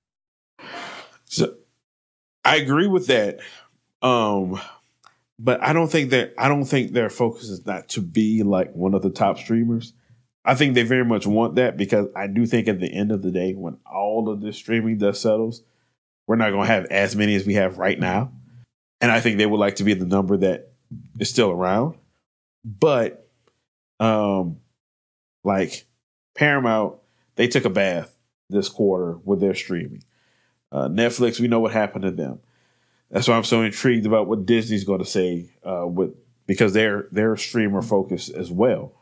So 1.26 1.56
I 2.44 2.58
agree 2.58 2.88
with 2.88 3.08
that. 3.08 3.40
Um 4.02 4.60
but 5.40 5.62
I 5.62 5.74
don't 5.74 5.92
think 5.92 6.12
that 6.12 6.34
I 6.38 6.48
don't 6.48 6.66
think 6.66 6.92
their 6.92 7.10
focus 7.10 7.50
is 7.50 7.66
not 7.66 7.90
to 7.90 8.02
be 8.02 8.44
like 8.44 8.72
one 8.74 8.94
of 8.94 9.02
the 9.02 9.10
top 9.10 9.38
streamers. 9.38 9.94
I 10.46 10.56
think 10.56 10.76
they 10.76 10.84
very 10.84 11.06
much 11.06 11.26
want 11.26 11.56
that 11.56 11.78
because 11.78 12.08
I 12.16 12.28
do 12.28 12.46
think 12.46 12.68
at 12.68 12.80
the 12.80 12.94
end 12.94 13.12
of 13.12 13.22
the 13.22 13.32
day, 13.32 13.54
when 13.54 13.78
all 13.86 14.30
of 14.30 14.42
this 14.42 14.58
streaming 14.58 14.98
dust 14.98 15.22
settles, 15.22 15.62
we're 16.28 16.36
not 16.36 16.52
going 16.52 16.68
to 16.68 16.74
have 16.74 16.86
as 16.86 17.16
many 17.16 17.36
as 17.36 17.46
we 17.46 17.54
have 17.56 17.78
right 17.78 18.00
now. 18.00 18.32
And 19.00 19.12
I 19.12 19.20
think 19.20 19.38
they 19.38 19.46
would 19.46 19.60
like 19.60 19.78
to 19.78 19.84
be 19.84 19.94
the 19.94 20.06
number 20.06 20.38
that 20.38 20.72
is 21.20 21.30
still 21.30 21.52
around. 21.52 21.98
But 22.66 23.30
um, 24.00 24.58
like 25.44 25.86
Paramount, 26.36 26.96
they 27.36 27.48
took 27.48 27.66
a 27.66 27.70
bath 27.70 28.18
this 28.50 28.70
quarter 28.70 29.18
with 29.24 29.40
their 29.40 29.56
streaming. 29.56 30.04
Uh, 30.72 30.88
Netflix, 30.88 31.40
we 31.40 31.48
know 31.48 31.60
what 31.60 31.72
happened 31.72 32.04
to 32.04 32.12
them. 32.12 32.40
That's 33.12 33.28
why 33.28 33.36
I'm 33.36 33.44
so 33.44 33.62
intrigued 33.62 34.06
about 34.06 34.28
what 34.28 34.46
Disney's 34.46 34.86
going 34.86 35.00
to 35.00 35.06
say 35.06 35.52
uh, 35.64 35.86
with 35.86 36.16
because 36.48 36.74
they're 36.74 37.08
they're 37.12 37.38
streamer 37.38 37.82
focused 37.82 38.32
as 38.32 38.52
well. 38.52 38.94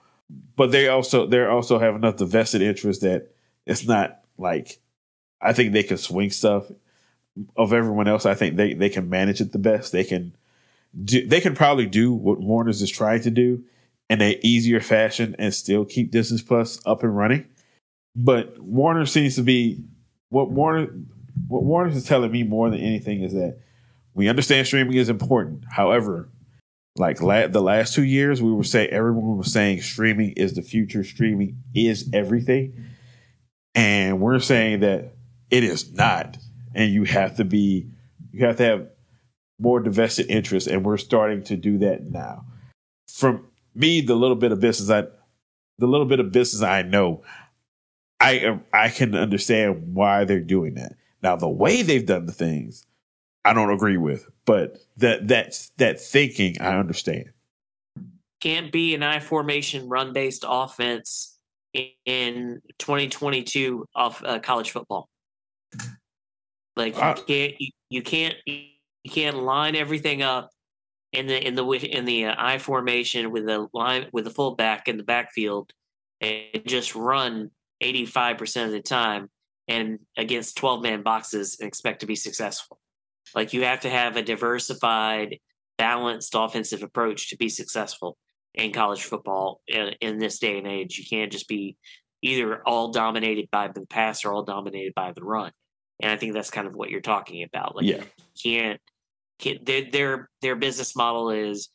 But 0.55 0.71
they 0.71 0.87
also 0.87 1.25
they 1.25 1.43
also 1.43 1.79
have 1.79 1.95
enough 1.95 2.19
vested 2.19 2.61
interest 2.61 3.01
that 3.01 3.31
it's 3.65 3.87
not 3.87 4.21
like 4.37 4.79
I 5.41 5.53
think 5.53 5.73
they 5.73 5.83
can 5.83 5.97
swing 5.97 6.29
stuff 6.29 6.65
of 7.55 7.73
everyone 7.73 8.07
else. 8.07 8.25
I 8.25 8.35
think 8.35 8.55
they 8.55 8.73
they 8.73 8.89
can 8.89 9.09
manage 9.09 9.41
it 9.41 9.51
the 9.51 9.59
best. 9.59 9.91
They 9.91 10.03
can 10.03 10.35
do, 11.03 11.25
they 11.25 11.41
can 11.41 11.55
probably 11.55 11.85
do 11.85 12.13
what 12.13 12.39
Warner's 12.39 12.81
is 12.81 12.89
trying 12.89 13.21
to 13.21 13.31
do 13.31 13.63
in 14.09 14.21
a 14.21 14.39
easier 14.43 14.81
fashion 14.81 15.35
and 15.39 15.53
still 15.53 15.85
keep 15.85 16.11
Disney 16.11 16.41
Plus 16.41 16.81
up 16.85 17.03
and 17.03 17.15
running. 17.15 17.45
But 18.15 18.59
Warner 18.59 19.05
seems 19.05 19.35
to 19.35 19.41
be 19.41 19.83
what 20.29 20.51
Warner 20.51 20.87
what 21.47 21.63
Warner 21.63 21.89
is 21.89 22.05
telling 22.05 22.31
me 22.31 22.43
more 22.43 22.69
than 22.69 22.79
anything 22.79 23.21
is 23.23 23.33
that 23.33 23.57
we 24.13 24.27
understand 24.27 24.67
streaming 24.67 24.97
is 24.97 25.09
important. 25.09 25.63
However, 25.69 26.29
like 26.97 27.21
la- 27.21 27.47
the 27.47 27.61
last 27.61 27.93
two 27.93 28.03
years, 28.03 28.41
we 28.41 28.51
were 28.51 28.63
saying 28.63 28.89
everyone 28.89 29.37
was 29.37 29.51
saying 29.51 29.81
streaming 29.81 30.31
is 30.31 30.53
the 30.53 30.61
future. 30.61 31.03
Streaming 31.03 31.63
is 31.73 32.09
everything, 32.13 32.85
and 33.75 34.19
we're 34.19 34.39
saying 34.39 34.81
that 34.81 35.13
it 35.49 35.63
is 35.63 35.93
not. 35.93 36.37
And 36.73 36.93
you 36.93 37.03
have 37.03 37.35
to 37.37 37.43
be, 37.43 37.89
you 38.31 38.45
have 38.45 38.57
to 38.57 38.63
have 38.63 38.87
more 39.59 39.79
divested 39.79 40.29
interest, 40.29 40.67
and 40.67 40.85
we're 40.85 40.97
starting 40.97 41.43
to 41.43 41.57
do 41.57 41.79
that 41.79 42.03
now. 42.03 42.45
From 43.07 43.45
me, 43.75 44.01
the 44.01 44.15
little 44.15 44.35
bit 44.35 44.51
of 44.51 44.59
business 44.59 44.89
I, 44.89 45.07
the 45.77 45.87
little 45.87 46.05
bit 46.05 46.19
of 46.19 46.31
business 46.31 46.61
I 46.61 46.81
know, 46.81 47.23
I 48.19 48.59
I 48.73 48.89
can 48.89 49.15
understand 49.15 49.93
why 49.93 50.25
they're 50.25 50.39
doing 50.39 50.75
that. 50.75 50.93
Now, 51.23 51.35
the 51.35 51.49
way 51.49 51.81
they've 51.81 52.05
done 52.05 52.25
the 52.25 52.31
things, 52.31 52.85
I 53.43 53.53
don't 53.53 53.71
agree 53.71 53.97
with, 53.97 54.27
but 54.45 54.77
that 54.97 55.27
that's 55.27 55.69
that 55.77 55.99
thinking 55.99 56.61
I 56.61 56.77
understand. 56.77 57.31
Can't 58.39 58.71
be 58.71 58.95
an 58.95 59.03
I 59.03 59.19
formation 59.19 59.87
run 59.87 60.13
based 60.13 60.45
offense 60.47 61.37
in 62.05 62.61
2022 62.79 63.85
of 63.95 64.21
uh, 64.25 64.39
college 64.39 64.71
football. 64.71 65.09
Like 66.75 66.95
you 66.95 67.23
can't 67.25 67.53
you, 67.59 67.69
you, 67.89 68.01
can't 68.01 68.35
you 68.45 69.09
can't 69.09 69.37
line 69.37 69.75
everything 69.75 70.21
up 70.21 70.49
in 71.11 71.27
the 71.27 71.45
in 71.45 71.55
the 71.55 71.69
in 71.71 72.05
the 72.05 72.25
uh, 72.25 72.35
I 72.37 72.57
formation 72.57 73.31
with 73.31 73.45
the 73.45 73.67
line 73.73 74.07
with 74.11 74.25
the 74.25 74.31
fullback 74.31 74.87
in 74.87 74.97
the 74.97 75.03
backfield 75.03 75.71
and 76.21 76.65
just 76.65 76.95
run 76.95 77.51
85% 77.83 78.65
of 78.65 78.71
the 78.71 78.81
time 78.81 79.29
and 79.67 79.99
against 80.17 80.57
12 80.57 80.83
man 80.83 81.01
boxes 81.01 81.57
and 81.59 81.67
expect 81.67 82.01
to 82.01 82.05
be 82.05 82.15
successful. 82.15 82.80
Like 83.35 83.53
you 83.53 83.63
have 83.63 83.81
to 83.81 83.89
have 83.89 84.17
a 84.17 84.21
diversified, 84.21 85.39
balanced 85.77 86.33
offensive 86.35 86.83
approach 86.83 87.29
to 87.29 87.37
be 87.37 87.49
successful 87.49 88.17
in 88.53 88.73
college 88.73 89.03
football 89.03 89.61
in, 89.67 89.93
in 90.01 90.17
this 90.17 90.39
day 90.39 90.57
and 90.57 90.67
age. 90.67 90.97
You 90.97 91.05
can't 91.05 91.31
just 91.31 91.47
be 91.47 91.77
either 92.21 92.61
all 92.67 92.91
dominated 92.91 93.49
by 93.51 93.69
the 93.69 93.85
pass 93.87 94.25
or 94.25 94.33
all 94.33 94.43
dominated 94.43 94.93
by 94.95 95.11
the 95.13 95.23
run. 95.23 95.51
And 96.01 96.11
I 96.11 96.17
think 96.17 96.33
that's 96.33 96.51
kind 96.51 96.67
of 96.67 96.75
what 96.75 96.89
you're 96.89 97.01
talking 97.01 97.43
about. 97.43 97.75
Like 97.75 97.85
yeah. 97.85 98.03
you 98.43 98.61
can't, 98.61 98.81
can't 99.39 99.65
their, 99.65 99.89
their 99.89 100.29
their 100.41 100.55
business 100.55 100.95
model 100.95 101.29
is 101.29 101.69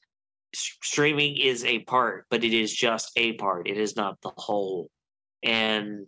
streaming 0.55 1.37
is 1.37 1.65
a 1.65 1.81
part, 1.81 2.27
but 2.31 2.45
it 2.45 2.55
is 2.55 2.73
just 2.73 3.11
a 3.17 3.35
part. 3.35 3.69
It 3.69 3.77
is 3.77 3.97
not 3.97 4.21
the 4.23 4.33
whole. 4.37 4.91
And 5.43 6.07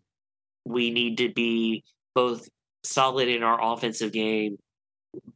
we 0.64 0.90
need 0.90 1.18
to 1.18 1.32
be 1.32 1.84
both 2.14 2.48
solid 2.82 3.28
in 3.28 3.42
our 3.42 3.72
offensive 3.72 4.12
game 4.12 4.58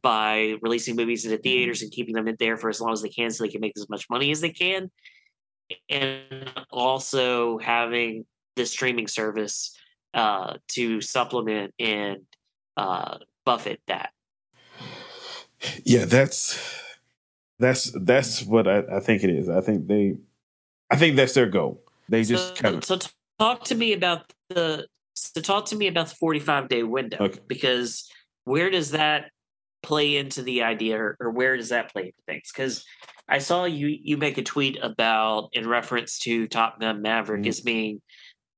by 0.01 0.55
releasing 0.61 0.95
movies 0.95 1.25
into 1.25 1.37
theaters 1.37 1.81
and 1.81 1.91
keeping 1.91 2.13
them 2.13 2.27
in 2.27 2.35
there 2.39 2.57
for 2.57 2.69
as 2.69 2.81
long 2.81 2.93
as 2.93 3.01
they 3.01 3.09
can 3.09 3.31
so 3.31 3.43
they 3.43 3.49
can 3.49 3.61
make 3.61 3.73
as 3.77 3.89
much 3.89 4.09
money 4.09 4.31
as 4.31 4.41
they 4.41 4.51
can 4.51 4.89
and 5.89 6.49
also 6.71 7.57
having 7.59 8.25
the 8.55 8.65
streaming 8.65 9.07
service 9.07 9.75
uh, 10.13 10.57
to 10.69 11.01
supplement 11.01 11.73
and 11.79 12.21
uh, 12.77 13.17
buffet 13.45 13.79
that. 13.87 14.11
Yeah, 15.83 16.05
that's 16.05 16.59
that's 17.59 17.91
that's 18.01 18.43
what 18.43 18.67
I, 18.67 18.83
I, 18.91 18.99
think 18.99 19.23
it 19.23 19.29
is. 19.29 19.49
I 19.49 19.61
think 19.61 19.87
they, 19.87 20.17
I 20.89 20.97
think 20.97 21.15
that's 21.15 21.33
their 21.33 21.45
goal. 21.45 21.81
They 22.09 22.23
just 22.23 22.49
so, 22.49 22.61
kind 22.61 22.75
of 22.75 22.83
so 22.83 22.99
talk 23.39 23.63
to 23.65 23.75
me 23.75 23.93
about 23.93 24.33
the 24.49 24.87
so 25.15 25.39
talk 25.41 25.65
to 25.67 25.75
me 25.75 25.87
about 25.87 26.07
the 26.07 26.15
forty 26.15 26.39
five 26.39 26.67
day 26.67 26.83
window 26.83 27.17
okay. 27.19 27.39
because 27.47 28.09
where 28.43 28.69
does 28.69 28.91
that 28.91 29.31
play 29.83 30.17
into 30.17 30.41
the 30.41 30.63
idea 30.63 30.97
or, 30.97 31.17
or 31.19 31.29
where 31.29 31.55
does 31.57 31.69
that 31.69 31.91
play 31.91 32.03
into 32.03 32.21
things? 32.25 32.49
Because 32.53 32.85
I 33.27 33.37
saw 33.37 33.65
you 33.65 33.87
you 33.87 34.17
make 34.17 34.37
a 34.37 34.43
tweet 34.43 34.77
about 34.81 35.49
in 35.53 35.67
reference 35.67 36.19
to 36.19 36.47
Top 36.47 36.79
Gun 36.79 37.01
Maverick 37.01 37.41
mm-hmm. 37.41 37.49
as 37.49 37.61
being 37.61 38.01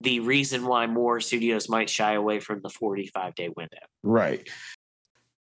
the 0.01 0.19
reason 0.21 0.65
why 0.65 0.87
more 0.87 1.19
studios 1.19 1.69
might 1.69 1.89
shy 1.89 2.13
away 2.13 2.39
from 2.39 2.61
the 2.61 2.69
45 2.69 3.35
day 3.35 3.49
window. 3.55 3.77
Right. 4.03 4.47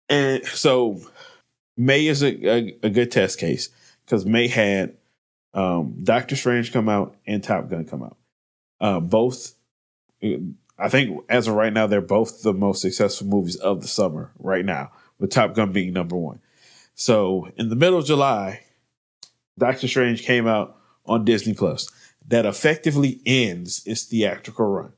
And 0.09 0.45
so 0.47 1.01
May 1.77 2.07
is 2.07 2.23
a, 2.23 2.49
a, 2.49 2.77
a 2.83 2.91
good 2.91 3.11
test 3.11 3.39
case 3.39 3.71
because 4.05 4.27
May 4.27 4.49
had 4.49 4.97
um, 5.55 5.97
Doctor 6.03 6.37
Strange 6.37 6.73
come 6.73 6.89
out 6.89 7.17
and 7.27 7.43
Top 7.43 7.69
Gun 7.69 7.85
come 7.85 8.03
out. 8.03 8.17
Uh, 8.81 9.01
both, 9.01 9.55
I 10.23 10.89
think, 10.89 11.23
as 11.29 11.47
of 11.47 11.55
right 11.55 11.73
now, 11.73 11.87
they're 11.87 12.01
both 12.01 12.43
the 12.43 12.53
most 12.53 12.83
successful 12.83 13.27
movies 13.27 13.57
of 13.57 13.81
the 13.81 13.89
summer 13.89 14.33
right 14.39 14.65
now, 14.65 14.91
with 15.23 15.31
Top 15.31 15.55
Gun 15.55 15.73
being 15.73 15.93
number 15.93 16.17
one. 16.17 16.41
So 16.97 17.49
in 17.57 17.69
the 17.69 17.77
middle 17.77 18.01
of 18.01 18.05
July, 18.05 18.61
Doctor 19.57 19.87
Strange 19.87 20.25
came 20.25 20.49
out 20.49 20.77
on 21.07 21.25
Disney 21.25 21.55
Plus. 21.55 21.89
That 22.27 22.45
effectively 22.45 23.21
ends 23.25 23.83
its 23.87 24.03
theatrical 24.05 24.67
run. 24.67 24.93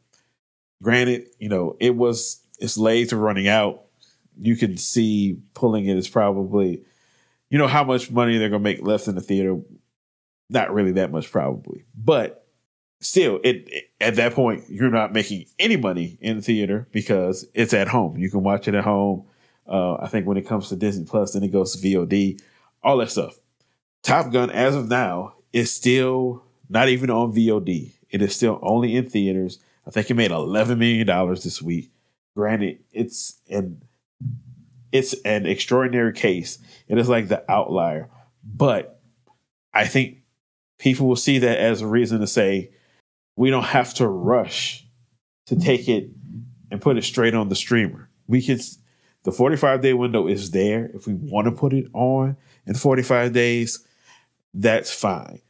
Granted, 0.82 1.26
you 1.38 1.50
know, 1.50 1.76
it 1.78 1.94
was 1.94 2.40
its 2.58 2.78
legs 2.78 3.12
are 3.12 3.18
running 3.18 3.48
out. 3.48 3.84
You 4.40 4.56
can 4.56 4.78
see 4.78 5.40
pulling 5.52 5.86
it 5.86 5.96
is 5.96 6.08
probably, 6.08 6.82
you 7.50 7.58
know, 7.58 7.68
how 7.68 7.84
much 7.84 8.10
money 8.10 8.38
they're 8.38 8.48
gonna 8.48 8.60
make 8.60 8.82
left 8.82 9.08
in 9.08 9.14
the 9.14 9.20
theater. 9.20 9.60
Not 10.48 10.72
really 10.72 10.92
that 10.92 11.10
much, 11.10 11.30
probably, 11.30 11.84
but 11.94 12.46
still, 13.00 13.40
it, 13.44 13.68
it, 13.68 13.84
at 14.00 14.16
that 14.16 14.32
point 14.32 14.64
you're 14.68 14.90
not 14.90 15.12
making 15.12 15.46
any 15.58 15.76
money 15.76 16.16
in 16.20 16.36
the 16.36 16.42
theater 16.42 16.88
because 16.92 17.46
it's 17.52 17.74
at 17.74 17.88
home. 17.88 18.16
You 18.16 18.30
can 18.30 18.42
watch 18.42 18.68
it 18.68 18.74
at 18.74 18.84
home. 18.84 19.26
Uh, 19.66 19.94
I 19.94 20.08
think 20.08 20.26
when 20.26 20.36
it 20.36 20.46
comes 20.46 20.68
to 20.68 20.76
Disney 20.76 21.04
Plus, 21.04 21.32
then 21.32 21.42
it 21.42 21.52
goes 21.52 21.74
to 21.74 21.78
VOD, 21.86 22.40
all 22.82 22.98
that 22.98 23.10
stuff. 23.10 23.38
Top 24.02 24.30
Gun, 24.30 24.50
as 24.50 24.74
of 24.74 24.88
now, 24.88 25.34
is 25.52 25.72
still 25.72 26.42
not 26.68 26.88
even 26.88 27.10
on 27.10 27.32
VOD. 27.32 27.92
It 28.10 28.22
is 28.22 28.36
still 28.36 28.58
only 28.62 28.94
in 28.94 29.08
theaters. 29.08 29.58
I 29.86 29.90
think 29.90 30.10
it 30.10 30.14
made 30.14 30.30
eleven 30.30 30.78
million 30.78 31.06
dollars 31.06 31.42
this 31.42 31.62
week. 31.62 31.90
Granted, 32.36 32.78
it's 32.92 33.38
an 33.48 33.82
it's 34.92 35.14
an 35.24 35.46
extraordinary 35.46 36.12
case. 36.12 36.58
It 36.88 36.98
is 36.98 37.08
like 37.08 37.28
the 37.28 37.50
outlier, 37.50 38.08
but 38.44 39.00
I 39.72 39.86
think 39.86 40.18
people 40.78 41.08
will 41.08 41.16
see 41.16 41.38
that 41.38 41.58
as 41.58 41.80
a 41.80 41.86
reason 41.86 42.20
to 42.20 42.26
say 42.26 42.70
we 43.36 43.50
don't 43.50 43.64
have 43.64 43.94
to 43.94 44.06
rush 44.06 44.86
to 45.46 45.56
take 45.56 45.88
it 45.88 46.10
and 46.70 46.80
put 46.80 46.96
it 46.96 47.04
straight 47.04 47.34
on 47.34 47.48
the 47.48 47.56
streamer. 47.56 48.08
We 48.26 48.42
can 48.42 48.58
the 49.24 49.32
45 49.32 49.82
day 49.82 49.92
window 49.92 50.28
is 50.28 50.50
there 50.52 50.90
if 50.94 51.06
we 51.06 51.14
want 51.14 51.46
to 51.46 51.52
put 51.52 51.72
it 51.72 51.86
on 51.92 52.36
in 52.66 52.74
45 52.74 53.32
days 53.32 53.86
that's 54.54 54.92
fine. 54.92 55.40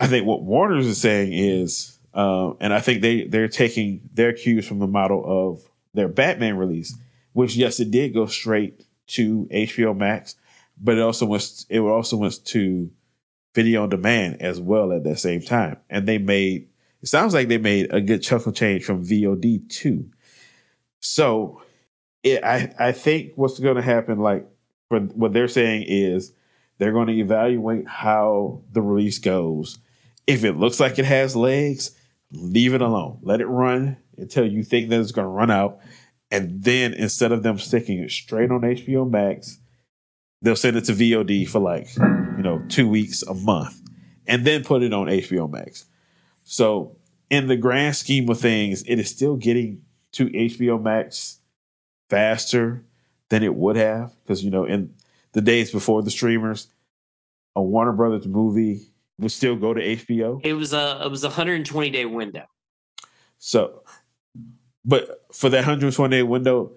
I 0.00 0.06
think 0.06 0.26
what 0.26 0.42
Warner's 0.42 0.86
is 0.86 1.00
saying 1.00 1.34
is, 1.34 1.98
uh, 2.14 2.52
and 2.58 2.72
I 2.72 2.80
think 2.80 3.02
they 3.02 3.24
they're 3.24 3.48
taking 3.48 4.08
their 4.14 4.32
cues 4.32 4.66
from 4.66 4.78
the 4.78 4.86
model 4.86 5.22
of 5.26 5.62
their 5.92 6.08
Batman 6.08 6.56
release, 6.56 6.96
which 7.34 7.54
yes, 7.54 7.78
it 7.80 7.90
did 7.90 8.14
go 8.14 8.26
straight 8.26 8.82
to 9.08 9.46
HBO 9.52 9.94
Max, 9.94 10.36
but 10.80 10.96
it 10.96 11.02
also 11.02 11.26
went 11.26 11.66
it 11.68 11.80
also 11.80 12.16
went 12.16 12.42
to 12.46 12.90
video 13.54 13.82
on 13.82 13.90
demand 13.90 14.40
as 14.40 14.58
well 14.58 14.92
at 14.92 15.04
that 15.04 15.18
same 15.18 15.42
time, 15.42 15.76
and 15.90 16.08
they 16.08 16.16
made 16.16 16.68
it 17.02 17.08
sounds 17.08 17.34
like 17.34 17.48
they 17.48 17.58
made 17.58 17.92
a 17.92 18.00
good 18.00 18.22
chunk 18.22 18.46
of 18.46 18.54
change 18.54 18.84
from 18.84 19.04
VOD 19.04 19.68
too. 19.68 20.10
So, 21.00 21.62
it, 22.22 22.44
I 22.44 22.72
I 22.78 22.92
think 22.92 23.32
what's 23.36 23.58
going 23.58 23.76
to 23.76 23.82
happen, 23.82 24.18
like 24.18 24.46
for 24.88 25.00
what 25.00 25.32
they're 25.32 25.48
saying 25.48 25.84
is 25.86 26.32
they're 26.78 26.92
going 26.92 27.08
to 27.08 27.18
evaluate 27.18 27.86
how 27.86 28.62
the 28.72 28.82
release 28.82 29.18
goes. 29.18 29.78
If 30.26 30.44
it 30.44 30.56
looks 30.56 30.80
like 30.80 30.98
it 30.98 31.04
has 31.04 31.36
legs, 31.36 31.92
leave 32.32 32.74
it 32.74 32.82
alone. 32.82 33.18
Let 33.22 33.40
it 33.40 33.46
run 33.46 33.96
until 34.16 34.46
you 34.46 34.62
think 34.62 34.88
that 34.88 35.00
it's 35.00 35.12
going 35.12 35.26
to 35.26 35.30
run 35.30 35.50
out. 35.50 35.80
And 36.30 36.62
then 36.62 36.94
instead 36.94 37.32
of 37.32 37.42
them 37.42 37.58
sticking 37.58 37.98
it 37.98 38.10
straight 38.10 38.50
on 38.50 38.60
HBO 38.60 39.10
Max, 39.10 39.58
they'll 40.42 40.56
send 40.56 40.76
it 40.76 40.84
to 40.84 40.92
VOD 40.92 41.48
for 41.48 41.58
like, 41.58 41.88
you 41.96 42.42
know, 42.42 42.62
two 42.68 42.88
weeks, 42.88 43.22
a 43.22 43.34
month, 43.34 43.80
and 44.26 44.46
then 44.46 44.62
put 44.62 44.82
it 44.82 44.92
on 44.92 45.06
HBO 45.06 45.50
Max. 45.50 45.86
So, 46.44 46.96
in 47.28 47.46
the 47.46 47.56
grand 47.56 47.94
scheme 47.94 48.28
of 48.28 48.40
things, 48.40 48.82
it 48.84 48.98
is 48.98 49.10
still 49.10 49.36
getting 49.36 49.82
to 50.12 50.28
HBO 50.28 50.82
Max 50.82 51.39
faster 52.10 52.84
than 53.30 53.42
it 53.42 53.54
would 53.54 53.76
have 53.76 54.12
because 54.22 54.44
you 54.44 54.50
know 54.50 54.64
in 54.64 54.92
the 55.32 55.40
days 55.40 55.70
before 55.70 56.02
the 56.02 56.10
streamers, 56.10 56.68
a 57.56 57.62
Warner 57.62 57.92
Brothers 57.92 58.26
movie 58.26 58.82
would 59.18 59.32
still 59.32 59.56
go 59.56 59.72
to 59.72 59.80
HBO. 59.80 60.40
It 60.44 60.54
was 60.54 60.72
a 60.72 61.00
it 61.04 61.10
was 61.10 61.24
a 61.24 61.28
120 61.28 61.90
day 61.90 62.04
window. 62.04 62.44
So, 63.38 63.82
but 64.84 65.24
for 65.32 65.48
that 65.48 65.58
120 65.58 66.14
day 66.14 66.22
window, 66.22 66.72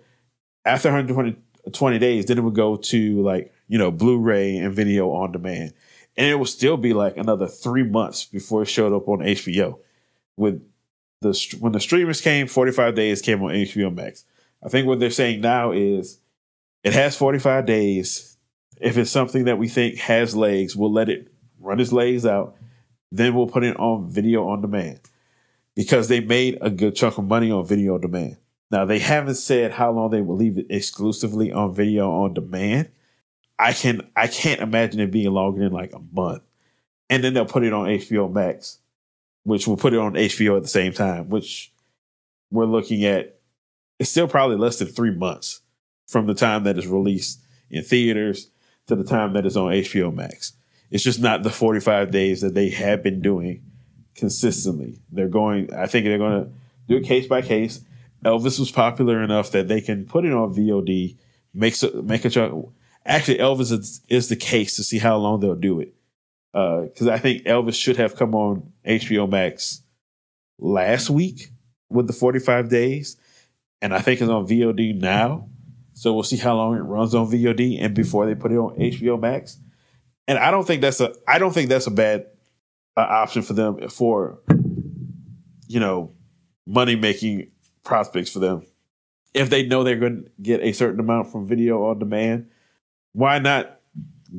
after 0.66 0.90
120 0.90 2.00
days, 2.00 2.26
then 2.26 2.38
it 2.38 2.42
would 2.42 2.56
go 2.56 2.78
to 2.78 3.22
like 3.22 3.54
you 3.68 3.78
know 3.78 3.92
Blu-ray 3.92 4.58
and 4.58 4.74
video 4.74 5.12
on 5.12 5.32
demand, 5.32 5.74
and 6.16 6.28
it 6.28 6.38
would 6.38 6.50
still 6.50 6.78
be 6.78 6.94
like 6.94 7.18
another 7.18 7.48
three 7.48 7.84
months 7.84 8.26
before 8.26 8.62
it 8.62 8.68
showed 8.68 8.94
up 8.94 9.08
on 9.08 9.20
HBO. 9.20 9.80
With 10.38 10.62
the 11.22 11.58
when 11.60 11.72
the 11.72 11.80
streamers 11.80 12.22
came, 12.22 12.48
45 12.48 12.96
days 12.96 13.22
came 13.22 13.42
on 13.44 13.52
HBO 13.52 13.94
Max. 13.94 14.26
I 14.64 14.70
think 14.70 14.88
what 14.88 15.00
they're 15.00 15.12
saying 15.12 15.42
now 15.42 15.72
is 15.72 16.20
it 16.84 16.94
has 16.94 17.18
45 17.18 17.66
days. 17.66 18.38
If 18.80 18.98
it's 18.98 19.12
something 19.12 19.46
that 19.46 19.58
we 19.58 19.68
think 19.68 19.98
has 19.98 20.36
legs, 20.36 20.76
we'll 20.76 20.92
let 20.92 21.10
it 21.10 21.28
run 21.60 21.80
its 21.80 21.92
legs 21.92 22.26
out. 22.26 22.56
Then 23.12 23.36
we'll 23.36 23.48
put 23.48 23.64
it 23.64 23.78
on 23.78 24.10
video 24.10 24.48
on 24.48 24.62
demand 24.62 25.00
because 25.76 26.08
they 26.08 26.20
made 26.20 26.58
a 26.62 26.70
good 26.70 26.96
chunk 26.96 27.18
of 27.18 27.26
money 27.26 27.52
on 27.52 27.66
video 27.66 27.96
on 27.96 28.02
demand. 28.02 28.38
Now 28.72 28.86
they 28.86 29.00
haven't 29.00 29.36
said 29.36 29.72
how 29.72 29.92
long 29.92 30.10
they 30.10 30.22
will 30.22 30.36
leave 30.36 30.58
it 30.58 30.68
exclusively 30.70 31.52
on 31.52 31.76
video 31.76 32.10
on 32.12 32.34
demand. 32.34 32.90
I 33.60 33.74
can 33.74 34.10
I 34.16 34.28
can't 34.28 34.62
imagine 34.62 35.00
it 35.00 35.12
being 35.12 35.32
longer 35.32 35.64
than 35.64 35.74
like 35.74 35.94
a 35.94 36.02
month. 36.12 36.42
And 37.10 37.24
then 37.24 37.34
they'll 37.34 37.46
put 37.46 37.64
it 37.64 37.74
on 37.74 37.86
HBO 37.86 38.32
Max, 38.32 38.80
which 39.44 39.68
will 39.68 39.78
put 39.78 39.94
it 39.94 40.00
on 40.00 40.14
HBO 40.14 40.58
at 40.58 40.64
the 40.64 40.70
same 40.70 40.94
time, 40.94 41.30
which 41.30 41.72
we're 42.50 42.66
looking 42.66 43.06
at 43.06 43.40
it's 44.00 44.10
still 44.10 44.28
probably 44.28 44.58
less 44.58 44.80
than 44.80 44.88
three 44.88 45.12
months 45.12 45.62
from 46.08 46.28
the 46.28 46.34
time 46.34 46.64
that 46.64 46.78
it's 46.78 46.88
released 46.88 47.40
in 47.70 47.84
theaters 47.84 48.50
to 48.88 48.96
the 48.96 49.04
time 49.04 49.34
that 49.34 49.46
it's 49.46 49.56
on 49.56 49.72
HBO 49.72 50.14
Max. 50.14 50.54
It's 50.92 51.04
just 51.04 51.20
not 51.20 51.44
the 51.44 51.50
45 51.50 52.12
days 52.12 52.42
that 52.42 52.54
they 52.54 52.70
have 52.70 53.02
been 53.02 53.22
doing 53.22 53.64
consistently. 54.16 55.00
They're 55.12 55.28
going, 55.28 55.74
I 55.74 55.88
think 55.88 56.06
they're 56.06 56.18
going 56.18 56.46
to 56.46 56.52
do 56.88 56.98
it 56.98 57.04
case 57.04 57.28
by 57.28 57.42
case. 57.42 57.82
Elvis 58.24 58.60
was 58.60 58.72
popular 58.72 59.22
enough 59.24 59.52
that 59.52 59.68
they 59.68 59.82
can 59.82 60.06
put 60.06 60.26
it 60.26 60.34
on 60.34 60.54
VOD, 60.54 61.18
make, 61.54 61.76
make 62.04 62.26
a 62.26 62.30
chunk. 62.30 62.70
Actually, 63.06 63.40
Elvis 63.40 63.72
is, 63.72 64.02
is 64.08 64.30
the 64.30 64.36
case 64.36 64.76
to 64.76 64.84
see 64.84 65.00
how 65.00 65.18
long 65.18 65.40
they'll 65.40 65.56
do 65.56 65.80
it. 65.80 65.94
Because 66.54 67.08
uh, 67.08 67.12
I 67.12 67.18
think 67.18 67.44
Elvis 67.44 67.76
should 67.76 67.98
have 67.98 68.16
come 68.16 68.36
on 68.36 68.72
HBO 68.86 69.30
Max 69.30 69.82
last 70.60 71.10
week 71.10 71.50
with 71.90 72.08
the 72.08 72.14
45 72.14 72.70
days. 72.70 73.18
And 73.84 73.94
I 73.94 74.00
think 74.00 74.22
it's 74.22 74.30
on 74.30 74.48
VOD 74.48 75.02
now. 75.02 75.50
So 75.92 76.14
we'll 76.14 76.24
see 76.24 76.38
how 76.38 76.56
long 76.56 76.78
it 76.78 76.84
runs 76.84 77.14
on 77.14 77.30
VOD 77.30 77.80
and 77.82 77.94
before 77.94 78.26
they 78.26 78.34
put 78.34 78.54
it 78.54 78.58
on 78.58 78.78
HBO 78.78 79.20
Max. 79.20 79.60
And 80.26 80.40
I 80.40 80.52
don't 80.52 80.66
think 80.66 80.82
that's 80.82 81.02
a 81.02 81.14
I 81.28 81.38
don't 81.38 81.52
think 81.52 81.68
that's 81.68 81.86
a 81.86 81.92
bad 81.92 82.28
uh, 82.96 83.02
option 83.02 83.42
for 83.42 83.52
them 83.52 83.90
for 83.90 84.40
you 85.68 85.82
know 85.82 86.14
money 86.66 86.96
making 86.96 87.52
prospects 87.84 88.32
for 88.32 88.40
them. 88.40 88.66
If 89.34 89.50
they 89.50 89.66
know 89.66 89.84
they're 89.84 89.98
going 89.98 90.24
to 90.24 90.32
get 90.42 90.62
a 90.62 90.72
certain 90.72 91.02
amount 91.02 91.30
from 91.30 91.46
video 91.46 91.84
on 91.90 92.00
demand, 92.00 92.50
why 93.12 93.40
not 93.40 93.82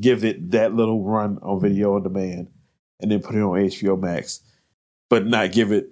give 0.01 0.24
it 0.24 0.53
that 0.53 0.74
little 0.74 1.05
run 1.05 1.38
on 1.42 1.61
video 1.61 1.97
on 1.97 2.03
demand 2.03 2.49
and 2.99 3.11
then 3.11 3.20
put 3.20 3.34
it 3.34 3.42
on 3.42 3.59
HBO 3.59 4.01
Max, 4.01 4.40
but 5.11 5.26
not 5.26 5.53
give 5.53 5.70
it 5.70 5.90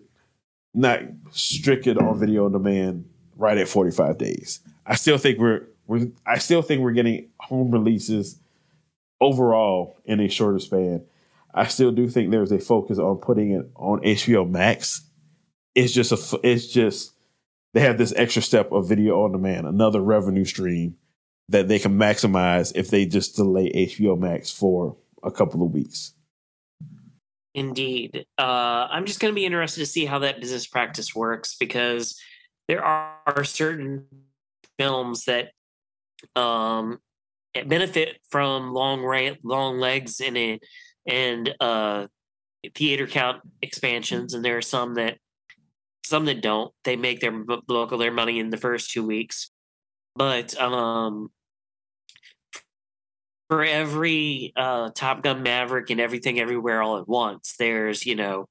not 0.73 1.01
strict 1.33 1.87
it 1.87 1.99
on 1.99 2.19
video 2.19 2.47
on 2.47 2.53
demand 2.53 3.05
right 3.43 3.59
at 3.59 3.69
45 3.69 4.17
days. 4.17 4.61
I 4.87 4.95
still 4.95 5.19
think 5.19 5.39
we're 5.39 5.67
we're 5.87 6.09
I 6.25 6.39
still 6.39 6.63
think 6.63 6.81
we're 6.81 6.93
getting 6.93 7.29
home 7.41 7.73
releases 7.73 8.39
overall 9.21 9.99
in 10.05 10.21
a 10.21 10.29
shorter 10.29 10.61
span. 10.61 11.05
I 11.53 11.67
still 11.67 11.91
do 11.91 12.09
think 12.09 12.31
there's 12.31 12.53
a 12.53 12.59
focus 12.59 12.99
on 12.99 13.19
putting 13.19 13.51
it 13.51 13.69
on 13.75 14.01
HBO 14.01 14.49
Max. 14.49 15.03
It's 15.75 15.93
just 15.93 16.13
a 16.13 16.41
it's 16.43 16.69
just 16.69 17.13
they 17.75 17.81
have 17.81 17.99
this 17.99 18.15
extra 18.17 18.43
step 18.43 18.71
of 18.71 18.89
video 18.89 19.25
on 19.25 19.33
demand, 19.33 19.67
another 19.67 20.01
revenue 20.01 20.45
stream 20.45 20.97
that 21.49 21.69
they 21.69 21.79
can 21.79 21.99
maximize 21.99 22.73
if 22.77 22.89
they 22.89 23.07
just 23.07 23.37
delay 23.37 23.71
HBO 23.73 24.19
Max 24.19 24.51
for 24.51 24.97
a 25.23 25.31
couple 25.31 25.63
of 25.63 25.73
weeks. 25.73 26.13
Indeed. 27.55 28.25
Uh, 28.39 28.89
I'm 28.91 29.05
just 29.05 29.21
going 29.21 29.33
to 29.33 29.35
be 29.35 29.45
interested 29.45 29.81
to 29.81 29.87
see 29.87 30.07
how 30.07 30.21
that 30.21 30.41
business 30.41 30.67
practice 30.67 31.15
works 31.15 31.57
because 31.59 32.19
there 32.69 32.85
are 32.85 33.45
certain 33.45 34.07
films 34.79 35.25
that 35.25 35.51
um, 36.37 36.99
benefit 37.67 38.19
from 38.31 38.73
long 38.73 39.03
ra- 39.03 39.37
long 39.43 39.79
legs 39.79 40.21
and 40.21 40.37
a, 40.37 40.61
and 41.07 41.55
uh, 41.61 42.07
theater 42.75 43.07
count 43.07 43.43
expansions, 43.61 44.35
and 44.35 44.45
there 44.45 44.57
are 44.57 44.63
some 44.63 44.95
that 44.95 45.19
some 46.05 46.25
that 46.27 46.43
don't. 46.43 46.73
They 46.85 46.97
make 46.97 47.21
their 47.21 47.35
of 47.49 47.99
their 47.99 48.13
money 48.13 48.39
in 48.39 48.51
the 48.51 48.57
first 48.57 48.91
two 48.91 49.05
weeks, 49.05 49.51
but 50.15 50.59
um, 50.61 51.31
for 53.49 53.65
every 53.65 54.53
uh, 54.57 54.91
Top 54.95 55.23
Gun 55.23 55.43
Maverick 55.43 55.91
and 55.91 56.01
everything 56.01 56.41
everywhere 56.41 56.83
all 56.83 56.99
at 56.99 57.09
once, 57.09 57.57
there's 57.59 58.07
you 58.07 58.15
know 58.15 58.49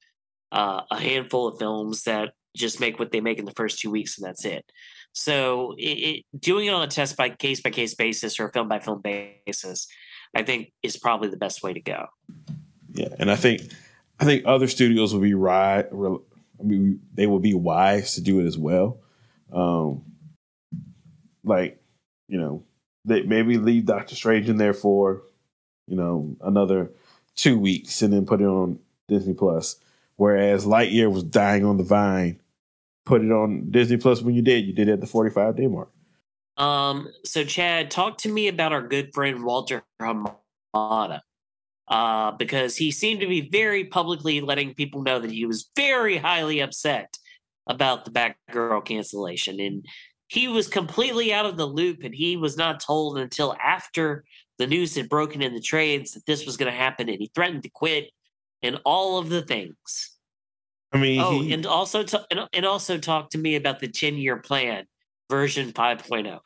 uh, 0.51 0.81
a 0.91 0.99
handful 0.99 1.47
of 1.47 1.57
films 1.57 2.03
that 2.03 2.33
just 2.55 2.79
make 2.79 2.99
what 2.99 3.11
they 3.11 3.21
make 3.21 3.39
in 3.39 3.45
the 3.45 3.51
first 3.51 3.79
two 3.79 3.91
weeks 3.91 4.17
and 4.17 4.27
that's 4.27 4.45
it. 4.45 4.65
So 5.13 5.75
it, 5.77 5.83
it, 5.83 6.25
doing 6.39 6.67
it 6.67 6.73
on 6.73 6.83
a 6.83 6.87
test 6.87 7.17
by 7.17 7.29
case 7.29 7.61
by 7.61 7.69
case 7.69 7.95
basis 7.95 8.39
or 8.39 8.49
film 8.49 8.67
by 8.67 8.79
film 8.79 9.01
basis, 9.01 9.87
I 10.35 10.43
think 10.43 10.71
is 10.83 10.97
probably 10.97 11.29
the 11.29 11.37
best 11.37 11.63
way 11.63 11.73
to 11.73 11.81
go. 11.81 12.07
Yeah, 12.93 13.09
and 13.19 13.29
I 13.29 13.35
think 13.35 13.61
I 14.19 14.25
think 14.25 14.43
other 14.45 14.67
studios 14.67 15.13
will 15.13 15.21
be 15.21 15.33
right. 15.33 15.85
I 15.91 16.63
mean, 16.63 17.01
they 17.13 17.27
will 17.27 17.39
be 17.39 17.53
wise 17.53 18.15
to 18.15 18.21
do 18.21 18.39
it 18.39 18.45
as 18.45 18.57
well. 18.57 18.99
Um, 19.51 20.03
like 21.43 21.81
you 22.27 22.39
know, 22.39 22.63
they 23.03 23.23
maybe 23.23 23.57
leave 23.57 23.85
Doctor 23.85 24.15
Strange 24.15 24.47
in 24.47 24.57
there 24.57 24.73
for 24.73 25.23
you 25.87 25.97
know 25.97 26.35
another 26.41 26.91
two 27.35 27.57
weeks 27.57 28.01
and 28.01 28.13
then 28.13 28.25
put 28.25 28.41
it 28.41 28.45
on 28.45 28.79
Disney 29.07 29.33
Plus. 29.33 29.77
Whereas 30.15 30.65
Lightyear 30.65 31.11
was 31.11 31.23
dying 31.23 31.65
on 31.65 31.77
the 31.77 31.83
vine 31.83 32.40
put 33.05 33.23
it 33.23 33.31
on 33.31 33.69
Disney 33.71 33.97
Plus 33.97 34.21
when 34.21 34.35
you 34.35 34.41
did. 34.41 34.65
You 34.65 34.73
did 34.73 34.89
at 34.89 35.01
the 35.01 35.07
45 35.07 35.57
day 35.57 35.67
mark. 35.67 35.89
Um, 36.57 37.07
so 37.23 37.43
Chad, 37.43 37.89
talk 37.91 38.17
to 38.19 38.29
me 38.29 38.47
about 38.47 38.73
our 38.73 38.87
good 38.87 39.13
friend 39.13 39.43
Walter 39.43 39.83
Hamada. 40.01 41.21
Uh, 41.87 42.31
because 42.31 42.77
he 42.77 42.89
seemed 42.89 43.19
to 43.19 43.27
be 43.27 43.49
very 43.49 43.83
publicly 43.83 44.39
letting 44.39 44.73
people 44.73 45.01
know 45.01 45.19
that 45.19 45.31
he 45.31 45.45
was 45.45 45.69
very 45.75 46.15
highly 46.15 46.61
upset 46.61 47.17
about 47.67 48.05
the 48.05 48.11
Batgirl 48.11 48.85
cancellation. 48.85 49.59
And 49.59 49.85
he 50.27 50.47
was 50.47 50.69
completely 50.69 51.33
out 51.33 51.45
of 51.45 51.57
the 51.57 51.65
loop 51.65 52.03
and 52.03 52.15
he 52.15 52.37
was 52.37 52.55
not 52.55 52.79
told 52.79 53.17
until 53.17 53.57
after 53.61 54.23
the 54.57 54.67
news 54.67 54.95
had 54.95 55.09
broken 55.09 55.41
in 55.41 55.53
the 55.53 55.59
trades 55.59 56.13
that 56.13 56.25
this 56.25 56.45
was 56.45 56.55
going 56.55 56.71
to 56.71 56.77
happen 56.77 57.09
and 57.09 57.19
he 57.19 57.29
threatened 57.35 57.63
to 57.63 57.69
quit 57.69 58.11
and 58.63 58.79
all 58.85 59.17
of 59.17 59.27
the 59.27 59.41
things. 59.41 60.10
I 60.93 60.97
mean, 60.97 61.21
oh, 61.21 61.41
he, 61.41 61.53
and 61.53 61.65
also 61.65 62.03
t- 62.03 62.17
and, 62.53 62.65
also 62.65 62.97
talk 62.97 63.29
to 63.31 63.37
me 63.37 63.55
about 63.55 63.79
the 63.79 63.87
ten 63.87 64.15
year 64.15 64.37
plan 64.37 64.87
version 65.29 65.71
5.0. 65.71 66.39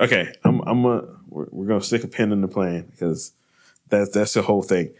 Okay, 0.00 0.32
I'm 0.44 0.60
I'm 0.62 0.84
a, 0.84 1.02
we're, 1.28 1.46
we're 1.50 1.66
gonna 1.66 1.80
stick 1.80 2.04
a 2.04 2.08
pin 2.08 2.32
in 2.32 2.40
the 2.40 2.48
plan 2.48 2.88
because 2.90 3.32
that's 3.88 4.10
that's 4.10 4.34
the 4.34 4.42
whole 4.42 4.62
thing. 4.62 4.92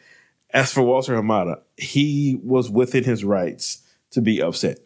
As 0.51 0.73
for 0.73 0.83
Walter 0.83 1.15
Hamada, 1.15 1.61
he 1.77 2.39
was 2.43 2.71
within 2.71 3.05
his 3.05 3.25
rights 3.25 3.83
to 4.13 4.21
be 4.21 4.41
upset. 4.41 4.79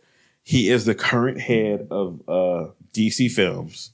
He 0.42 0.70
is 0.70 0.84
the 0.84 0.94
current 0.94 1.40
head 1.40 1.86
of 1.90 2.20
uh, 2.26 2.70
DC 2.92 3.30
Films, 3.30 3.92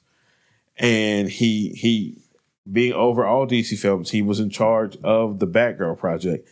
and 0.78 1.28
he 1.28 1.70
he 1.70 2.22
being 2.70 2.92
over 2.92 3.24
all 3.24 3.46
DC 3.46 3.78
Films, 3.78 4.10
he 4.10 4.22
was 4.22 4.40
in 4.40 4.50
charge 4.50 4.96
of 5.02 5.38
the 5.38 5.46
Batgirl 5.46 5.98
project. 5.98 6.48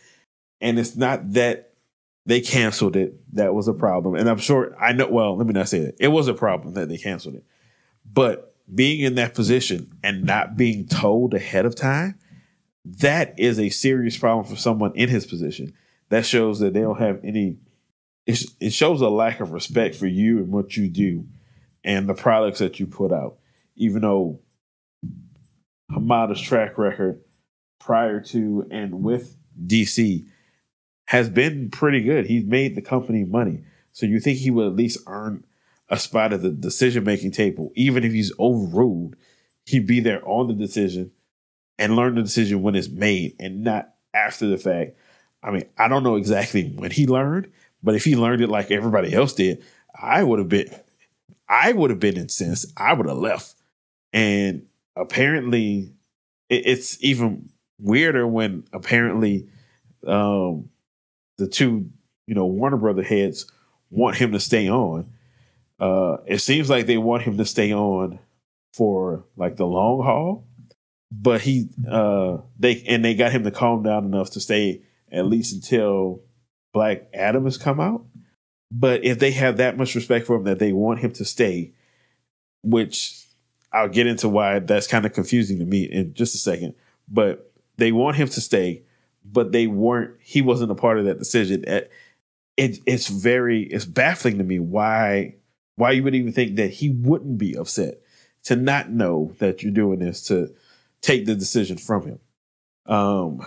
And 0.59 0.79
it's 0.79 0.95
not 0.95 1.33
that 1.33 1.66
they 2.27 2.41
canceled 2.41 2.97
it. 2.97 3.15
That 3.33 3.53
was 3.53 3.69
a 3.69 3.73
problem. 3.73 4.15
And 4.15 4.29
I'm 4.29 4.37
sure 4.37 4.75
I 4.79 4.91
know 4.91 5.07
well, 5.07 5.37
let 5.37 5.47
me 5.47 5.53
not 5.53 5.69
say 5.69 5.79
that. 5.79 5.95
It 5.97 6.09
was 6.09 6.27
a 6.27 6.33
problem 6.33 6.73
that 6.73 6.89
they 6.89 6.97
canceled 6.97 7.35
it. 7.35 7.45
But 8.05 8.53
being 8.73 8.99
in 8.99 9.15
that 9.15 9.33
position 9.33 9.97
and 10.03 10.25
not 10.25 10.57
being 10.57 10.87
told 10.87 11.33
ahead 11.33 11.65
of 11.65 11.73
time, 11.73 12.19
that 12.83 13.39
is 13.39 13.59
a 13.59 13.69
serious 13.69 14.17
problem 14.17 14.45
for 14.45 14.59
someone 14.59 14.91
in 14.93 15.07
his 15.07 15.25
position. 15.25 15.73
That 16.09 16.25
shows 16.25 16.59
that 16.59 16.73
they 16.73 16.81
don't 16.81 16.99
have 16.99 17.21
any 17.23 17.59
it 18.25 18.43
it 18.59 18.73
shows 18.73 18.99
a 18.99 19.09
lack 19.09 19.39
of 19.39 19.51
respect 19.51 19.95
for 19.95 20.07
you 20.07 20.39
and 20.39 20.51
what 20.51 20.75
you 20.75 20.89
do 20.89 21.25
and 21.85 22.09
the 22.09 22.13
products 22.13 22.59
that 22.59 22.77
you 22.77 22.87
put 22.87 23.13
out. 23.13 23.37
Even 23.77 24.01
though 24.01 24.41
Hamada's 25.93 26.41
track 26.41 26.77
record 26.77 27.21
prior 27.79 28.19
to 28.19 28.67
and 28.69 29.01
with 29.01 29.37
DC 29.65 30.25
has 31.07 31.29
been 31.29 31.69
pretty 31.69 32.01
good. 32.01 32.27
He's 32.27 32.43
made 32.43 32.75
the 32.75 32.81
company 32.81 33.23
money. 33.23 33.63
So 33.93 34.05
you 34.05 34.19
think 34.19 34.37
he 34.37 34.51
would 34.51 34.67
at 34.67 34.75
least 34.75 34.99
earn 35.07 35.45
a 35.89 35.97
spot 35.97 36.33
at 36.33 36.41
the 36.41 36.49
decision 36.49 37.05
making 37.05 37.31
table, 37.31 37.71
even 37.75 38.03
if 38.03 38.11
he's 38.11 38.31
overruled, 38.37 39.15
he'd 39.65 39.87
be 39.87 40.01
there 40.01 40.21
on 40.27 40.47
the 40.47 40.53
decision 40.53 41.11
and 41.79 41.95
learn 41.95 42.15
the 42.15 42.21
decision 42.21 42.61
when 42.61 42.75
it's 42.75 42.89
made 42.89 43.35
and 43.39 43.63
not 43.63 43.93
after 44.13 44.47
the 44.47 44.57
fact. 44.57 44.97
I 45.41 45.51
mean, 45.51 45.63
I 45.77 45.87
don't 45.87 46.03
know 46.03 46.17
exactly 46.17 46.73
when 46.75 46.91
he 46.91 47.07
learned, 47.07 47.51
but 47.81 47.95
if 47.95 48.03
he 48.03 48.17
learned 48.17 48.41
it 48.41 48.49
like 48.49 48.69
everybody 48.69 49.13
else 49.13 49.33
did, 49.33 49.63
I 49.97 50.23
would 50.23 50.39
have 50.39 50.49
been 50.49 50.69
I 51.47 51.71
would 51.71 51.89
have 51.89 52.01
been 52.01 52.17
incensed. 52.17 52.73
I 52.75 52.91
would 52.91 53.07
have 53.07 53.17
left. 53.17 53.55
And 54.11 54.65
apparently 54.97 55.93
it, 56.49 56.65
it's 56.65 57.01
even 57.01 57.49
weirder 57.79 58.27
when 58.27 58.65
apparently 58.73 59.47
um, 60.05 60.69
the 61.37 61.47
two, 61.47 61.89
you 62.25 62.35
know, 62.35 62.45
Warner 62.45 62.77
Brother 62.77 63.03
heads 63.03 63.49
want 63.89 64.17
him 64.17 64.31
to 64.33 64.39
stay 64.39 64.69
on. 64.69 65.11
Uh, 65.79 66.17
it 66.25 66.39
seems 66.39 66.69
like 66.69 66.85
they 66.85 66.97
want 66.97 67.23
him 67.23 67.37
to 67.37 67.45
stay 67.45 67.73
on 67.73 68.19
for 68.73 69.25
like 69.35 69.55
the 69.55 69.65
long 69.65 70.03
haul, 70.03 70.47
but 71.11 71.41
he 71.41 71.69
uh, 71.89 72.37
they 72.59 72.83
and 72.87 73.05
they 73.05 73.15
got 73.15 73.31
him 73.31 73.43
to 73.43 73.51
calm 73.51 73.83
down 73.83 74.05
enough 74.05 74.31
to 74.31 74.39
stay 74.39 74.81
at 75.11 75.25
least 75.25 75.53
until 75.53 76.21
Black 76.73 77.07
Adam 77.13 77.45
has 77.45 77.57
come 77.57 77.79
out. 77.79 78.05
But 78.71 79.05
if 79.05 79.19
they 79.19 79.31
have 79.31 79.57
that 79.57 79.77
much 79.77 79.95
respect 79.95 80.27
for 80.27 80.35
him 80.35 80.43
that 80.43 80.59
they 80.59 80.73
want 80.73 80.99
him 80.99 81.11
to 81.13 81.25
stay, 81.25 81.73
which 82.63 83.25
I'll 83.71 83.87
get 83.87 84.07
into 84.07 84.29
why 84.29 84.59
that's 84.59 84.87
kind 84.87 85.05
of 85.05 85.13
confusing 85.13 85.59
to 85.59 85.65
me 85.65 85.83
in 85.83 86.13
just 86.13 86.35
a 86.35 86.39
second. 86.39 86.75
But 87.07 87.51
they 87.77 87.91
want 87.91 88.17
him 88.17 88.27
to 88.27 88.41
stay, 88.41 88.83
but 89.31 89.51
they 89.51 89.67
weren't. 89.67 90.15
He 90.21 90.41
wasn't 90.41 90.71
a 90.71 90.75
part 90.75 90.99
of 90.99 91.05
that 91.05 91.19
decision. 91.19 91.63
It, 91.67 91.91
it's 92.57 93.07
very 93.07 93.63
it's 93.63 93.85
baffling 93.85 94.39
to 94.39 94.43
me 94.43 94.59
why 94.59 95.35
why 95.75 95.91
you 95.91 96.03
would 96.03 96.15
even 96.15 96.33
think 96.33 96.55
that 96.55 96.71
he 96.71 96.89
wouldn't 96.89 97.37
be 97.37 97.55
upset 97.55 98.01
to 98.45 98.55
not 98.55 98.89
know 98.89 99.33
that 99.37 99.61
you're 99.61 99.71
doing 99.71 99.99
this 99.99 100.23
to 100.23 100.53
take 101.01 101.25
the 101.25 101.35
decision 101.35 101.77
from 101.77 102.07
him. 102.07 102.19
Um, 102.87 103.45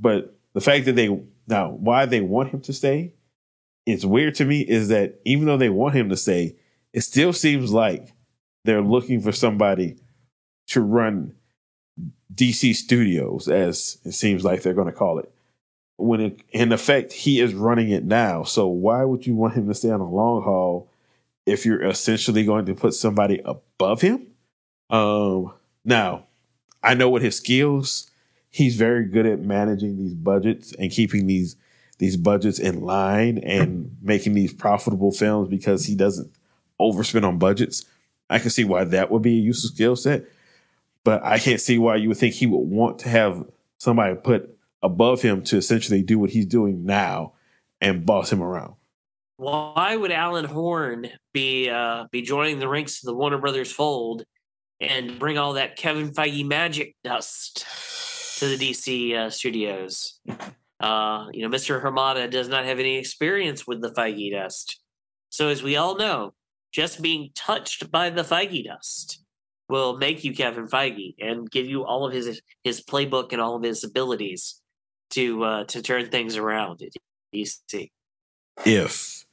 but 0.00 0.36
the 0.54 0.60
fact 0.60 0.86
that 0.86 0.96
they 0.96 1.08
now 1.46 1.70
why 1.70 2.06
they 2.06 2.20
want 2.20 2.50
him 2.50 2.60
to 2.62 2.72
stay, 2.72 3.14
it's 3.86 4.04
weird 4.04 4.34
to 4.36 4.44
me 4.44 4.62
is 4.62 4.88
that 4.88 5.20
even 5.24 5.46
though 5.46 5.56
they 5.56 5.68
want 5.68 5.94
him 5.94 6.08
to 6.08 6.16
stay, 6.16 6.56
it 6.92 7.02
still 7.02 7.32
seems 7.32 7.72
like 7.72 8.12
they're 8.64 8.82
looking 8.82 9.20
for 9.20 9.32
somebody 9.32 9.96
to 10.68 10.80
run 10.80 11.34
DC 12.34 12.74
Studios, 12.74 13.48
as 13.48 13.98
it 14.04 14.12
seems 14.12 14.44
like 14.44 14.62
they're 14.62 14.74
going 14.74 14.86
to 14.86 14.92
call 14.92 15.18
it. 15.18 15.32
When 15.96 16.20
it, 16.20 16.40
in 16.50 16.72
effect 16.72 17.12
he 17.12 17.40
is 17.40 17.54
running 17.54 17.90
it 17.90 18.04
now, 18.04 18.44
so 18.44 18.68
why 18.68 19.04
would 19.04 19.26
you 19.26 19.34
want 19.34 19.54
him 19.54 19.66
to 19.68 19.74
stay 19.74 19.90
on 19.90 20.00
a 20.00 20.08
long 20.08 20.42
haul 20.42 20.88
if 21.44 21.66
you're 21.66 21.82
essentially 21.82 22.44
going 22.44 22.66
to 22.66 22.74
put 22.74 22.94
somebody 22.94 23.40
above 23.44 24.00
him? 24.00 24.28
Um, 24.90 25.52
now, 25.84 26.26
I 26.82 26.94
know 26.94 27.08
what 27.08 27.22
his 27.22 27.36
skills. 27.36 28.10
He's 28.50 28.76
very 28.76 29.06
good 29.06 29.26
at 29.26 29.40
managing 29.40 29.96
these 29.96 30.14
budgets 30.14 30.72
and 30.74 30.90
keeping 30.90 31.26
these 31.26 31.56
these 31.98 32.16
budgets 32.16 32.60
in 32.60 32.82
line 32.82 33.38
and 33.38 33.96
making 34.00 34.34
these 34.34 34.52
profitable 34.52 35.10
films 35.10 35.48
because 35.48 35.84
he 35.84 35.96
doesn't 35.96 36.30
overspend 36.80 37.24
on 37.24 37.38
budgets. 37.38 37.84
I 38.30 38.38
can 38.38 38.50
see 38.50 38.64
why 38.64 38.84
that 38.84 39.10
would 39.10 39.22
be 39.22 39.36
a 39.36 39.42
useful 39.42 39.70
skill 39.70 39.96
set, 39.96 40.24
but 41.08 41.24
I 41.24 41.38
can't 41.38 41.58
see 41.58 41.78
why 41.78 41.96
you 41.96 42.08
would 42.08 42.18
think 42.18 42.34
he 42.34 42.46
would 42.46 42.58
want 42.58 42.98
to 42.98 43.08
have 43.08 43.42
somebody 43.78 44.14
put 44.14 44.54
above 44.82 45.22
him 45.22 45.42
to 45.44 45.56
essentially 45.56 46.02
do 46.02 46.18
what 46.18 46.28
he's 46.28 46.44
doing 46.44 46.84
now 46.84 47.32
and 47.80 48.04
boss 48.04 48.30
him 48.30 48.42
around. 48.42 48.74
Why 49.38 49.96
would 49.96 50.12
Alan 50.12 50.44
Horn 50.44 51.08
be 51.32 51.70
uh, 51.70 52.08
be 52.12 52.20
joining 52.20 52.58
the 52.58 52.68
ranks 52.68 53.02
of 53.02 53.06
the 53.06 53.14
Warner 53.14 53.38
Brothers 53.38 53.72
fold 53.72 54.24
and 54.82 55.18
bring 55.18 55.38
all 55.38 55.54
that 55.54 55.76
Kevin 55.76 56.10
Feige 56.10 56.46
magic 56.46 56.94
dust 57.02 57.64
to 58.40 58.54
the 58.54 58.58
DC 58.58 59.14
uh, 59.16 59.30
studios? 59.30 60.20
Uh, 60.78 61.28
you 61.32 61.40
know, 61.40 61.48
Mr. 61.48 61.82
Hamada 61.82 62.30
does 62.30 62.48
not 62.48 62.66
have 62.66 62.78
any 62.78 62.98
experience 62.98 63.66
with 63.66 63.80
the 63.80 63.92
Feige 63.92 64.32
dust. 64.32 64.78
So, 65.30 65.48
as 65.48 65.62
we 65.62 65.74
all 65.74 65.96
know, 65.96 66.34
just 66.70 67.00
being 67.00 67.30
touched 67.34 67.90
by 67.90 68.10
the 68.10 68.24
Feige 68.24 68.66
dust 68.66 69.24
will 69.68 69.96
make 69.96 70.24
you 70.24 70.34
Kevin 70.34 70.66
Feige 70.66 71.14
and 71.20 71.50
give 71.50 71.66
you 71.66 71.84
all 71.84 72.06
of 72.06 72.12
his 72.12 72.40
his 72.64 72.82
playbook 72.82 73.32
and 73.32 73.40
all 73.40 73.56
of 73.56 73.62
his 73.62 73.84
abilities 73.84 74.60
to 75.10 75.44
uh, 75.44 75.64
to 75.64 75.82
turn 75.82 76.06
things 76.10 76.36
around 76.36 76.82
at 76.82 76.92
DC. 77.34 77.90
If 78.64 79.24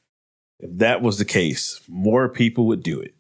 if 0.60 0.78
that 0.78 1.02
was 1.02 1.18
the 1.18 1.26
case, 1.26 1.82
more 1.88 2.30
people 2.30 2.68
would 2.68 2.84
do 2.84 3.00
it. 3.02 3.16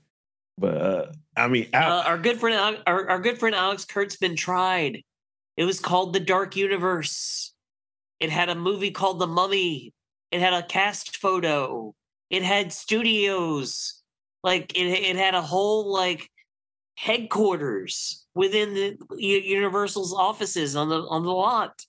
But 0.57 0.77
uh, 0.77 1.05
I 1.35 1.47
mean, 1.47 1.69
I, 1.73 1.83
uh, 1.83 2.03
our 2.03 2.17
good 2.17 2.39
friend 2.39 2.79
our, 2.87 3.09
our 3.09 3.19
good 3.19 3.37
friend 3.37 3.55
Alex 3.55 3.85
Kurtzman 3.85 4.37
tried. 4.37 5.03
It 5.57 5.63
was 5.63 5.79
called 5.79 6.13
the 6.13 6.19
Dark 6.19 6.55
Universe. 6.55 7.53
It 8.19 8.29
had 8.29 8.49
a 8.49 8.55
movie 8.55 8.91
called 8.91 9.19
The 9.19 9.27
Mummy. 9.27 9.93
It 10.31 10.41
had 10.41 10.53
a 10.53 10.63
cast 10.63 11.17
photo. 11.17 11.93
It 12.29 12.43
had 12.43 12.73
studios. 12.73 14.01
Like 14.43 14.77
it, 14.77 14.87
it 14.87 15.15
had 15.15 15.33
a 15.33 15.41
whole 15.41 15.91
like 15.91 16.29
headquarters 16.95 18.25
within 18.33 18.73
the 18.73 18.97
Universal's 19.17 20.13
offices 20.13 20.75
on 20.75 20.89
the 20.89 21.01
on 21.01 21.23
the 21.23 21.31
lot. 21.31 21.85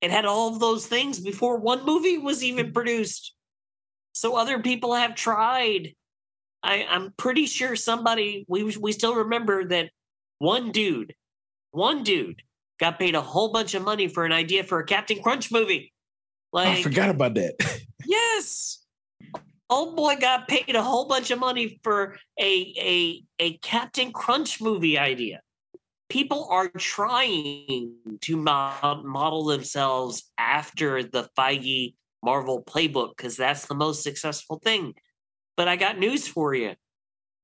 It 0.00 0.10
had 0.10 0.24
all 0.24 0.52
of 0.52 0.60
those 0.60 0.86
things 0.86 1.18
before 1.18 1.58
one 1.58 1.84
movie 1.84 2.18
was 2.18 2.42
even 2.44 2.68
mm. 2.68 2.74
produced. 2.74 3.34
So 4.12 4.36
other 4.36 4.60
people 4.60 4.94
have 4.94 5.14
tried. 5.14 5.94
I, 6.62 6.86
I'm 6.88 7.12
pretty 7.16 7.46
sure 7.46 7.76
somebody 7.76 8.44
we 8.48 8.76
we 8.76 8.92
still 8.92 9.14
remember 9.14 9.64
that 9.66 9.90
one 10.38 10.72
dude, 10.72 11.14
one 11.70 12.02
dude 12.02 12.42
got 12.80 12.98
paid 12.98 13.14
a 13.14 13.20
whole 13.20 13.52
bunch 13.52 13.74
of 13.74 13.84
money 13.84 14.08
for 14.08 14.24
an 14.24 14.32
idea 14.32 14.64
for 14.64 14.78
a 14.78 14.84
Captain 14.84 15.22
Crunch 15.22 15.50
movie. 15.50 15.92
Oh, 16.52 16.58
like 16.58 16.68
I 16.68 16.82
forgot 16.82 17.10
about 17.10 17.34
that. 17.34 17.54
yes 18.06 18.78
old 19.70 19.96
boy 19.96 20.16
got 20.16 20.48
paid 20.48 20.74
a 20.74 20.82
whole 20.82 21.06
bunch 21.06 21.30
of 21.30 21.38
money 21.38 21.80
for 21.82 22.16
a 22.38 22.74
a 22.78 23.24
a 23.38 23.58
Captain 23.58 24.12
Crunch 24.12 24.60
movie 24.60 24.98
idea. 24.98 25.40
People 26.08 26.48
are 26.50 26.68
trying 26.68 27.94
to 28.22 28.36
model 28.36 29.44
themselves 29.44 30.30
after 30.38 31.02
the 31.02 31.28
Feige 31.36 31.94
Marvel 32.22 32.62
playbook 32.62 33.16
because 33.16 33.36
that's 33.36 33.66
the 33.66 33.74
most 33.74 34.02
successful 34.02 34.58
thing. 34.64 34.94
But 35.56 35.68
I 35.68 35.76
got 35.76 35.98
news 35.98 36.26
for 36.26 36.54
you. 36.54 36.74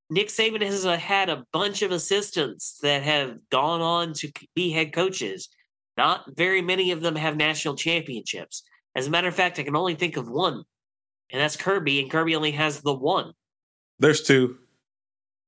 Nick 0.08 0.28
Saban 0.28 0.62
has 0.62 0.86
uh, 0.86 0.96
had 0.96 1.28
a 1.28 1.44
bunch 1.52 1.82
of 1.82 1.90
assistants 1.90 2.78
that 2.82 3.02
have 3.02 3.38
gone 3.50 3.80
on 3.80 4.12
to 4.14 4.32
be 4.54 4.70
head 4.70 4.92
coaches. 4.92 5.48
Not 5.96 6.24
very 6.34 6.62
many 6.62 6.90
of 6.90 7.02
them 7.02 7.16
have 7.16 7.36
national 7.36 7.76
championships. 7.76 8.62
As 8.94 9.06
a 9.06 9.10
matter 9.10 9.28
of 9.28 9.34
fact, 9.34 9.58
I 9.58 9.62
can 9.62 9.76
only 9.76 9.94
think 9.94 10.16
of 10.16 10.28
one 10.28 10.64
and 11.34 11.40
that's 11.42 11.56
Kirby, 11.56 12.00
and 12.00 12.08
Kirby 12.08 12.36
only 12.36 12.52
has 12.52 12.80
the 12.80 12.94
one. 12.94 13.32
There's 13.98 14.22
two. 14.22 14.58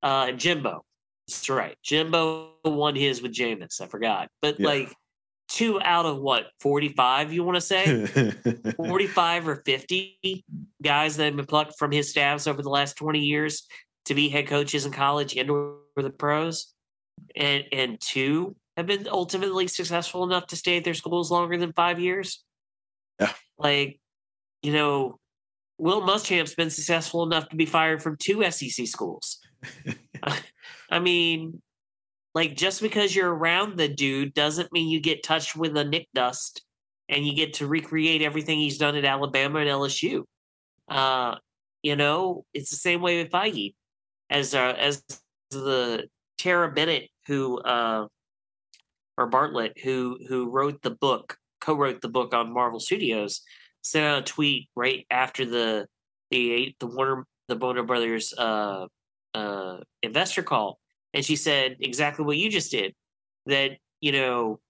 Uh, 0.02 0.32
Jimbo. 0.32 0.84
That's 1.28 1.48
right. 1.48 1.76
Jimbo 1.84 2.54
won 2.64 2.96
his 2.96 3.22
with 3.22 3.32
Jameis. 3.32 3.80
I 3.80 3.86
forgot, 3.86 4.28
but 4.42 4.58
yeah. 4.58 4.66
like 4.66 4.92
two 5.48 5.80
out 5.82 6.04
of 6.04 6.18
what 6.18 6.46
45 6.58 7.32
you 7.32 7.44
want 7.44 7.54
to 7.54 7.60
say 7.60 8.04
45 8.76 9.46
or 9.46 9.62
50 9.64 10.44
guys 10.82 11.16
that 11.16 11.26
have 11.26 11.36
been 11.36 11.46
plucked 11.46 11.78
from 11.78 11.92
his 11.92 12.10
staffs 12.10 12.48
over 12.48 12.62
the 12.62 12.68
last 12.68 12.96
20 12.96 13.20
years 13.20 13.68
to 14.06 14.14
be 14.16 14.28
head 14.28 14.48
coaches 14.48 14.86
in 14.86 14.90
college 14.90 15.36
and 15.36 15.48
or 15.48 15.76
the 15.94 16.10
pros 16.10 16.74
and 17.36 17.62
and 17.70 18.00
two 18.00 18.56
have 18.76 18.86
been 18.86 19.06
ultimately 19.08 19.68
successful 19.68 20.24
enough 20.24 20.48
to 20.48 20.56
stay 20.56 20.78
at 20.78 20.82
their 20.84 20.94
schools 20.94 21.30
longer 21.30 21.56
than 21.56 21.72
five 21.74 22.00
years 22.00 22.42
yeah 23.20 23.32
like 23.56 24.00
you 24.62 24.72
know 24.72 25.16
Will 25.78 26.00
Muschamp's 26.00 26.54
been 26.54 26.70
successful 26.70 27.22
enough 27.24 27.48
to 27.50 27.56
be 27.56 27.66
fired 27.66 28.02
from 28.02 28.16
two 28.16 28.48
SEC 28.50 28.86
schools. 28.86 29.38
I 30.90 30.98
mean, 30.98 31.60
like 32.34 32.56
just 32.56 32.80
because 32.80 33.14
you're 33.14 33.34
around 33.34 33.76
the 33.76 33.88
dude 33.88 34.34
doesn't 34.34 34.72
mean 34.72 34.88
you 34.88 35.00
get 35.00 35.22
touched 35.22 35.56
with 35.56 35.76
a 35.76 35.84
Nick 35.84 36.08
dust 36.14 36.62
and 37.08 37.26
you 37.26 37.34
get 37.34 37.54
to 37.54 37.66
recreate 37.66 38.22
everything 38.22 38.58
he's 38.58 38.78
done 38.78 38.96
at 38.96 39.04
Alabama 39.04 39.60
and 39.60 39.68
LSU. 39.68 40.24
Uh, 40.88 41.36
you 41.82 41.96
know, 41.96 42.44
it's 42.54 42.70
the 42.70 42.76
same 42.76 43.00
way 43.00 43.22
with 43.22 43.32
Feige, 43.32 43.74
as 44.30 44.54
uh, 44.54 44.74
as 44.78 45.02
the 45.50 46.08
Tara 46.38 46.72
Bennett 46.72 47.10
who 47.26 47.58
uh, 47.60 48.06
or 49.16 49.26
Bartlett 49.26 49.78
who 49.82 50.18
who 50.28 50.50
wrote 50.50 50.82
the 50.82 50.90
book, 50.90 51.36
co-wrote 51.60 52.00
the 52.00 52.08
book 52.08 52.34
on 52.34 52.52
Marvel 52.52 52.80
Studios 52.80 53.42
sent 53.86 54.04
out 54.04 54.18
a 54.18 54.22
tweet 54.22 54.68
right 54.74 55.06
after 55.10 55.44
the 55.44 55.86
the 56.30 56.74
the 56.80 56.86
Warner 56.86 57.24
the 57.48 57.56
Warner 57.56 57.84
Brothers 57.84 58.34
uh, 58.36 58.86
uh, 59.32 59.76
investor 60.02 60.42
call, 60.42 60.78
and 61.14 61.24
she 61.24 61.36
said 61.36 61.76
exactly 61.80 62.24
what 62.24 62.36
you 62.36 62.50
just 62.50 62.72
did. 62.72 62.94
That 63.46 63.72
you 64.00 64.12
know 64.12 64.60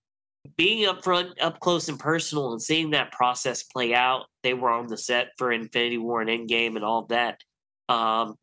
being 0.56 0.86
up 0.86 1.02
front, 1.02 1.40
up 1.40 1.60
close 1.60 1.88
and 1.88 1.98
personal, 1.98 2.52
and 2.52 2.62
seeing 2.62 2.90
that 2.90 3.12
process 3.12 3.62
play 3.62 3.94
out. 3.94 4.26
They 4.42 4.54
were 4.54 4.70
on 4.70 4.86
the 4.86 4.98
set 4.98 5.28
for 5.38 5.50
Infinity 5.50 5.98
War 5.98 6.20
and 6.20 6.30
Endgame 6.30 6.76
and 6.76 6.84
all 6.84 7.06
that. 7.06 7.40
Um, 7.88 8.34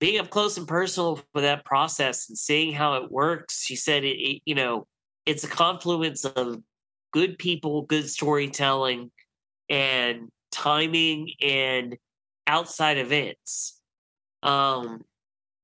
being 0.00 0.20
up 0.20 0.30
close 0.30 0.56
and 0.56 0.66
personal 0.66 1.20
for 1.32 1.42
that 1.42 1.64
process 1.64 2.28
and 2.28 2.38
seeing 2.38 2.72
how 2.72 2.94
it 2.94 3.10
works, 3.10 3.62
she 3.62 3.76
said, 3.76 4.04
it, 4.04 4.16
it 4.16 4.42
you 4.44 4.54
know, 4.54 4.86
it's 5.26 5.44
a 5.44 5.48
confluence 5.48 6.24
of 6.24 6.62
good 7.12 7.38
people, 7.38 7.82
good 7.82 8.08
storytelling, 8.08 9.10
and 9.68 10.28
timing 10.50 11.32
and 11.40 11.96
outside 12.46 12.98
events. 12.98 13.80
Um, 14.42 15.04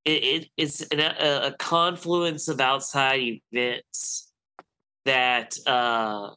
it, 0.05 0.25
it 0.25 0.49
it's 0.57 0.83
an, 0.83 1.01
a, 1.01 1.47
a, 1.47 1.53
confluence 1.59 2.49
of 2.49 2.61
outside 2.61 3.41
events 3.53 4.31
that 5.05 5.57
uh, 5.67 6.31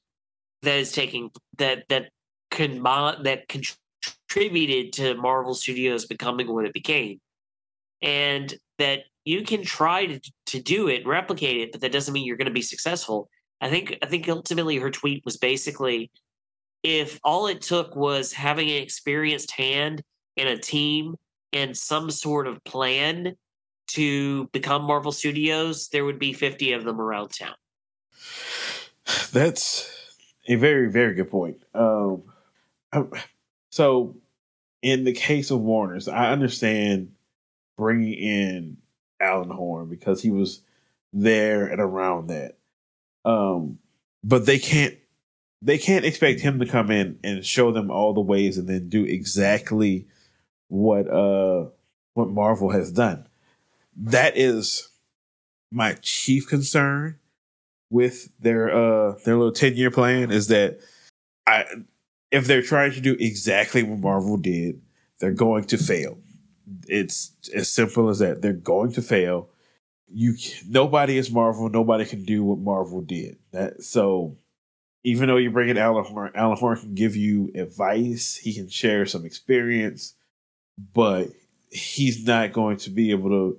that 0.62 0.78
is 0.78 0.92
taking 0.92 1.32
that 1.58 1.86
that 1.90 2.12
that 2.52 3.48
contributed 3.50 4.94
to 4.94 5.16
Marvel 5.16 5.54
Studios 5.54 6.06
becoming 6.06 6.54
what 6.54 6.66
it 6.66 6.74
became, 6.74 7.20
and 8.02 8.54
that 8.78 9.02
you 9.26 9.44
can 9.44 9.64
try 9.64 10.06
to, 10.06 10.32
to 10.46 10.62
do 10.62 10.88
it, 10.88 11.06
replicate 11.06 11.58
it, 11.58 11.72
but 11.74 11.82
that 11.82 11.92
doesn't 11.92 12.14
mean 12.14 12.26
you're 12.26 12.38
going 12.38 12.46
to 12.46 12.52
be 12.52 12.62
successful. 12.62 13.30
I 13.60 13.70
think 13.70 13.98
I 14.02 14.06
think 14.06 14.30
ultimately 14.30 14.78
her 14.78 14.92
tweet 14.92 15.26
was 15.26 15.36
basically 15.36 16.12
if 16.88 17.20
all 17.22 17.48
it 17.48 17.62
took 17.62 17.98
was 17.98 18.32
having 18.32 18.70
an 18.70 18.82
experienced 18.82 19.52
hand 19.52 20.02
and 20.38 20.48
a 20.48 20.58
team 20.58 21.18
and 21.52 21.76
some 21.76 22.10
sort 22.10 22.48
of 22.48 22.64
plan 22.64 23.36
to 23.88 24.48
become 24.54 24.84
Marvel 24.84 25.12
Studios, 25.12 25.90
there 25.90 26.06
would 26.06 26.18
be 26.18 26.32
50 26.32 26.72
of 26.72 26.86
them 26.86 27.02
around 27.02 27.28
town. 27.28 27.56
That's 29.34 29.92
a 30.48 30.56
very, 30.56 30.90
very 30.90 31.14
good 31.14 31.30
point. 31.30 31.62
Um, 31.74 32.24
so, 33.70 34.16
in 34.82 35.04
the 35.04 35.12
case 35.12 35.52
of 35.52 35.60
Warner's, 35.60 36.08
I 36.08 36.32
understand 36.32 37.12
bringing 37.78 38.14
in 38.14 38.78
Alan 39.20 39.50
Horn 39.50 39.90
because 39.90 40.22
he 40.22 40.32
was 40.32 40.62
there 41.12 41.66
and 41.66 41.82
around 41.82 42.28
that. 42.28 42.58
Um, 43.26 43.80
but 44.24 44.46
they 44.46 44.58
can't 44.58 44.96
they 45.62 45.78
can't 45.78 46.06
expect 46.06 46.42
him 46.42 46.60
to 46.60 46.66
come 46.66 46.92
in 46.92 47.20
and 47.24 47.46
show 47.46 47.72
them 47.72 47.90
all 47.90 48.14
the 48.14 48.22
ways 48.22 48.58
and 48.58 48.68
then 48.68 48.90
do 48.90 49.04
exactly 49.04 50.08
what 50.68 51.10
uh 51.10 51.66
what 52.14 52.30
Marvel 52.30 52.72
has 52.72 52.92
done. 52.92 53.28
That 53.96 54.38
is 54.38 54.90
my 55.72 55.94
chief 56.02 56.48
concern 56.48 57.20
with 57.90 58.30
their 58.40 58.70
uh 58.70 59.16
their 59.26 59.38
little 59.38 59.52
10 59.52 59.76
year 59.76 59.92
plan 59.92 60.32
is 60.32 60.48
that 60.48 60.80
I 61.46 61.66
if 62.32 62.46
they're 62.46 62.62
trying 62.62 62.92
to 62.92 63.02
do 63.02 63.16
exactly 63.20 63.84
what 63.84 64.00
Marvel 64.00 64.38
did, 64.38 64.82
they're 65.20 65.32
going 65.32 65.64
to 65.66 65.78
fail. 65.78 66.18
It's 66.88 67.32
as 67.56 67.70
simple 67.70 68.10
as 68.10 68.20
that. 68.20 68.42
They're 68.42 68.54
going 68.54 68.92
to 68.94 69.02
fail. 69.02 69.50
You 70.08 70.36
nobody 70.68 71.18
is 71.18 71.32
Marvel. 71.32 71.70
Nobody 71.70 72.06
can 72.06 72.24
do 72.24 72.44
what 72.44 72.60
Marvel 72.60 73.02
did. 73.02 73.38
That 73.52 73.84
so 73.84 74.38
even 75.04 75.28
though 75.28 75.38
you 75.38 75.52
bring 75.52 75.70
in 75.70 75.78
Alan 75.78 76.06
Horn, 76.06 76.32
Alan 76.36 76.58
Horn 76.58 76.80
can 76.80 76.96
give 76.96 77.16
you 77.16 77.52
advice. 77.56 78.36
He 78.36 78.54
can 78.54 78.70
share 78.70 79.06
some 79.06 79.26
experience, 79.26 80.14
but 80.94 81.30
he's 81.70 82.26
not 82.26 82.54
going 82.54 82.78
to 82.78 82.90
be 82.90 83.12
able 83.12 83.30
to 83.30 83.58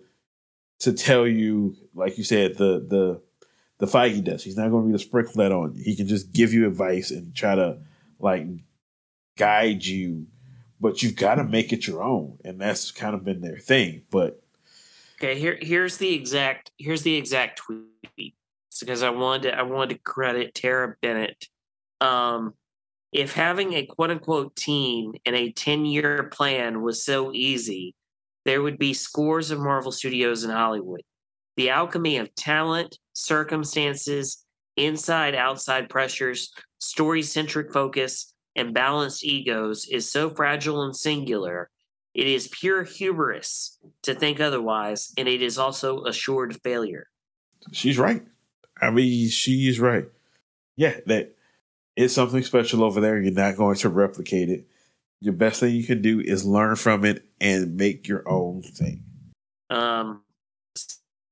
to 0.81 0.93
tell 0.93 1.27
you, 1.27 1.77
like 1.95 2.19
you 2.19 2.25
said, 2.25 2.57
the 2.57 2.85
the 2.89 3.23
the 3.79 3.87
Feige 3.87 4.25
dust. 4.25 4.45
He's 4.45 4.57
not 4.57 4.71
going 4.71 4.85
to 4.85 4.87
be 4.89 4.93
the 4.93 4.99
sprinkle 4.99 5.35
that 5.37 5.53
on. 5.53 5.75
He 5.75 5.97
can 5.97 6.09
just 6.09 6.33
give 6.33 6.53
you 6.53 6.67
advice 6.67 7.11
and 7.11 7.35
try 7.35 7.55
to 7.55 7.79
like 8.19 8.47
guide 9.37 9.85
you, 9.85 10.27
but 10.81 11.03
you've 11.03 11.17
got 11.17 11.37
to 11.37 11.45
make 11.45 11.73
it 11.73 11.87
your 11.87 12.03
own, 12.03 12.39
and 12.45 12.61
that's 12.61 12.91
kind 12.91 13.15
of 13.15 13.25
been 13.25 13.41
their 13.41 13.59
thing. 13.59 14.03
But 14.11 14.43
okay, 15.21 15.39
here 15.39 15.59
here's 15.61 15.99
the 15.99 16.15
exact 16.15 16.73
here's 16.79 17.03
the 17.03 17.17
exact 17.17 17.59
tweet 17.59 17.85
because 18.81 19.03
I 19.03 19.11
wanted 19.11 19.43
to, 19.43 19.59
I 19.59 19.63
wanted 19.63 19.95
to 19.95 20.01
credit 20.03 20.55
Tara 20.55 20.95
Bennett. 21.01 21.47
Um, 22.01 22.55
if 23.13 23.33
having 23.33 23.73
a 23.73 23.87
quote 23.87 24.11
unquote 24.11 24.55
team 24.57 25.15
and 25.25 25.35
a 25.35 25.53
10 25.53 25.85
year 25.85 26.25
plan 26.33 26.83
was 26.83 27.05
so 27.05 27.33
easy, 27.33 27.95
there 28.45 28.63
would 28.63 28.79
be 28.79 28.95
scores 28.95 29.51
of 29.51 29.61
Marvel 29.61 29.93
Studios 29.93 30.45
in 30.45 30.51
Hollywood. 30.51 31.03
The 31.57 31.71
alchemy 31.71 32.19
of 32.19 32.35
talent, 32.35 32.99
circumstances, 33.13 34.45
inside 34.77 35.35
outside 35.35 35.89
pressures, 35.89 36.53
story 36.79 37.23
centric 37.23 37.73
focus, 37.73 38.33
and 38.57 38.75
balanced 38.75 39.25
egos 39.25 39.87
is 39.87 40.11
so 40.11 40.31
fragile 40.31 40.83
and 40.83 40.95
singular. 40.95 41.71
It 42.15 42.27
is 42.27 42.49
pure 42.49 42.85
hubris 42.85 43.79
to 44.03 44.15
think 44.15 44.41
otherwise, 44.41 45.13
and 45.17 45.29
it 45.29 45.43
is 45.43 45.59
also 45.59 46.05
assured 46.05 46.61
failure. 46.63 47.09
She's 47.73 47.99
right. 47.99 48.23
I 48.81 48.91
mean, 48.91 49.29
she 49.29 49.69
is 49.69 49.81
right. 49.81 50.07
Yeah, 50.77 50.97
that 51.07 51.35
it's 51.97 52.15
something 52.15 52.43
special 52.43 52.85
over 52.85 53.01
there. 53.01 53.21
You're 53.21 53.33
not 53.33 53.57
going 53.57 53.77
to 53.77 53.89
replicate 53.89 54.49
it. 54.49 54.67
Your 55.21 55.35
best 55.35 55.61
thing 55.61 55.75
you 55.75 55.85
can 55.85 56.01
do 56.01 56.21
is 56.21 56.45
learn 56.45 56.77
from 56.77 57.05
it 57.05 57.25
and 57.41 57.77
make 57.77 58.07
your 58.07 58.29
own 58.29 58.63
thing. 58.63 59.03
Um, 59.69 60.23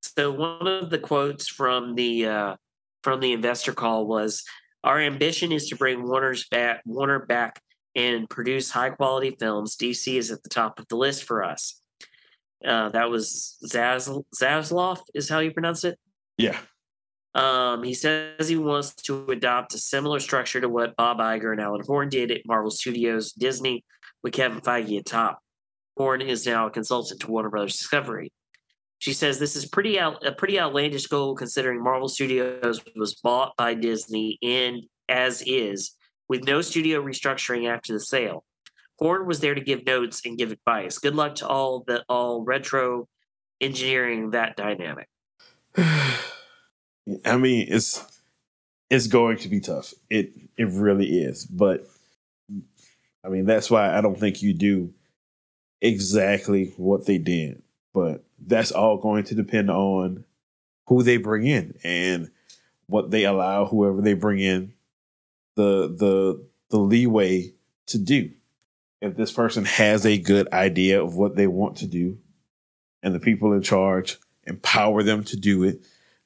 so 0.03 0.33
one 0.33 0.67
of 0.67 0.91
the 0.91 0.99
quotes 0.99 1.47
from 1.47 1.95
the 1.95 2.27
uh, 2.27 2.57
from 3.05 3.21
the 3.21 3.33
investor 3.33 3.73
call 3.73 4.07
was, 4.07 4.43
"Our 4.83 4.99
ambition 4.99 5.53
is 5.53 5.69
to 5.69 5.77
bring 5.77 6.03
Warner's 6.03 6.49
back, 6.49 6.83
Warner 6.85 7.25
back 7.25 7.61
and 7.95 8.29
produce 8.29 8.71
high 8.71 8.91
quality 8.91 9.37
films. 9.39 9.77
DC 9.77 10.19
is 10.19 10.31
at 10.31 10.43
the 10.43 10.49
top 10.49 10.81
of 10.81 10.89
the 10.89 10.97
list 10.97 11.25
for 11.25 11.45
us." 11.45 11.81
Uh, 12.65 12.89
that 12.89 13.11
was 13.11 13.57
Zaz 13.65 14.25
Zaslav, 14.35 14.99
is 15.15 15.29
how 15.29 15.39
you 15.39 15.53
pronounce 15.53 15.85
it. 15.85 15.99
Yeah. 16.39 16.59
Um, 17.37 17.83
he 17.83 17.93
says 17.93 18.49
he 18.49 18.57
wants 18.57 18.95
to 18.95 19.27
adopt 19.27 19.75
a 19.75 19.79
similar 19.79 20.21
structure 20.21 20.59
to 20.59 20.71
what 20.71 20.97
Bob 20.97 21.19
Iger 21.19 21.53
and 21.53 21.61
Alan 21.61 21.83
Horn 21.87 22.09
did 22.09 22.31
at 22.31 22.47
Marvel 22.47 22.71
Studios 22.71 23.33
Disney 23.33 23.85
with 24.23 24.33
Kevin 24.33 24.63
Feige 24.63 24.99
at 24.99 25.05
top. 25.05 25.41
Horn 25.99 26.23
is 26.23 26.47
now 26.47 26.67
a 26.67 26.71
consultant 26.71 27.21
to 27.21 27.31
Warner 27.31 27.51
Brothers 27.51 27.77
Discovery. 27.77 28.33
She 29.01 29.13
says 29.13 29.39
this 29.39 29.55
is 29.55 29.67
pretty 29.67 30.01
out, 30.01 30.27
a 30.27 30.33
pretty 30.33 30.59
outlandish 30.59 31.09
goal 31.09 31.35
considering 31.35 31.83
Marvel 31.83 32.09
Studios 32.09 32.83
was 32.97 33.17
bought 33.17 33.55
by 33.59 33.75
Disney 33.75 34.39
and 34.43 34.85
as 35.07 35.43
is 35.47 35.95
with 36.31 36.45
no 36.45 36.63
studio 36.63 37.03
restructuring 37.03 37.69
after 37.69 37.93
the 37.93 38.01
sale. 38.01 38.45
Horn 38.99 39.27
was 39.27 39.41
there 39.41 39.55
to 39.55 39.61
give 39.61 39.85
notes 39.85 40.23
and 40.25 40.39
give 40.39 40.53
advice. 40.53 40.97
Good 40.97 41.15
luck 41.15 41.35
to 41.37 41.47
all 41.47 41.85
the 41.87 42.03
all 42.09 42.43
retro 42.43 43.09
engineering 43.61 44.31
that 44.31 44.57
dynamic. 44.57 45.09
I 47.25 47.37
mean, 47.37 47.67
it's 47.71 48.05
it's 48.91 49.07
going 49.07 49.39
to 49.39 49.49
be 49.49 49.61
tough. 49.61 49.95
It 50.11 50.33
it 50.57 50.69
really 50.69 51.21
is. 51.23 51.45
But 51.45 51.87
I 53.25 53.29
mean, 53.29 53.45
that's 53.45 53.71
why 53.71 53.97
I 53.97 54.01
don't 54.01 54.19
think 54.19 54.43
you 54.43 54.55
do 54.55 54.93
exactly 55.81 56.73
what 56.77 57.07
they 57.07 57.19
did. 57.19 57.63
But 57.93 58.25
that's 58.39 58.73
all 58.73 58.99
going 58.99 59.25
to 59.25 59.35
depend 59.35 59.71
on 59.71 60.25
who 60.87 61.03
they 61.03 61.17
bring 61.17 61.47
in 61.47 61.79
and 61.83 62.31
what 62.87 63.11
they 63.11 63.25
allow 63.25 63.67
whoever 63.67 64.01
they 64.01 64.15
bring 64.15 64.39
in 64.39 64.73
the 65.57 65.89
the 65.89 66.45
the 66.71 66.79
leeway 66.79 67.53
to 67.87 67.99
do. 67.99 68.31
If 69.01 69.17
this 69.17 69.33
person 69.33 69.65
has 69.65 70.07
a 70.07 70.19
good 70.19 70.53
idea 70.53 71.03
of 71.03 71.17
what 71.17 71.37
they 71.37 71.47
want 71.47 71.79
to 71.79 71.87
do 71.87 72.19
and 73.03 73.15
the 73.15 73.21
people 73.21 73.53
in 73.53 73.63
charge 73.63 74.19
empower 74.45 75.03
them 75.03 75.25
to 75.25 75.37
do 75.37 75.65
it, 75.65 75.81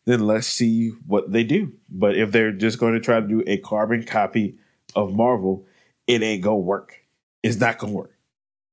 then 0.06 0.20
let's 0.20 0.46
see 0.46 0.90
what 1.06 1.30
they 1.30 1.44
do. 1.44 1.72
But 1.88 2.16
if 2.16 2.32
they're 2.32 2.52
just 2.52 2.78
going 2.78 2.94
to 2.94 3.00
try 3.00 3.20
to 3.20 3.26
do 3.26 3.42
a 3.46 3.58
carbon 3.58 4.04
copy 4.04 4.56
of 4.94 5.14
Marvel, 5.14 5.66
it 6.06 6.22
ain't 6.22 6.42
gonna 6.42 6.56
work. 6.56 6.94
It's 7.42 7.58
not 7.58 7.78
gonna 7.78 7.92
work. 7.92 8.16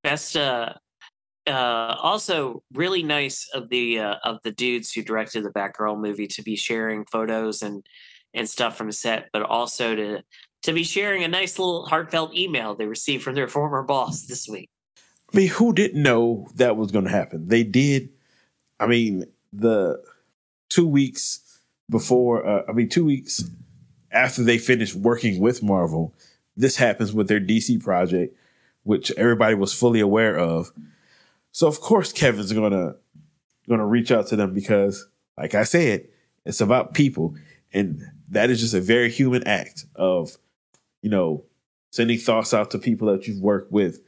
Best 0.04 0.36
uh 0.36 0.74
uh, 1.48 1.96
also 2.02 2.62
really 2.74 3.04
nice 3.04 3.50
of 3.54 3.70
the 3.70 4.00
uh, 4.00 4.16
of 4.24 4.40
the 4.44 4.52
dudes 4.52 4.92
who 4.92 5.02
directed 5.02 5.44
the 5.44 5.50
Batgirl 5.50 6.00
movie 6.00 6.28
to 6.28 6.42
be 6.42 6.56
sharing 6.56 7.06
photos 7.06 7.62
and 7.62 7.86
and 8.34 8.50
stuff 8.50 8.78
from 8.78 8.88
the 8.88 8.94
set, 8.94 9.30
but 9.32 9.44
also 9.44 9.96
to 9.96 10.22
to 10.64 10.74
be 10.74 10.84
sharing 10.84 11.24
a 11.24 11.28
nice 11.28 11.58
little 11.58 11.86
heartfelt 11.86 12.36
email 12.36 12.76
they 12.76 12.86
received 12.86 13.24
from 13.24 13.36
their 13.36 13.48
former 13.48 13.84
boss 13.84 14.26
this 14.26 14.48
week. 14.48 14.70
I 15.34 15.38
mean, 15.38 15.48
who 15.48 15.74
didn't 15.74 16.02
know 16.02 16.48
that 16.56 16.78
was 16.78 16.92
going 16.92 17.06
to 17.06 17.12
happen? 17.12 17.48
They 17.48 17.64
did. 17.64 18.10
I 18.80 18.88
mean, 18.88 19.26
the 19.54 20.02
two 20.70 20.88
weeks 20.88 21.60
before, 21.90 22.46
uh, 22.46 22.64
I 22.68 22.74
mean, 22.74 22.90
two 22.90 23.06
weeks 23.06 23.44
after 24.12 24.44
they 24.44 24.58
finished 24.58 24.96
working 24.96 25.40
with 25.40 25.64
Marvel, 25.64 26.14
this 26.56 26.76
happens 26.76 27.14
with 27.14 27.28
their 27.28 27.40
DC 27.40 27.82
project, 27.84 28.36
which 28.84 29.12
everybody 29.12 29.56
was 29.56 29.74
fully 29.74 30.00
aware 30.00 30.38
of. 30.38 30.72
So 31.52 31.68
of 31.68 31.80
course 31.82 32.12
Kevin's 32.12 32.52
gonna 32.52 32.96
gonna 33.68 33.86
reach 33.86 34.12
out 34.12 34.28
to 34.28 34.36
them 34.36 34.54
because, 34.54 35.08
like 35.38 35.56
I 35.56 35.64
said, 35.64 36.08
it's 36.46 36.62
about 36.62 36.94
people. 36.94 37.36
And 37.74 38.02
that 38.30 38.50
is 38.50 38.62
just 38.62 38.74
a 38.74 38.82
very 38.82 39.12
human 39.12 39.46
act 39.46 39.86
of, 39.96 40.38
you 41.02 41.10
know, 41.10 41.44
sending 41.92 42.18
thoughts 42.18 42.54
out 42.54 42.72
to 42.72 42.80
people 42.80 43.08
that 43.12 43.28
you've 43.28 43.42
worked 43.42 43.72
with, 43.72 44.02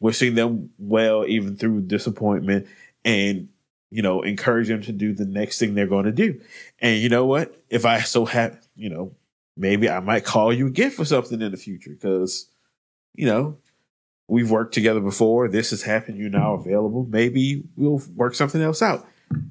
wishing 0.00 0.34
them 0.34 0.70
well 0.78 1.26
even 1.26 1.56
through 1.56 1.82
disappointment, 1.82 2.66
and 3.04 3.48
you 3.90 4.02
know, 4.02 4.22
encourage 4.22 4.68
them 4.68 4.82
to 4.82 4.92
do 4.92 5.12
the 5.12 5.24
next 5.24 5.58
thing 5.58 5.74
they're 5.74 5.86
going 5.86 6.06
to 6.06 6.12
do. 6.12 6.40
And 6.80 7.00
you 7.00 7.08
know 7.08 7.26
what? 7.26 7.62
If 7.70 7.84
I 7.84 8.00
so 8.00 8.24
have, 8.24 8.58
you 8.74 8.90
know, 8.90 9.14
maybe 9.56 9.88
I 9.88 10.00
might 10.00 10.24
call 10.24 10.52
you 10.52 10.66
again 10.66 10.90
for 10.90 11.04
something 11.04 11.40
in 11.40 11.50
the 11.50 11.56
future 11.56 11.90
because, 11.90 12.48
you 13.14 13.26
know, 13.26 13.56
we've 14.28 14.50
worked 14.50 14.74
together 14.74 15.00
before. 15.00 15.48
This 15.48 15.70
has 15.70 15.82
happened. 15.82 16.18
You're 16.18 16.30
now 16.30 16.54
available. 16.54 17.06
Maybe 17.08 17.64
we'll 17.76 18.02
work 18.14 18.34
something 18.34 18.60
else 18.60 18.82
out. 18.82 19.06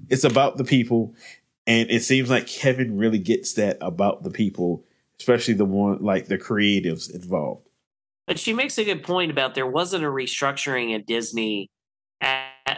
It's 0.10 0.24
about 0.24 0.57
the 0.57 0.64
people. 0.64 1.16
And 1.68 1.90
it 1.90 2.03
seems 2.03 2.30
like 2.30 2.48
Kevin 2.48 2.98
really 2.98 3.20
gets 3.20 3.53
that 3.53 3.78
about 3.82 4.24
the 4.24 4.30
people, 4.30 4.84
especially 5.20 5.56
the 5.56 5.66
one 5.66 6.03
like 6.03 6.28
the 6.28 6.38
creatives 6.38 7.14
involved. 7.14 7.68
But 8.28 8.40
she 8.40 8.53
makes 8.53 8.78
a 8.78 8.84
good 8.84 9.03
point 9.03 9.32
about 9.32 9.56
there 9.56 9.68
wasn't 9.68 10.03
a 10.03 10.07
restructuring 10.07 10.95
at 10.95 11.06
Disney 11.06 11.70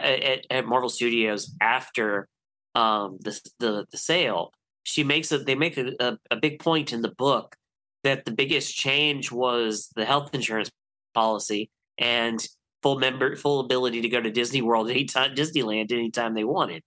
at, 0.02 0.22
at, 0.22 0.46
at 0.50 0.66
Marvel 0.66 0.90
Studios 0.90 1.54
after 1.62 2.28
um, 2.76 3.18
the, 3.22 3.40
the 3.60 3.86
the 3.92 3.98
sale. 3.98 4.52
She 4.84 5.04
makes 5.04 5.32
a 5.32 5.40
they 5.40 5.56
make 5.56 5.78
a, 5.78 5.92
a, 6.00 6.18
a 6.32 6.36
big 6.38 6.60
point 6.60 6.94
in 6.94 7.02
the 7.02 7.12
book 7.12 7.56
that 8.04 8.26
the 8.26 8.32
biggest 8.32 8.76
change 8.76 9.32
was 9.32 9.90
the 9.96 10.06
health 10.06 10.34
insurance 10.34 10.72
policy 11.14 11.70
and 11.98 12.46
full 12.84 13.00
member 13.00 13.36
full 13.36 13.60
ability 13.60 14.02
to 14.02 14.10
go 14.10 14.22
to 14.22 14.32
Disney 14.32 14.62
World 14.62 14.90
anytime 14.92 15.36
Disneyland 15.36 15.92
anytime 15.92 16.34
they 16.34 16.44
wanted. 16.44 16.84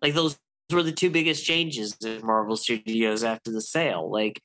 Like 0.00 0.14
those 0.14 0.38
were 0.72 0.82
the 0.82 0.92
two 0.92 1.10
biggest 1.10 1.44
changes 1.44 1.96
in 2.04 2.24
Marvel 2.24 2.56
Studios 2.56 3.24
after 3.24 3.50
the 3.50 3.60
sale. 3.60 4.10
Like 4.10 4.40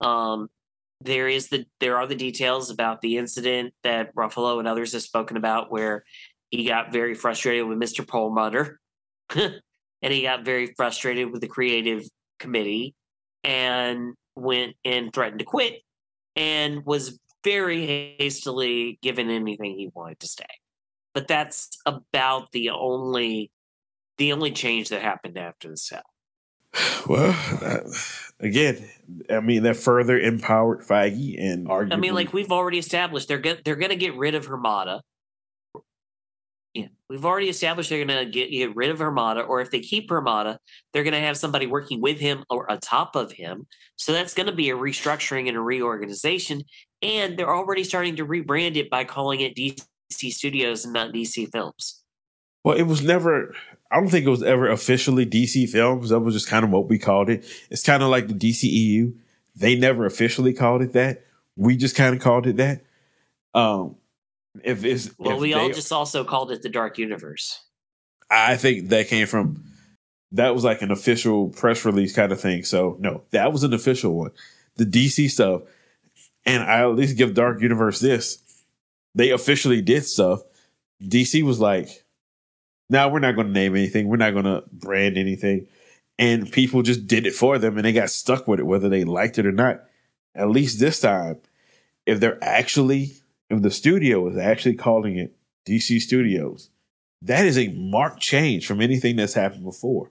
um 0.00 0.48
there 1.00 1.28
is 1.28 1.48
the 1.48 1.64
there 1.80 1.96
are 1.96 2.06
the 2.06 2.14
details 2.14 2.70
about 2.70 3.00
the 3.00 3.18
incident 3.18 3.72
that 3.84 4.14
Ruffalo 4.14 4.58
and 4.58 4.66
others 4.66 4.92
have 4.92 5.02
spoken 5.02 5.36
about 5.36 5.70
where 5.70 6.04
he 6.50 6.64
got 6.64 6.92
very 6.92 7.14
frustrated 7.14 7.66
with 7.66 7.78
Mr. 7.78 8.06
Perlmutter 8.06 8.78
and 9.34 10.12
he 10.12 10.22
got 10.22 10.44
very 10.44 10.72
frustrated 10.76 11.30
with 11.30 11.40
the 11.40 11.48
creative 11.48 12.04
committee 12.38 12.94
and 13.44 14.14
went 14.36 14.76
and 14.84 15.12
threatened 15.12 15.40
to 15.40 15.44
quit 15.44 15.82
and 16.36 16.84
was 16.84 17.18
very 17.44 18.16
hastily 18.18 18.98
given 19.02 19.30
anything 19.30 19.76
he 19.76 19.90
wanted 19.94 20.20
to 20.20 20.26
stay. 20.26 20.44
But 21.14 21.28
that's 21.28 21.70
about 21.86 22.52
the 22.52 22.70
only 22.70 23.50
the 24.18 24.32
only 24.32 24.50
change 24.50 24.88
that 24.88 25.00
happened 25.00 25.38
after 25.38 25.68
the 25.68 25.76
sale. 25.76 26.02
Well, 27.08 27.34
again, 28.38 28.86
I 29.30 29.40
mean 29.40 29.62
that 29.62 29.76
further 29.76 30.18
empowered 30.18 30.82
Feige 30.82 31.36
and 31.42 31.66
arguably, 31.66 31.92
I 31.94 31.96
mean, 31.96 32.14
like 32.14 32.34
we've 32.34 32.52
already 32.52 32.78
established, 32.78 33.28
they're 33.28 33.38
going 33.38 33.58
they're 33.64 33.76
going 33.76 33.90
to 33.90 33.96
get 33.96 34.16
rid 34.16 34.34
of 34.34 34.44
We've 37.08 37.24
already 37.24 37.48
established 37.48 37.90
they're 37.90 38.04
going 38.04 38.26
to 38.26 38.30
get 38.30 38.50
get 38.50 38.76
rid 38.76 38.90
of 38.90 38.98
Hamada, 38.98 39.48
or 39.48 39.60
if 39.60 39.70
they 39.70 39.80
keep 39.80 40.10
Hamada, 40.10 40.58
they're 40.92 41.04
going 41.04 41.14
to 41.14 41.20
have 41.20 41.36
somebody 41.36 41.66
working 41.66 42.00
with 42.00 42.18
him 42.18 42.44
or 42.50 42.66
atop 42.68 43.16
of 43.16 43.32
him. 43.32 43.66
So 43.96 44.12
that's 44.12 44.34
going 44.34 44.46
to 44.46 44.54
be 44.54 44.70
a 44.70 44.76
restructuring 44.76 45.48
and 45.48 45.56
a 45.56 45.60
reorganization, 45.60 46.62
and 47.02 47.38
they're 47.38 47.54
already 47.54 47.84
starting 47.84 48.16
to 48.16 48.26
rebrand 48.26 48.76
it 48.76 48.90
by 48.90 49.04
calling 49.04 49.40
it 49.40 49.56
DC 49.56 49.82
Studios 50.10 50.84
and 50.84 50.92
not 50.92 51.12
DC 51.12 51.50
Films. 51.50 52.02
Well, 52.64 52.76
it 52.76 52.82
was 52.82 53.02
never. 53.02 53.54
I 53.90 53.98
don't 53.98 54.10
think 54.10 54.26
it 54.26 54.30
was 54.30 54.42
ever 54.42 54.68
officially 54.68 55.24
DC 55.24 55.68
Films. 55.70 56.10
That 56.10 56.20
was 56.20 56.34
just 56.34 56.48
kind 56.48 56.64
of 56.64 56.70
what 56.70 56.88
we 56.88 56.98
called 56.98 57.30
it. 57.30 57.44
It's 57.70 57.82
kind 57.82 58.02
of 58.02 58.10
like 58.10 58.28
the 58.28 58.34
DCEU. 58.34 59.14
They 59.56 59.74
never 59.74 60.04
officially 60.04 60.52
called 60.52 60.82
it 60.82 60.92
that. 60.92 61.24
We 61.56 61.76
just 61.76 61.96
kind 61.96 62.14
of 62.14 62.20
called 62.20 62.46
it 62.46 62.56
that. 62.56 62.82
Um, 63.54 63.96
if 64.64 64.84
it's 64.84 65.10
well, 65.18 65.36
if 65.36 65.40
we 65.40 65.52
they, 65.52 65.58
all 65.58 65.68
just 65.68 65.92
also 65.92 66.24
called 66.24 66.50
it 66.52 66.62
the 66.62 66.68
Dark 66.68 66.98
Universe. 66.98 67.60
I 68.30 68.56
think 68.56 68.88
that 68.90 69.08
came 69.08 69.26
from 69.26 69.64
that 70.32 70.54
was 70.54 70.64
like 70.64 70.82
an 70.82 70.90
official 70.90 71.48
press 71.50 71.84
release 71.84 72.14
kind 72.14 72.32
of 72.32 72.40
thing. 72.40 72.64
So 72.64 72.96
no, 73.00 73.22
that 73.30 73.52
was 73.52 73.62
an 73.62 73.72
official 73.72 74.16
one. 74.16 74.30
The 74.76 74.84
DC 74.84 75.30
stuff, 75.30 75.62
and 76.44 76.62
I 76.62 76.80
at 76.80 76.94
least 76.94 77.16
give 77.16 77.34
Dark 77.34 77.60
Universe 77.60 78.00
this. 78.00 78.42
They 79.14 79.30
officially 79.30 79.82
did 79.82 80.04
stuff. 80.04 80.42
DC 81.02 81.42
was 81.42 81.60
like, 81.60 82.04
now 82.90 83.08
we're 83.08 83.18
not 83.18 83.34
going 83.34 83.48
to 83.48 83.52
name 83.52 83.74
anything. 83.76 84.08
We're 84.08 84.16
not 84.16 84.32
going 84.32 84.44
to 84.44 84.64
brand 84.72 85.16
anything. 85.16 85.66
And 86.18 86.50
people 86.50 86.82
just 86.82 87.06
did 87.06 87.26
it 87.26 87.34
for 87.34 87.58
them 87.58 87.76
and 87.76 87.84
they 87.84 87.92
got 87.92 88.10
stuck 88.10 88.48
with 88.48 88.60
it, 88.60 88.66
whether 88.66 88.88
they 88.88 89.04
liked 89.04 89.38
it 89.38 89.46
or 89.46 89.52
not. 89.52 89.84
At 90.34 90.50
least 90.50 90.80
this 90.80 91.00
time, 91.00 91.38
if 92.06 92.20
they're 92.20 92.42
actually, 92.42 93.12
if 93.50 93.62
the 93.62 93.70
studio 93.70 94.28
is 94.28 94.36
actually 94.36 94.74
calling 94.74 95.16
it 95.16 95.36
DC 95.66 96.00
Studios, 96.00 96.70
that 97.22 97.44
is 97.44 97.58
a 97.58 97.68
marked 97.68 98.20
change 98.20 98.66
from 98.66 98.80
anything 98.80 99.16
that's 99.16 99.34
happened 99.34 99.64
before. 99.64 100.10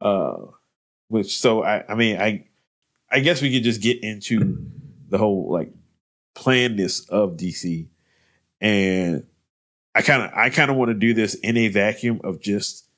Uh, 0.00 0.36
which, 1.08 1.38
so 1.38 1.62
I, 1.62 1.84
I 1.88 1.94
mean, 1.94 2.20
I, 2.20 2.46
I 3.10 3.20
guess 3.20 3.42
we 3.42 3.52
could 3.52 3.62
just 3.62 3.82
get 3.82 4.02
into 4.02 4.66
the 5.08 5.18
whole 5.18 5.52
like 5.52 5.72
planness 6.34 7.06
of 7.08 7.36
DC 7.36 7.86
and 8.62 9.26
I 9.94 10.02
kind 10.02 10.22
of 10.22 10.30
I 10.34 10.48
kind 10.48 10.70
of 10.70 10.76
want 10.76 10.88
to 10.88 10.94
do 10.94 11.12
this 11.12 11.34
in 11.34 11.56
a 11.56 11.68
vacuum 11.68 12.20
of 12.24 12.40
just 12.40 12.88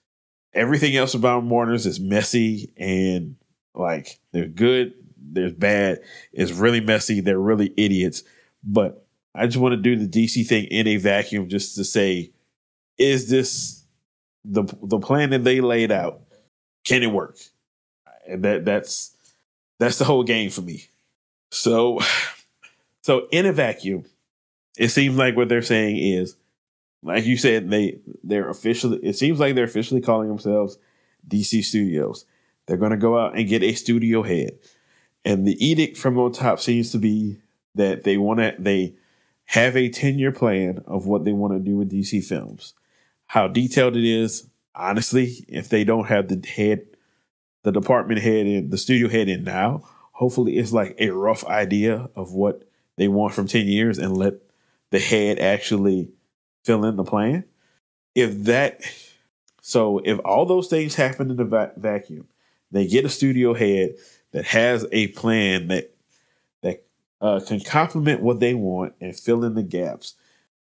everything 0.53 0.95
else 0.95 1.15
about 1.15 1.43
Warner's 1.43 1.87
is 1.87 1.99
messy 1.99 2.73
and 2.77 3.37
like 3.75 4.21
they're 4.31 4.47
good, 4.47 4.93
there's 5.19 5.55
bad, 5.55 6.01
it's 6.33 6.53
really 6.53 6.81
messy, 6.81 7.21
they're 7.21 7.39
really 7.39 7.73
idiots. 7.77 8.23
But 8.63 9.04
I 9.35 9.47
just 9.47 9.59
want 9.59 9.73
to 9.73 9.77
do 9.77 9.97
the 9.97 10.09
DC 10.09 10.47
thing 10.47 10.65
in 10.65 10.87
a 10.87 10.97
vacuum 10.97 11.49
just 11.49 11.75
to 11.77 11.85
say, 11.85 12.31
is 12.99 13.29
this 13.29 13.85
the 14.45 14.65
the 14.83 14.99
plan 14.99 15.31
that 15.31 15.45
they 15.45 15.61
laid 15.61 15.91
out? 15.91 16.21
Can 16.85 17.03
it 17.03 17.11
work? 17.11 17.39
And 18.27 18.45
that 18.45 18.65
that's 18.65 19.15
that's 19.79 19.99
the 19.99 20.05
whole 20.05 20.23
game 20.23 20.51
for 20.51 20.63
me. 20.63 20.85
So 21.51 22.01
so 23.03 23.27
in 23.33 23.47
a 23.47 23.53
vacuum, 23.53 24.05
it 24.79 24.89
seems 24.89 25.17
like 25.17 25.37
what 25.37 25.49
they're 25.49 25.63
saying 25.63 25.99
is 25.99 26.37
like 27.05 27.27
you 27.27 27.37
said, 27.37 27.71
they 27.71 27.99
they're 28.25 28.49
officially. 28.49 28.99
It 29.03 29.17
seems 29.17 29.39
like 29.39 29.55
they're 29.55 29.65
officially 29.65 30.01
calling 30.01 30.29
themselves 30.29 30.79
DC 31.29 31.63
Studios. 31.63 32.25
They're 32.67 32.79
going 32.79 32.93
to 32.93 32.97
go 32.97 33.19
out 33.19 33.37
and 33.37 33.47
get 33.47 33.63
a 33.63 33.75
studio 33.75 34.23
head, 34.23 34.59
and 35.25 35.47
the 35.47 35.65
edict 35.65 35.99
from 35.99 36.19
on 36.19 36.33
top 36.33 36.61
seems 36.61 36.93
to 36.93 36.99
be 36.99 37.37
that 37.75 38.05
they 38.05 38.17
want 38.17 38.41
to. 38.41 38.55
They 38.59 38.95
have 39.47 39.77
a 39.77 39.89
ten 39.89 40.19
year 40.19 40.33
plan 40.33 40.83
of 40.87 41.07
what 41.07 41.25
they 41.25 41.33
want 41.33 41.53
to 41.53 41.59
do 41.59 41.77
with 41.77 41.91
DC 41.91 42.25
films. 42.25 42.75
How 43.27 43.49
detailed 43.49 43.97
it 43.97 44.05
is, 44.05 44.49
honestly, 44.75 45.45
if 45.49 45.69
they 45.69 45.85
don't 45.85 46.07
have 46.07 46.29
the 46.29 46.47
head, 46.47 46.87
the 47.63 47.73
department 47.73 48.21
head 48.21 48.47
in 48.47 48.71
the 48.71 48.79
studio 48.79 49.09
head 49.09 49.29
in 49.29 49.45
now, 49.45 49.83
hopefully 50.13 50.57
it's 50.57 50.73
like 50.73 50.95
a 50.99 51.11
rough 51.11 51.45
idea 51.47 52.09
of 52.17 52.33
what 52.33 52.63
they 52.97 53.09
want 53.09 53.35
from 53.35 53.47
ten 53.47 53.67
years, 53.67 53.99
and 53.99 54.17
let 54.17 54.35
the 54.91 55.01
head 55.01 55.39
actually 55.39 56.09
fill 56.65 56.85
in 56.85 56.97
the 56.97 57.05
plan. 57.05 57.45
If 58.15 58.45
that, 58.45 58.83
so 59.61 60.01
if 60.05 60.19
all 60.25 60.47
those 60.47 60.69
things 60.69 60.95
happen 60.95 61.31
in 61.31 61.37
the 61.37 61.45
va- 61.45 61.73
vacuum, 61.77 62.29
they 62.71 62.87
get 62.87 63.05
a 63.05 63.09
studio 63.09 63.55
head 63.55 63.95
that 64.33 64.45
has 64.47 64.87
a 64.93 65.09
plan 65.09 65.69
that 65.69 65.94
uh, 67.21 67.41
can 67.47 67.61
complement 67.61 68.23
what 68.23 68.41
they 68.41 68.55
want 68.55 68.95
and 69.01 69.19
fill 69.19 69.45
in 69.45 69.55
the 69.55 69.63
gaps, 69.63 70.15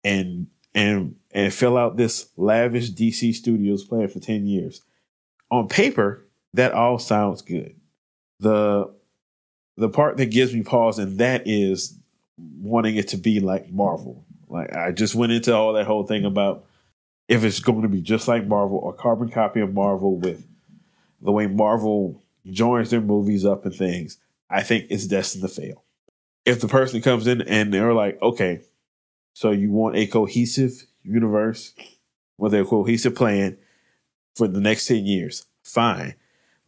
and 0.03 0.49
and 0.75 1.17
and 1.33 1.53
fill 1.53 1.77
out 1.77 1.97
this 1.97 2.29
lavish 2.37 2.91
DC 2.91 3.35
Studios 3.35 3.85
plan 3.85 4.09
for 4.09 4.21
ten 4.21 4.47
years. 4.47 4.83
On 5.51 5.69
paper, 5.69 6.27
that 6.55 6.73
all 6.73 6.99
sounds 6.99 7.43
good. 7.43 7.77
The 8.41 8.93
the 9.77 9.89
part 9.89 10.17
that 10.17 10.27
gives 10.27 10.55
me 10.55 10.63
pause, 10.63 10.99
and 10.99 11.19
that 11.19 11.43
is 11.47 11.99
wanting 12.39 12.97
it 12.97 13.09
to 13.09 13.17
be 13.17 13.41
like 13.41 13.71
Marvel. 13.71 14.25
Like 14.49 14.75
I 14.75 14.93
just 14.93 15.15
went 15.15 15.33
into 15.33 15.55
all 15.55 15.73
that 15.75 15.87
whole 15.87 16.07
thing 16.07 16.25
about 16.25 16.67
if 17.29 17.45
it's 17.45 17.61
going 17.61 17.83
to 17.83 17.89
be 17.89 18.01
just 18.01 18.29
like 18.29 18.47
Marvel 18.47 18.79
or 18.79 18.93
carbon 18.93 19.29
copy 19.29 19.61
of 19.61 19.73
Marvel 19.73 20.17
with 20.17 20.47
the 21.23 21.33
way 21.33 21.47
Marvel 21.47 22.23
joins 22.47 22.91
their 22.91 23.01
movies 23.01 23.45
up 23.45 23.65
and 23.65 23.75
things, 23.75 24.19
I 24.51 24.63
think 24.63 24.87
it's 24.91 25.07
destined 25.07 25.43
to 25.43 25.49
fail. 25.49 25.84
If 26.45 26.61
the 26.61 26.69
person 26.69 27.01
comes 27.01 27.27
in 27.27 27.43
and 27.43 27.73
they're 27.73 27.95
like, 27.95 28.21
okay, 28.21 28.61
so 29.33 29.51
you 29.51 29.71
want 29.71 29.97
a 29.97 30.07
cohesive 30.07 30.87
universe 31.03 31.75
with 32.39 32.55
a 32.55 32.65
cohesive 32.65 33.15
plan 33.15 33.57
for 34.35 34.47
the 34.49 34.61
next 34.61 34.87
10 34.87 35.07
years, 35.07 35.47
fine. 35.63 36.15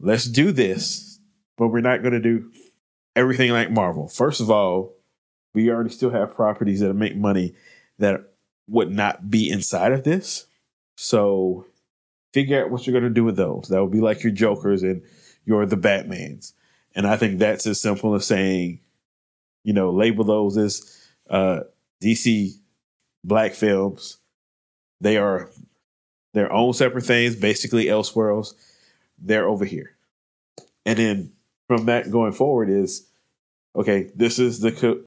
Let's 0.01 0.25
do 0.25 0.53
this, 0.53 1.21
but 1.57 1.69
we're 1.69 1.81
not 1.81 2.03
going 2.03 2.15
to 2.15 2.21
do 2.21 2.51
everything 3.15 3.51
like 3.51 3.71
Marvel. 3.71 4.09
First 4.09 4.41
of 4.41 4.51
all, 4.51 4.93
we 5.55 5.71
already 5.71 5.91
still 5.91 6.11
have 6.11 6.35
properties 6.35 6.81
that 6.81 6.93
make 6.95 7.17
money 7.17 7.55
that 7.99 8.21
would 8.69 8.91
not 8.91 9.31
be 9.31 9.49
inside 9.49 9.93
of 9.93 10.05
this. 10.05 10.47
So 10.97 11.67
figure 12.33 12.63
out 12.63 12.71
what 12.71 12.87
you're 12.87 12.99
going 12.99 13.05
to 13.05 13.11
do 13.11 13.25
with 13.25 13.37
those. 13.37 13.69
That 13.69 13.83
would 13.83 13.93
be 13.93 14.01
like 14.01 14.23
your 14.23 14.33
Jokers 14.33 14.83
and 14.83 15.03
your 15.45 15.65
the 15.65 15.77
Batmans. 15.77 16.53
And 16.95 17.07
I 17.07 17.17
think 17.17 17.39
that's 17.39 17.67
as 17.67 17.81
simple 17.81 18.15
as 18.15 18.27
saying, 18.27 18.81
you 19.67 19.73
know, 19.73 19.91
label 19.91 20.23
those 20.23 20.57
as 20.57 20.97
uh, 21.29 21.61
DC 22.01 22.53
black 23.25 23.53
films. 23.53 24.19
They 25.01 25.17
are 25.17 25.51
their 26.35 26.53
own 26.53 26.73
separate 26.73 27.05
things, 27.05 27.35
basically 27.35 27.87
Elseworlds. 27.87 28.55
They're 29.19 29.49
over 29.49 29.65
here. 29.65 29.97
And 30.87 30.99
then 31.01 31.33
from 31.67 31.87
that 31.87 32.13
going 32.13 32.33
forward 32.33 32.71
is 32.71 33.09
okay, 33.75 34.09
this 34.15 34.39
is 34.39 34.61
the 34.61 34.71
co- 34.71 35.03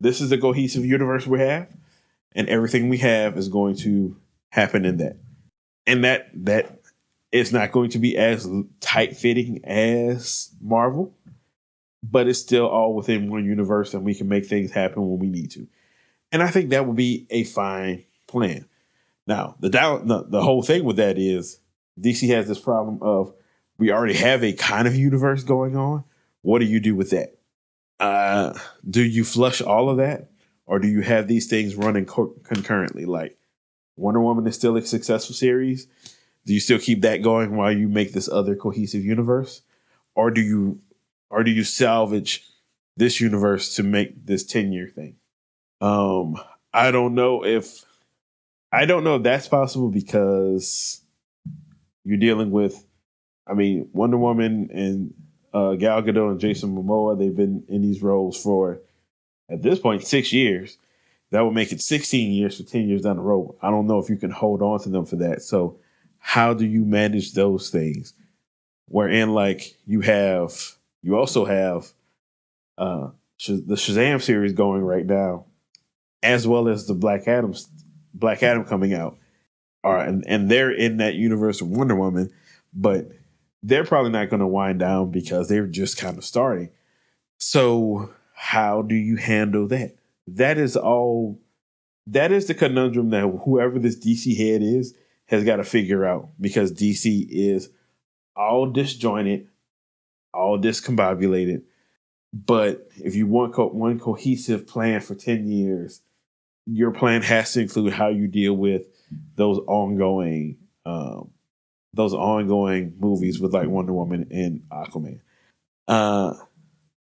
this 0.00 0.20
is 0.20 0.28
the 0.28 0.38
cohesive 0.38 0.84
universe 0.84 1.26
we 1.26 1.38
have, 1.38 1.66
and 2.32 2.46
everything 2.50 2.90
we 2.90 2.98
have 2.98 3.38
is 3.38 3.48
going 3.48 3.76
to 3.76 4.14
happen 4.50 4.84
in 4.84 4.98
that. 4.98 5.16
And 5.86 6.04
that 6.04 6.28
that 6.44 6.78
is 7.32 7.54
not 7.54 7.72
going 7.72 7.88
to 7.90 7.98
be 7.98 8.18
as 8.18 8.46
tight 8.80 9.16
fitting 9.16 9.64
as 9.64 10.50
Marvel, 10.60 11.14
but 12.10 12.28
it's 12.28 12.38
still 12.38 12.66
all 12.66 12.94
within 12.94 13.30
one 13.30 13.44
universe, 13.44 13.94
and 13.94 14.04
we 14.04 14.14
can 14.14 14.28
make 14.28 14.46
things 14.46 14.70
happen 14.70 15.08
when 15.08 15.18
we 15.18 15.28
need 15.28 15.50
to. 15.52 15.66
And 16.32 16.42
I 16.42 16.48
think 16.48 16.70
that 16.70 16.86
would 16.86 16.96
be 16.96 17.26
a 17.30 17.44
fine 17.44 18.04
plan. 18.26 18.66
Now, 19.26 19.56
the 19.60 19.70
down 19.70 20.06
the, 20.06 20.24
the 20.24 20.42
whole 20.42 20.62
thing 20.62 20.84
with 20.84 20.96
that 20.96 21.18
is 21.18 21.60
DC 21.98 22.28
has 22.28 22.46
this 22.46 22.58
problem 22.58 22.98
of 23.02 23.32
we 23.78 23.90
already 23.90 24.14
have 24.14 24.44
a 24.44 24.52
kind 24.52 24.86
of 24.86 24.94
universe 24.94 25.44
going 25.44 25.76
on. 25.76 26.04
What 26.42 26.58
do 26.58 26.66
you 26.66 26.78
do 26.80 26.94
with 26.94 27.10
that? 27.10 27.38
Uh, 27.98 28.58
do 28.88 29.02
you 29.02 29.24
flush 29.24 29.62
all 29.62 29.88
of 29.88 29.96
that, 29.96 30.30
or 30.66 30.78
do 30.78 30.88
you 30.88 31.00
have 31.00 31.26
these 31.26 31.46
things 31.46 31.74
running 31.74 32.04
co- 32.04 32.34
concurrently? 32.42 33.06
Like 33.06 33.38
Wonder 33.96 34.20
Woman 34.20 34.46
is 34.46 34.56
still 34.56 34.76
a 34.76 34.82
successful 34.82 35.34
series. 35.34 35.86
Do 36.44 36.52
you 36.52 36.60
still 36.60 36.78
keep 36.78 37.00
that 37.02 37.22
going 37.22 37.56
while 37.56 37.72
you 37.72 37.88
make 37.88 38.12
this 38.12 38.28
other 38.28 38.54
cohesive 38.54 39.04
universe, 39.04 39.62
or 40.14 40.30
do 40.30 40.42
you, 40.42 40.80
or 41.34 41.44
do 41.44 41.50
you 41.50 41.64
salvage 41.64 42.46
this 42.96 43.20
universe 43.20 43.74
to 43.76 43.82
make 43.82 44.24
this 44.26 44.44
ten 44.44 44.72
year 44.72 44.88
thing? 44.88 45.16
Um, 45.80 46.36
I 46.72 46.90
don't 46.90 47.14
know 47.14 47.44
if 47.44 47.84
I 48.72 48.86
don't 48.86 49.04
know 49.04 49.16
if 49.16 49.22
that's 49.22 49.48
possible 49.48 49.90
because 49.90 51.00
you're 52.04 52.18
dealing 52.18 52.50
with, 52.50 52.84
I 53.46 53.54
mean, 53.54 53.88
Wonder 53.92 54.16
Woman 54.16 54.68
and 54.72 55.14
uh, 55.52 55.74
Gal 55.74 56.02
Gadot 56.02 56.32
and 56.32 56.40
Jason 56.40 56.74
Momoa. 56.74 57.18
They've 57.18 57.34
been 57.34 57.64
in 57.68 57.82
these 57.82 58.02
roles 58.02 58.40
for 58.40 58.80
at 59.48 59.62
this 59.62 59.78
point 59.78 60.04
six 60.04 60.32
years. 60.32 60.76
That 61.30 61.44
would 61.44 61.54
make 61.54 61.72
it 61.72 61.80
16 61.80 62.32
years 62.32 62.58
for 62.58 62.62
10 62.62 62.88
years 62.88 63.02
down 63.02 63.16
the 63.16 63.22
road. 63.22 63.56
I 63.60 63.70
don't 63.70 63.88
know 63.88 63.98
if 63.98 64.08
you 64.08 64.16
can 64.16 64.30
hold 64.30 64.62
on 64.62 64.78
to 64.80 64.88
them 64.88 65.04
for 65.04 65.16
that. 65.16 65.42
So, 65.42 65.78
how 66.18 66.54
do 66.54 66.64
you 66.64 66.84
manage 66.84 67.32
those 67.32 67.70
things? 67.70 68.12
Wherein, 68.86 69.34
like, 69.34 69.74
you 69.84 70.00
have, 70.02 70.76
you 71.04 71.16
also 71.16 71.44
have 71.44 71.92
uh, 72.78 73.10
the 73.46 73.74
Shazam 73.74 74.22
series 74.22 74.54
going 74.54 74.80
right 74.80 75.04
now, 75.04 75.44
as 76.22 76.48
well 76.48 76.66
as 76.66 76.86
the 76.86 76.94
Black 76.94 77.28
Adam, 77.28 77.54
Black 78.14 78.42
Adam 78.42 78.64
coming 78.64 78.94
out. 78.94 79.18
All 79.84 79.92
right, 79.92 80.08
and, 80.08 80.24
and 80.26 80.50
they're 80.50 80.72
in 80.72 80.96
that 80.96 81.14
universe 81.14 81.60
of 81.60 81.68
Wonder 81.68 81.94
Woman, 81.94 82.32
but 82.72 83.10
they're 83.62 83.84
probably 83.84 84.12
not 84.12 84.30
going 84.30 84.40
to 84.40 84.46
wind 84.46 84.78
down 84.78 85.10
because 85.10 85.46
they're 85.48 85.66
just 85.66 85.98
kind 85.98 86.16
of 86.16 86.24
starting. 86.24 86.70
So, 87.36 88.10
how 88.32 88.80
do 88.80 88.94
you 88.94 89.16
handle 89.16 89.68
that? 89.68 89.96
That 90.26 90.56
is 90.56 90.74
all. 90.74 91.38
That 92.06 92.32
is 92.32 92.46
the 92.46 92.54
conundrum 92.54 93.10
that 93.10 93.40
whoever 93.44 93.78
this 93.78 93.98
DC 93.98 94.36
head 94.36 94.62
is 94.62 94.94
has 95.26 95.44
got 95.44 95.56
to 95.56 95.64
figure 95.64 96.06
out 96.06 96.30
because 96.40 96.72
DC 96.72 97.26
is 97.28 97.68
all 98.34 98.70
disjointed, 98.70 99.48
all 100.34 100.58
discombobulated. 100.58 101.62
But 102.32 102.88
if 102.96 103.14
you 103.14 103.26
want 103.26 103.54
co- 103.54 103.68
one 103.68 103.98
cohesive 103.98 104.66
plan 104.66 105.00
for 105.00 105.14
10 105.14 105.46
years, 105.46 106.02
your 106.66 106.90
plan 106.90 107.22
has 107.22 107.52
to 107.52 107.60
include 107.60 107.92
how 107.92 108.08
you 108.08 108.26
deal 108.26 108.54
with 108.54 108.86
those 109.36 109.58
ongoing 109.66 110.56
um, 110.86 111.30
those 111.92 112.12
ongoing 112.12 112.94
movies 112.98 113.40
with 113.40 113.54
like 113.54 113.68
Wonder 113.68 113.92
Woman 113.92 114.26
and 114.30 114.62
Aquaman. 114.70 115.20
Uh, 115.86 116.34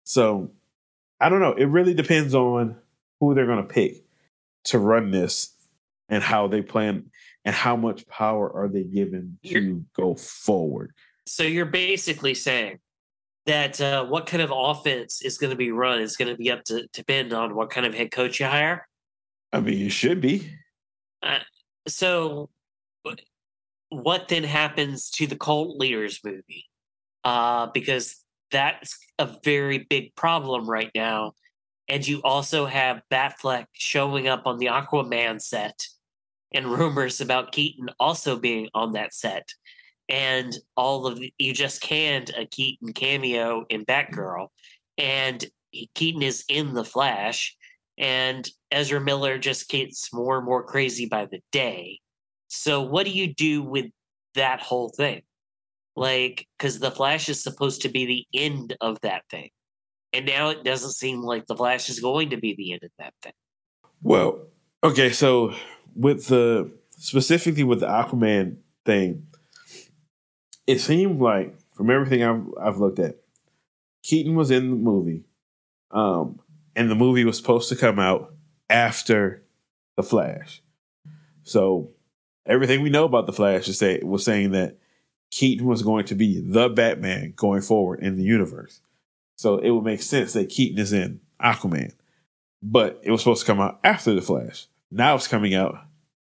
so 0.03 0.51
I 1.19 1.29
don't 1.29 1.39
know. 1.39 1.53
It 1.53 1.65
really 1.65 1.93
depends 1.93 2.35
on 2.35 2.77
who 3.19 3.33
they're 3.33 3.47
going 3.47 3.65
to 3.65 3.73
pick 3.73 4.03
to 4.65 4.79
run 4.79 5.11
this 5.11 5.53
and 6.09 6.21
how 6.21 6.47
they 6.47 6.61
plan 6.61 7.09
and 7.45 7.55
how 7.55 7.75
much 7.75 8.07
power 8.07 8.51
are 8.53 8.67
they 8.67 8.83
given 8.83 9.37
to 9.43 9.49
you're, 9.49 9.79
go 9.95 10.15
forward. 10.15 10.93
So 11.25 11.43
you're 11.43 11.65
basically 11.65 12.33
saying 12.33 12.79
that 13.45 13.79
uh, 13.81 14.05
what 14.05 14.25
kind 14.25 14.41
of 14.41 14.51
offense 14.53 15.21
is 15.21 15.37
going 15.37 15.49
to 15.49 15.57
be 15.57 15.71
run 15.71 15.99
is 15.99 16.15
going 16.15 16.29
to 16.29 16.37
be 16.37 16.49
up 16.51 16.63
to 16.65 16.87
depend 16.93 17.33
on 17.33 17.55
what 17.55 17.69
kind 17.69 17.85
of 17.85 17.93
head 17.93 18.11
coach 18.11 18.39
you 18.39 18.45
hire. 18.45 18.87
I 19.51 19.59
mean, 19.59 19.85
it 19.85 19.91
should 19.91 20.21
be. 20.21 20.49
Uh, 21.21 21.39
so 21.87 22.49
what 23.89 24.27
then 24.27 24.43
happens 24.43 25.09
to 25.11 25.27
the 25.27 25.35
cult 25.35 25.77
leaders 25.77 26.19
movie? 26.23 26.65
Uh, 27.23 27.67
because 27.67 28.23
that's 28.51 28.97
a 29.19 29.29
very 29.43 29.79
big 29.89 30.15
problem 30.15 30.69
right 30.69 30.91
now. 30.95 31.33
And 31.87 32.07
you 32.07 32.21
also 32.23 32.65
have 32.65 33.01
Batfleck 33.11 33.65
showing 33.73 34.27
up 34.27 34.43
on 34.45 34.57
the 34.57 34.67
Aquaman 34.67 35.41
set 35.41 35.87
and 36.53 36.67
rumors 36.67 37.19
about 37.19 37.51
Keaton 37.51 37.89
also 37.99 38.37
being 38.37 38.69
on 38.73 38.93
that 38.93 39.13
set. 39.13 39.49
And 40.09 40.55
all 40.75 41.07
of 41.07 41.19
the, 41.19 41.33
you 41.37 41.53
just 41.53 41.81
canned 41.81 42.31
a 42.37 42.45
Keaton 42.45 42.93
cameo 42.93 43.65
in 43.69 43.85
Batgirl, 43.85 44.49
and 44.97 45.45
Keaton 45.95 46.21
is 46.21 46.43
in 46.49 46.73
the 46.73 46.83
Flash, 46.83 47.55
and 47.97 48.47
Ezra 48.71 48.99
Miller 48.99 49.37
just 49.37 49.69
gets 49.69 50.13
more 50.13 50.37
and 50.37 50.45
more 50.45 50.63
crazy 50.63 51.05
by 51.05 51.25
the 51.25 51.39
day. 51.51 51.99
So, 52.47 52.81
what 52.81 53.05
do 53.05 53.11
you 53.11 53.33
do 53.33 53.63
with 53.63 53.85
that 54.35 54.59
whole 54.59 54.89
thing? 54.89 55.21
Like, 55.95 56.47
because 56.57 56.79
the 56.79 56.91
Flash 56.91 57.29
is 57.29 57.41
supposed 57.41 57.83
to 57.83 57.89
be 57.89 58.05
the 58.05 58.27
end 58.33 58.75
of 58.81 58.99
that 59.01 59.23
thing. 59.29 59.49
And 60.11 60.25
now 60.25 60.49
it 60.49 60.63
doesn't 60.63 60.91
seem 60.91 61.21
like 61.21 61.47
the 61.47 61.55
Flash 61.55 61.89
is 61.89 61.99
going 61.99 62.29
to 62.31 62.37
be 62.37 62.55
the 62.55 62.73
end 62.73 62.83
of 62.83 62.91
that 62.99 63.13
thing. 63.21 63.33
Well, 64.01 64.47
okay, 64.83 65.11
so 65.11 65.53
with 65.95 66.27
the 66.27 66.71
specifically 66.91 67.63
with 67.63 67.79
the 67.79 67.87
Aquaman 67.87 68.57
thing, 68.85 69.25
it 70.67 70.79
seemed 70.79 71.21
like 71.21 71.55
from 71.73 71.89
everything 71.89 72.23
I've 72.23 72.45
I've 72.59 72.77
looked 72.77 72.99
at, 72.99 73.17
Keaton 74.03 74.35
was 74.35 74.51
in 74.51 74.69
the 74.69 74.75
movie, 74.75 75.23
um, 75.91 76.39
and 76.75 76.89
the 76.89 76.95
movie 76.95 77.25
was 77.25 77.37
supposed 77.37 77.69
to 77.69 77.75
come 77.75 77.99
out 77.99 78.33
after 78.69 79.43
the 79.95 80.03
Flash. 80.03 80.61
So 81.43 81.91
everything 82.45 82.81
we 82.81 82.89
know 82.89 83.05
about 83.05 83.25
the 83.25 83.33
Flash 83.33 83.67
is 83.67 83.77
say 83.77 83.99
was 84.03 84.23
saying 84.23 84.51
that 84.51 84.77
Keaton 85.31 85.65
was 85.65 85.81
going 85.81 86.05
to 86.05 86.15
be 86.15 86.39
the 86.39 86.69
Batman 86.69 87.33
going 87.35 87.61
forward 87.61 88.01
in 88.01 88.17
the 88.17 88.23
universe. 88.23 88.81
So 89.35 89.57
it 89.57 89.71
would 89.71 89.83
make 89.83 90.01
sense 90.01 90.33
that 90.33 90.49
Keaton 90.49 90.79
is 90.79 90.93
in 90.93 91.19
Aquaman. 91.41 91.93
But 92.61 93.01
it 93.03 93.11
was 93.11 93.21
supposed 93.21 93.41
to 93.41 93.45
come 93.45 93.59
out 93.59 93.79
after 93.83 94.13
the 94.13 94.21
Flash. 94.21 94.67
Now 94.89 95.15
it's 95.15 95.27
coming 95.27 95.53
out 95.53 95.75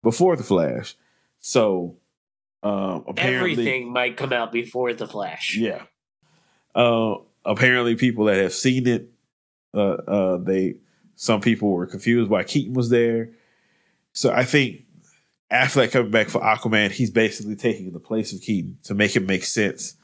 before 0.01 0.35
the 0.35 0.43
Flash. 0.43 0.95
So 1.39 1.97
apparently 2.69 3.51
everything 3.51 3.91
might 3.91 4.17
come 4.17 4.33
out 4.33 4.51
before 4.51 4.93
the 4.93 5.07
Flash. 5.07 5.57
Yeah. 5.57 5.83
Uh, 6.73 7.15
apparently, 7.45 7.95
people 7.95 8.25
that 8.25 8.37
have 8.37 8.53
seen 8.53 8.87
it, 8.87 9.09
uh, 9.73 9.79
uh, 9.79 10.37
they 10.37 10.75
some 11.15 11.41
people 11.41 11.71
were 11.71 11.85
confused 11.85 12.29
why 12.29 12.43
Keaton 12.43 12.73
was 12.73 12.89
there. 12.89 13.31
So 14.13 14.31
I 14.31 14.45
think 14.45 14.83
Affleck 15.51 15.91
coming 15.91 16.11
back 16.11 16.29
for 16.29 16.41
Aquaman, 16.41 16.91
he's 16.91 17.11
basically 17.11 17.55
taking 17.55 17.91
the 17.91 17.99
place 17.99 18.33
of 18.33 18.41
Keaton 18.41 18.77
to 18.83 18.93
make 18.93 19.15
it 19.15 19.25
make 19.25 19.43
sense 19.43 19.95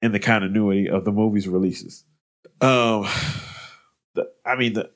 in 0.00 0.12
the 0.12 0.20
continuity 0.20 0.88
of 0.88 1.04
the 1.04 1.12
movie's 1.12 1.48
releases. 1.48 2.04
Um, 2.60 3.06
the, 4.14 4.30
I 4.44 4.56
mean, 4.56 4.74
the, 4.74 4.90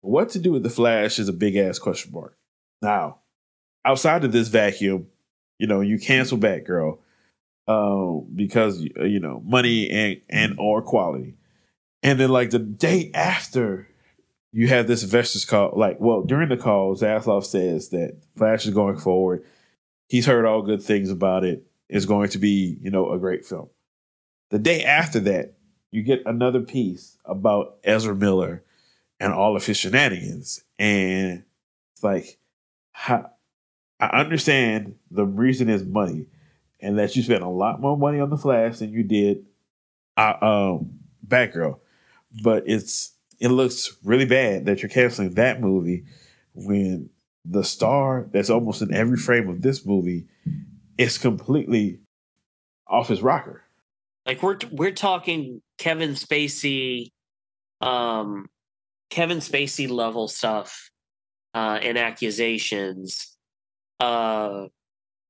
what 0.00 0.30
to 0.30 0.38
do 0.38 0.52
with 0.52 0.62
the 0.62 0.70
Flash 0.70 1.18
is 1.18 1.28
a 1.28 1.32
big 1.32 1.56
ass 1.56 1.78
question 1.78 2.12
mark. 2.12 2.36
Now, 2.80 3.18
outside 3.84 4.24
of 4.24 4.32
this 4.32 4.48
vacuum, 4.48 5.08
you 5.60 5.66
know, 5.66 5.82
you 5.82 5.98
cancel 5.98 6.38
Batgirl 6.38 6.98
uh, 7.68 8.24
because 8.34 8.80
you 8.80 9.20
know 9.20 9.42
money 9.44 9.90
and 9.90 10.20
and 10.30 10.54
or 10.58 10.80
quality, 10.80 11.34
and 12.02 12.18
then 12.18 12.30
like 12.30 12.48
the 12.50 12.58
day 12.58 13.10
after 13.12 13.86
you 14.52 14.68
have 14.68 14.86
this 14.86 15.02
investors 15.02 15.44
call. 15.44 15.72
Like, 15.76 16.00
well, 16.00 16.22
during 16.22 16.48
the 16.48 16.56
call, 16.56 16.96
Zaslav 16.96 17.44
says 17.44 17.90
that 17.90 18.16
Flash 18.36 18.66
is 18.66 18.74
going 18.74 18.96
forward. 18.96 19.44
He's 20.08 20.26
heard 20.26 20.46
all 20.46 20.62
good 20.62 20.82
things 20.82 21.10
about 21.10 21.44
it. 21.44 21.64
It's 21.88 22.06
going 22.06 22.30
to 22.30 22.38
be, 22.38 22.78
you 22.80 22.90
know, 22.90 23.12
a 23.12 23.18
great 23.18 23.44
film. 23.44 23.68
The 24.48 24.58
day 24.58 24.82
after 24.82 25.20
that, 25.20 25.54
you 25.90 26.02
get 26.02 26.22
another 26.26 26.60
piece 26.60 27.16
about 27.24 27.76
Ezra 27.84 28.14
Miller 28.14 28.64
and 29.20 29.32
all 29.32 29.56
of 29.56 29.66
his 29.66 29.76
shenanigans. 29.76 30.64
And 30.78 31.44
it's 31.92 32.02
like, 32.02 32.38
how, 32.92 33.30
I 34.00 34.20
understand 34.20 34.94
the 35.10 35.26
reason 35.26 35.68
is 35.68 35.84
money 35.84 36.26
and 36.80 36.98
that 36.98 37.14
you 37.14 37.22
spent 37.22 37.42
a 37.42 37.48
lot 37.48 37.80
more 37.80 37.96
money 37.96 38.18
on 38.18 38.30
The 38.30 38.38
Flash 38.38 38.78
than 38.78 38.92
you 38.92 39.02
did 39.02 39.44
uh, 40.16 40.36
um, 40.40 41.00
Batgirl. 41.26 41.78
but 42.42 42.64
it's 42.66 43.12
it 43.38 43.48
looks 43.48 43.96
really 44.04 44.26
bad 44.26 44.66
that 44.66 44.82
you're 44.82 44.90
canceling 44.90 45.34
that 45.34 45.60
movie 45.60 46.04
when 46.54 47.08
the 47.44 47.64
star 47.64 48.26
that's 48.32 48.50
almost 48.50 48.82
in 48.82 48.92
every 48.92 49.16
frame 49.16 49.48
of 49.48 49.62
this 49.62 49.86
movie 49.86 50.26
is 50.98 51.16
completely 51.16 52.00
off 52.86 53.08
his 53.08 53.22
rocker. 53.22 53.62
Like 54.26 54.42
we're 54.42 54.58
we're 54.70 54.92
talking 54.92 55.62
Kevin 55.78 56.10
Spacey, 56.10 57.10
um, 57.80 58.48
Kevin 59.08 59.38
Spacey 59.38 59.88
level 59.88 60.28
stuff 60.28 60.90
uh, 61.54 61.78
and 61.82 61.96
accusations 61.96 63.29
uh, 64.00 64.66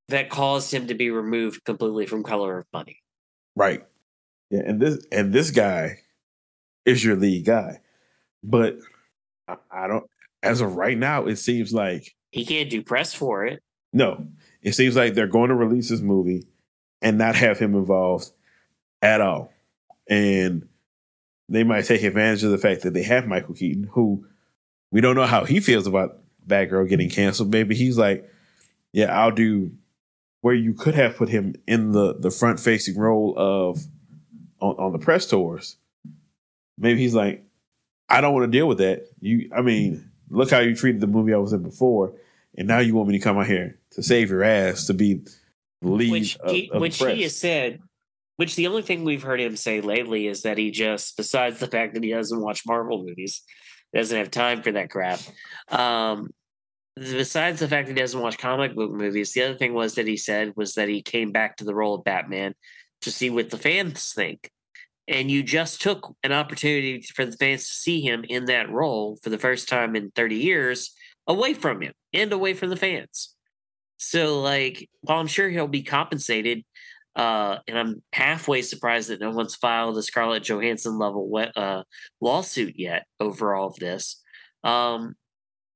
that 0.08 0.30
caused 0.30 0.72
him 0.72 0.86
to 0.86 0.94
be 0.94 1.10
removed 1.10 1.64
completely 1.64 2.06
from 2.06 2.22
Color 2.22 2.58
of 2.58 2.66
Money. 2.72 2.98
Right. 3.56 3.84
Yeah, 4.50 4.62
and 4.64 4.80
this 4.80 5.04
and 5.12 5.32
this 5.32 5.50
guy 5.50 5.98
is 6.84 7.04
your 7.04 7.16
lead 7.16 7.44
guy, 7.44 7.80
but 8.42 8.78
I, 9.46 9.56
I 9.70 9.86
don't. 9.86 10.04
As 10.42 10.60
of 10.60 10.76
right 10.76 10.98
now, 10.98 11.26
it 11.26 11.36
seems 11.36 11.72
like 11.72 12.16
he 12.30 12.44
can't 12.44 12.70
do 12.70 12.82
press 12.82 13.14
for 13.14 13.44
it. 13.44 13.62
No, 13.92 14.26
it 14.62 14.72
seems 14.72 14.96
like 14.96 15.14
they're 15.14 15.26
going 15.26 15.50
to 15.50 15.54
release 15.54 15.88
this 15.88 16.00
movie 16.00 16.46
and 17.02 17.18
not 17.18 17.36
have 17.36 17.58
him 17.58 17.74
involved 17.74 18.30
at 19.02 19.20
all, 19.20 19.52
and 20.08 20.66
they 21.48 21.62
might 21.62 21.84
take 21.84 22.02
advantage 22.02 22.42
of 22.42 22.50
the 22.50 22.58
fact 22.58 22.82
that 22.82 22.94
they 22.94 23.02
have 23.02 23.26
Michael 23.26 23.54
Keaton, 23.54 23.84
who 23.92 24.26
we 24.90 25.00
don't 25.00 25.16
know 25.16 25.26
how 25.26 25.44
he 25.44 25.60
feels 25.60 25.86
about 25.86 26.18
Batgirl 26.46 26.88
getting 26.88 27.10
canceled. 27.10 27.52
Maybe 27.52 27.74
he's 27.76 27.98
like, 27.98 28.28
"Yeah, 28.92 29.18
I'll 29.18 29.32
do." 29.32 29.72
Where 30.42 30.54
you 30.54 30.72
could 30.72 30.94
have 30.94 31.16
put 31.16 31.28
him 31.28 31.54
in 31.66 31.92
the 31.92 32.14
the 32.14 32.30
front 32.30 32.60
facing 32.60 32.96
role 32.96 33.34
of 33.36 33.84
on, 34.60 34.74
on 34.76 34.92
the 34.92 34.98
press 34.98 35.26
tours, 35.26 35.76
maybe 36.78 36.98
he's 37.00 37.14
like, 37.14 37.44
I 38.08 38.20
don't 38.20 38.34
want 38.34 38.50
to 38.50 38.58
deal 38.58 38.66
with 38.66 38.78
that. 38.78 39.06
You, 39.20 39.50
I 39.54 39.62
mean, 39.62 40.10
look 40.30 40.50
how 40.50 40.58
you 40.58 40.74
treated 40.74 41.00
the 41.00 41.06
movie 41.06 41.32
I 41.32 41.38
was 41.38 41.52
in 41.52 41.62
before, 41.62 42.12
and 42.56 42.66
now 42.66 42.78
you 42.78 42.94
want 42.94 43.08
me 43.08 43.18
to 43.18 43.22
come 43.22 43.38
out 43.38 43.46
here 43.46 43.78
to 43.92 44.02
save 44.02 44.30
your 44.30 44.42
ass 44.42 44.86
to 44.86 44.94
be 44.94 45.22
the 45.82 45.88
lead. 45.88 46.10
Which 46.10 46.36
of, 46.38 46.50
he, 46.50 46.70
of 46.72 46.80
which 46.80 46.98
he 46.98 47.22
has 47.22 47.36
said. 47.36 47.80
Which 48.36 48.56
the 48.56 48.68
only 48.68 48.80
thing 48.80 49.04
we've 49.04 49.22
heard 49.22 49.38
him 49.38 49.54
say 49.54 49.82
lately 49.82 50.26
is 50.26 50.42
that 50.42 50.56
he 50.56 50.70
just, 50.70 51.18
besides 51.18 51.58
the 51.60 51.66
fact 51.66 51.92
that 51.92 52.02
he 52.02 52.10
doesn't 52.10 52.40
watch 52.40 52.66
Marvel 52.66 53.04
movies, 53.04 53.42
doesn't 53.94 54.16
have 54.16 54.30
time 54.30 54.62
for 54.62 54.72
that 54.72 54.88
crap. 54.88 55.20
Um, 55.68 56.30
besides 57.00 57.60
the 57.60 57.68
fact 57.68 57.88
that 57.88 57.94
he 57.94 58.00
doesn't 58.00 58.20
watch 58.20 58.38
comic 58.38 58.74
book 58.74 58.92
movies, 58.92 59.32
the 59.32 59.42
other 59.42 59.56
thing 59.56 59.72
was 59.72 59.94
that 59.94 60.06
he 60.06 60.16
said 60.16 60.52
was 60.56 60.74
that 60.74 60.88
he 60.88 61.00
came 61.00 61.32
back 61.32 61.56
to 61.56 61.64
the 61.64 61.74
role 61.74 61.94
of 61.94 62.04
Batman 62.04 62.54
to 63.02 63.10
see 63.10 63.30
what 63.30 63.50
the 63.50 63.58
fans 63.58 64.12
think. 64.12 64.50
And 65.08 65.30
you 65.30 65.42
just 65.42 65.80
took 65.80 66.14
an 66.22 66.32
opportunity 66.32 67.00
for 67.00 67.24
the 67.24 67.36
fans 67.36 67.66
to 67.66 67.72
see 67.72 68.00
him 68.00 68.24
in 68.28 68.44
that 68.44 68.70
role 68.70 69.18
for 69.22 69.30
the 69.30 69.38
first 69.38 69.68
time 69.68 69.96
in 69.96 70.10
30 70.10 70.36
years 70.36 70.94
away 71.26 71.54
from 71.54 71.80
him 71.80 71.94
and 72.12 72.32
away 72.32 72.54
from 72.54 72.68
the 72.68 72.76
fans. 72.76 73.34
So, 73.96 74.40
like, 74.40 74.88
while 75.00 75.18
I'm 75.18 75.26
sure 75.26 75.48
he'll 75.48 75.68
be 75.68 75.82
compensated, 75.82 76.64
uh, 77.16 77.58
and 77.66 77.78
I'm 77.78 78.02
halfway 78.12 78.62
surprised 78.62 79.08
that 79.08 79.20
no 79.20 79.30
one's 79.30 79.56
filed 79.56 79.98
a 79.98 80.02
Scarlett 80.02 80.44
Johansson 80.44 80.98
level 80.98 81.30
uh, 81.56 81.82
lawsuit 82.20 82.74
yet 82.76 83.06
over 83.18 83.54
all 83.54 83.68
of 83.68 83.76
this. 83.76 84.22
Um, 84.62 85.16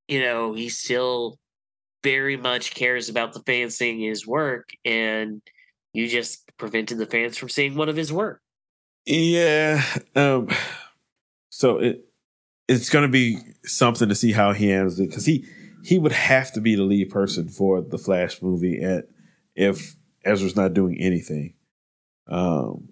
you 0.09 0.21
know, 0.21 0.53
he 0.53 0.69
still 0.69 1.39
very 2.03 2.37
much 2.37 2.75
cares 2.75 3.09
about 3.09 3.33
the 3.33 3.41
fans 3.41 3.77
seeing 3.77 4.01
his 4.01 4.27
work, 4.27 4.71
and 4.85 5.41
you 5.93 6.09
just 6.09 6.51
prevented 6.59 6.99
the 6.99 7.07
fans 7.07 7.37
from 7.37 7.49
seeing 7.49 7.77
one 7.77 7.89
of 7.89 7.97
his 7.97 8.13
work. 8.13 8.41
Yeah. 9.07 9.83
Um, 10.15 10.49
so 11.51 11.79
it 11.79 12.05
it's 12.69 12.91
going 12.91 13.03
to 13.03 13.13
be 13.13 13.39
something 13.65 14.09
to 14.09 14.15
see 14.15 14.33
how 14.33 14.53
he 14.53 14.69
handles 14.69 14.99
it 14.99 15.09
because 15.09 15.27
he 15.27 15.47
he 15.85 15.99
would 15.99 16.13
have 16.13 16.53
to 16.53 16.61
be 16.61 16.77
the 16.77 16.83
lead 16.83 17.11
person 17.11 17.49
for 17.49 17.83
the 17.83 17.99
Flash 17.99 18.41
movie 18.41 18.83
at 18.83 19.07
if 19.55 19.97
Ezra's 20.25 20.57
not 20.57 20.73
doing 20.75 20.99
anything. 20.99 21.55
Um, 22.27 22.89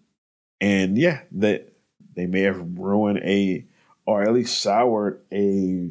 and 0.61 0.99
yeah, 0.99 1.23
that 1.33 1.73
they 2.15 2.27
may 2.27 2.43
have 2.43 2.61
ruined 2.79 3.19
a 3.19 3.67
or 4.05 4.23
at 4.23 4.35
least 4.35 4.61
soured 4.61 5.23
a 5.33 5.91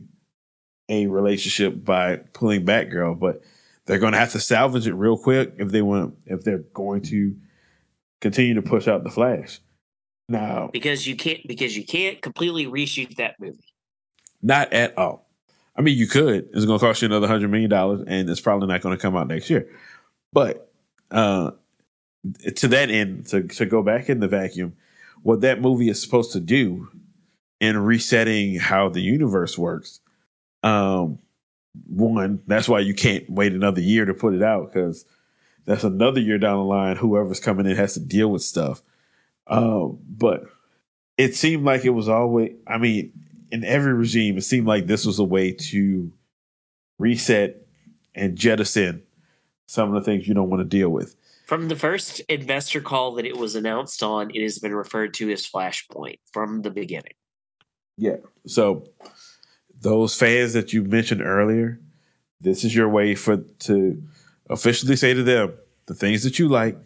a 0.90 1.08
relationship 1.08 1.84
by 1.84 2.18
pulling 2.34 2.66
Batgirl, 2.66 3.20
but 3.20 3.41
they're 3.86 3.99
going 3.99 4.14
to 4.14 4.20
have 4.20 4.32
to 4.34 4.40
salvage 4.40 4.88
it 4.88 4.94
real 4.94 5.18
quick 5.18 5.53
if 5.58 5.70
they 5.70 5.82
want 5.82 6.16
if 6.26 6.44
they're 6.44 6.60
going 6.74 7.02
to 7.03 7.36
continue 8.20 8.53
to 8.53 8.62
push 8.62 8.88
out 8.88 9.03
the 9.03 9.10
Flash. 9.10 9.60
Now, 10.30 10.70
because 10.72 11.08
you 11.08 11.16
can't 11.16 11.45
because 11.48 11.76
you 11.76 11.86
can't 11.86 12.22
completely 12.22 12.66
reshoot 12.66 13.16
that 13.18 13.36
movie. 13.40 13.60
Not 14.41 14.72
at 14.74 14.98
all. 14.98 15.28
I 15.76 15.82
mean, 15.82 15.98
you 15.98 16.08
could. 16.08 16.49
It's 16.53 16.66
going 16.66 16.80
to 16.80 16.86
cost 16.86 17.02
you 17.02 17.08
another 17.08 17.28
hundred 17.28 17.49
million 17.49 17.70
dollars, 17.70 18.03
and 18.08 18.30
it's 18.30 18.41
probably 18.41 18.68
not 18.68 18.82
going 18.82 18.95
to 18.95 19.02
come 19.02 19.16
out 19.16 19.28
next 19.28 19.49
year. 19.49 19.70
But 20.34 20.72
uh, 21.10 21.52
to 22.56 22.68
that 22.70 22.90
end, 22.90 23.28
to 23.28 23.44
to 23.44 23.66
go 23.66 23.84
back 23.84 24.10
in 24.10 24.20
the 24.20 24.28
vacuum, 24.28 24.76
what 25.24 25.41
that 25.41 25.62
movie 25.62 25.90
is 25.90 26.02
supposed 26.02 26.32
to 26.34 26.40
do 26.40 26.90
in 27.60 27.78
resetting 27.78 28.56
how 28.56 28.90
the 28.90 29.02
universe 29.02 29.58
works. 29.58 29.99
Um, 30.63 31.19
one, 31.88 32.41
that's 32.47 32.67
why 32.67 32.79
you 32.79 32.93
can't 32.93 33.29
wait 33.29 33.53
another 33.53 33.81
year 33.81 34.05
to 34.05 34.13
put 34.13 34.33
it 34.33 34.43
out 34.43 34.71
because 34.71 35.05
that's 35.65 35.83
another 35.83 36.19
year 36.19 36.38
down 36.38 36.57
the 36.57 36.63
line. 36.63 36.97
Whoever's 36.97 37.39
coming 37.39 37.65
in 37.65 37.75
has 37.75 37.93
to 37.93 37.99
deal 37.99 38.29
with 38.29 38.43
stuff. 38.43 38.81
Um, 39.47 39.99
but 40.07 40.45
it 41.17 41.35
seemed 41.35 41.65
like 41.65 41.85
it 41.85 41.91
was 41.91 42.09
always. 42.09 42.53
I 42.67 42.77
mean, 42.77 43.11
in 43.51 43.63
every 43.63 43.93
regime, 43.93 44.38
it 44.38 44.43
seemed 44.43 44.67
like 44.67 44.88
this 44.88 45.05
was 45.05 45.19
a 45.19 45.23
way 45.23 45.51
to 45.51 46.11
reset 46.99 47.65
and 48.15 48.38
jettison 48.38 49.03
some 49.65 49.93
of 49.93 49.95
the 49.95 50.09
things 50.09 50.27
you 50.27 50.33
don't 50.33 50.49
want 50.49 50.59
to 50.61 50.77
deal 50.77 50.89
with. 50.89 51.15
From 51.45 51.67
the 51.67 51.75
first 51.75 52.19
investor 52.29 52.81
call 52.81 53.15
that 53.15 53.25
it 53.25 53.38
was 53.38 53.55
announced 53.55 54.03
on, 54.03 54.29
it 54.33 54.41
has 54.41 54.59
been 54.59 54.73
referred 54.73 55.13
to 55.15 55.31
as 55.31 55.49
Flashpoint 55.49 56.19
from 56.31 56.61
the 56.61 56.71
beginning. 56.71 57.13
Yeah. 57.97 58.17
So 58.47 58.85
those 59.82 60.16
fans 60.16 60.53
that 60.53 60.74
you 60.74 60.84
mentioned 60.84 61.22
earlier, 61.22 61.80
this 62.40 62.64
is 62.64 62.74
your 62.76 62.90
way 62.90 63.16
for 63.16 63.38
to 63.38 64.02
officially 64.49 64.95
say 64.95 65.14
to 65.14 65.24
them 65.24 65.53
the 65.88 65.94
things 65.94 66.24
that 66.24 66.40
you 66.40 66.48
like 66.48 66.78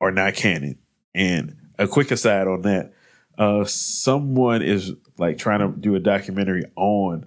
are 0.00 0.10
not 0.10 0.34
canon. 0.34 0.78
And 1.14 1.56
a 1.78 1.86
quick 1.86 2.10
aside 2.10 2.46
on 2.46 2.62
that, 2.62 2.92
uh, 3.38 3.64
someone 3.64 4.62
is 4.62 4.92
like 5.18 5.38
trying 5.38 5.60
to 5.60 5.78
do 5.78 5.94
a 5.94 6.00
documentary 6.00 6.64
on 6.76 7.26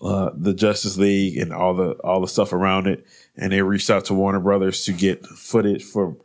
uh, 0.00 0.30
the 0.34 0.54
Justice 0.54 0.96
League 0.96 1.38
and 1.38 1.52
all 1.52 1.74
the 1.74 1.92
all 2.02 2.20
the 2.20 2.26
stuff 2.26 2.52
around 2.52 2.86
it, 2.86 3.06
and 3.36 3.52
they 3.52 3.62
reached 3.62 3.88
out 3.88 4.06
to 4.06 4.14
Warner 4.14 4.40
Brothers 4.40 4.84
to 4.84 4.92
get 4.92 5.24
footage 5.24 5.84
from 5.84 6.16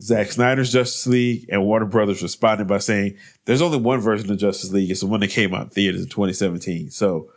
Zack 0.00 0.30
Snyder's 0.30 0.72
Justice 0.72 1.06
League, 1.06 1.46
and 1.48 1.64
Warner 1.64 1.86
Brothers 1.86 2.22
responded 2.22 2.68
by 2.68 2.78
saying, 2.78 3.16
"There's 3.44 3.62
only 3.62 3.78
one 3.78 4.00
version 4.00 4.30
of 4.30 4.38
Justice 4.38 4.70
League. 4.70 4.90
It's 4.90 5.00
the 5.00 5.06
one 5.06 5.20
that 5.20 5.30
came 5.30 5.54
out 5.54 5.64
in 5.64 5.68
theaters 5.70 6.02
in 6.02 6.08
2017." 6.08 6.90
So 6.90 7.30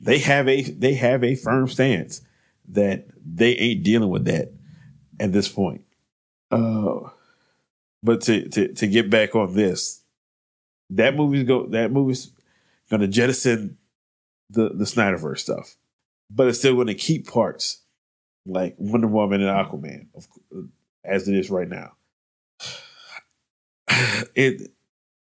they 0.00 0.18
have 0.18 0.48
a 0.48 0.62
they 0.62 0.94
have 0.94 1.24
a 1.24 1.34
firm 1.34 1.68
stance 1.68 2.20
that 2.68 3.06
they 3.24 3.56
ain't 3.56 3.82
dealing 3.82 4.10
with 4.10 4.24
that 4.26 4.52
at 5.18 5.32
this 5.32 5.48
point. 5.48 5.82
Uh, 6.50 7.10
but 8.02 8.20
to, 8.22 8.48
to 8.50 8.72
to 8.74 8.86
get 8.86 9.10
back 9.10 9.34
on 9.34 9.54
this, 9.54 10.02
that 10.90 11.16
movie's 11.16 11.44
go 11.44 11.66
that 11.68 11.90
movie's 11.90 12.30
gonna 12.88 13.08
jettison 13.08 13.78
the 14.50 14.68
the 14.68 14.84
Snyderverse 14.84 15.38
stuff, 15.38 15.76
but 16.30 16.46
it's 16.46 16.58
still 16.58 16.76
gonna 16.76 16.94
keep 16.94 17.26
parts 17.26 17.82
like 18.46 18.76
Wonder 18.78 19.08
Woman 19.08 19.42
and 19.42 19.50
Aquaman, 19.50 20.06
as 21.06 21.28
it 21.28 21.34
is 21.34 21.50
right 21.50 21.68
now. 21.68 21.92
It 24.34 24.70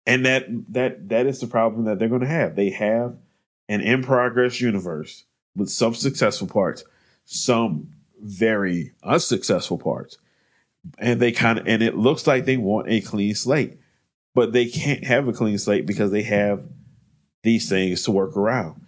and 0.06 0.26
that 0.26 0.46
that 0.72 1.08
that 1.08 1.26
is 1.26 1.40
the 1.40 1.46
problem 1.46 1.84
that 1.84 1.98
they're 1.98 2.08
going 2.08 2.22
to 2.22 2.26
have. 2.26 2.56
They 2.56 2.70
have 2.70 3.16
an 3.68 3.80
in 3.80 4.02
progress 4.02 4.60
universe 4.60 5.24
with 5.56 5.70
some 5.70 5.94
successful 5.94 6.46
parts, 6.46 6.84
some 7.24 7.88
very 8.20 8.92
unsuccessful 9.02 9.78
parts, 9.78 10.18
and 10.98 11.20
they 11.20 11.32
kind 11.32 11.58
of 11.58 11.66
and 11.66 11.82
it 11.82 11.96
looks 11.96 12.26
like 12.26 12.44
they 12.44 12.56
want 12.56 12.88
a 12.90 13.00
clean 13.00 13.34
slate, 13.34 13.78
but 14.34 14.52
they 14.52 14.66
can't 14.66 15.04
have 15.04 15.28
a 15.28 15.32
clean 15.32 15.58
slate 15.58 15.86
because 15.86 16.10
they 16.10 16.22
have 16.22 16.62
these 17.42 17.68
things 17.68 18.02
to 18.04 18.10
work 18.10 18.36
around. 18.36 18.80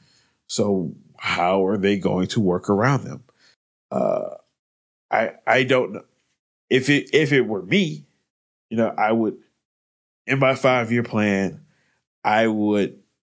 So 0.46 0.94
how 1.16 1.66
are 1.66 1.76
they 1.76 1.98
going 1.98 2.26
to 2.28 2.40
work 2.40 2.68
around 2.68 3.04
them? 3.04 3.24
Uh, 3.90 4.34
I 5.10 5.32
I 5.46 5.62
don't 5.62 5.92
know 5.92 6.04
if 6.74 6.90
it 6.90 7.10
if 7.12 7.32
it 7.32 7.42
were 7.42 7.62
me, 7.62 8.04
you 8.68 8.76
know, 8.76 8.92
I 8.98 9.12
would 9.12 9.36
in 10.26 10.40
my 10.40 10.56
five 10.56 10.90
year 10.90 11.04
plan, 11.04 11.64
I 12.24 12.48
would 12.48 12.98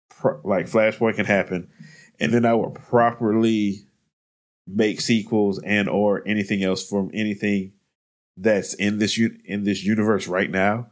pro- 0.10 0.40
like 0.46 0.68
Flashpoint 0.68 1.16
can 1.16 1.26
happen, 1.26 1.70
and 2.18 2.34
then 2.34 2.46
I 2.46 2.54
would 2.54 2.76
properly 2.76 3.88
make 4.66 5.02
sequels 5.02 5.60
and 5.60 5.90
or 5.90 6.24
anything 6.26 6.64
else 6.64 6.88
from 6.88 7.12
anything 7.14 7.74
that's 8.38 8.74
in 8.74 9.00
this 9.00 9.20
in 9.44 9.66
this 9.66 9.84
universe 9.84 10.28
right 10.28 10.50
now, 10.50 10.88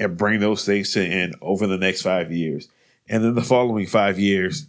and 0.00 0.16
bring 0.16 0.40
those 0.40 0.64
things 0.64 0.92
to 0.94 1.00
end 1.04 1.36
over 1.40 1.68
the 1.68 1.78
next 1.78 2.02
five 2.02 2.32
years. 2.32 2.68
and 3.08 3.22
then 3.22 3.34
the 3.34 3.42
following 3.42 3.86
five 3.86 4.18
years 4.18 4.66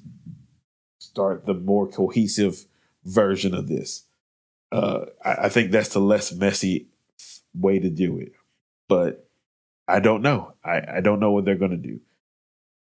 start 0.99 1.45
the 1.47 1.53
more 1.56 1.88
cohesive 1.88 2.65
version 3.03 3.56
of 3.56 3.68
this. 3.68 4.03
Uh, 4.72 5.06
I, 5.23 5.45
I 5.45 5.49
think 5.49 5.72
that's 5.72 5.93
the 5.93 5.99
less 5.99 6.31
messy 6.31 6.88
way 7.57 7.80
to 7.80 7.90
do 7.90 8.19
it, 8.19 8.34
but 8.88 9.27
I 9.88 9.99
don't 9.99 10.22
know. 10.22 10.53
I, 10.64 10.98
I 10.98 11.02
don't 11.02 11.19
know 11.19 11.32
what 11.32 11.45
they're 11.45 11.56
going 11.56 11.72
to 11.72 11.77
do. 11.77 11.99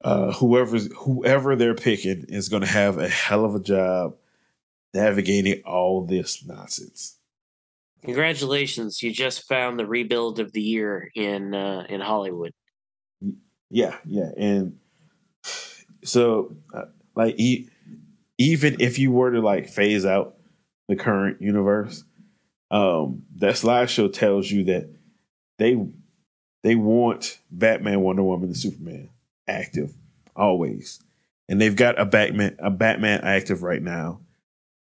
Uh, 0.03 0.31
whoever's 0.33 0.91
whoever 0.93 1.55
they're 1.55 1.75
picking 1.75 2.25
is 2.27 2.49
going 2.49 2.61
to 2.61 2.67
have 2.67 2.97
a 2.97 3.07
hell 3.07 3.45
of 3.45 3.55
a 3.55 3.59
job 3.59 4.15
navigating 4.93 5.61
all 5.63 6.05
this 6.05 6.45
nonsense. 6.45 7.17
Congratulations! 8.03 9.01
You 9.01 9.13
just 9.13 9.47
found 9.47 9.79
the 9.79 9.85
rebuild 9.85 10.39
of 10.39 10.51
the 10.51 10.61
year 10.61 11.09
in 11.15 11.55
uh, 11.55 11.85
in 11.87 12.01
Hollywood. 12.01 12.51
Yeah, 13.69 13.95
yeah, 14.05 14.31
and 14.37 14.77
so 16.03 16.57
uh, 16.73 16.85
like 17.15 17.39
e- 17.39 17.69
even 18.37 18.75
if 18.81 18.99
you 18.99 19.11
were 19.11 19.31
to 19.31 19.39
like 19.39 19.69
phase 19.69 20.05
out 20.05 20.35
the 20.89 20.97
current 20.97 21.41
universe, 21.41 22.03
um, 22.73 23.21
that 23.35 23.53
slideshow 23.53 24.11
tells 24.11 24.49
you 24.49 24.63
that 24.65 24.89
they 25.59 25.77
they 26.63 26.73
want 26.73 27.37
Batman, 27.51 28.01
Wonder 28.01 28.23
Woman, 28.23 28.47
and 28.47 28.57
Superman 28.57 29.09
active 29.47 29.93
always, 30.35 30.99
and 31.47 31.61
they've 31.61 31.75
got 31.75 32.01
a 32.01 32.05
Batman 32.05 32.55
a 32.57 32.71
Batman 32.71 33.21
active 33.21 33.61
right 33.61 33.81
now. 33.81 34.21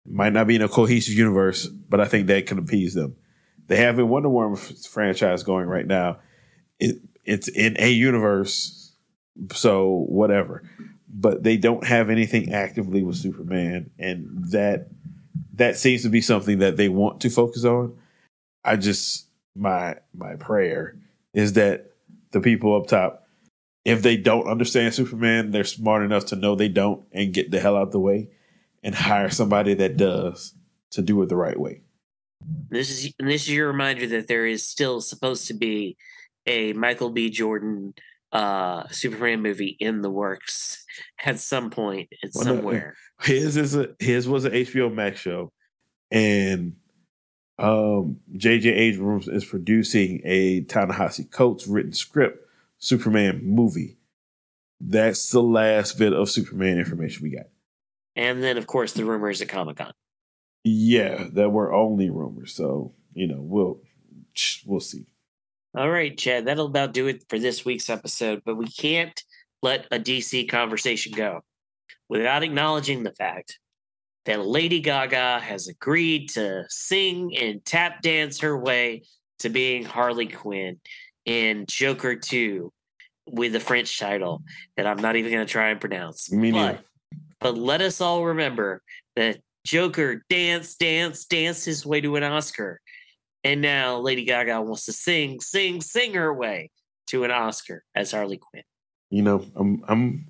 Might 0.05 0.33
not 0.33 0.49
be 0.49 0.57
in 0.57 0.63
a 0.63 0.69
cohesive 0.69 1.15
universe, 1.15 1.67
but 1.67 2.01
I 2.01 2.07
think 2.07 2.27
that 2.27 2.47
can 2.47 2.59
appease 2.59 2.95
them. 2.95 3.15
They 3.69 3.77
have 3.77 4.01
a 4.01 4.07
Wonder 4.07 4.31
Woman 4.31 4.57
franchise 4.57 5.45
going 5.45 5.67
right 5.67 5.87
now. 5.87 6.19
It, 6.81 6.97
it's 7.25 7.49
in 7.49 7.77
a 7.79 7.91
universe, 7.91 8.93
so 9.53 10.05
whatever. 10.09 10.65
But 11.09 11.45
they 11.45 11.57
don't 11.57 11.87
have 11.87 12.11
anything 12.11 12.53
actively 12.53 13.05
with 13.05 13.17
Superman, 13.17 13.91
and 13.97 14.51
that 14.51 14.89
that 15.57 15.77
seems 15.77 16.03
to 16.03 16.09
be 16.09 16.21
something 16.21 16.59
that 16.59 16.77
they 16.77 16.89
want 16.89 17.21
to 17.23 17.31
focus 17.31 17.65
on. 17.65 17.97
I 18.65 18.77
just 18.77 19.27
my 19.55 19.97
my 20.15 20.37
prayer 20.37 20.97
is 21.35 21.55
that 21.55 21.93
the 22.33 22.41
people 22.41 22.77
up 22.77 22.87
top, 22.87 23.27
if 23.85 24.03
they 24.03 24.17
don't 24.17 24.49
understand 24.49 24.95
Superman, 24.95 25.51
they're 25.51 25.65
smart 25.65 26.03
enough 26.03 26.27
to 26.27 26.37
know 26.37 26.55
they 26.55 26.69
don't 26.69 27.05
and 27.13 27.33
get 27.33 27.51
the 27.51 27.61
hell 27.61 27.77
out 27.77 27.93
the 27.93 28.01
way 28.01 28.29
and 28.83 28.95
hire 28.95 29.31
somebody 29.31 29.75
that 29.75 29.97
does 29.97 30.55
to 30.91 31.03
do 31.03 31.21
it 31.23 31.29
the 31.29 31.37
right 31.37 31.59
way. 31.59 31.81
This 32.69 32.91
is 32.91 33.13
this 33.19 33.43
is 33.43 33.51
your 33.51 33.69
reminder 33.69 34.07
that 34.09 34.29
there 34.29 34.47
is 34.47 34.67
still 34.67 35.01
supposed 35.01 35.47
to 35.49 35.55
be 35.55 35.97
a 36.47 36.73
Michael 36.75 37.11
B. 37.11 37.31
Jordan 37.31 37.95
uh 38.37 38.87
Superman 38.89 39.41
movie 39.41 39.77
in 39.81 40.03
the 40.03 40.11
works 40.11 40.85
at 41.25 41.41
some 41.41 41.71
point 41.71 42.09
at 42.23 42.31
well, 42.35 42.45
somewhere. 42.45 42.95
No, 43.21 43.27
his 43.27 43.57
is 43.57 43.75
a 43.75 43.95
his 43.99 44.29
was 44.29 44.45
an 44.45 44.53
HBO 44.53 44.93
Max 44.93 45.21
show, 45.21 45.53
and 46.11 46.75
um 47.59 48.19
JJ 48.35 48.67
Abrams 48.67 49.29
is 49.29 49.45
producing 49.45 50.21
a 50.25 50.61
Ta-Nehisi 50.63 51.31
Coates 51.31 51.67
written 51.67 51.93
script 51.93 52.47
Superman 52.79 53.41
movie. 53.43 53.97
That's 54.81 55.31
the 55.31 55.43
last 55.43 55.99
bit 55.99 56.13
of 56.13 56.29
Superman 56.29 56.79
information 56.79 57.23
we 57.23 57.31
got. 57.31 57.47
And 58.15 58.43
then, 58.43 58.59
of 58.59 58.67
course, 58.67 58.93
the 58.93 59.07
rumors 59.07 59.41
at 59.41 59.49
Comic 59.49 59.79
Con. 59.79 59.93
Yeah, 60.65 61.29
that 61.33 61.51
were 61.51 61.73
only 61.73 62.11
rumors. 62.11 62.55
So 62.55 62.93
you 63.15 63.27
know, 63.27 63.41
we'll 63.41 63.81
we'll 64.67 64.81
see. 64.81 65.07
All 65.77 65.91
right, 65.91 66.17
Chad, 66.17 66.47
that'll 66.47 66.67
about 66.67 66.95
do 66.95 67.07
it 67.07 67.25
for 67.29 67.39
this 67.39 67.65
week's 67.67 67.91
episode. 67.91 68.41
But 68.47 68.57
we 68.57 68.67
can't 68.67 69.23
let 69.63 69.87
a 69.91 69.99
DC 69.99 70.49
conversation 70.49 71.13
go 71.13 71.43
without 72.09 72.43
acknowledging 72.43 73.03
the 73.03 73.13
fact 73.13 73.59
that 74.25 74.47
Lady 74.47 74.81
Gaga 74.81 75.41
has 75.41 75.69
agreed 75.69 76.31
to 76.31 76.65
sing 76.69 77.37
and 77.37 77.63
tap 77.65 78.01
dance 78.01 78.41
her 78.41 78.57
way 78.57 79.03
to 79.41 79.51
being 79.51 79.85
Harley 79.85 80.29
Quinn 80.29 80.81
in 81.27 81.67
Joker 81.69 82.17
2 82.17 82.73
with 83.27 83.55
a 83.55 83.61
French 83.61 83.99
title 83.99 84.43
that 84.79 84.87
I'm 84.87 84.99
not 84.99 85.17
even 85.17 85.31
going 85.31 85.47
to 85.47 85.53
try 85.53 85.69
and 85.69 85.81
pronounce. 85.81 86.33
Me 86.33 86.53
but 86.53 86.81
but 87.39 87.59
let 87.59 87.83
us 87.83 88.01
all 88.01 88.25
remember 88.25 88.83
that 89.15 89.41
Joker 89.67 90.25
dance, 90.31 90.75
dance, 90.77 91.27
dance 91.27 91.65
his 91.65 91.85
way 91.85 92.01
to 92.01 92.17
an 92.17 92.23
Oscar. 92.23 92.81
And 93.47 93.61
now 93.61 93.99
Lady 94.01 94.25
Gaga 94.25 94.61
wants 94.61 94.87
to 94.87 94.93
sing, 94.93 95.41
sing, 95.41 95.81
sing 95.81 96.15
her 96.15 96.35
way 96.35 96.73
to 97.07 97.23
an 97.23 97.31
Oscar 97.31 97.85
as 97.95 98.11
Harley 98.11 98.39
Quinn. 98.39 98.65
You 99.09 99.23
know, 99.23 99.47
I'm 99.55 99.85
I'm 99.87 100.27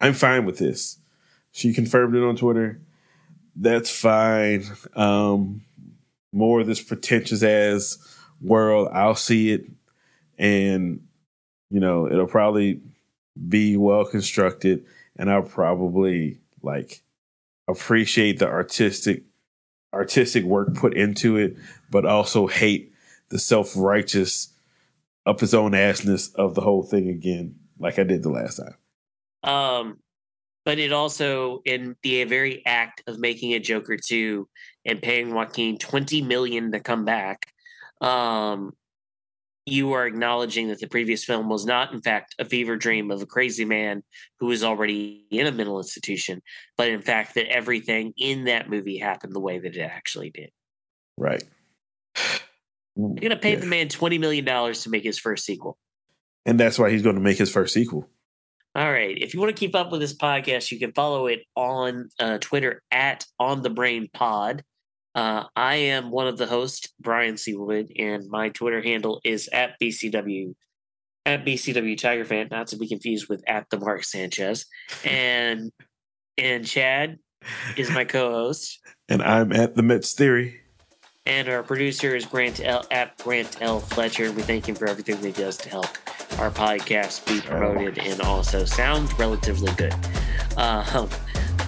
I'm 0.00 0.14
fine 0.14 0.46
with 0.46 0.58
this. 0.58 0.98
She 1.52 1.72
confirmed 1.72 2.16
it 2.16 2.24
on 2.24 2.34
Twitter. 2.34 2.80
That's 3.54 3.88
fine. 3.88 4.64
Um 4.96 5.62
more 6.32 6.58
of 6.60 6.66
this 6.66 6.82
pretentious 6.82 7.44
ass 7.44 7.98
world. 8.40 8.88
I'll 8.92 9.14
see 9.14 9.52
it 9.52 9.66
and 10.36 11.06
you 11.70 11.78
know, 11.78 12.08
it'll 12.10 12.26
probably 12.26 12.80
be 13.48 13.76
well 13.76 14.04
constructed 14.04 14.84
and 15.14 15.30
I'll 15.30 15.42
probably 15.42 16.40
like 16.62 17.00
appreciate 17.68 18.40
the 18.40 18.48
artistic 18.48 19.22
artistic 19.96 20.44
work 20.44 20.74
put 20.74 20.94
into 20.94 21.36
it, 21.36 21.56
but 21.90 22.06
also 22.06 22.46
hate 22.46 22.92
the 23.30 23.38
self 23.38 23.72
righteous 23.76 24.52
up 25.24 25.40
his 25.40 25.54
own 25.54 25.72
assness 25.72 26.34
of 26.36 26.54
the 26.54 26.60
whole 26.60 26.82
thing 26.82 27.08
again, 27.08 27.56
like 27.78 27.98
I 27.98 28.04
did 28.04 28.22
the 28.22 28.30
last 28.30 28.60
time. 28.60 28.76
Um, 29.42 29.98
but 30.64 30.78
it 30.78 30.92
also 30.92 31.62
in 31.64 31.96
the 32.02 32.24
very 32.24 32.64
act 32.66 33.02
of 33.06 33.18
making 33.18 33.54
a 33.54 33.58
Joker 33.58 33.96
two 33.96 34.48
and 34.84 35.02
paying 35.02 35.34
Joaquin 35.34 35.78
twenty 35.78 36.22
million 36.22 36.72
to 36.72 36.80
come 36.80 37.04
back, 37.04 37.46
um, 38.00 38.72
you 39.66 39.92
are 39.92 40.06
acknowledging 40.06 40.68
that 40.68 40.78
the 40.78 40.86
previous 40.86 41.24
film 41.24 41.48
was 41.48 41.66
not, 41.66 41.92
in 41.92 42.00
fact, 42.00 42.36
a 42.38 42.44
fever 42.44 42.76
dream 42.76 43.10
of 43.10 43.20
a 43.20 43.26
crazy 43.26 43.64
man 43.64 44.02
who 44.38 44.46
was 44.46 44.62
already 44.62 45.26
in 45.30 45.46
a 45.46 45.52
mental 45.52 45.78
institution, 45.78 46.40
but 46.78 46.88
in 46.88 47.02
fact, 47.02 47.34
that 47.34 47.50
everything 47.50 48.14
in 48.16 48.44
that 48.44 48.70
movie 48.70 48.96
happened 48.96 49.34
the 49.34 49.40
way 49.40 49.58
that 49.58 49.76
it 49.76 49.80
actually 49.80 50.30
did. 50.30 50.50
Right. 51.18 51.42
You're 52.96 53.14
going 53.16 53.30
to 53.30 53.36
pay 53.36 53.54
yeah. 53.54 53.60
the 53.60 53.66
man 53.66 53.88
$20 53.88 54.20
million 54.20 54.44
to 54.44 54.90
make 54.90 55.02
his 55.02 55.18
first 55.18 55.44
sequel. 55.44 55.76
And 56.46 56.58
that's 56.60 56.78
why 56.78 56.90
he's 56.90 57.02
going 57.02 57.16
to 57.16 57.20
make 57.20 57.36
his 57.36 57.50
first 57.50 57.74
sequel. 57.74 58.08
All 58.76 58.90
right. 58.90 59.16
If 59.18 59.34
you 59.34 59.40
want 59.40 59.54
to 59.54 59.58
keep 59.58 59.74
up 59.74 59.90
with 59.90 60.00
this 60.00 60.14
podcast, 60.14 60.70
you 60.70 60.78
can 60.78 60.92
follow 60.92 61.26
it 61.26 61.40
on 61.56 62.08
uh, 62.20 62.38
Twitter 62.38 62.82
at 62.92 63.24
On 63.40 63.62
the 63.62 63.70
Brain 63.70 64.08
Pod. 64.12 64.62
Uh, 65.16 65.44
I 65.56 65.76
am 65.76 66.10
one 66.10 66.26
of 66.26 66.36
the 66.36 66.46
hosts, 66.46 66.92
Brian 67.00 67.38
Seelwood, 67.38 67.90
and 67.98 68.28
my 68.28 68.50
Twitter 68.50 68.82
handle 68.82 69.22
is 69.24 69.48
at 69.50 69.80
BCW 69.82 70.54
at 71.24 71.44
BCW 71.44 71.98
Tiger 71.98 72.24
Fan, 72.24 72.48
not 72.50 72.68
to 72.68 72.76
be 72.76 72.86
confused 72.86 73.28
with 73.28 73.42
at 73.48 73.68
the 73.70 73.80
Mark 73.80 74.04
Sanchez. 74.04 74.66
And 75.04 75.72
and 76.36 76.66
Chad 76.66 77.18
is 77.78 77.90
my 77.90 78.04
co-host. 78.04 78.78
And 79.08 79.22
I'm 79.22 79.52
at 79.52 79.74
the 79.74 79.82
Mets 79.82 80.12
Theory. 80.12 80.60
And 81.24 81.48
our 81.48 81.62
producer 81.62 82.14
is 82.14 82.26
Grant 82.26 82.60
L 82.62 82.84
at 82.90 83.16
Grant 83.18 83.56
L. 83.62 83.80
Fletcher. 83.80 84.30
We 84.32 84.42
thank 84.42 84.68
him 84.68 84.74
for 84.74 84.86
everything 84.86 85.16
he 85.16 85.32
does 85.32 85.56
to 85.58 85.70
help 85.70 85.88
our 86.38 86.50
podcast 86.50 87.26
be 87.26 87.40
promoted 87.40 87.98
and 87.98 88.20
also 88.20 88.66
sound 88.66 89.18
relatively 89.18 89.72
good. 89.72 89.94
Uh, 90.58 91.08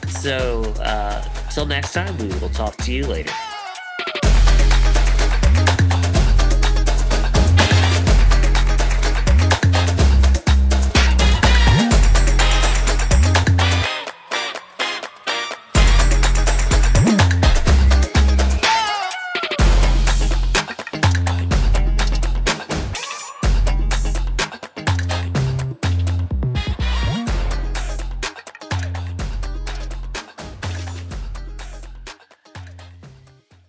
so 0.08 0.62
uh, 0.80 1.22
till 1.58 1.66
next 1.66 1.92
time, 1.92 2.16
we 2.18 2.28
will 2.38 2.48
talk 2.50 2.76
to 2.76 2.92
you 2.92 3.04
later. 3.04 3.47